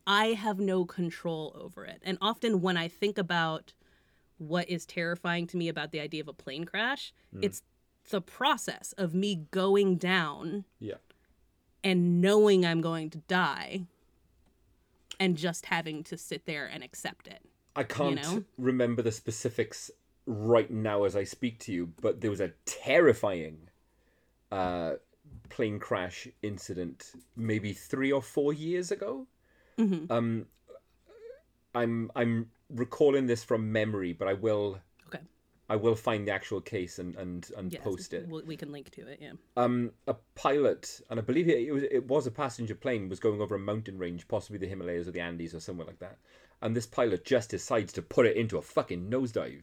I 0.06 0.28
have 0.28 0.58
no 0.58 0.84
control 0.86 1.52
over 1.58 1.84
it. 1.84 2.00
And 2.02 2.18
often 2.20 2.60
when 2.62 2.76
I 2.76 2.88
think 2.88 3.16
about 3.18 3.74
what 4.38 4.68
is 4.70 4.86
terrifying 4.86 5.46
to 5.48 5.56
me 5.58 5.68
about 5.68 5.92
the 5.92 6.00
idea 6.00 6.22
of 6.22 6.28
a 6.28 6.32
plane 6.32 6.64
crash, 6.64 7.12
Mm. 7.34 7.44
it's 7.44 7.62
the 8.08 8.20
process 8.20 8.92
of 8.98 9.14
me 9.14 9.46
going 9.50 9.96
down 9.96 10.64
Yeah. 10.78 10.94
and 11.84 12.20
knowing 12.20 12.64
I'm 12.66 12.80
going 12.80 13.10
to 13.10 13.18
die 13.18 13.86
and 15.18 15.36
just 15.36 15.66
having 15.66 16.02
to 16.04 16.16
sit 16.16 16.46
there 16.46 16.66
and 16.66 16.82
accept 16.82 17.28
it. 17.28 17.42
I 17.76 17.84
can't 17.84 18.16
know? 18.16 18.44
remember 18.58 19.02
the 19.02 19.12
specifics 19.12 19.90
right 20.26 20.70
now 20.70 21.04
as 21.04 21.14
I 21.14 21.24
speak 21.24 21.58
to 21.60 21.72
you, 21.72 21.92
but 22.00 22.20
there 22.20 22.30
was 22.30 22.40
a 22.40 22.52
terrifying 22.64 23.68
uh, 24.50 24.94
plane 25.48 25.78
crash 25.78 26.26
incident 26.42 27.12
maybe 27.36 27.72
three 27.72 28.10
or 28.10 28.22
four 28.22 28.52
years 28.52 28.90
ago. 28.90 29.26
Mhm. 29.78 30.10
Um, 30.10 30.46
I'm 31.74 32.10
I'm 32.16 32.50
recalling 32.68 33.26
this 33.26 33.44
from 33.44 33.70
memory, 33.72 34.12
but 34.12 34.26
I 34.26 34.34
will. 34.34 34.80
I 35.70 35.76
will 35.76 35.94
find 35.94 36.26
the 36.26 36.32
actual 36.32 36.60
case 36.60 36.98
and 36.98 37.14
and, 37.16 37.48
and 37.56 37.72
Yes, 37.72 37.82
post 37.82 38.12
it. 38.12 38.26
we'll- 38.28 38.42
can 38.56 38.72
link 38.72 38.90
to 38.90 39.06
it. 39.06 39.18
Yeah. 39.22 39.32
um, 39.56 39.92
a 40.06 40.14
pilot, 40.34 41.00
and 41.08 41.18
I 41.20 41.22
believe 41.22 41.48
it, 41.48 41.58
it 41.68 41.72
was 41.72 41.84
it 41.84 42.06
was 42.08 42.26
a 42.26 42.30
passenger 42.30 42.74
plane, 42.74 43.08
was 43.08 43.20
going 43.20 43.40
over 43.40 43.54
a 43.54 43.58
mountain 43.58 43.96
range, 43.96 44.26
possibly 44.28 44.58
the 44.58 44.66
Himalayas 44.66 45.06
or 45.08 45.12
the 45.12 45.20
Andes 45.20 45.54
or 45.54 45.60
somewhere 45.60 45.86
like 45.86 46.00
that. 46.00 46.18
And 46.60 46.76
this 46.76 46.86
pilot 46.86 47.24
just 47.24 47.50
decides 47.50 47.92
to 47.94 48.02
put 48.02 48.26
it 48.26 48.36
into 48.36 48.58
a 48.58 48.62
fucking 48.62 49.08
nosedive. 49.08 49.62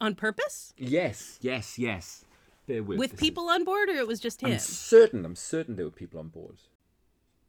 On 0.00 0.14
purpose? 0.14 0.74
Yes, 0.76 1.38
Yes, 1.40 1.78
yes. 1.78 2.24
Bear 2.66 2.82
with. 2.82 2.98
With 2.98 3.16
people 3.16 3.48
on 3.48 3.64
board, 3.64 3.88
or 3.88 3.92
it 3.94 4.06
was 4.08 4.20
just 4.20 4.42
him? 4.42 4.50
I'm 4.52 4.58
certain. 4.58 5.24
I'm 5.24 5.36
certain 5.36 5.76
there 5.76 5.86
were 5.86 5.90
people 5.92 6.18
on 6.20 6.28
board. 6.28 6.56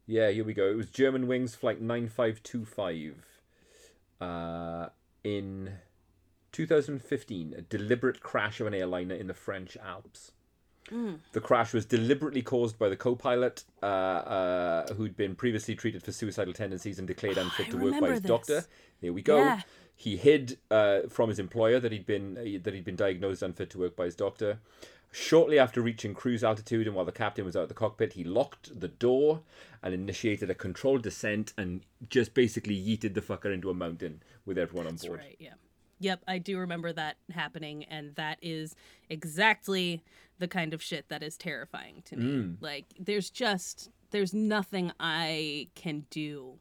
Yeah, 0.06 0.30
here 0.30 0.44
we 0.44 0.54
go. 0.54 0.70
It 0.70 0.76
was 0.76 0.86
Germanwings 0.86 1.54
Flight 1.56 1.82
9525 1.82 3.24
uh, 4.20 4.88
in 5.24 5.72
2015, 6.58 7.54
a 7.56 7.60
deliberate 7.62 8.20
crash 8.20 8.58
of 8.58 8.66
an 8.66 8.74
airliner 8.74 9.14
in 9.14 9.28
the 9.28 9.34
French 9.34 9.76
Alps. 9.76 10.32
The 11.32 11.40
crash 11.40 11.72
was 11.72 11.84
deliberately 11.84 12.42
caused 12.42 12.78
by 12.80 12.88
the 12.88 12.96
co-pilot, 12.96 13.62
uh, 13.80 13.86
uh, 13.86 14.94
who'd 14.94 15.16
been 15.16 15.36
previously 15.36 15.76
treated 15.76 16.02
for 16.02 16.10
suicidal 16.10 16.52
tendencies 16.54 16.98
and 16.98 17.06
declared 17.06 17.38
unfit 17.38 17.66
I 17.66 17.70
to 17.70 17.76
work 17.76 18.00
by 18.00 18.10
his 18.10 18.22
this. 18.22 18.28
doctor. 18.28 18.64
There 19.00 19.12
we 19.12 19.22
go. 19.22 19.36
Yeah. 19.36 19.60
He 19.94 20.16
hid 20.16 20.58
uh, 20.70 21.02
from 21.08 21.28
his 21.28 21.38
employer 21.38 21.78
that 21.78 21.92
he'd 21.92 22.06
been 22.06 22.60
that 22.64 22.74
he'd 22.74 22.84
been 22.84 22.96
diagnosed 22.96 23.42
unfit 23.42 23.70
to 23.70 23.78
work 23.78 23.94
by 23.94 24.06
his 24.06 24.16
doctor. 24.16 24.58
Shortly 25.12 25.58
after 25.58 25.80
reaching 25.80 26.12
cruise 26.12 26.42
altitude 26.42 26.86
and 26.86 26.96
while 26.96 27.04
the 27.04 27.12
captain 27.12 27.44
was 27.44 27.54
out 27.54 27.64
of 27.64 27.68
the 27.68 27.74
cockpit, 27.74 28.14
he 28.14 28.24
locked 28.24 28.80
the 28.80 28.88
door 28.88 29.42
and 29.82 29.94
initiated 29.94 30.50
a 30.50 30.54
controlled 30.54 31.02
descent 31.02 31.52
and 31.56 31.82
just 32.08 32.34
basically 32.34 32.74
yeeted 32.76 33.14
the 33.14 33.20
fucker 33.20 33.52
into 33.52 33.70
a 33.70 33.74
mountain 33.74 34.22
with 34.44 34.58
everyone 34.58 34.86
on 34.88 34.96
board. 34.96 35.20
right. 35.20 35.36
Yeah. 35.38 35.54
Yep, 36.00 36.22
I 36.28 36.38
do 36.38 36.58
remember 36.58 36.92
that 36.92 37.16
happening, 37.32 37.84
and 37.84 38.14
that 38.16 38.38
is 38.40 38.74
exactly 39.08 40.02
the 40.38 40.48
kind 40.48 40.72
of 40.72 40.82
shit 40.82 41.08
that 41.08 41.22
is 41.22 41.36
terrifying 41.36 42.02
to 42.06 42.16
me. 42.16 42.24
Mm. 42.24 42.56
Like, 42.60 42.86
there's 42.98 43.30
just 43.30 43.90
there's 44.10 44.32
nothing 44.32 44.92
I 44.98 45.68
can 45.74 46.06
do 46.10 46.54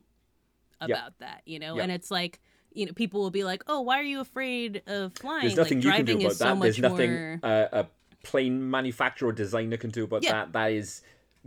about 0.81 1.17
that, 1.19 1.41
you 1.45 1.59
know. 1.59 1.77
Yeah. 1.77 1.83
And 1.83 1.91
it's 1.91 2.11
like, 2.11 2.39
you 2.73 2.85
know, 2.85 2.93
people 2.93 3.21
will 3.21 3.31
be 3.31 3.43
like, 3.43 3.63
"Oh, 3.67 3.81
why 3.81 3.99
are 3.99 4.03
you 4.03 4.19
afraid 4.19 4.81
of 4.87 5.13
flying?" 5.13 5.41
There's 5.41 5.55
nothing 5.55 5.77
like, 5.81 5.85
you 5.85 5.91
can 5.91 6.05
do 6.05 6.13
about 6.17 6.31
is 6.31 6.37
so 6.37 6.45
that. 6.45 6.59
There's 6.61 6.79
nothing 6.79 7.11
more. 7.11 7.39
uh, 7.43 7.67
a 7.71 7.85
plane 8.23 8.69
manufacturer 8.69 9.29
or 9.29 9.31
designer 9.31 9.77
can 9.77 9.89
do 9.91 10.03
about 10.03 10.23
Yeah. 10.23 10.31
that. 10.33 10.53
That 10.53 10.71
is 10.71 11.01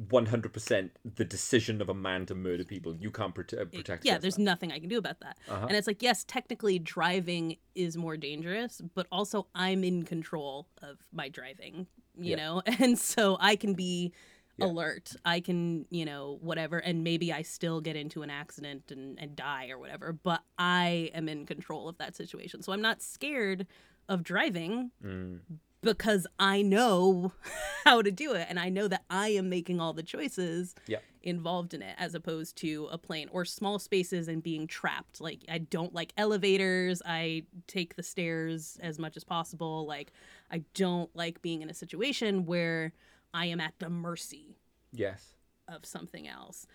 100% 0.09 0.91
the 1.17 1.25
decision 1.25 1.81
of 1.83 1.89
a 1.89 1.95
man 1.95 2.27
to 2.27 2.35
murder 2.35 2.65
people. 2.65 2.97
You 2.99 3.11
can't 3.11 3.35
prote- 3.35 3.61
uh, 3.61 3.65
protect 3.67 4.05
yeah, 4.05 4.19
there's 4.19 4.37
that. 4.37 4.43
nothing 4.43 4.73
I 4.73 4.79
can 4.79 4.89
do 4.89 4.99
about 4.99 5.21
that. 5.21 5.37
Uh-huh. 5.49 5.67
And 5.67 5.77
it's 5.77 5.87
like, 5.87 6.03
yes, 6.03 6.25
technically 6.25 6.79
driving 6.79 7.57
is 7.75 7.97
more 7.97 8.17
dangerous, 8.17 8.81
but 8.95 9.07
also 9.13 9.47
I'm 9.55 9.85
in 9.85 10.05
control 10.05 10.69
of 10.83 10.99
my 11.13 11.29
driving, 11.29 11.87
you 12.19 12.31
Yeah. 12.31 12.37
know? 12.37 12.63
And 12.79 12.99
so 12.99 13.37
I 13.41 13.57
can 13.57 13.75
be 13.75 14.13
Yeah. 14.57 14.67
alert. 14.67 15.13
I 15.25 15.41
can, 15.41 15.87
you 15.91 16.05
know, 16.05 16.39
whatever. 16.41 16.79
And 16.79 17.05
maybe 17.05 17.33
I 17.33 17.43
still 17.43 17.81
get 17.81 17.97
into 17.97 18.23
an 18.23 18.31
accident 18.31 18.91
and, 18.91 19.19
and 19.19 19.37
die 19.37 19.69
or 19.71 19.79
whatever, 19.79 20.13
but 20.13 20.43
I 20.59 21.11
am 21.15 21.29
in 21.29 21.47
control 21.47 21.89
of 21.89 21.99
that 21.99 22.17
situation. 22.17 22.63
So 22.63 22.73
I'm 22.73 22.83
not 22.83 23.03
scared 23.03 23.67
of 24.09 24.23
driving 24.23 24.91
Mm. 25.05 25.41
Because 25.83 26.27
I 26.39 26.63
know 26.63 27.33
how 27.85 28.03
to 28.03 28.11
do 28.11 28.33
it 28.35 28.47
and 28.51 28.59
I 28.59 28.69
know 28.69 28.89
that 28.89 29.05
I 29.11 29.29
am 29.29 29.49
making 29.49 29.81
all 29.81 29.93
the 29.93 30.03
choices 30.03 30.75
Yeah. 30.87 30.99
involved 31.23 31.73
in 31.75 31.83
it 31.83 31.95
as 31.99 32.15
opposed 32.15 32.57
to 32.57 32.89
a 32.91 32.99
plane 32.99 33.29
or 33.33 33.45
small 33.45 33.79
spaces 33.79 34.29
and 34.29 34.43
being 34.43 34.67
trapped. 34.67 35.21
Like 35.21 35.41
I 35.49 35.59
don't 35.59 35.95
like 35.95 36.13
elevators. 36.17 37.01
I 37.07 37.45
take 37.67 37.97
the 37.97 38.03
stairs 38.03 38.79
as 38.83 38.99
much 38.99 39.17
as 39.17 39.25
possible. 39.25 39.87
Like 39.87 40.13
I 40.51 40.65
don't 40.75 41.15
like 41.17 41.41
being 41.43 41.63
in 41.63 41.71
a 41.71 41.75
situation 41.75 42.47
where 42.47 42.93
I 43.33 43.47
am 43.47 43.61
at 43.61 43.75
the 43.79 43.89
mercy 43.91 44.57
Yes. 44.93 45.35
of 45.69 45.87
something 45.87 46.27
else. 46.29 46.67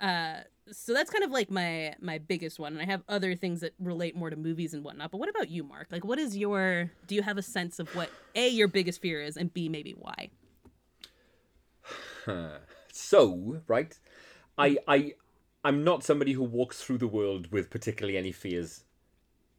Uh, 0.00 0.40
so 0.70 0.92
that's 0.92 1.10
kind 1.10 1.24
of 1.24 1.30
like 1.30 1.50
my 1.50 1.94
my 2.00 2.18
biggest 2.18 2.58
one, 2.58 2.74
and 2.74 2.82
I 2.82 2.84
have 2.84 3.02
other 3.08 3.34
things 3.34 3.60
that 3.60 3.74
relate 3.78 4.14
more 4.14 4.30
to 4.30 4.36
movies 4.36 4.74
and 4.74 4.84
whatnot. 4.84 5.10
But 5.10 5.18
what 5.18 5.28
about 5.28 5.48
you, 5.48 5.64
Mark? 5.64 5.88
Like, 5.90 6.04
what 6.04 6.18
is 6.18 6.36
your? 6.36 6.90
Do 7.06 7.14
you 7.14 7.22
have 7.22 7.38
a 7.38 7.42
sense 7.42 7.78
of 7.78 7.94
what 7.94 8.10
a 8.34 8.48
your 8.48 8.68
biggest 8.68 9.00
fear 9.00 9.22
is, 9.22 9.36
and 9.36 9.52
b 9.52 9.68
maybe 9.68 9.92
why? 9.92 10.30
So, 12.92 13.62
right, 13.66 13.96
I, 14.56 14.76
I, 14.86 15.12
I'm 15.64 15.84
not 15.84 16.02
somebody 16.04 16.32
who 16.32 16.42
walks 16.42 16.82
through 16.82 16.98
the 16.98 17.06
world 17.06 17.50
with 17.52 17.70
particularly 17.70 18.18
any 18.18 18.32
fears. 18.32 18.84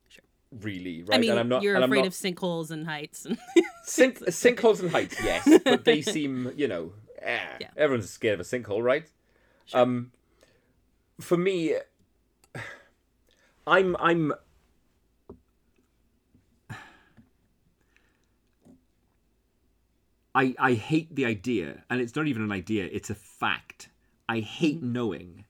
Sure. 0.10 0.26
Really, 0.62 1.04
right? 1.04 1.16
I 1.16 1.20
mean, 1.20 1.32
and 1.32 1.40
I'm 1.40 1.50
not, 1.50 1.64
you're 1.64 1.82
afraid 1.82 2.00
not, 2.00 2.08
of 2.08 2.14
sinkholes 2.14 2.70
and 2.70 2.86
heights. 2.86 3.26
And 3.26 3.38
sink, 3.84 4.20
sinkholes 4.20 4.82
and 4.82 4.92
heights. 4.92 5.16
Yes, 5.24 5.48
but 5.64 5.86
they 5.86 6.02
seem, 6.02 6.52
you 6.56 6.68
know, 6.68 6.94
eh, 7.22 7.40
Yeah. 7.62 7.70
everyone's 7.78 8.10
scared 8.10 8.40
of 8.40 8.46
a 8.46 8.50
sinkhole, 8.50 8.84
right? 8.84 9.08
Um, 9.74 10.12
for 11.20 11.38
me, 11.38 11.76
I'm 13.68 13.96
I'm. 14.00 14.34
I, 20.36 20.56
I 20.60 20.74
hate 20.74 21.16
the 21.16 21.26
idea, 21.26 21.84
and 21.90 22.00
it's 22.00 22.16
not 22.16 22.28
even 22.28 22.44
an 22.44 22.52
idea, 22.52 22.88
it's 22.92 23.10
a 23.10 23.16
fact. 23.16 23.90
I 24.30 24.40
hate 24.40 24.78
mm-hmm. 24.78 24.94
knowing 24.94 25.46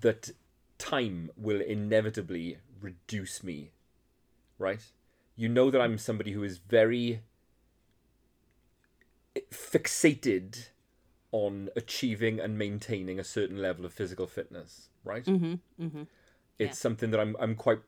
that 0.00 0.30
time 0.78 1.30
will 1.36 1.60
inevitably 1.60 2.58
reduce 2.80 3.44
me, 3.44 3.70
right? 4.58 4.80
You 5.36 5.50
know 5.50 5.70
that 5.70 5.80
I'm 5.80 5.98
somebody 5.98 6.32
who 6.32 6.42
is 6.42 6.56
very 6.58 7.20
fixated 9.52 10.68
on 11.30 11.68
achieving 11.76 12.40
and 12.40 12.58
maintaining 12.58 13.20
a 13.20 13.24
certain 13.24 13.60
level 13.60 13.84
of 13.84 13.92
physical 13.92 14.26
fitness 14.26 14.88
right? 15.06 15.24
Mm-hmm. 15.24 15.54
Mm-hmm. 15.84 16.02
It's 16.58 16.78
something 16.78 17.10
that 17.10 17.20
I'm 17.20 17.36
I'm 17.38 17.54
quite 17.54 17.80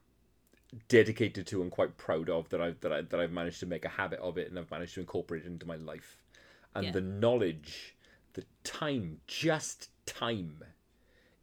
dedicated 0.88 1.46
to 1.46 1.62
and 1.62 1.70
quite 1.70 1.96
proud 1.96 2.28
of 2.28 2.48
that 2.50 2.60
I 2.60 2.74
that 2.80 2.92
I 2.92 3.00
that 3.02 3.20
I've 3.20 3.32
managed 3.32 3.60
to 3.60 3.66
make 3.66 3.84
a 3.84 3.88
habit 3.88 4.20
of 4.20 4.38
it 4.38 4.48
and 4.48 4.58
I've 4.58 4.70
managed 4.70 4.94
to 4.94 5.00
incorporate 5.00 5.44
it 5.44 5.46
into 5.46 5.66
my 5.66 5.76
life. 5.76 6.22
And 6.74 6.84
Yeah. 6.86 6.90
the 6.92 7.00
knowledge 7.00 7.96
that 8.34 8.46
time, 8.64 9.20
just 9.26 9.90
time, 10.06 10.62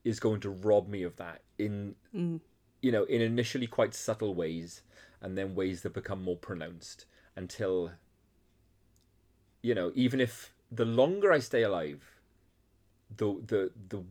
is 0.04 0.20
going 0.20 0.40
to 0.42 0.50
rob 0.50 0.88
me 0.88 1.04
of 1.04 1.16
that 1.18 1.42
in 1.58 1.96
you 2.82 2.92
know, 2.92 3.04
in 3.06 3.22
initially 3.22 3.68
quite 3.68 3.94
subtle 3.96 4.36
ways 4.36 4.82
and 5.22 5.36
then 5.38 5.56
ways 5.56 5.82
that 5.82 5.94
become 5.94 6.22
more 6.24 6.38
pronounced 6.38 7.06
until 7.36 7.92
you 9.64 9.74
know, 9.74 9.92
even 9.96 10.22
if 10.22 10.54
the 10.72 10.86
longer 10.86 11.32
I 11.32 11.40
stay 11.40 11.64
alive, 11.64 12.04
the 13.18 13.42
the 13.48 13.72
the 13.90 14.04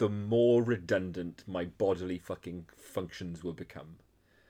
the 0.00 0.08
more 0.08 0.62
redundant 0.62 1.44
my 1.46 1.62
bodily 1.66 2.16
fucking 2.18 2.64
functions 2.74 3.44
will 3.44 3.52
become. 3.52 3.96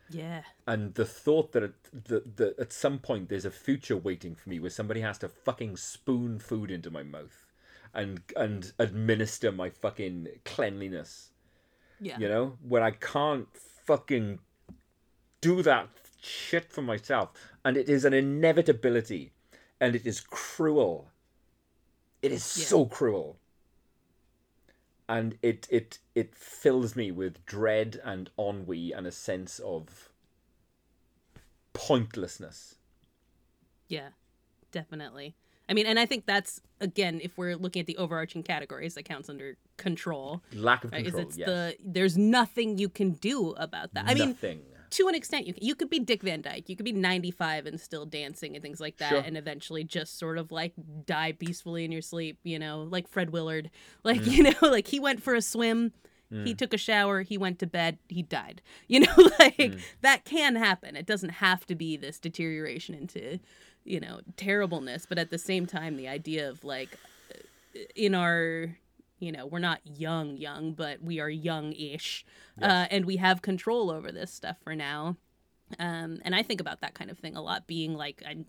Yeah. 0.09 0.43
And 0.65 0.95
the 0.95 1.05
thought 1.05 1.51
that 1.51 1.65
at, 1.65 1.73
that, 2.05 2.37
that 2.37 2.59
at 2.61 2.73
some 2.73 3.01
point 3.01 3.29
there's 3.29 3.45
a 3.45 3.51
future 3.51 3.97
waiting 3.97 4.37
for 4.37 4.49
me 4.49 4.61
where 4.61 4.71
somebody 4.71 5.01
has 5.01 5.19
to 5.19 5.29
fucking 5.29 5.77
spoon 5.77 6.39
food 6.39 6.71
into 6.71 6.89
my 6.93 7.03
mouth 7.03 7.47
and 7.93 8.21
and 8.37 8.73
administer 8.79 9.51
my 9.51 9.71
fucking 9.71 10.29
cleanliness, 10.45 11.31
Yeah. 12.01 12.17
you 12.21 12.29
know, 12.29 12.57
where 12.63 12.85
I 12.85 12.93
can't 12.93 13.49
fucking 13.57 14.39
do 15.41 15.63
that 15.63 15.89
shit 16.23 16.71
for 16.73 16.83
myself. 16.83 17.31
And 17.65 17.77
it 17.77 17.89
is 17.89 18.05
an 18.05 18.15
inevitability 18.15 19.33
and 19.81 19.97
it 19.97 20.07
is 20.07 20.21
cruel. 20.21 21.09
It 22.23 22.31
is 22.31 22.57
Yeah. 22.57 22.67
so 22.67 22.87
cruel. 22.87 23.40
And 25.11 25.39
it, 25.43 25.67
it 25.71 25.99
it 26.15 26.37
fills 26.37 26.95
me 26.95 27.11
with 27.11 27.45
dread 27.45 28.01
and 28.05 28.31
ennui 28.39 28.93
and 28.93 29.07
a 29.09 29.11
sense 29.13 29.59
of 29.59 30.11
pointlessness. 31.73 32.77
Yeah, 33.89 34.11
definitely. 34.71 35.35
I 35.69 35.73
mean, 35.73 35.87
and 35.87 35.99
I 35.99 36.07
think 36.07 36.27
that's 36.27 36.61
again, 36.81 37.21
if 37.23 37.37
we're 37.37 37.57
looking 37.57 37.81
at 37.81 37.87
the 37.87 37.97
overarching 37.97 38.45
categories, 38.45 38.95
that 38.95 39.05
counts 39.05 39.29
under 39.29 39.57
control. 39.77 40.43
Lack 40.53 40.85
of 40.85 40.93
Right? 40.93 41.01
Is 41.07 41.13
control. 41.13 41.29
it's 41.29 41.39
yes. 41.39 41.47
the 41.47 41.77
there's 41.85 42.17
nothing 42.17 42.79
you 42.79 42.89
can 42.89 43.11
do 43.13 43.51
about 43.53 43.95
that. 43.95 44.05
I 44.07 44.15
mean, 44.15 44.29
Nothing. 44.29 44.63
To 44.91 45.09
an 45.09 45.15
extent, 45.15 45.47
you 45.47 45.55
you 45.61 45.75
could 45.75 45.89
be 45.91 45.99
Dick 46.01 46.23
Van 46.23 46.41
Dyke, 46.43 46.69
you 46.69 46.77
could 46.77 46.85
be 46.85 46.93
95 46.93 47.67
and 47.67 47.81
still 47.81 48.07
dancing 48.07 48.55
and 48.57 48.63
things 48.63 48.81
like 48.81 48.97
that, 48.99 49.11
Sure. 49.11 49.21
and 49.21 49.37
eventually 49.37 49.85
just 49.85 50.19
sort 50.19 50.37
of 50.39 50.51
like 50.53 50.73
die 51.07 51.33
peacefully 51.33 51.85
in 51.85 51.93
your 51.93 52.03
sleep. 52.03 52.39
You 52.45 52.59
know, 52.59 52.83
like 52.91 53.07
Fred 53.09 53.31
Willard, 53.31 53.71
like 54.05 54.21
Mm. 54.23 54.31
you 54.33 54.43
know, 54.45 54.69
like 54.71 54.89
he 54.89 54.99
went 55.01 55.23
for 55.23 55.35
a 55.35 55.43
swim. 55.43 55.93
He 56.45 56.55
took 56.55 56.73
a 56.73 56.79
shower, 56.79 57.23
he 57.23 57.37
went 57.37 57.59
to 57.59 57.67
bed, 57.67 57.99
he 58.09 58.23
died. 58.23 58.63
You 58.87 59.01
know, 59.01 59.15
like 59.41 59.57
Mm. 59.57 59.81
that 60.03 60.25
can 60.25 60.55
happen. 60.55 60.95
It 60.95 61.05
doesn't 61.07 61.31
have 61.31 61.67
to 61.67 61.75
be 61.75 61.97
this 61.97 62.21
deterioration 62.21 62.95
into, 62.95 63.41
you 63.85 63.99
know, 63.99 64.21
terribleness, 64.37 65.07
but 65.07 65.19
at 65.19 65.31
the 65.31 65.39
same 65.39 65.67
time 65.67 65.97
the 65.97 66.07
idea 66.07 66.49
of 66.49 66.63
like 66.63 66.91
in 67.97 68.15
our 68.15 68.77
you 69.21 69.31
know 69.31 69.47
we're 69.47 69.59
not 69.59 69.81
young 69.85 70.37
young 70.37 70.73
but 70.73 71.01
we 71.03 71.21
are 71.21 71.29
young-ish 71.31 72.25
uh, 72.63 72.87
and 72.91 73.05
we 73.05 73.17
have 73.17 73.43
control 73.43 73.91
over 73.91 74.11
this 74.11 74.33
stuff 74.33 74.57
for 74.65 74.75
now 74.75 75.17
um, 75.79 76.19
and 76.25 76.35
i 76.35 76.43
think 76.43 76.61
about 76.61 76.81
that 76.81 76.95
kind 76.95 77.11
of 77.11 77.19
thing 77.19 77.37
a 77.37 77.43
lot 77.43 77.67
being 77.67 77.95
like 77.95 78.23
i'm 78.27 78.45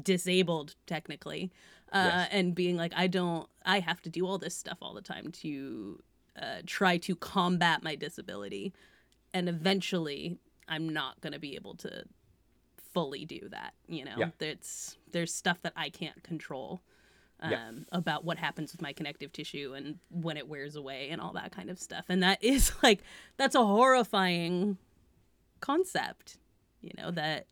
disabled 0.00 0.74
technically 0.86 1.50
uh, 1.92 2.02
Yes. 2.04 2.28
and 2.32 2.54
being 2.54 2.76
like 2.76 2.92
i 2.96 3.06
don't 3.06 3.48
i 3.64 3.80
have 3.80 4.02
to 4.02 4.10
do 4.10 4.26
all 4.26 4.38
this 4.38 4.54
stuff 4.56 4.78
all 4.82 4.92
the 4.94 5.00
time 5.02 5.30
to 5.32 6.02
uh, 6.40 6.58
try 6.66 6.98
to 6.98 7.16
combat 7.16 7.82
my 7.82 7.94
disability 7.94 8.72
and 9.32 9.48
eventually 9.48 10.38
i'm 10.68 10.88
not 10.88 11.20
going 11.20 11.32
to 11.32 11.38
be 11.38 11.54
able 11.54 11.74
to 11.76 12.04
fully 12.92 13.24
do 13.24 13.48
that 13.50 13.74
you 13.86 14.04
know 14.04 14.14
Yeah. 14.16 14.30
there's 14.38 14.96
there's 15.12 15.32
stuff 15.34 15.62
that 15.62 15.72
i 15.76 15.88
can't 15.90 16.22
control 16.22 16.82
um, 17.40 17.50
Yeah. 17.50 17.70
about 17.92 18.24
what 18.24 18.38
happens 18.38 18.72
with 18.72 18.82
my 18.82 18.92
connective 18.92 19.32
tissue 19.32 19.74
and 19.76 19.98
when 20.10 20.36
it 20.36 20.48
wears 20.48 20.76
away 20.76 21.10
and 21.10 21.20
all 21.20 21.32
that 21.34 21.52
kind 21.52 21.70
of 21.70 21.78
stuff. 21.78 22.04
And 22.08 22.22
that 22.22 22.42
is 22.42 22.72
like, 22.82 23.02
that's 23.36 23.54
a 23.54 23.64
horrifying 23.64 24.78
concept, 25.60 26.38
you 26.80 26.90
know, 26.96 27.10
that, 27.12 27.46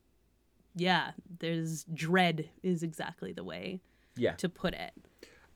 yeah, 0.75 1.13
there's 1.39 1.85
dread 1.85 2.49
is 2.63 2.83
exactly 2.83 3.33
the 3.33 3.45
way 3.45 3.81
Yeah. 4.17 4.33
to 4.37 4.49
put 4.49 4.75
it. 4.75 4.93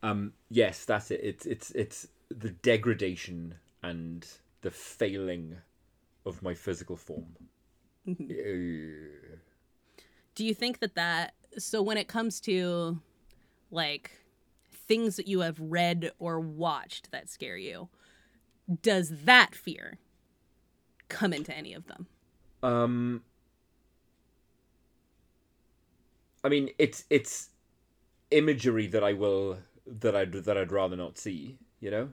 Um. 0.02 0.32
Yes, 0.48 0.86
that's 0.86 1.10
it. 1.10 1.20
It's 1.22 1.44
it's 1.44 1.70
it's 1.72 2.08
the 2.30 2.48
degradation 2.50 3.56
and 3.82 4.26
the 4.62 4.70
failing 4.70 5.58
of 6.24 6.42
my 6.42 6.54
physical 6.54 6.96
form. 6.96 7.36
Mm-hmm. 8.08 8.24
Uh, 8.30 9.36
Do 10.34 10.44
you 10.46 10.54
think 10.54 10.78
that 10.78 10.94
that, 10.94 11.34
so 11.58 11.82
when 11.82 11.98
it 11.98 12.08
comes 12.08 12.40
to 12.42 12.98
like 13.70 14.10
things 14.90 15.14
that 15.14 15.28
you 15.28 15.38
have 15.38 15.60
read 15.60 16.10
or 16.18 16.40
watched 16.40 17.12
that 17.12 17.30
scare 17.30 17.56
you, 17.56 17.88
does 18.82 19.22
that 19.24 19.54
fear 19.54 19.98
come 21.08 21.32
into 21.32 21.56
any 21.56 21.72
of 21.72 21.86
them? 21.86 22.08
Um, 22.64 23.22
I 26.42 26.48
mean, 26.48 26.70
it's 26.76 27.04
it's 27.08 27.50
imagery 28.32 28.88
that 28.88 29.04
I 29.04 29.12
will 29.12 29.58
that 29.86 30.16
I 30.16 30.24
that 30.24 30.58
I'd 30.58 30.72
rather 30.72 30.96
not 30.96 31.18
see. 31.18 31.56
You 31.78 31.90
know. 31.92 32.08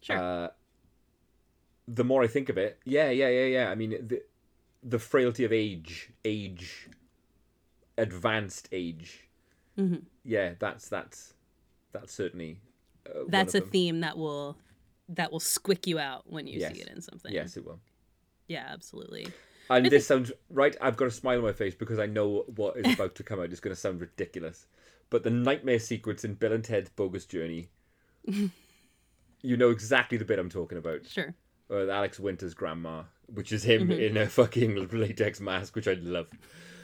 Sure. 0.00 0.16
Uh, 0.16 0.48
the 1.86 2.04
more 2.04 2.22
I 2.22 2.26
think 2.26 2.48
of 2.48 2.56
it, 2.56 2.78
yeah, 2.86 3.10
yeah, 3.10 3.28
yeah, 3.28 3.44
yeah. 3.44 3.70
I 3.70 3.74
mean, 3.74 3.90
the 3.90 4.22
the 4.82 4.98
frailty 4.98 5.44
of 5.44 5.52
age, 5.52 6.08
age, 6.24 6.88
advanced 7.98 8.66
age. 8.72 9.28
Mhm. 9.76 10.04
Yeah, 10.24 10.54
that's 10.58 10.88
that's 10.88 11.33
that's 11.94 12.12
certainly. 12.12 12.60
Uh, 13.08 13.20
that's 13.28 13.54
a 13.54 13.60
them. 13.60 13.70
theme 13.70 14.00
that 14.00 14.18
will 14.18 14.58
that 15.08 15.32
will 15.32 15.40
squick 15.40 15.86
you 15.86 15.98
out 15.98 16.24
when 16.30 16.46
you 16.46 16.60
Yes. 16.60 16.74
see 16.74 16.80
it 16.82 16.88
in 16.88 17.00
something. 17.00 17.32
Yes, 17.32 17.56
it 17.56 17.64
will. 17.64 17.80
Yeah, 18.48 18.66
absolutely. 18.70 19.28
And 19.70 19.86
this 19.86 20.06
sounds 20.06 20.30
right. 20.50 20.76
I've 20.82 20.96
got 20.98 21.08
a 21.08 21.10
smile 21.10 21.38
on 21.38 21.44
my 21.44 21.52
face 21.52 21.74
because 21.74 21.98
I 21.98 22.04
know 22.06 22.44
what 22.56 22.76
is 22.76 22.92
about 22.94 23.14
to 23.14 23.22
come 23.22 23.40
out 23.40 23.50
is 23.52 23.60
going 23.60 23.74
to 23.74 23.80
sound 23.80 24.00
ridiculous. 24.02 24.66
But 25.08 25.22
the 25.22 25.30
nightmare 25.30 25.78
sequence 25.78 26.24
in 26.24 26.34
Bill 26.34 26.52
and 26.52 26.62
Ted's 26.64 26.90
Bogus 26.90 27.24
Journey, 27.24 27.68
you 29.42 29.56
know 29.56 29.70
exactly 29.70 30.18
the 30.18 30.24
bit 30.24 30.38
I'm 30.38 30.50
talking 30.50 30.78
about. 30.78 31.06
Sure. 31.06 31.34
Uh, 31.70 31.88
Alex 31.88 32.20
Winter's 32.20 32.54
grandma, 32.54 33.04
which 33.26 33.52
is 33.52 33.62
him 33.64 33.88
Mm-hmm. 33.88 33.92
in 33.92 34.16
a 34.18 34.26
fucking 34.26 34.88
latex 34.92 35.40
mask, 35.40 35.74
which 35.76 35.88
I 35.88 35.94
love. 35.94 36.26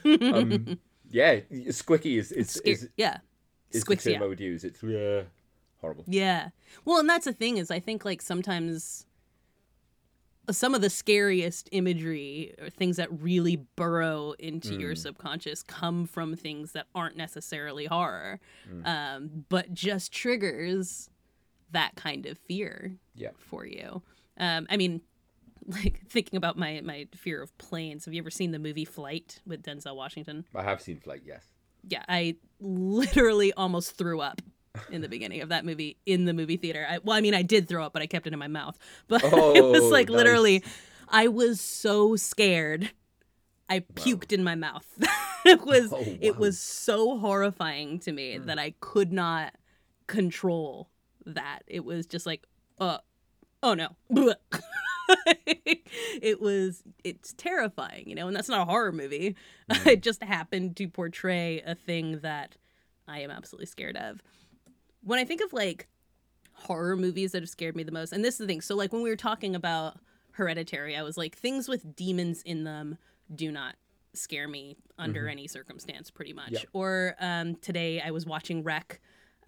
Um, 0.04 0.78
yeah, 1.10 1.40
Squicky 1.68 2.18
is 2.18 2.32
is, 2.32 2.50
Scar- 2.52 2.72
is, 2.72 2.88
yeah. 2.96 3.18
Is 3.70 3.84
the 3.84 3.94
Squicks 3.96 4.06
you 4.06 4.14
term 4.14 4.22
I 4.22 4.26
would 4.26 4.40
use. 4.40 4.64
It's 4.64 4.82
yeah, 4.82 5.22
horrible. 5.80 6.04
Yeah. 6.06 6.50
Well, 6.84 6.98
and 7.00 7.08
that's 7.08 7.24
the 7.24 7.32
thing 7.32 7.56
is 7.58 7.70
I 7.70 7.80
think 7.80 8.04
like 8.04 8.22
sometimes 8.22 9.06
some 10.50 10.74
of 10.74 10.80
the 10.80 10.90
scariest 10.90 11.68
imagery 11.70 12.54
or 12.60 12.70
things 12.70 12.96
that 12.96 13.08
really 13.22 13.56
burrow 13.76 14.32
into 14.38 14.74
your 14.74 14.96
subconscious 14.96 15.62
come 15.62 16.06
from 16.06 16.34
things 16.34 16.72
that 16.72 16.86
aren't 16.94 17.16
necessarily 17.16 17.86
horror, 17.86 18.40
um, 18.84 19.44
but 19.48 19.72
just 19.72 20.10
triggers 20.12 21.08
that 21.70 21.94
kind 21.94 22.26
of 22.26 22.36
fear 22.38 22.96
Yeah. 23.14 23.30
for 23.38 23.64
you. 23.64 24.02
Um, 24.38 24.66
I 24.70 24.76
mean, 24.76 25.02
like 25.66 26.00
thinking 26.08 26.36
about 26.36 26.56
my 26.58 26.80
my 26.82 27.06
fear 27.14 27.40
of 27.42 27.56
planes. 27.58 28.06
Have 28.06 28.14
you 28.14 28.20
ever 28.20 28.30
seen 28.30 28.50
the 28.50 28.58
movie 28.58 28.86
Flight 28.86 29.40
with 29.46 29.62
Denzel 29.62 29.94
Washington? 29.94 30.46
I 30.54 30.62
have 30.64 30.80
seen 30.80 30.98
Flight, 30.98 31.22
yes. 31.24 31.44
Yeah, 31.86 32.02
I 32.08 32.36
literally 32.60 33.52
almost 33.52 33.96
threw 33.96 34.20
up 34.20 34.40
in 34.90 35.00
the 35.00 35.08
beginning 35.08 35.40
of 35.40 35.48
that 35.48 35.64
movie 35.64 35.96
in 36.06 36.24
the 36.26 36.32
movie 36.32 36.56
theater. 36.56 36.86
I, 36.88 36.98
well, 37.02 37.16
I 37.16 37.20
mean, 37.20 37.34
I 37.34 37.42
did 37.42 37.68
throw 37.68 37.84
up, 37.84 37.92
but 37.92 38.02
I 38.02 38.06
kept 38.06 38.26
it 38.26 38.32
in 38.32 38.38
my 38.38 38.48
mouth. 38.48 38.78
But 39.08 39.22
it 39.24 39.64
was 39.64 39.82
Oh, 39.82 39.88
like 39.88 40.08
nice. 40.08 40.16
literally, 40.16 40.64
I 41.08 41.28
was 41.28 41.60
so 41.60 42.16
scared. 42.16 42.90
I 43.68 43.80
puked 43.80 44.32
in 44.32 44.42
my 44.44 44.54
mouth. 44.54 44.86
it 45.44 45.60
was 45.66 45.92
Oh, 45.92 46.00
it 46.20 46.30
wow. 46.32 46.34
Hmm. 46.34 46.40
was 46.40 46.60
so 46.60 47.18
horrifying 47.18 47.98
to 48.00 48.12
me 48.12 48.38
that 48.38 48.58
I 48.58 48.74
could 48.80 49.12
not 49.12 49.54
control 50.06 50.90
that. 51.26 51.60
It 51.66 51.84
was 51.84 52.06
just 52.06 52.26
like, 52.26 52.46
uh, 52.78 52.98
oh 53.62 53.74
no. 53.74 53.88
it 56.22 56.40
was 56.40 56.82
it's 57.04 57.32
terrifying, 57.34 58.08
you 58.08 58.14
know, 58.14 58.26
and 58.26 58.36
that's 58.36 58.48
not 58.48 58.60
a 58.60 58.64
horror 58.70 58.92
movie. 58.92 59.36
Hmm. 59.72 59.88
it 59.88 60.02
just 60.02 60.20
happened 60.20 60.76
to 60.78 60.88
portray 60.88 61.62
a 61.64 61.76
thing 61.76 62.18
that 62.22 62.56
I 63.06 63.20
am 63.20 63.30
absolutely 63.30 63.66
scared 63.66 63.96
of. 63.96 64.20
When 65.04 65.20
I 65.20 65.24
think 65.24 65.40
of 65.40 65.52
like 65.52 65.86
horror 66.54 66.96
movies 66.96 67.30
that 67.32 67.42
have 67.42 67.48
scared 67.48 67.76
me 67.76 67.84
the 67.84 67.92
most, 67.92 68.12
and 68.12 68.24
this 68.24 68.34
is 68.34 68.38
the 68.38 68.46
thing. 68.48 68.60
So 68.62 68.74
like 68.74 68.92
when 68.92 69.02
we 69.02 69.10
were 69.10 69.16
talking 69.16 69.54
about 69.54 69.98
Hereditary, 70.32 70.96
I 70.96 71.02
was 71.02 71.16
like 71.16 71.36
things 71.36 71.68
with 71.68 71.94
demons 71.94 72.42
in 72.42 72.64
them 72.64 72.98
do 73.32 73.52
not 73.52 73.76
scare 74.12 74.48
me 74.48 74.76
under 74.98 75.28
any 75.28 75.46
circumstance, 75.46 76.10
pretty 76.10 76.32
much. 76.32 76.50
Yep. 76.50 76.64
Or 76.72 77.14
um, 77.20 77.54
today 77.56 78.00
I 78.00 78.10
was 78.10 78.26
watching 78.26 78.64
REC. 78.64 79.00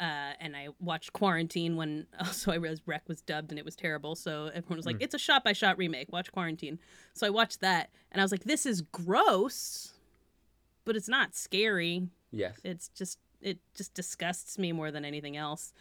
Uh, 0.02 0.32
and 0.40 0.56
I 0.56 0.68
watched 0.80 1.12
Quarantine 1.12 1.76
when 1.76 2.08
also 2.18 2.50
I 2.50 2.56
realized 2.56 2.82
REC 2.86 3.08
was 3.08 3.20
dubbed 3.20 3.52
and 3.52 3.58
it 3.58 3.64
was 3.64 3.76
terrible. 3.76 4.16
So 4.16 4.50
everyone 4.52 4.76
was 4.76 4.86
like, 4.86 4.96
"It's 5.00 5.14
a 5.14 5.18
shot 5.18 5.44
by 5.44 5.52
shot 5.52 5.78
remake. 5.78 6.12
Watch 6.12 6.32
Quarantine." 6.32 6.80
So 7.14 7.24
I 7.26 7.30
watched 7.30 7.60
that 7.60 7.90
and 8.10 8.20
I 8.20 8.24
was 8.24 8.32
like, 8.32 8.42
"This 8.44 8.66
is 8.66 8.80
gross, 8.82 9.92
but 10.84 10.96
it's 10.96 11.08
not 11.08 11.36
scary. 11.36 12.08
Yes. 12.32 12.58
It's 12.64 12.88
just 12.88 13.18
it 13.40 13.58
just 13.74 13.94
disgusts 13.94 14.58
me 14.58 14.72
more 14.72 14.90
than 14.90 15.04
anything 15.04 15.36
else." 15.36 15.72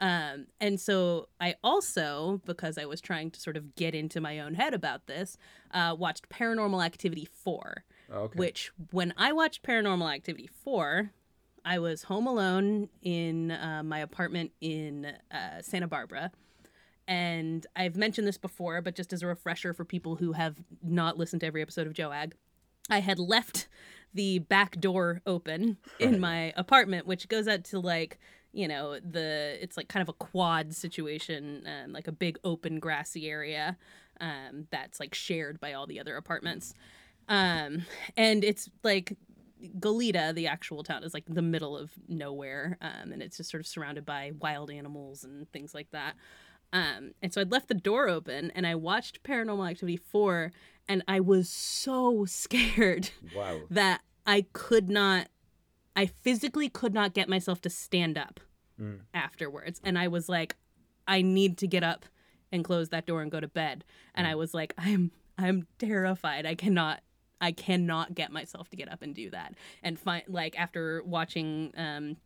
Um, 0.00 0.46
and 0.60 0.80
so 0.80 1.28
I 1.40 1.54
also, 1.64 2.40
because 2.44 2.78
I 2.78 2.84
was 2.84 3.00
trying 3.00 3.30
to 3.30 3.40
sort 3.40 3.56
of 3.56 3.74
get 3.76 3.94
into 3.94 4.20
my 4.20 4.40
own 4.40 4.54
head 4.54 4.74
about 4.74 5.06
this, 5.06 5.36
uh, 5.72 5.94
watched 5.98 6.28
Paranormal 6.28 6.84
Activity 6.84 7.24
4 7.24 7.84
Okay. 8.12 8.36
which 8.38 8.70
when 8.90 9.14
I 9.16 9.32
watched 9.32 9.62
Paranormal 9.62 10.12
Activity 10.12 10.48
4, 10.48 11.10
I 11.64 11.78
was 11.78 12.04
home 12.04 12.26
alone 12.26 12.88
in 13.02 13.50
uh, 13.50 13.82
my 13.84 14.00
apartment 14.00 14.52
in 14.60 15.12
uh, 15.30 15.62
Santa 15.62 15.88
Barbara. 15.88 16.30
And 17.06 17.66
I've 17.76 17.96
mentioned 17.96 18.26
this 18.26 18.38
before, 18.38 18.80
but 18.80 18.94
just 18.94 19.12
as 19.12 19.22
a 19.22 19.26
refresher 19.26 19.72
for 19.74 19.84
people 19.84 20.16
who 20.16 20.32
have 20.32 20.56
not 20.82 21.18
listened 21.18 21.40
to 21.40 21.46
every 21.46 21.62
episode 21.62 21.86
of 21.86 21.94
Joag, 21.94 22.34
I 22.90 23.00
had 23.00 23.18
left 23.18 23.68
the 24.12 24.38
back 24.38 24.80
door 24.80 25.20
open 25.26 25.78
in 25.98 26.20
my 26.20 26.52
apartment, 26.56 27.06
which 27.06 27.28
goes 27.28 27.48
out 27.48 27.64
to 27.64 27.80
like, 27.80 28.18
you 28.52 28.68
know, 28.68 29.00
the 29.00 29.58
it's 29.60 29.76
like 29.76 29.88
kind 29.88 30.02
of 30.02 30.08
a 30.08 30.14
quad 30.14 30.74
situation, 30.74 31.66
um, 31.66 31.92
like 31.92 32.08
a 32.08 32.12
big 32.12 32.38
open 32.44 32.78
grassy 32.78 33.28
area 33.28 33.76
um, 34.20 34.66
that's 34.70 35.00
like 35.00 35.14
shared 35.14 35.60
by 35.60 35.72
all 35.72 35.86
the 35.86 36.00
other 36.00 36.16
apartments. 36.16 36.74
Um, 37.28 37.84
and 38.16 38.44
it's 38.44 38.68
like 38.82 39.16
Goleta, 39.78 40.34
the 40.34 40.46
actual 40.46 40.82
town, 40.82 41.04
is 41.04 41.14
like 41.14 41.24
the 41.28 41.42
middle 41.42 41.76
of 41.76 41.90
nowhere, 42.08 42.76
um, 42.80 43.12
and 43.12 43.22
it's 43.22 43.36
just 43.36 43.50
sort 43.50 43.60
of 43.60 43.66
surrounded 43.66 44.04
by 44.04 44.32
wild 44.38 44.70
animals 44.70 45.24
and 45.24 45.50
things 45.52 45.74
like 45.74 45.90
that. 45.92 46.14
Um, 46.72 47.12
and 47.22 47.32
so 47.32 47.40
I'd 47.40 47.52
left 47.52 47.68
the 47.68 47.74
door 47.74 48.08
open, 48.08 48.50
and 48.54 48.66
I 48.66 48.74
watched 48.74 49.22
Paranormal 49.22 49.70
Activity 49.70 49.96
four, 49.96 50.50
and 50.88 51.02
I 51.06 51.20
was 51.20 51.48
so 51.48 52.24
scared 52.24 53.10
Wow. 53.34 53.62
that 53.70 54.00
I 54.26 54.46
could 54.52 54.88
not, 54.90 55.28
I 55.94 56.06
physically 56.06 56.68
could 56.68 56.92
not 56.94 57.14
get 57.14 57.28
myself 57.28 57.60
to 57.62 57.70
stand 57.70 58.18
up 58.18 58.40
Mm. 58.80 59.02
afterwards, 59.14 59.80
and 59.84 59.96
I 59.96 60.08
was 60.08 60.28
like, 60.28 60.56
I 61.06 61.22
need 61.22 61.58
to 61.58 61.68
get 61.68 61.84
up 61.84 62.06
and 62.50 62.64
close 62.64 62.88
that 62.88 63.06
door 63.06 63.22
and 63.22 63.30
go 63.30 63.38
to 63.38 63.46
bed, 63.46 63.84
and 64.16 64.26
I 64.26 64.34
was 64.34 64.52
like, 64.52 64.74
I'm, 64.76 65.12
I'm 65.38 65.68
terrified. 65.78 66.44
I 66.44 66.56
cannot 66.56 67.00
I 67.40 67.52
cannot 67.52 68.14
get 68.14 68.32
myself 68.32 68.68
to 68.70 68.76
get 68.76 68.90
up 68.90 69.02
and 69.02 69.14
do 69.14 69.30
that. 69.30 69.54
And 69.82 69.98
find 69.98 70.24
like 70.28 70.58
after 70.58 71.02
watching 71.04 71.72
um 71.76 72.16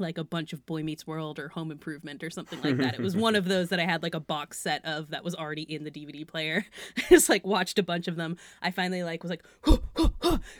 like 0.00 0.18
a 0.18 0.24
bunch 0.24 0.52
of 0.52 0.64
Boy 0.66 0.82
Meets 0.82 1.06
World 1.06 1.38
or 1.38 1.48
Home 1.48 1.70
Improvement 1.70 2.22
or 2.22 2.30
something 2.30 2.60
like 2.62 2.76
that. 2.78 2.94
It 2.94 3.00
was 3.00 3.16
one 3.16 3.34
of 3.34 3.44
those 3.48 3.70
that 3.70 3.80
I 3.80 3.84
had 3.84 4.02
like 4.02 4.14
a 4.14 4.20
box 4.20 4.58
set 4.58 4.84
of 4.84 5.10
that 5.10 5.24
was 5.24 5.34
already 5.34 5.62
in 5.62 5.84
the 5.84 5.90
DVD 5.90 6.26
player. 6.26 6.66
Just 7.08 7.28
like 7.28 7.46
watched 7.46 7.78
a 7.78 7.82
bunch 7.82 8.08
of 8.08 8.16
them. 8.16 8.36
I 8.62 8.70
finally 8.70 9.02
like 9.02 9.22
was 9.22 9.30
like 9.30 9.44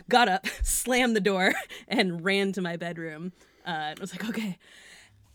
got 0.09 0.27
up, 0.27 0.47
slammed 0.63 1.15
the 1.15 1.21
door, 1.21 1.53
and 1.87 2.23
ran 2.23 2.51
to 2.53 2.61
my 2.61 2.77
bedroom. 2.77 3.33
Uh, 3.65 3.91
and 3.91 3.99
was 3.99 4.11
like, 4.11 4.27
okay. 4.29 4.57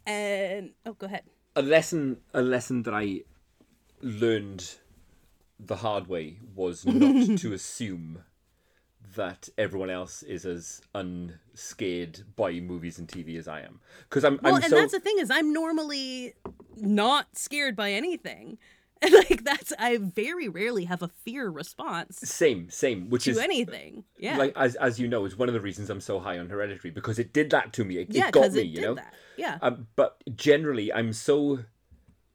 And 0.07 0.71
oh, 0.85 0.95
go 0.95 1.07
ahead. 1.07 1.23
a 1.57 1.63
lesson 1.63 2.19
a 2.33 2.43
lesson 2.43 2.83
that 2.83 2.95
I 2.95 3.23
learned 4.01 4.75
the 5.59 5.77
hard 5.77 6.09
way 6.09 6.39
was 6.55 6.85
not 6.85 7.39
to 7.39 7.53
assume 7.53 8.23
that 9.17 9.49
everyone 9.59 9.91
else 9.91 10.23
is 10.23 10.45
as 10.45 10.81
unscared 10.95 12.21
by 12.37 12.53
movies 12.61 12.99
and 12.99 13.07
TV 13.09 13.39
as 13.39 13.47
I 13.47 13.61
am. 13.61 13.81
Because 14.09 14.25
I'm, 14.25 14.39
Well, 14.43 14.57
I'm 14.57 14.63
and 14.63 14.71
so 14.71 14.77
that's 14.77 14.93
the 14.93 15.01
thing 15.01 15.19
is 15.19 15.31
I'm 15.31 15.53
normally 15.53 16.35
not 16.77 17.37
scared 17.37 17.77
by 17.77 17.93
anything. 17.93 18.59
like 19.13 19.45
that's 19.45 19.73
I 19.79 19.99
very 19.99 20.49
rarely 20.49 20.85
have 20.85 21.03
a 21.03 21.09
fear 21.09 21.51
response 21.51 22.21
same, 22.21 22.71
same, 22.71 23.11
which 23.11 23.25
to 23.25 23.33
is 23.33 23.39
anything. 23.39 24.05
Yeah. 24.19 24.39
like 24.39 24.55
as 24.57 24.77
as 24.77 24.99
you 24.99 25.09
know 25.09 25.27
is 25.27 25.37
one 25.37 25.49
of 25.49 25.53
the 25.53 25.61
reasons 25.61 25.91
I'm 25.91 26.01
so 26.01 26.21
high 26.21 26.39
on 26.39 26.49
Hereditary 26.49 26.91
because 26.91 27.19
it 27.19 27.35
did 27.35 27.51
that 27.51 27.75
to 27.75 27.85
me. 27.85 27.99
It, 27.99 28.11
yeah, 28.11 28.29
it 28.29 28.33
got 28.33 28.53
me, 28.53 28.63
it 28.63 28.67
you 28.67 28.81
know. 28.81 28.95
that. 28.95 29.13
Yeah. 29.37 29.59
Um, 29.61 29.89
but 29.97 30.23
generally, 30.37 30.91
I'm 30.93 31.13
so 31.13 31.65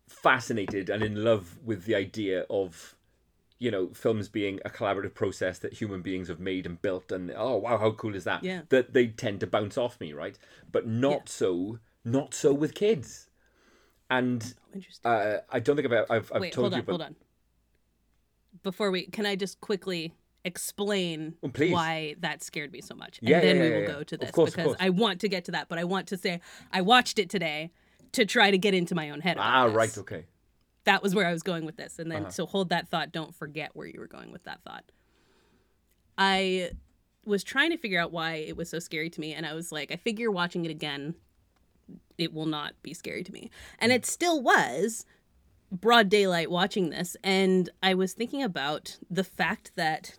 fascinated 0.09 0.89
and 0.89 1.03
in 1.03 1.23
love 1.23 1.57
with 1.63 1.85
the 1.85 1.95
idea 1.95 2.45
of, 2.49 2.95
you 3.59 3.69
know, 3.69 3.89
films 3.93 4.29
being 4.29 4.59
a 4.65 4.69
collaborative 4.69 5.13
process 5.13 5.59
that 5.59 5.73
human 5.73 6.01
beings 6.01 6.29
have 6.29 6.39
made 6.39 6.65
and 6.65 6.81
built, 6.81 7.11
and 7.11 7.31
oh 7.35 7.57
wow, 7.57 7.77
how 7.77 7.91
cool 7.91 8.15
is 8.15 8.23
that? 8.23 8.43
Yeah. 8.43 8.61
That 8.69 8.93
they 8.93 9.07
tend 9.07 9.41
to 9.41 9.47
bounce 9.47 9.77
off 9.77 9.99
me, 9.99 10.13
right? 10.13 10.37
But 10.71 10.87
not 10.87 11.11
Yeah. 11.11 11.19
so, 11.25 11.79
not 12.05 12.33
so 12.33 12.53
with 12.53 12.73
kids. 12.73 13.29
And 14.09 14.53
Interesting. 14.73 15.11
uh, 15.11 15.37
I 15.51 15.59
don't 15.59 15.75
think 15.75 15.91
I've 15.91 16.05
I've, 16.09 16.31
I've 16.33 16.41
Wait, 16.41 16.53
told 16.53 16.71
hold 16.71 16.73
you 16.73 16.79
on, 16.79 16.83
about. 16.83 16.91
hold 16.91 17.01
on. 17.01 17.15
Before 18.63 18.91
we 18.91 19.03
can 19.07 19.25
I 19.25 19.35
just 19.35 19.61
quickly 19.61 20.13
explain 20.45 21.35
Oh, 21.43 21.49
why 21.69 22.15
that 22.19 22.41
scared 22.41 22.71
me 22.71 22.81
so 22.81 22.95
much. 22.95 23.19
And 23.19 23.27
Yeah, 23.29 23.41
then 23.41 23.57
yeah, 23.57 23.63
we 23.63 23.69
will 23.71 23.81
yeah. 23.81 23.87
go 23.87 24.03
to 24.03 24.17
this 24.17 24.31
course, 24.31 24.51
because. 24.55 24.75
I 24.79 24.89
want 24.89 25.19
to 25.21 25.27
get 25.27 25.45
to 25.45 25.51
that, 25.51 25.69
but 25.69 25.77
I 25.77 25.83
want 25.83 26.07
to 26.07 26.17
say 26.17 26.41
I 26.71 26.81
watched 26.81 27.19
it 27.19 27.29
today 27.29 27.71
to 28.13 28.25
try 28.25 28.49
to 28.51 28.57
get 28.57 28.73
into 28.73 28.95
my 28.95 29.09
own 29.09 29.21
head. 29.21 29.37
Ah, 29.39 29.65
this. 29.65 29.75
right, 29.75 29.97
okay. 29.99 30.25
That 30.89 31.03
was 31.03 31.13
where 31.13 31.27
I 31.27 31.31
was 31.31 31.43
going 31.43 31.65
with 31.65 31.77
this. 31.77 31.99
And 31.99 32.11
then, 32.11 32.23
Uh-huh. 32.23 32.31
so 32.31 32.45
hold 32.47 32.69
that 32.69 32.89
thought. 32.89 33.11
Don't 33.11 33.35
forget 33.35 33.75
where 33.75 33.85
you 33.85 33.99
were 33.99 34.07
going 34.07 34.31
with 34.31 34.43
that 34.45 34.61
thought. 34.63 34.85
I 36.17 36.71
was 37.25 37.43
trying 37.43 37.69
to 37.69 37.77
figure 37.77 37.99
out 37.99 38.11
why 38.11 38.33
it 38.35 38.57
was 38.57 38.69
so 38.69 38.79
scary 38.79 39.09
to 39.11 39.21
me. 39.21 39.33
And 39.33 39.45
I 39.45 39.53
was 39.53 39.71
like, 39.71 39.91
I 39.91 39.95
figure 39.97 40.31
watching 40.31 40.65
it 40.65 40.71
again, 40.71 41.13
it 42.17 42.33
will 42.33 42.47
not 42.47 42.73
be 42.81 42.93
scary 42.93 43.23
to 43.23 43.31
me. 43.31 43.51
And 43.77 43.91
it 43.91 44.05
still 44.05 44.41
was 44.41 45.05
broad 45.71 46.09
daylight 46.09 46.49
watching 46.49 46.89
this. 46.89 47.15
And 47.23 47.69
I 47.83 47.93
was 47.93 48.13
thinking 48.13 48.41
about 48.41 48.97
the 49.09 49.23
fact 49.23 49.71
that 49.75 50.17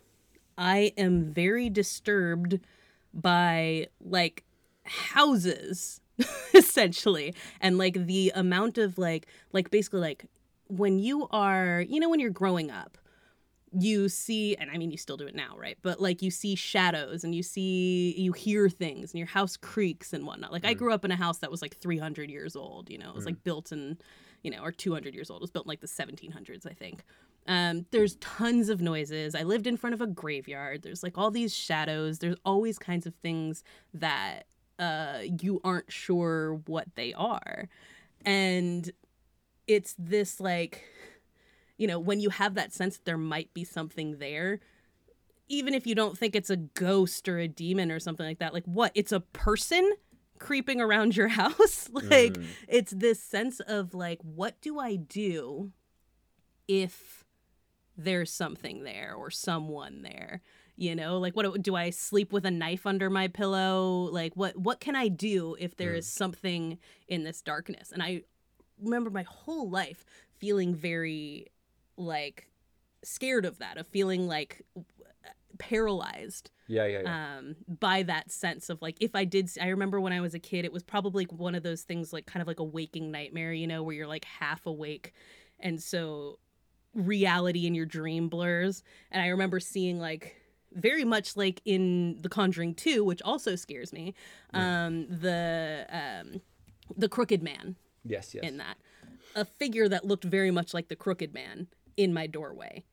I 0.57 0.93
am 0.97 1.33
very 1.33 1.69
disturbed 1.69 2.61
by 3.13 3.89
like 4.01 4.45
houses 4.85 6.01
essentially 6.55 7.35
and 7.61 7.77
like 7.77 8.07
the 8.07 8.31
amount 8.35 8.79
of 8.79 8.99
like 8.99 9.27
like 9.53 9.71
basically 9.71 10.01
like 10.01 10.27
when 10.71 10.99
you 10.99 11.29
are 11.31 11.85
you 11.89 12.01
know 12.01 12.09
when 12.09 12.21
you're 12.21 12.31
growing 12.31 12.71
up 12.71 12.97
you 13.73 14.09
see 14.09 14.57
and 14.57 14.71
i 14.71 14.77
mean 14.77 14.91
you 14.91 14.97
still 14.97 15.17
do 15.17 15.27
it 15.27 15.35
now 15.35 15.55
right? 15.57 15.79
But 15.83 16.01
like 16.01 16.23
you 16.23 16.31
see 16.31 16.55
shadows 16.57 17.23
and 17.23 17.35
you 17.35 17.43
see 17.43 18.15
you 18.17 18.33
hear 18.33 18.69
things 18.69 19.13
and 19.13 19.19
your 19.19 19.29
house 19.29 19.57
creaks 19.57 20.13
and 20.13 20.27
whatnot. 20.27 20.53
Like 20.53 20.65
i 20.65 20.75
grew 20.75 20.93
up 20.93 21.05
in 21.05 21.11
a 21.11 21.17
house 21.17 21.39
that 21.39 21.51
was 21.51 21.63
like 21.63 21.77
300 21.77 22.31
years 22.31 22.57
old 22.57 22.91
you 22.91 22.99
know? 22.99 23.11
It 23.11 23.15
was 23.15 23.27
like 23.27 23.43
built 23.45 23.71
in 23.73 23.99
you 24.43 24.51
know 24.51 24.63
or 24.63 24.73
200 24.73 25.15
years 25.15 25.31
old. 25.31 25.41
It 25.41 25.45
was 25.45 25.51
built 25.51 25.67
in 25.67 25.69
like 25.69 25.81
the 25.81 25.87
1700s 25.87 26.67
i 26.67 26.73
think. 26.73 27.05
Um, 27.47 27.87
there's 27.91 28.17
tons 28.17 28.69
of 28.69 28.81
noises. 28.81 29.35
I 29.35 29.43
lived 29.43 29.67
in 29.67 29.77
front 29.77 29.95
of 29.95 30.01
a 30.01 30.07
graveyard. 30.07 30.83
There's 30.83 31.03
like 31.03 31.17
all 31.17 31.31
these 31.31 31.55
shadows. 31.55 32.19
There's 32.19 32.37
always 32.45 32.79
kinds 32.79 33.07
of 33.07 33.15
things 33.17 33.65
that 33.95 34.47
uh, 34.79 35.21
you 35.41 35.61
aren't 35.65 35.91
sure 35.91 36.61
what 36.67 36.87
they 36.95 37.13
are. 37.15 37.69
And 38.25 38.91
it's 39.71 39.95
this 39.99 40.41
like 40.41 40.85
you 41.79 41.87
know 41.87 41.99
when 41.99 42.21
you 42.21 42.31
have 42.31 42.55
that 42.55 42.73
sense 42.73 42.97
that 42.97 43.05
there 43.05 43.19
might 43.19 43.53
be 43.55 43.65
something 43.65 44.19
there 44.19 44.61
even 45.49 45.75
if 45.75 45.87
you 45.87 45.95
don't 45.95 46.17
think 46.17 46.37
it's 46.37 46.51
a 46.51 46.57
ghost 46.57 47.29
or 47.29 47.39
a 47.39 47.49
demon 47.49 47.91
or 47.91 48.01
something 48.01 48.27
like 48.27 48.39
that 48.39 48.53
like 48.53 48.65
what 48.65 48.93
it's 48.95 49.13
a 49.13 49.21
person 49.21 49.93
creeping 50.41 50.81
around 50.81 51.17
your 51.17 51.29
house? 51.43 51.89
Like 51.93 52.33
mm-hmm. 52.33 52.51
it's 52.67 52.91
this 52.91 53.23
sense 53.23 53.61
of 53.61 53.95
like 53.95 54.19
what 54.23 54.61
do 54.61 54.81
i 54.81 54.97
do 54.97 55.71
if 56.67 57.25
there's 57.97 58.33
something 58.33 58.83
there 58.83 59.15
or 59.17 59.31
someone 59.31 60.03
there? 60.03 60.43
You 60.75 60.97
know 60.97 61.19
like 61.19 61.37
what 61.37 61.45
do- 61.45 61.61
do 61.61 61.77
i 61.77 61.91
sleep 61.91 62.33
with 62.33 62.47
a 62.47 62.51
knife 62.51 62.87
under 62.87 63.11
my 63.11 63.29
pillow? 63.29 64.09
Like 64.11 64.33
what 64.35 64.57
what 64.57 64.81
can 64.81 64.97
i 64.97 65.07
do 65.07 65.55
if 65.61 65.77
there 65.77 65.95
is 65.95 66.07
mm. 66.07 66.11
something 66.11 66.79
in 67.07 67.23
this 67.23 67.43
darkness? 67.43 67.93
And 67.93 68.03
i 68.03 68.23
remember 68.83 69.11
my 69.11 69.23
whole 69.25 69.69
life 69.71 70.05
feeling 70.39 70.75
very 70.75 71.47
like 71.97 72.49
scared 73.03 73.45
of 73.45 73.59
that 73.59 73.77
of 73.79 73.87
feeling 73.87 74.27
like 74.27 74.63
paralyzed 75.59 76.51
Yeah, 76.69 76.87
yeah, 76.87 77.01
yeah. 77.03 77.37
um 77.39 77.57
by 77.69 78.03
that 78.05 78.31
sense 78.31 78.71
of 78.71 78.81
like 78.81 78.97
if 79.01 79.15
i 79.15 79.25
did 79.25 79.51
i 79.61 79.69
remember 79.69 80.01
when 80.01 80.13
i 80.13 80.21
was 80.21 80.33
a 80.35 80.39
kid 80.39 80.65
it 80.65 80.73
was 80.73 80.83
probably 80.83 81.25
one 81.25 81.55
of 81.55 81.63
those 81.63 81.83
things 81.83 82.13
like 82.13 82.27
kind 82.27 82.41
of 82.41 82.47
like 82.49 82.61
a 82.61 82.65
waking 82.65 83.11
nightmare 83.11 83.53
you 83.53 83.67
know 83.67 83.83
where 83.83 83.95
you're 83.95 84.07
like 84.07 84.25
half 84.25 84.65
awake 84.67 85.13
and 85.59 85.83
so 85.83 86.39
reality 86.95 87.67
in 87.67 87.75
your 87.75 87.87
dream 87.87 88.29
blurs 88.29 88.83
and 89.11 89.23
i 89.23 89.29
remember 89.29 89.61
seeing 89.61 89.99
like 89.99 90.37
very 90.73 91.05
much 91.05 91.37
like 91.37 91.61
in 91.65 92.17
The 92.21 92.29
Conjuring 92.29 92.77
2, 92.77 93.03
which 93.03 93.21
also 93.23 93.57
scares 93.57 93.93
me. 93.93 94.15
Um, 94.55 95.09
the 95.09 95.85
um, 95.91 96.41
the 96.97 97.09
crooked 97.09 97.43
man 97.43 97.75
Yes, 98.05 98.35
yes. 98.35 98.45
in 98.45 98.59
that. 98.59 98.77
A 99.35 99.45
figure 99.45 99.89
that 99.89 100.05
looked 100.05 100.25
very 100.25 100.51
much 100.51 100.75
like 100.75 100.89
the 100.89 100.97
crooked 100.97 101.33
man 101.35 101.69
in 101.97 102.13
my 102.13 102.27
doorway. 102.27 102.85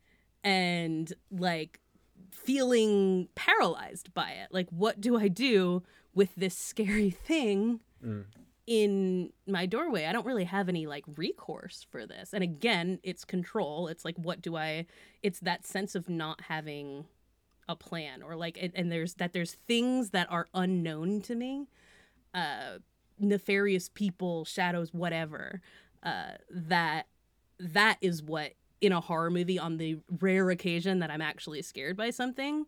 And 0.43 1.11
like 1.31 1.79
feeling 2.31 3.27
paralyzed 3.35 4.13
by 4.13 4.31
it. 4.31 4.49
Like, 4.51 4.69
what 4.69 5.01
do 5.01 5.17
I 5.17 5.27
do 5.27 5.83
with 6.13 6.33
this 6.35 6.57
scary 6.57 7.09
thing 7.27 7.81
in 8.65 9.33
my 9.45 9.65
doorway? 9.65 10.05
I 10.05 10.13
don't 10.13 10.25
really 10.25 10.45
have 10.45 10.69
any 10.69 10.87
like 10.87 11.03
recourse 11.15 11.85
for 11.89 12.05
this. 12.05 12.33
And 12.33 12.43
again, 12.43 12.99
it's 13.03 13.25
control. 13.25 13.87
It's 13.87 14.05
like, 14.05 14.15
what 14.17 14.41
do 14.41 14.55
I, 14.55 14.85
it's 15.23 15.39
that 15.41 15.65
sense 15.65 15.95
of 15.95 16.07
not 16.07 16.41
having 16.41 17.05
a 17.67 17.75
plan 17.75 18.21
or 18.21 18.35
like, 18.35 18.57
and, 18.61 18.71
and 18.75 18.91
there's 18.91 19.15
that 19.15 19.33
there's 19.33 19.53
things 19.67 20.11
that 20.11 20.31
are 20.31 20.47
unknown 20.53 21.21
to 21.23 21.35
me. 21.35 21.67
Uh, 22.33 22.77
nefarious 23.19 23.89
people, 23.89 24.45
shadows, 24.45 24.93
whatever. 24.93 25.61
Uh, 26.03 26.33
that 26.49 27.07
that 27.59 27.97
is 28.01 28.21
what 28.21 28.53
in 28.81 28.91
a 28.91 29.01
horror 29.01 29.31
movie 29.31 29.57
on 29.57 29.77
the 29.77 29.97
rare 30.19 30.49
occasion 30.49 30.99
that 30.99 31.09
I'm 31.09 31.21
actually 31.21 31.61
scared 31.61 31.97
by 31.97 32.11
something, 32.11 32.67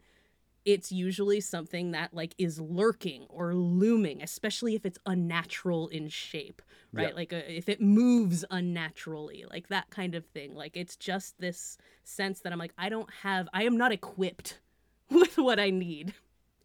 it's 0.66 0.92
usually 0.92 1.40
something 1.40 1.92
that 1.92 2.14
like 2.14 2.36
is 2.38 2.60
lurking 2.60 3.26
or 3.30 3.54
looming, 3.54 4.22
especially 4.22 4.76
if 4.76 4.86
it's 4.86 4.98
unnatural 5.06 5.88
in 5.88 6.10
shape, 6.10 6.62
right? 6.92 7.10
Yeah. 7.10 7.16
Like 7.16 7.34
uh, 7.34 7.42
if 7.48 7.70
it 7.70 7.82
moves 7.82 8.44
unnaturally, 8.52 9.46
like 9.50 9.68
that 9.70 9.90
kind 9.90 10.16
of 10.16 10.26
thing. 10.26 10.56
Like 10.56 10.76
it's 10.76 10.96
just 10.96 11.40
this 11.40 11.78
sense 12.04 12.42
that 12.42 12.52
I'm 12.52 12.60
like 12.60 12.74
I 12.78 12.90
don't 12.90 13.10
have 13.24 13.48
I 13.54 13.64
am 13.64 13.78
not 13.78 13.92
equipped 13.92 14.60
with 15.10 15.38
what 15.38 15.60
I 15.60 15.70
need 15.70 16.14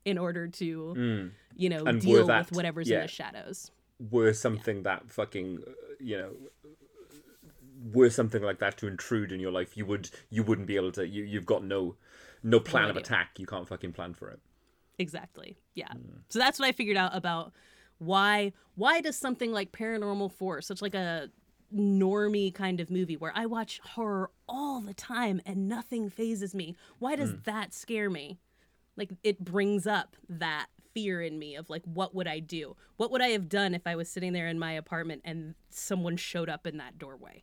in 0.05 0.19
order 0.19 0.47
to, 0.49 0.95
Mm. 0.97 1.31
you 1.57 1.69
know, 1.69 1.85
And 1.85 2.01
deal 2.01 2.27
that- 2.27 2.49
with 2.51 2.57
whatever's 2.57 2.91
in 2.91 3.01
the 3.01 3.09
shadows. 3.09 3.71
Were 4.11 4.33
something 4.33 4.83
that 4.83 5.11
fucking, 5.11 5.63
uh, 5.67 5.71
you 6.01 6.17
know, 6.19 6.37
were 7.93 8.11
something 8.11 8.43
like 8.43 8.59
that 8.59 8.77
to 8.79 8.87
intrude 8.87 9.31
in 9.33 9.41
your 9.41 9.53
life, 9.53 9.77
you 9.77 9.87
would 9.87 10.11
you 10.31 10.43
wouldn't 10.43 10.67
be 10.67 10.77
able 10.77 10.93
to. 10.93 11.07
You 11.07 11.23
you've 11.25 11.47
got 11.47 11.63
no 11.65 11.97
no 12.43 12.61
plan 12.61 12.91
of 12.91 12.97
attack. 12.97 13.39
You 13.39 13.47
can't 13.47 13.69
fucking 13.69 13.93
plan 13.93 14.15
for 14.15 14.31
it. 14.31 14.41
Exactly. 14.99 15.57
Yeah. 15.75 15.93
So 16.29 16.39
that's 16.39 16.59
what 16.59 16.67
I 16.69 16.73
figured 16.73 16.97
out 16.97 17.15
about 17.17 17.53
why 17.99 18.53
why 18.75 19.01
does 19.01 19.17
something 19.17 19.53
like 19.53 19.73
Paranormal 19.73 20.33
Force, 20.33 20.67
such 20.67 20.83
like 20.83 20.95
a 20.95 21.31
normie 21.75 22.53
kind 22.55 22.81
of 22.81 22.91
movie 22.91 23.17
where 23.17 23.33
I 23.35 23.47
watch 23.47 23.81
horror 23.81 24.31
all 24.49 24.81
the 24.81 24.95
time 24.95 25.41
and 25.45 25.69
nothing 25.69 26.09
phases 26.09 26.55
me. 26.55 26.77
Why 26.99 27.17
does 27.17 27.35
that 27.43 27.73
scare 27.75 28.09
me? 28.11 28.39
Like 28.97 29.11
it 29.23 29.45
brings 29.45 29.87
up 29.87 30.17
that 30.29 30.67
fear 30.95 31.21
in 31.21 31.39
me 31.39 31.57
of 31.57 31.69
like 31.69 31.83
what 31.85 32.15
would 32.15 32.29
I 32.29 32.39
do? 32.39 32.77
What 32.97 33.11
would 33.11 33.21
I 33.23 33.29
have 33.29 33.49
done 33.49 33.75
if 33.75 33.87
I 33.87 33.97
was 33.97 34.09
sitting 34.09 34.33
there 34.33 34.47
in 34.49 34.59
my 34.59 34.73
apartment 34.73 35.23
and 35.25 35.55
someone 35.71 36.17
showed 36.17 36.49
up 36.49 36.67
in 36.67 36.77
that 36.79 36.99
doorway? 36.99 37.43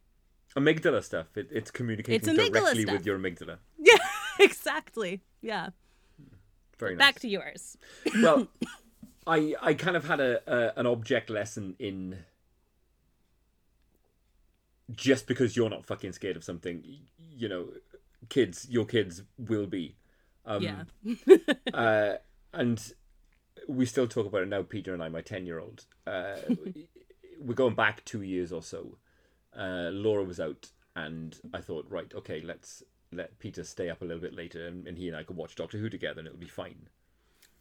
Amygdala 0.55 1.03
stuff. 1.03 1.27
It, 1.37 1.47
it's 1.51 1.71
communicating 1.71 2.15
It's 2.15 2.51
directly 2.51 2.83
stuff. 2.83 2.93
with 2.93 3.05
your 3.05 3.17
amygdala. 3.17 3.57
Yeah, 3.77 3.97
exactly. 4.39 5.21
Yeah. 5.41 5.69
Very 6.77 6.95
nice. 6.95 6.99
Back 6.99 7.19
to 7.21 7.27
yours. 7.27 7.77
well, 8.21 8.47
I 9.27 9.55
I 9.61 9.73
kind 9.73 9.95
of 9.97 10.07
had 10.07 10.19
a, 10.19 10.41
a 10.47 10.79
an 10.79 10.85
object 10.87 11.29
lesson 11.29 11.75
in 11.79 12.19
just 14.91 15.27
because 15.27 15.55
you're 15.55 15.69
not 15.69 15.85
fucking 15.85 16.11
scared 16.13 16.35
of 16.35 16.43
something, 16.43 16.83
you 17.33 17.47
know, 17.47 17.67
kids, 18.29 18.67
your 18.69 18.85
kids 18.85 19.23
will 19.37 19.67
be. 19.67 19.95
Um, 20.45 20.61
yeah. 20.63 20.83
uh, 21.73 22.17
and 22.53 22.93
we 23.67 23.85
still 23.85 24.07
talk 24.07 24.25
about 24.25 24.43
it 24.43 24.49
now, 24.49 24.63
Peter 24.63 24.93
and 24.93 25.03
I, 25.03 25.09
my 25.09 25.21
10 25.21 25.45
year 25.45 25.59
old. 25.59 25.85
Uh, 26.05 26.37
we're 27.39 27.53
going 27.53 27.75
back 27.75 28.03
two 28.05 28.21
years 28.21 28.51
or 28.51 28.63
so. 28.63 28.97
Uh, 29.57 29.89
Laura 29.91 30.23
was 30.23 30.39
out, 30.39 30.71
and 30.95 31.37
I 31.53 31.61
thought, 31.61 31.85
right, 31.89 32.11
okay, 32.15 32.41
let's 32.41 32.83
let 33.11 33.37
Peter 33.39 33.63
stay 33.63 33.89
up 33.89 34.01
a 34.01 34.05
little 34.05 34.21
bit 34.21 34.33
later, 34.33 34.67
and, 34.67 34.87
and 34.87 34.97
he 34.97 35.07
and 35.07 35.17
I 35.17 35.23
could 35.23 35.35
watch 35.35 35.55
Doctor 35.55 35.77
Who 35.77 35.89
together, 35.89 36.19
and 36.19 36.27
it'll 36.27 36.39
be 36.39 36.47
fine. 36.47 36.87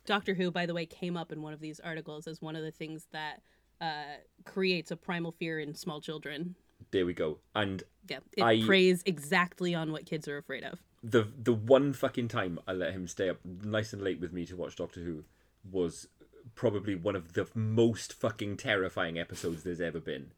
Doctor 0.06 0.34
Who, 0.34 0.50
by 0.50 0.66
the 0.66 0.74
way, 0.74 0.86
came 0.86 1.16
up 1.16 1.32
in 1.32 1.42
one 1.42 1.52
of 1.52 1.60
these 1.60 1.80
articles 1.80 2.26
as 2.26 2.40
one 2.40 2.56
of 2.56 2.62
the 2.62 2.70
things 2.70 3.06
that 3.12 3.42
uh, 3.80 4.16
creates 4.44 4.90
a 4.90 4.96
primal 4.96 5.32
fear 5.32 5.58
in 5.58 5.74
small 5.74 6.00
children. 6.00 6.54
There 6.92 7.04
we 7.04 7.12
go. 7.12 7.38
And 7.54 7.82
Yeah, 8.08 8.18
it 8.36 8.42
I- 8.42 8.62
preys 8.64 9.02
exactly 9.04 9.74
on 9.74 9.92
what 9.92 10.06
kids 10.06 10.28
are 10.28 10.38
afraid 10.38 10.64
of. 10.64 10.80
The 11.02 11.28
the 11.42 11.52
one 11.52 11.92
fucking 11.92 12.28
time 12.28 12.58
I 12.66 12.72
let 12.72 12.92
him 12.92 13.08
stay 13.08 13.30
up 13.30 13.38
nice 13.44 13.92
and 13.92 14.02
late 14.02 14.20
with 14.20 14.32
me 14.32 14.44
to 14.46 14.56
watch 14.56 14.76
Doctor 14.76 15.00
Who 15.00 15.24
was 15.70 16.08
probably 16.54 16.94
one 16.94 17.16
of 17.16 17.32
the 17.32 17.46
most 17.54 18.12
fucking 18.12 18.56
terrifying 18.56 19.18
episodes 19.18 19.62
there's 19.62 19.80
ever 19.80 20.00
been. 20.00 20.32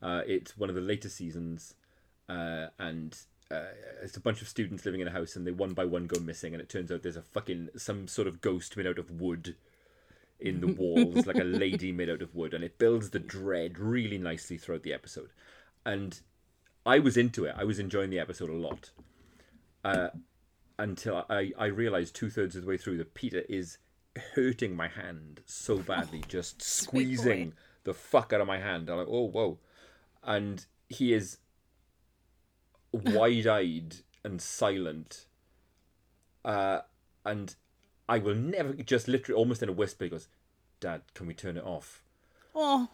Uh, 0.00 0.22
it's 0.26 0.56
one 0.56 0.68
of 0.68 0.74
the 0.74 0.80
later 0.80 1.08
seasons, 1.08 1.74
uh, 2.28 2.66
and 2.78 3.16
uh, 3.50 3.66
it's 4.02 4.16
a 4.16 4.20
bunch 4.20 4.42
of 4.42 4.48
students 4.48 4.84
living 4.84 5.00
in 5.00 5.08
a 5.08 5.12
house, 5.12 5.36
and 5.36 5.46
they 5.46 5.50
one 5.50 5.72
by 5.72 5.84
one 5.84 6.06
go 6.06 6.20
missing, 6.20 6.52
and 6.52 6.60
it 6.60 6.68
turns 6.68 6.90
out 6.90 7.02
there's 7.02 7.16
a 7.16 7.22
fucking 7.22 7.68
some 7.76 8.08
sort 8.08 8.28
of 8.28 8.40
ghost 8.40 8.76
made 8.76 8.86
out 8.86 8.98
of 8.98 9.20
wood 9.20 9.56
in 10.40 10.60
the 10.60 10.66
walls, 10.66 11.26
like 11.26 11.38
a 11.38 11.44
lady 11.44 11.92
made 11.92 12.10
out 12.10 12.22
of 12.22 12.34
wood, 12.34 12.52
and 12.52 12.64
it 12.64 12.78
builds 12.78 13.10
the 13.10 13.18
dread 13.18 13.78
really 13.78 14.18
nicely 14.18 14.58
throughout 14.58 14.82
the 14.82 14.92
episode. 14.92 15.30
And 15.86 16.20
I 16.84 16.98
was 16.98 17.16
into 17.16 17.44
it. 17.44 17.54
I 17.56 17.64
was 17.64 17.78
enjoying 17.78 18.10
the 18.10 18.18
episode 18.18 18.50
a 18.50 18.54
lot 18.54 18.90
until 20.78 21.24
I, 21.28 21.52
I 21.58 21.66
realized 21.66 22.14
two 22.14 22.30
thirds 22.30 22.56
of 22.56 22.62
the 22.62 22.68
way 22.68 22.76
through 22.76 22.98
that 22.98 23.14
Peter 23.14 23.42
is 23.48 23.78
hurting 24.34 24.76
my 24.76 24.88
hand 24.88 25.40
so 25.46 25.78
badly, 25.78 26.22
just 26.28 26.62
squeezing 26.62 27.54
the 27.84 27.94
fuck 27.94 28.32
out 28.32 28.40
of 28.40 28.46
my 28.46 28.58
hand. 28.58 28.88
I'm 28.88 28.98
like, 28.98 29.06
oh, 29.08 29.28
whoa. 29.28 29.58
And 30.22 30.64
he 30.88 31.12
is 31.12 31.38
wide 32.92 33.46
eyed 33.46 33.96
and 34.24 34.40
silent. 34.40 35.26
Uh, 36.44 36.80
and 37.24 37.54
I 38.08 38.18
will 38.18 38.34
never, 38.34 38.74
just 38.74 39.08
literally 39.08 39.38
almost 39.38 39.62
in 39.62 39.68
a 39.68 39.72
whisper, 39.72 40.04
he 40.04 40.10
goes, 40.10 40.28
Dad, 40.80 41.02
can 41.14 41.26
we 41.26 41.34
turn 41.34 41.56
it 41.56 41.64
off? 41.64 42.02
Oh, 42.54 42.88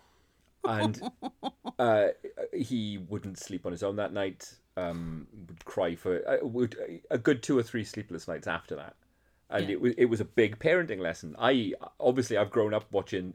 and 0.64 1.00
uh, 1.78 2.08
he 2.54 2.98
wouldn't 2.98 3.38
sleep 3.38 3.66
on 3.66 3.72
his 3.72 3.82
own 3.82 3.96
that 3.96 4.12
night. 4.12 4.54
Um, 4.78 5.26
would 5.48 5.64
cry 5.64 5.94
for 5.94 6.22
uh, 6.28 6.46
would 6.46 6.76
a 7.10 7.18
good 7.18 7.42
two 7.42 7.58
or 7.58 7.62
three 7.62 7.84
sleepless 7.84 8.28
nights 8.28 8.46
after 8.46 8.74
that, 8.76 8.94
and 9.50 9.64
Yeah. 9.64 9.72
it 9.72 9.80
was 9.80 9.94
it 9.98 10.04
was 10.06 10.20
a 10.20 10.24
big 10.24 10.58
parenting 10.58 11.00
lesson. 11.00 11.34
I 11.38 11.74
obviously 11.98 12.36
I've 12.36 12.50
grown 12.50 12.74
up 12.74 12.86
watching 12.92 13.34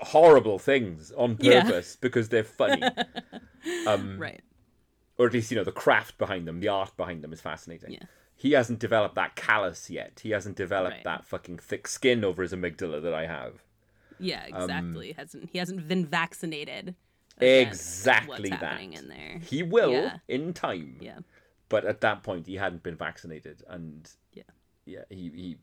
horrible 0.00 0.58
things 0.58 1.10
on 1.12 1.36
Yeah. 1.40 1.62
purpose 1.64 1.96
because 1.96 2.28
they're 2.28 2.44
funny, 2.44 2.82
Um, 3.86 4.18
right. 4.18 4.40
or 5.16 5.26
at 5.26 5.32
least 5.32 5.50
you 5.50 5.56
know 5.56 5.64
the 5.64 5.72
craft 5.72 6.18
behind 6.18 6.46
them, 6.46 6.60
the 6.60 6.68
art 6.68 6.96
behind 6.96 7.22
them 7.22 7.32
is 7.32 7.40
fascinating. 7.40 7.92
Yeah. 7.92 8.04
He 8.36 8.52
hasn't 8.52 8.78
developed 8.78 9.16
that 9.16 9.34
callus 9.34 9.90
yet. 9.90 10.20
He 10.22 10.30
hasn't 10.30 10.56
developed 10.56 10.96
Right. 10.96 11.04
that 11.04 11.24
fucking 11.26 11.58
thick 11.58 11.88
skin 11.88 12.24
over 12.24 12.42
his 12.42 12.52
amygdala 12.52 13.02
that 13.02 13.12
I 13.12 13.26
have. 13.26 13.64
Yeah, 14.20 14.44
um, 14.52 14.62
exactly. 14.62 15.12
hasn't 15.12 15.50
he 15.50 15.58
hasn't 15.58 15.88
been 15.88 16.06
vaccinated? 16.06 16.94
Exactly 17.46 18.50
that. 18.50 18.80
in 18.80 19.08
there. 19.08 19.38
He 19.40 19.62
will 19.62 19.92
Yeah. 19.92 20.18
in 20.28 20.52
time. 20.52 20.96
Yeah. 21.00 21.18
but 21.70 21.84
at 21.84 22.00
that 22.00 22.22
point 22.22 22.46
he 22.46 22.56
hadn't 22.56 22.82
been 22.82 22.96
vaccinated 22.96 23.62
and 23.68 24.10
Yeah. 24.32 24.42
yeah 24.86 25.04
he, 25.10 25.30
he 25.34 25.56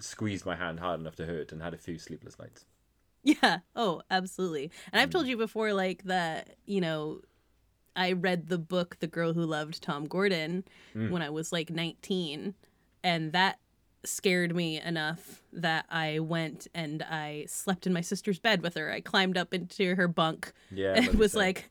squeezed 0.00 0.44
my 0.46 0.56
hand 0.56 0.80
hard 0.80 1.00
enough 1.00 1.16
to 1.16 1.26
hurt 1.26 1.52
and 1.52 1.62
had 1.62 1.74
a 1.74 1.78
few 1.78 1.98
sleepless 1.98 2.38
nights 2.38 2.64
Yeah. 3.22 3.58
Oh, 3.76 4.00
absolutely. 4.10 4.70
And 4.92 5.00
I've 5.00 5.10
Mm. 5.10 5.12
told 5.12 5.26
you 5.26 5.36
before, 5.36 5.74
like 5.74 6.04
that. 6.04 6.56
You 6.64 6.80
know, 6.80 7.20
I 7.94 8.12
read 8.12 8.48
the 8.48 8.56
book 8.56 8.96
"The 9.00 9.06
Girl 9.06 9.34
Who 9.34 9.44
Loved 9.44 9.82
Tom 9.82 10.06
Gordon" 10.06 10.64
Mm. 10.94 11.10
when 11.10 11.20
I 11.20 11.28
was 11.28 11.52
like 11.52 11.68
19, 11.68 12.54
and 13.04 13.32
that 13.32 13.58
scared 14.04 14.54
me 14.54 14.80
enough 14.80 15.42
that 15.52 15.84
I 15.90 16.20
went 16.20 16.66
and 16.74 17.02
I 17.02 17.44
slept 17.48 17.86
in 17.86 17.92
my 17.92 18.00
sister's 18.00 18.38
bed 18.38 18.62
with 18.62 18.74
her. 18.74 18.90
I 18.90 19.00
climbed 19.00 19.36
up 19.36 19.52
into 19.52 19.94
her 19.94 20.08
bunk 20.08 20.52
yeah 20.70 20.94
and 20.94 21.14
was 21.14 21.34
like, 21.34 21.70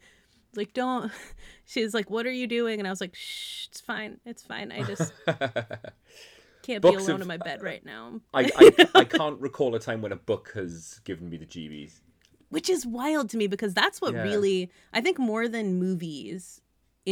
like 0.55 0.73
don't. 0.73 1.11
She's 1.65 1.93
like, 1.93 2.09
"What 2.09 2.25
are 2.25 2.31
you 2.31 2.47
doing?" 2.47 2.79
And 2.79 2.87
I 2.87 2.89
was 2.89 3.01
like, 3.01 3.15
"Shh, 3.15 3.67
it's 3.67 3.81
fine. 3.81 4.19
It's 4.25 4.43
fine. 4.43 4.71
I 4.71 4.83
just 4.83 5.11
can't 6.63 6.81
be 6.81 6.93
alone 6.93 7.21
in 7.21 7.27
my 7.27 7.37
bed 7.37 7.61
right 7.61 7.85
now." 7.85 8.21
I, 8.33 8.49
I, 8.55 8.87
I 8.95 9.03
can't 9.05 9.39
recall 9.39 9.75
a 9.75 9.79
time 9.79 10.01
when 10.01 10.11
a 10.11 10.15
book 10.17 10.51
has 10.55 10.99
given 11.03 11.29
me 11.29 11.37
the 11.37 11.45
GBs 11.45 12.01
which 12.49 12.67
is 12.67 12.83
wild 12.83 13.29
to 13.29 13.37
me 13.37 13.45
because 13.45 13.75
that's 13.75 14.01
what 14.01 14.13
Yeah. 14.15 14.23
really 14.23 14.71
I 14.91 15.01
think 15.01 15.19
more 15.19 15.47
than 15.47 15.77
movies 15.77 16.61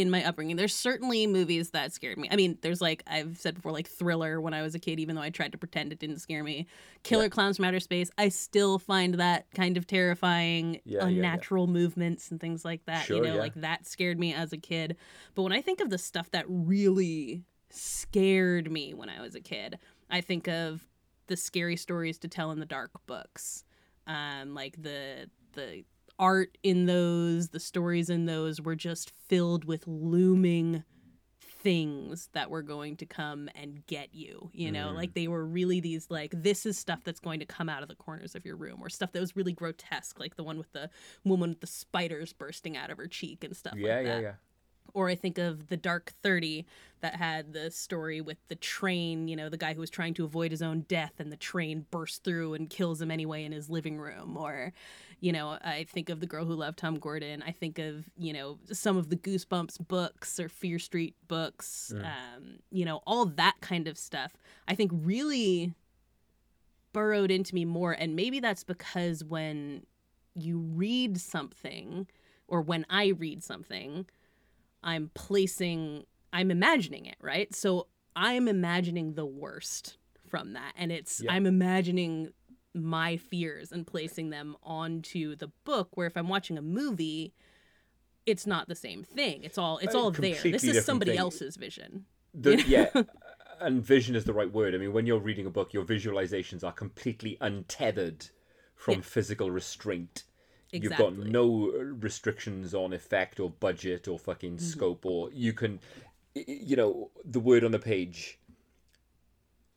in 0.00 0.10
my 0.10 0.24
upbringing. 0.24 0.56
There's 0.56 0.74
certainly 0.74 1.26
movies 1.26 1.70
that 1.70 1.92
scared 1.92 2.18
me. 2.18 2.28
I 2.30 2.36
mean, 2.36 2.58
there's 2.62 2.80
like 2.80 3.02
I've 3.06 3.38
said 3.38 3.54
before, 3.54 3.72
like 3.72 3.88
Thriller 3.88 4.40
when 4.40 4.54
I 4.54 4.62
was 4.62 4.74
a 4.74 4.78
kid, 4.78 5.00
even 5.00 5.16
though 5.16 5.22
I 5.22 5.30
tried 5.30 5.52
to 5.52 5.58
pretend 5.58 5.92
it 5.92 5.98
didn't 5.98 6.18
scare 6.18 6.42
me. 6.44 6.66
Killer 7.02 7.28
Klowns 7.28 7.56
from 7.56 7.64
Outer 7.66 7.80
Space, 7.80 8.10
I 8.18 8.28
still 8.28 8.78
find 8.78 9.14
that 9.14 9.46
kind 9.54 9.76
of 9.76 9.86
terrifying, 9.86 10.80
Yeah, 10.84 11.00
yeah, 11.00 11.00
yeah. 11.00 11.06
unnatural 11.08 11.66
movements 11.66 12.30
and 12.30 12.40
things 12.40 12.64
like 12.64 12.84
that. 12.86 13.06
Sure, 13.06 13.16
you 13.16 13.22
know, 13.22 13.34
yeah. 13.34 13.40
like 13.40 13.54
that 13.54 13.86
scared 13.86 14.18
me 14.18 14.34
as 14.34 14.52
a 14.52 14.58
kid. 14.58 14.96
But 15.34 15.42
when 15.42 15.52
I 15.52 15.60
think 15.60 15.80
of 15.80 15.90
the 15.90 15.98
stuff 15.98 16.30
that 16.32 16.44
really 16.48 17.44
scared 17.70 18.70
me 18.70 18.94
when 18.94 19.08
I 19.08 19.20
was 19.20 19.34
a 19.34 19.40
kid. 19.40 19.78
I 20.10 20.20
think 20.20 20.48
of 20.48 20.86
the 21.26 21.36
scary 21.36 21.76
stories 21.76 22.18
to 22.20 22.28
tell 22.28 22.50
in 22.50 22.60
the 22.60 22.66
dark 22.66 22.90
books. 23.06 23.64
Um, 24.06 24.54
like 24.54 24.80
the 24.82 25.28
the 25.52 25.84
art 26.18 26.58
in 26.62 26.86
those, 26.86 27.48
the 27.50 27.60
stories 27.60 28.10
in 28.10 28.26
those 28.26 28.60
were 28.60 28.76
just 28.76 29.12
filled 29.28 29.64
with 29.64 29.86
looming 29.86 30.84
things 31.40 32.28
that 32.34 32.50
were 32.50 32.62
going 32.62 32.96
to 32.96 33.04
come 33.04 33.48
and 33.56 33.84
get 33.86 34.14
you 34.14 34.48
you 34.52 34.70
know? 34.70 34.88
Mm. 34.88 34.94
Like 34.94 35.14
they 35.14 35.26
were 35.28 35.44
really 35.44 35.80
these 35.80 36.06
like 36.08 36.32
this 36.34 36.64
is 36.64 36.78
stuff 36.78 37.00
that's 37.04 37.18
going 37.20 37.40
to 37.40 37.46
come 37.46 37.68
out 37.68 37.82
of 37.82 37.88
the 37.88 37.96
corners 37.96 38.34
of 38.36 38.44
your 38.46 38.56
room 38.56 38.78
or 38.80 38.88
stuff 38.88 39.10
that 39.12 39.20
was 39.20 39.34
really 39.34 39.52
grotesque 39.52 40.20
like 40.20 40.36
the 40.36 40.44
one 40.44 40.56
with 40.56 40.70
the 40.72 40.88
woman 41.24 41.50
with 41.50 41.60
the 41.60 41.66
spiders 41.66 42.32
bursting 42.32 42.76
out 42.76 42.90
of 42.90 42.96
her 42.98 43.08
cheek 43.08 43.42
and 43.42 43.56
stuff 43.56 43.74
Yeah, 43.76 43.96
like 43.96 44.06
yeah, 44.06 44.14
that. 44.14 44.22
yeah. 44.22 44.32
Or 44.94 45.08
I 45.08 45.14
think 45.14 45.38
of 45.38 45.68
the 45.68 45.76
Dark 45.76 46.12
30 46.22 46.66
that 47.00 47.14
had 47.14 47.52
the 47.52 47.70
story 47.70 48.20
with 48.20 48.38
the 48.48 48.56
train, 48.56 49.28
you 49.28 49.36
know, 49.36 49.48
the 49.48 49.56
guy 49.56 49.74
who 49.74 49.80
was 49.80 49.90
trying 49.90 50.14
to 50.14 50.24
avoid 50.24 50.50
his 50.50 50.62
own 50.62 50.80
death 50.88 51.12
and 51.18 51.30
the 51.30 51.36
train 51.36 51.86
bursts 51.90 52.18
through 52.18 52.54
and 52.54 52.70
kills 52.70 53.00
him 53.00 53.10
anyway 53.10 53.44
in 53.44 53.52
his 53.52 53.70
living 53.70 53.98
room. 53.98 54.36
Or, 54.36 54.72
you 55.20 55.32
know, 55.32 55.58
I 55.62 55.86
think 55.88 56.08
of 56.08 56.20
The 56.20 56.26
Girl 56.26 56.44
Who 56.44 56.54
Loved 56.54 56.78
Tom 56.78 56.98
Gordon. 56.98 57.42
I 57.46 57.52
think 57.52 57.78
of, 57.78 58.04
you 58.16 58.32
know, 58.32 58.58
some 58.72 58.96
of 58.96 59.10
the 59.10 59.16
Goosebumps 59.16 59.86
books 59.86 60.40
or 60.40 60.48
Fear 60.48 60.78
Street 60.78 61.14
books, 61.28 61.92
um, 61.94 62.58
you 62.70 62.84
know, 62.84 63.00
all 63.06 63.26
that 63.26 63.56
kind 63.60 63.86
of 63.86 63.96
stuff. 63.96 64.32
I 64.66 64.74
think 64.74 64.90
really 64.92 65.74
burrowed 66.92 67.30
into 67.30 67.54
me 67.54 67.64
more. 67.64 67.92
And 67.92 68.16
maybe 68.16 68.40
that's 68.40 68.64
because 68.64 69.22
when 69.22 69.84
you 70.34 70.58
read 70.58 71.20
something, 71.20 72.08
or 72.48 72.62
when 72.62 72.86
I 72.88 73.08
read 73.08 73.44
something, 73.44 74.06
I'm 74.82 75.10
placing, 75.14 76.04
I'm 76.32 76.50
imagining 76.50 77.06
it, 77.06 77.16
right? 77.20 77.54
So 77.54 77.88
I'm 78.16 78.48
imagining 78.48 79.14
the 79.14 79.26
worst 79.26 79.96
from 80.26 80.52
that. 80.54 80.72
And 80.76 80.92
it's, 80.92 81.20
Yeah. 81.22 81.32
I'm 81.32 81.46
imagining 81.46 82.32
my 82.74 83.16
fears 83.16 83.72
and 83.72 83.86
placing 83.86 84.30
them 84.30 84.56
onto 84.62 85.34
the 85.36 85.50
book. 85.64 85.96
Where 85.96 86.06
if 86.06 86.16
I'm 86.16 86.28
watching 86.28 86.58
a 86.58 86.62
movie, 86.62 87.34
it's 88.26 88.46
not 88.46 88.68
the 88.68 88.74
same 88.74 89.02
thing. 89.02 89.42
It's 89.42 89.58
all, 89.58 89.78
it's 89.78 89.94
all 89.94 90.10
there. 90.10 90.34
This 90.42 90.64
is 90.64 90.84
somebody 90.84 91.12
thing. 91.12 91.20
else's 91.20 91.56
vision. 91.56 92.04
The, 92.34 92.62
yeah, 92.68 92.90
and 93.60 93.82
vision 93.82 94.14
is 94.14 94.24
the 94.24 94.34
right 94.34 94.52
word. 94.52 94.74
I 94.74 94.78
mean, 94.78 94.92
when 94.92 95.06
you're 95.06 95.18
reading 95.18 95.46
a 95.46 95.50
book, 95.50 95.72
your 95.72 95.84
visualizations 95.84 96.62
are 96.62 96.72
completely 96.72 97.38
untethered 97.40 98.26
from 98.76 98.94
Yeah. 98.96 99.00
physical 99.00 99.50
restraint. 99.50 100.24
You've 100.70 100.96
got 100.96 101.16
no 101.16 101.70
restrictions 102.00 102.74
on 102.74 102.92
effect 102.92 103.40
or 103.40 103.50
budget 103.50 104.08
or 104.08 104.18
fucking 104.18 104.56
Mm-hmm. 104.56 104.66
scope, 104.66 105.06
or 105.06 105.30
you 105.32 105.52
can, 105.52 105.80
you 106.34 106.76
know, 106.76 107.10
the 107.24 107.40
word 107.40 107.64
on 107.64 107.72
the 107.72 107.78
page. 107.78 108.38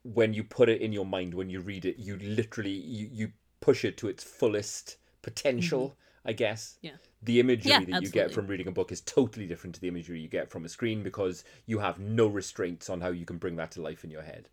When 0.03 0.33
you 0.33 0.43
put 0.43 0.67
it 0.67 0.81
in 0.81 0.91
your 0.93 1.05
mind, 1.05 1.33
when 1.33 1.49
you 1.49 1.61
read 1.61 1.85
it, 1.85 1.97
you 1.99 2.17
literally 2.17 2.71
you, 2.71 3.07
you 3.11 3.31
push 3.59 3.85
it 3.85 3.97
to 3.97 4.07
its 4.07 4.23
fullest 4.23 4.97
potential. 5.21 5.95
I 6.23 6.33
guess. 6.33 6.75
Mm-hmm. 6.77 6.87
Yeah. 6.87 6.97
The 7.23 7.39
imagery 7.39 7.71
Yeah, 7.71 7.79
that 7.79 8.03
you 8.03 8.09
get 8.09 8.31
from 8.31 8.45
reading 8.47 8.67
a 8.67 8.71
book 8.71 8.91
is 8.91 9.01
totally 9.01 9.47
different 9.47 9.73
to 9.75 9.81
the 9.81 9.87
imagery 9.87 10.19
you 10.19 10.27
get 10.27 10.51
from 10.51 10.65
a 10.65 10.69
screen 10.69 11.01
because 11.01 11.43
you 11.65 11.79
have 11.79 11.99
no 11.99 12.27
restraints 12.27 12.89
on 12.89 13.01
how 13.01 13.09
you 13.09 13.25
can 13.25 13.37
bring 13.37 13.55
that 13.55 13.71
to 13.71 13.81
life 13.81 14.03
in 14.03 14.11
your 14.11 14.21
head. 14.21 14.47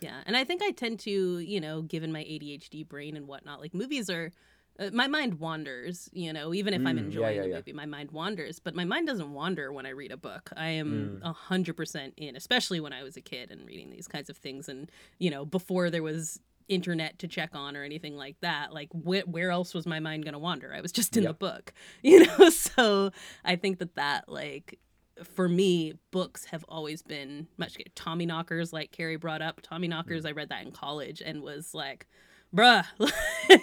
Yeah, 0.00 0.22
and 0.26 0.36
I 0.36 0.42
think 0.44 0.60
I 0.62 0.72
tend 0.72 0.98
to, 1.00 1.38
you 1.38 1.60
know, 1.60 1.82
given 1.82 2.10
my 2.12 2.24
ADHD 2.24 2.88
brain 2.88 3.16
and 3.16 3.28
whatnot, 3.28 3.60
like 3.60 3.74
movies 3.74 4.10
are. 4.10 4.32
Uh, 4.78 4.90
my 4.92 5.06
mind 5.06 5.34
wanders, 5.38 6.08
you 6.12 6.32
know, 6.32 6.52
even 6.52 6.74
if 6.74 6.80
I'm 6.84 6.96
Mm, 6.96 7.00
yeah, 7.00 7.04
enjoying 7.04 7.36
yeah, 7.36 7.44
yeah. 7.44 7.54
movie, 7.56 7.72
my 7.72 7.86
mind 7.86 8.10
wanders. 8.10 8.58
But 8.58 8.74
my 8.74 8.84
mind 8.84 9.06
doesn't 9.06 9.32
wander 9.32 9.72
when 9.72 9.86
I 9.86 9.90
read 9.90 10.10
a 10.10 10.16
book. 10.16 10.50
I 10.56 10.68
am 10.70 11.20
Mm. 11.22 11.28
a 11.28 11.32
hundred 11.32 11.76
percent 11.76 12.14
in, 12.16 12.34
especially 12.34 12.80
when 12.80 12.92
I 12.92 13.02
was 13.04 13.16
a 13.16 13.20
kid 13.20 13.50
and 13.52 13.64
reading 13.66 13.90
these 13.90 14.08
kinds 14.08 14.28
of 14.28 14.36
things. 14.36 14.68
And 14.68 14.90
you 15.18 15.30
know, 15.30 15.44
before 15.44 15.90
there 15.90 16.02
was 16.02 16.40
internet 16.66 17.18
to 17.20 17.28
check 17.28 17.50
on 17.54 17.76
or 17.76 17.84
anything 17.84 18.16
like 18.16 18.40
that, 18.40 18.72
like 18.72 18.88
wh- 18.92 19.28
where 19.28 19.50
else 19.50 19.74
was 19.74 19.86
my 19.86 20.00
mind 20.00 20.24
gonna 20.24 20.38
wander? 20.38 20.72
I 20.74 20.80
was 20.80 20.92
just 20.92 21.16
in 21.16 21.22
Yeah. 21.22 21.28
the 21.28 21.34
book, 21.34 21.72
you 22.02 22.24
know. 22.26 22.50
So 22.50 23.10
I 23.44 23.54
think 23.56 23.78
that 23.78 23.94
that 23.94 24.28
like 24.28 24.80
for 25.22 25.48
me, 25.48 25.92
books 26.10 26.46
have 26.46 26.64
always 26.68 27.00
been 27.00 27.46
much 27.58 27.76
good. 27.76 27.94
Tommyknockers, 27.94 28.72
like 28.72 28.90
Carrie 28.90 29.14
brought 29.16 29.42
up. 29.42 29.62
Tommyknockers, 29.62 30.26
I 30.26 30.32
read 30.32 30.48
that 30.48 30.64
in 30.66 30.72
college 30.72 31.22
and 31.24 31.40
was 31.42 31.72
like, 31.74 32.08
bruh, 32.54 32.84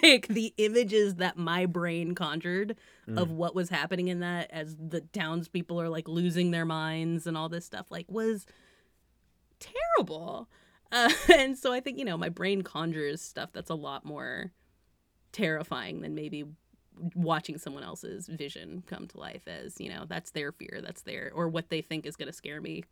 like 0.02 0.28
the 0.28 0.52
images 0.58 1.16
that 1.16 1.36
my 1.36 1.66
brain 1.66 2.14
conjured 2.14 2.76
of 3.16 3.30
what 3.30 3.54
was 3.54 3.68
happening 3.68 4.08
in 4.08 4.20
that 4.20 4.50
as 4.50 4.76
the 4.76 5.00
townspeople 5.00 5.80
are 5.80 5.88
like 5.88 6.08
losing 6.08 6.50
their 6.50 6.64
minds 6.64 7.26
and 7.26 7.36
all 7.36 7.48
this 7.48 7.64
stuff, 7.64 7.86
like 7.90 8.06
was 8.08 8.46
terrible. 9.58 10.48
Uh, 10.90 11.10
and 11.34 11.58
so 11.58 11.72
I 11.72 11.80
think, 11.80 11.98
you 11.98 12.04
know, 12.04 12.16
my 12.16 12.28
brain 12.28 12.62
conjures 12.62 13.20
stuff 13.20 13.50
that's 13.52 13.70
a 13.70 13.74
lot 13.74 14.04
more 14.04 14.52
terrifying 15.32 16.02
than 16.02 16.14
maybe 16.14 16.44
watching 17.14 17.56
someone 17.56 17.82
else's 17.82 18.26
vision 18.26 18.82
come 18.86 19.06
to 19.06 19.18
life 19.18 19.48
as 19.48 19.80
you 19.80 19.88
know 19.88 20.04
that's 20.06 20.32
their 20.32 20.52
fear 20.52 20.82
that's 20.84 21.00
their 21.00 21.32
or 21.34 21.48
what 21.48 21.70
they 21.70 21.80
think 21.80 22.04
is 22.04 22.16
going 22.16 22.26
to 22.26 22.34
scare 22.34 22.60
me. 22.60 22.84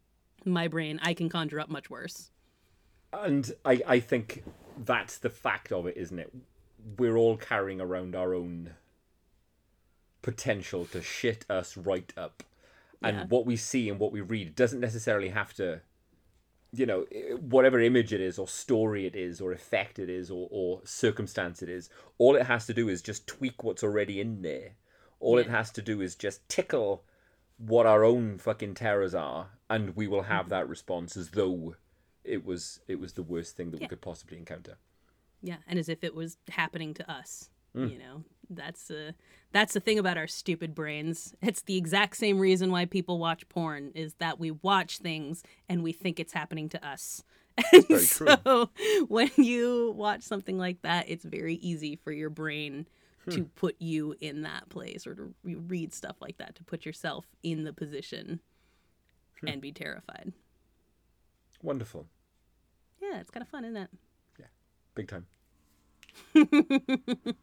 My 0.46 0.68
brain 0.68 0.98
i 1.02 1.12
can 1.12 1.28
conjure 1.28 1.60
up 1.60 1.68
much 1.68 1.90
worse. 1.90 2.30
And 3.12 3.52
I, 3.64 3.82
I 3.86 4.00
think 4.00 4.42
that's 4.84 5.18
the 5.18 5.30
fact 5.30 5.72
of 5.72 5.86
it, 5.86 5.96
isn't 5.96 6.18
it? 6.18 6.32
We're 6.98 7.16
all 7.16 7.36
carrying 7.36 7.80
around 7.80 8.16
our 8.16 8.34
own 8.34 8.70
potential 10.22 10.84
to 10.86 11.02
shit 11.02 11.44
us 11.50 11.76
right 11.76 12.12
up. 12.16 12.42
And 13.02 13.16
Yeah. 13.16 13.26
what 13.26 13.46
we 13.46 13.56
see 13.56 13.88
and 13.88 13.98
what 13.98 14.12
we 14.12 14.20
read 14.20 14.54
doesn't 14.54 14.80
necessarily 14.80 15.30
have 15.30 15.54
to, 15.54 15.80
you 16.72 16.86
know, 16.86 17.02
whatever 17.40 17.80
image 17.80 18.12
it 18.12 18.20
is, 18.20 18.38
or 18.38 18.46
story 18.46 19.06
it 19.06 19.16
is, 19.16 19.40
or 19.40 19.52
effect 19.52 19.98
it 19.98 20.10
is, 20.10 20.30
or, 20.30 20.48
or 20.50 20.82
circumstance 20.84 21.62
it 21.62 21.68
is, 21.68 21.88
all 22.18 22.36
it 22.36 22.46
has 22.46 22.66
to 22.66 22.74
do 22.74 22.88
is 22.88 23.02
just 23.02 23.26
tweak 23.26 23.62
what's 23.62 23.82
already 23.82 24.20
in 24.20 24.42
there. 24.42 24.72
All 25.18 25.38
it 25.38 25.48
has 25.48 25.70
to 25.72 25.82
do 25.82 26.00
is 26.00 26.14
just 26.14 26.48
tickle 26.48 27.04
what 27.58 27.86
our 27.86 28.04
own 28.04 28.38
fucking 28.38 28.74
terrors 28.74 29.14
are, 29.14 29.50
and 29.68 29.94
we 29.94 30.06
will 30.06 30.22
have 30.22 30.48
that 30.48 30.68
response 30.68 31.14
as 31.16 31.30
though 31.30 31.76
it 32.30 32.44
was 32.44 32.80
it 32.88 32.98
was 33.00 33.12
the 33.14 33.22
worst 33.22 33.56
thing 33.56 33.70
that 33.72 33.80
we 33.80 33.86
could 33.88 34.00
possibly 34.00 34.36
encounter. 34.38 34.76
yeah 35.42 35.56
and 35.68 35.78
as 35.78 35.88
if 35.88 36.04
it 36.04 36.14
was 36.14 36.36
happening 36.48 36.94
to 36.94 37.04
us 37.10 37.50
Mm. 37.72 37.92
you 37.92 37.98
know 38.00 38.24
that's 38.50 38.90
uh 38.90 39.12
that's 39.52 39.74
the 39.74 39.78
thing 39.86 39.96
about 40.00 40.18
our 40.18 40.26
stupid 40.26 40.74
brains 40.74 41.32
it's 41.40 41.62
the 41.62 41.76
exact 41.76 42.16
same 42.16 42.40
reason 42.40 42.72
why 42.72 42.84
people 42.84 43.16
watch 43.20 43.48
porn 43.48 43.92
is 43.94 44.14
that 44.14 44.40
we 44.40 44.50
watch 44.50 44.98
things 44.98 45.44
and 45.68 45.84
we 45.84 45.92
think 45.92 46.18
it's 46.18 46.32
happening 46.32 46.68
to 46.68 46.84
us 46.84 47.22
and 47.72 47.86
very 47.86 48.06
true. 48.06 48.68
when 49.06 49.30
you 49.36 49.94
watch 49.96 50.22
something 50.22 50.58
like 50.58 50.82
that 50.82 51.08
it's 51.08 51.24
very 51.24 51.54
easy 51.70 51.94
for 51.94 52.10
your 52.12 52.30
brain 52.30 52.88
Hmm. 53.26 53.30
to 53.36 53.44
put 53.54 53.76
you 53.78 54.16
in 54.20 54.42
that 54.42 54.68
place 54.68 55.06
or 55.06 55.14
to 55.14 55.34
re- 55.44 55.54
read 55.54 55.92
stuff 55.94 56.16
like 56.20 56.38
that 56.38 56.56
to 56.56 56.64
put 56.64 56.84
yourself 56.84 57.26
in 57.44 57.62
the 57.62 57.72
position 57.72 58.40
Hmm. 59.40 59.46
and 59.48 59.60
be 59.62 59.70
terrified 59.70 60.32
Wonderful, 61.62 62.08
yeah 63.00 63.20
it's 63.20 63.30
kind 63.30 63.42
of 63.42 63.48
fun 63.48 63.64
isn't 63.64 63.76
it 63.76 63.90
Yeah, 64.38 64.46
big 64.94 65.08
time. 65.08 65.26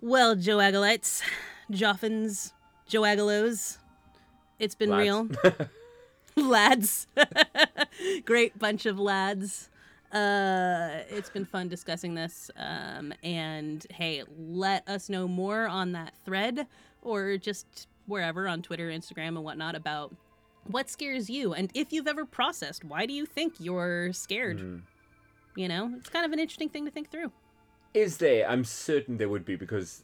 Well, 0.00 0.34
Joe 0.34 0.56
Agalites, 0.58 1.22
Joffins, 1.70 2.52
Joe 2.88 3.02
Agalos, 3.02 3.78
it's 4.58 4.74
been 4.74 4.90
real. 4.90 5.28
lads. 6.36 7.06
Great 8.24 8.58
bunch 8.58 8.86
of 8.86 8.98
lads. 8.98 9.70
Uh, 10.12 11.02
it's 11.10 11.30
been 11.30 11.44
fun 11.44 11.68
discussing 11.68 12.14
this. 12.14 12.50
Um, 12.56 13.12
and 13.22 13.86
hey, 13.90 14.24
let 14.36 14.88
us 14.88 15.08
know 15.08 15.28
more 15.28 15.66
on 15.68 15.92
that 15.92 16.14
thread 16.24 16.66
or 17.02 17.36
just 17.36 17.86
wherever 18.06 18.48
on 18.48 18.62
Twitter, 18.62 18.88
Instagram, 18.90 19.28
and 19.28 19.44
whatnot 19.44 19.74
about 19.76 20.14
what 20.66 20.88
scares 20.90 21.28
you. 21.30 21.54
And 21.54 21.70
if 21.74 21.92
you've 21.92 22.06
ever 22.06 22.24
processed, 22.24 22.84
why 22.84 23.06
do 23.06 23.12
you 23.12 23.26
think 23.26 23.54
you're 23.58 24.12
scared? 24.12 24.82
You 25.56 25.68
know, 25.68 25.92
it's 25.96 26.08
kind 26.08 26.24
of 26.26 26.32
an 26.32 26.38
interesting 26.38 26.68
thing 26.68 26.84
to 26.84 26.90
think 26.90 27.10
through. 27.10 27.30
Is 27.92 28.16
there? 28.18 28.48
I'm 28.48 28.64
certain 28.64 29.18
there 29.18 29.28
would 29.28 29.44
be 29.44 29.54
because 29.54 30.02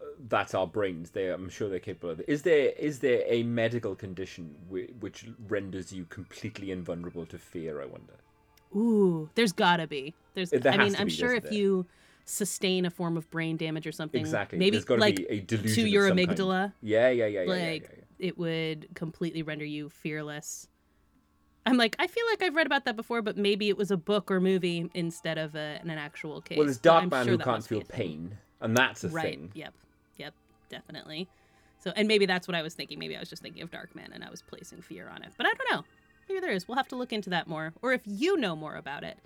uh, 0.00 0.04
that's 0.28 0.54
our 0.54 0.66
brains. 0.68 1.10
They, 1.10 1.30
I'm 1.30 1.48
sure 1.48 1.68
they're 1.68 1.80
capable 1.80 2.10
of 2.10 2.20
it. 2.20 2.26
Is 2.28 2.42
there? 2.42 2.70
Is 2.78 3.00
there 3.00 3.22
a 3.26 3.42
medical 3.42 3.96
condition 3.96 4.54
whi- 4.68 4.90
which 5.00 5.26
renders 5.48 5.92
you 5.92 6.04
completely 6.04 6.70
invulnerable 6.70 7.26
to 7.26 7.38
fear? 7.38 7.82
I 7.82 7.86
wonder. 7.86 8.14
Ooh, 8.76 9.28
there's 9.34 9.52
gotta 9.52 9.88
be. 9.88 10.14
There's. 10.34 10.50
There 10.50 10.72
I 10.72 10.76
mean, 10.76 10.94
I'm 10.96 11.06
be, 11.06 11.12
sure 11.12 11.34
if 11.34 11.44
there? 11.44 11.52
you 11.54 11.86
sustain 12.24 12.84
a 12.84 12.90
form 12.90 13.16
of 13.16 13.28
brain 13.30 13.56
damage 13.56 13.86
or 13.86 13.92
something, 13.92 14.20
Exactly. 14.20 14.58
maybe 14.58 14.72
There's 14.76 14.84
got 14.84 14.96
to 14.96 15.00
like 15.00 15.16
be 15.16 15.26
a 15.30 15.40
delusion 15.40 15.84
to 15.84 15.90
your 15.90 16.08
kind. 16.08 16.20
amygdala, 16.20 16.72
Yeah, 16.82 17.08
yeah, 17.08 17.26
yeah, 17.26 17.40
yeah, 17.42 17.48
like 17.48 17.58
yeah, 17.58 17.70
yeah, 17.70 17.80
yeah. 17.96 18.04
It 18.18 18.36
would 18.38 18.88
completely 18.94 19.42
render 19.42 19.64
you 19.64 19.88
fearless. 19.88 20.68
I'm 21.66 21.76
like, 21.76 21.96
I 21.98 22.06
feel 22.06 22.24
like 22.30 22.42
I've 22.42 22.54
read 22.54 22.66
about 22.66 22.84
that 22.86 22.96
before, 22.96 23.20
but 23.22 23.36
maybe 23.36 23.68
it 23.68 23.76
was 23.76 23.90
a 23.90 23.96
book 23.96 24.30
or 24.30 24.40
movie 24.40 24.90
instead 24.94 25.36
of 25.38 25.54
a, 25.54 25.78
an 25.82 25.90
actual 25.90 26.40
case. 26.40 26.56
Well, 26.56 26.64
there's 26.66 26.78
Darkman 26.78 27.24
sure 27.24 27.32
who 27.32 27.38
can't 27.38 27.64
feel 27.64 27.80
thing. 27.82 27.88
pain, 27.90 28.38
and 28.60 28.76
that's 28.76 29.04
a 29.04 29.08
Right. 29.08 29.34
thing. 29.34 29.50
Yep. 29.54 29.74
Yep. 30.16 30.34
Definitely. 30.70 31.28
So, 31.78 31.92
and 31.94 32.08
maybe 32.08 32.26
that's 32.26 32.48
what 32.48 32.54
I 32.54 32.62
was 32.62 32.74
thinking. 32.74 32.98
Maybe 32.98 33.16
I 33.16 33.20
was 33.20 33.28
just 33.28 33.42
thinking 33.42 33.62
of 33.62 33.70
Darkman 33.70 34.12
and 34.12 34.24
I 34.24 34.30
was 34.30 34.42
placing 34.42 34.80
fear 34.82 35.08
on 35.08 35.22
it. 35.22 35.30
But 35.36 35.46
I 35.46 35.50
don't 35.50 35.70
know. 35.78 35.84
Maybe 36.28 36.40
there 36.40 36.50
is. 36.50 36.66
We'll 36.66 36.76
have 36.76 36.88
to 36.88 36.96
look 36.96 37.12
into 37.12 37.30
that 37.30 37.46
more. 37.46 37.72
Or 37.82 37.92
if 37.92 38.02
you 38.04 38.36
know 38.36 38.56
more 38.56 38.74
about 38.76 39.04
it, 39.04 39.16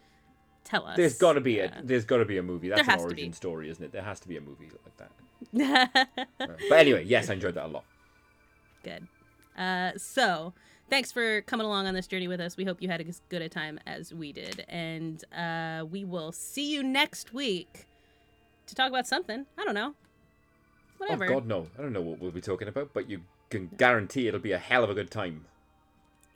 tell 0.65 0.85
us. 0.87 0.97
There's 0.97 1.17
got 1.19 1.33
to 1.35 1.41
be 1.41 1.55
Yeah. 1.55 1.79
a 1.79 1.83
there's 1.83 2.05
got 2.05 2.19
to 2.19 2.25
be 2.25 2.39
a 2.39 2.43
movie. 2.43 2.69
That's 2.69 2.83
an 2.83 2.87
has 2.87 3.01
to 3.03 3.09
be. 3.09 3.23
origin 3.23 3.33
story, 3.33 3.71
isn't 3.71 3.83
it? 3.85 3.93
There 3.93 4.03
has 4.03 4.21
to 4.21 4.29
be 4.29 4.37
a 4.37 4.41
movie 4.41 4.71
like 4.85 4.97
that. 4.97 5.11
But 6.39 6.79
anyway, 6.79 7.05
yes, 7.05 7.31
I 7.31 7.35
enjoyed 7.35 7.55
that 7.55 7.67
a 7.67 7.69
lot. 7.69 7.85
Good. 8.83 9.07
Uh, 9.57 9.93
so, 9.97 10.53
thanks 10.91 11.13
for 11.13 11.43
coming 11.43 11.67
along 11.67 11.87
on 11.87 11.95
this 11.95 12.07
journey 12.07 12.29
with 12.29 12.41
us. 12.41 12.57
We 12.57 12.65
hope 12.65 12.81
you 12.83 12.89
had 12.89 13.01
as 13.01 13.21
good 13.29 13.43
a 13.43 13.49
time 13.49 13.79
as 13.87 14.13
we 14.13 14.33
did. 14.33 14.65
And 14.69 15.23
uh, 15.35 15.85
we 15.91 16.05
will 16.05 16.33
see 16.33 16.71
you 16.73 16.83
next 16.83 17.33
week 17.35 17.87
to 18.67 18.75
talk 18.75 18.89
about 18.89 19.07
something. 19.07 19.47
I 19.59 19.65
don't 19.65 19.75
know. 19.75 19.95
Whatever. 20.99 21.25
Oh 21.27 21.29
God, 21.41 21.47
no! 21.47 21.67
I 21.79 21.83
don't 21.83 21.93
know 21.93 22.01
what 22.01 22.21
we'll 22.21 22.31
be 22.31 22.41
talking 22.41 22.69
about, 22.69 22.95
but 22.95 23.11
you 23.11 23.23
can 23.51 23.69
guarantee 23.77 24.29
it'll 24.29 24.39
be 24.41 24.53
a 24.53 24.59
hell 24.59 24.85
of 24.85 24.91
a 24.91 24.95
good 24.95 25.11
time. 25.11 25.45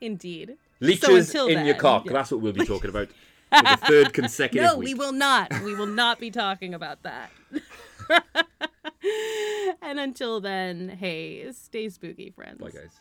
Indeed. 0.01 0.56
Leeches 0.81 1.28
until 1.28 1.47
in 1.47 1.64
your 1.64 1.74
then- 1.74 1.81
cock. 1.81 2.05
That's 2.05 2.31
what 2.32 2.40
we'll 2.40 2.52
be 2.52 2.66
talking 2.66 2.90
about 2.90 3.09
for 3.51 3.62
the 3.62 3.78
third 3.86 4.12
consecutive 4.12 4.64
No, 4.70 4.77
week. 4.78 4.89
we 4.89 4.94
will 4.94 5.12
not. 5.12 5.52
We 5.62 5.74
will 5.74 5.86
not 5.86 6.18
be 6.18 6.31
talking 6.31 6.74
about 6.74 7.02
that. 7.05 7.31
and 9.82 9.98
until 9.98 10.40
then, 10.40 10.88
hey, 10.88 11.50
stay 11.52 11.88
spooky, 11.88 12.30
friends. 12.30 12.60
Bye, 12.60 12.70
guys. 12.70 13.00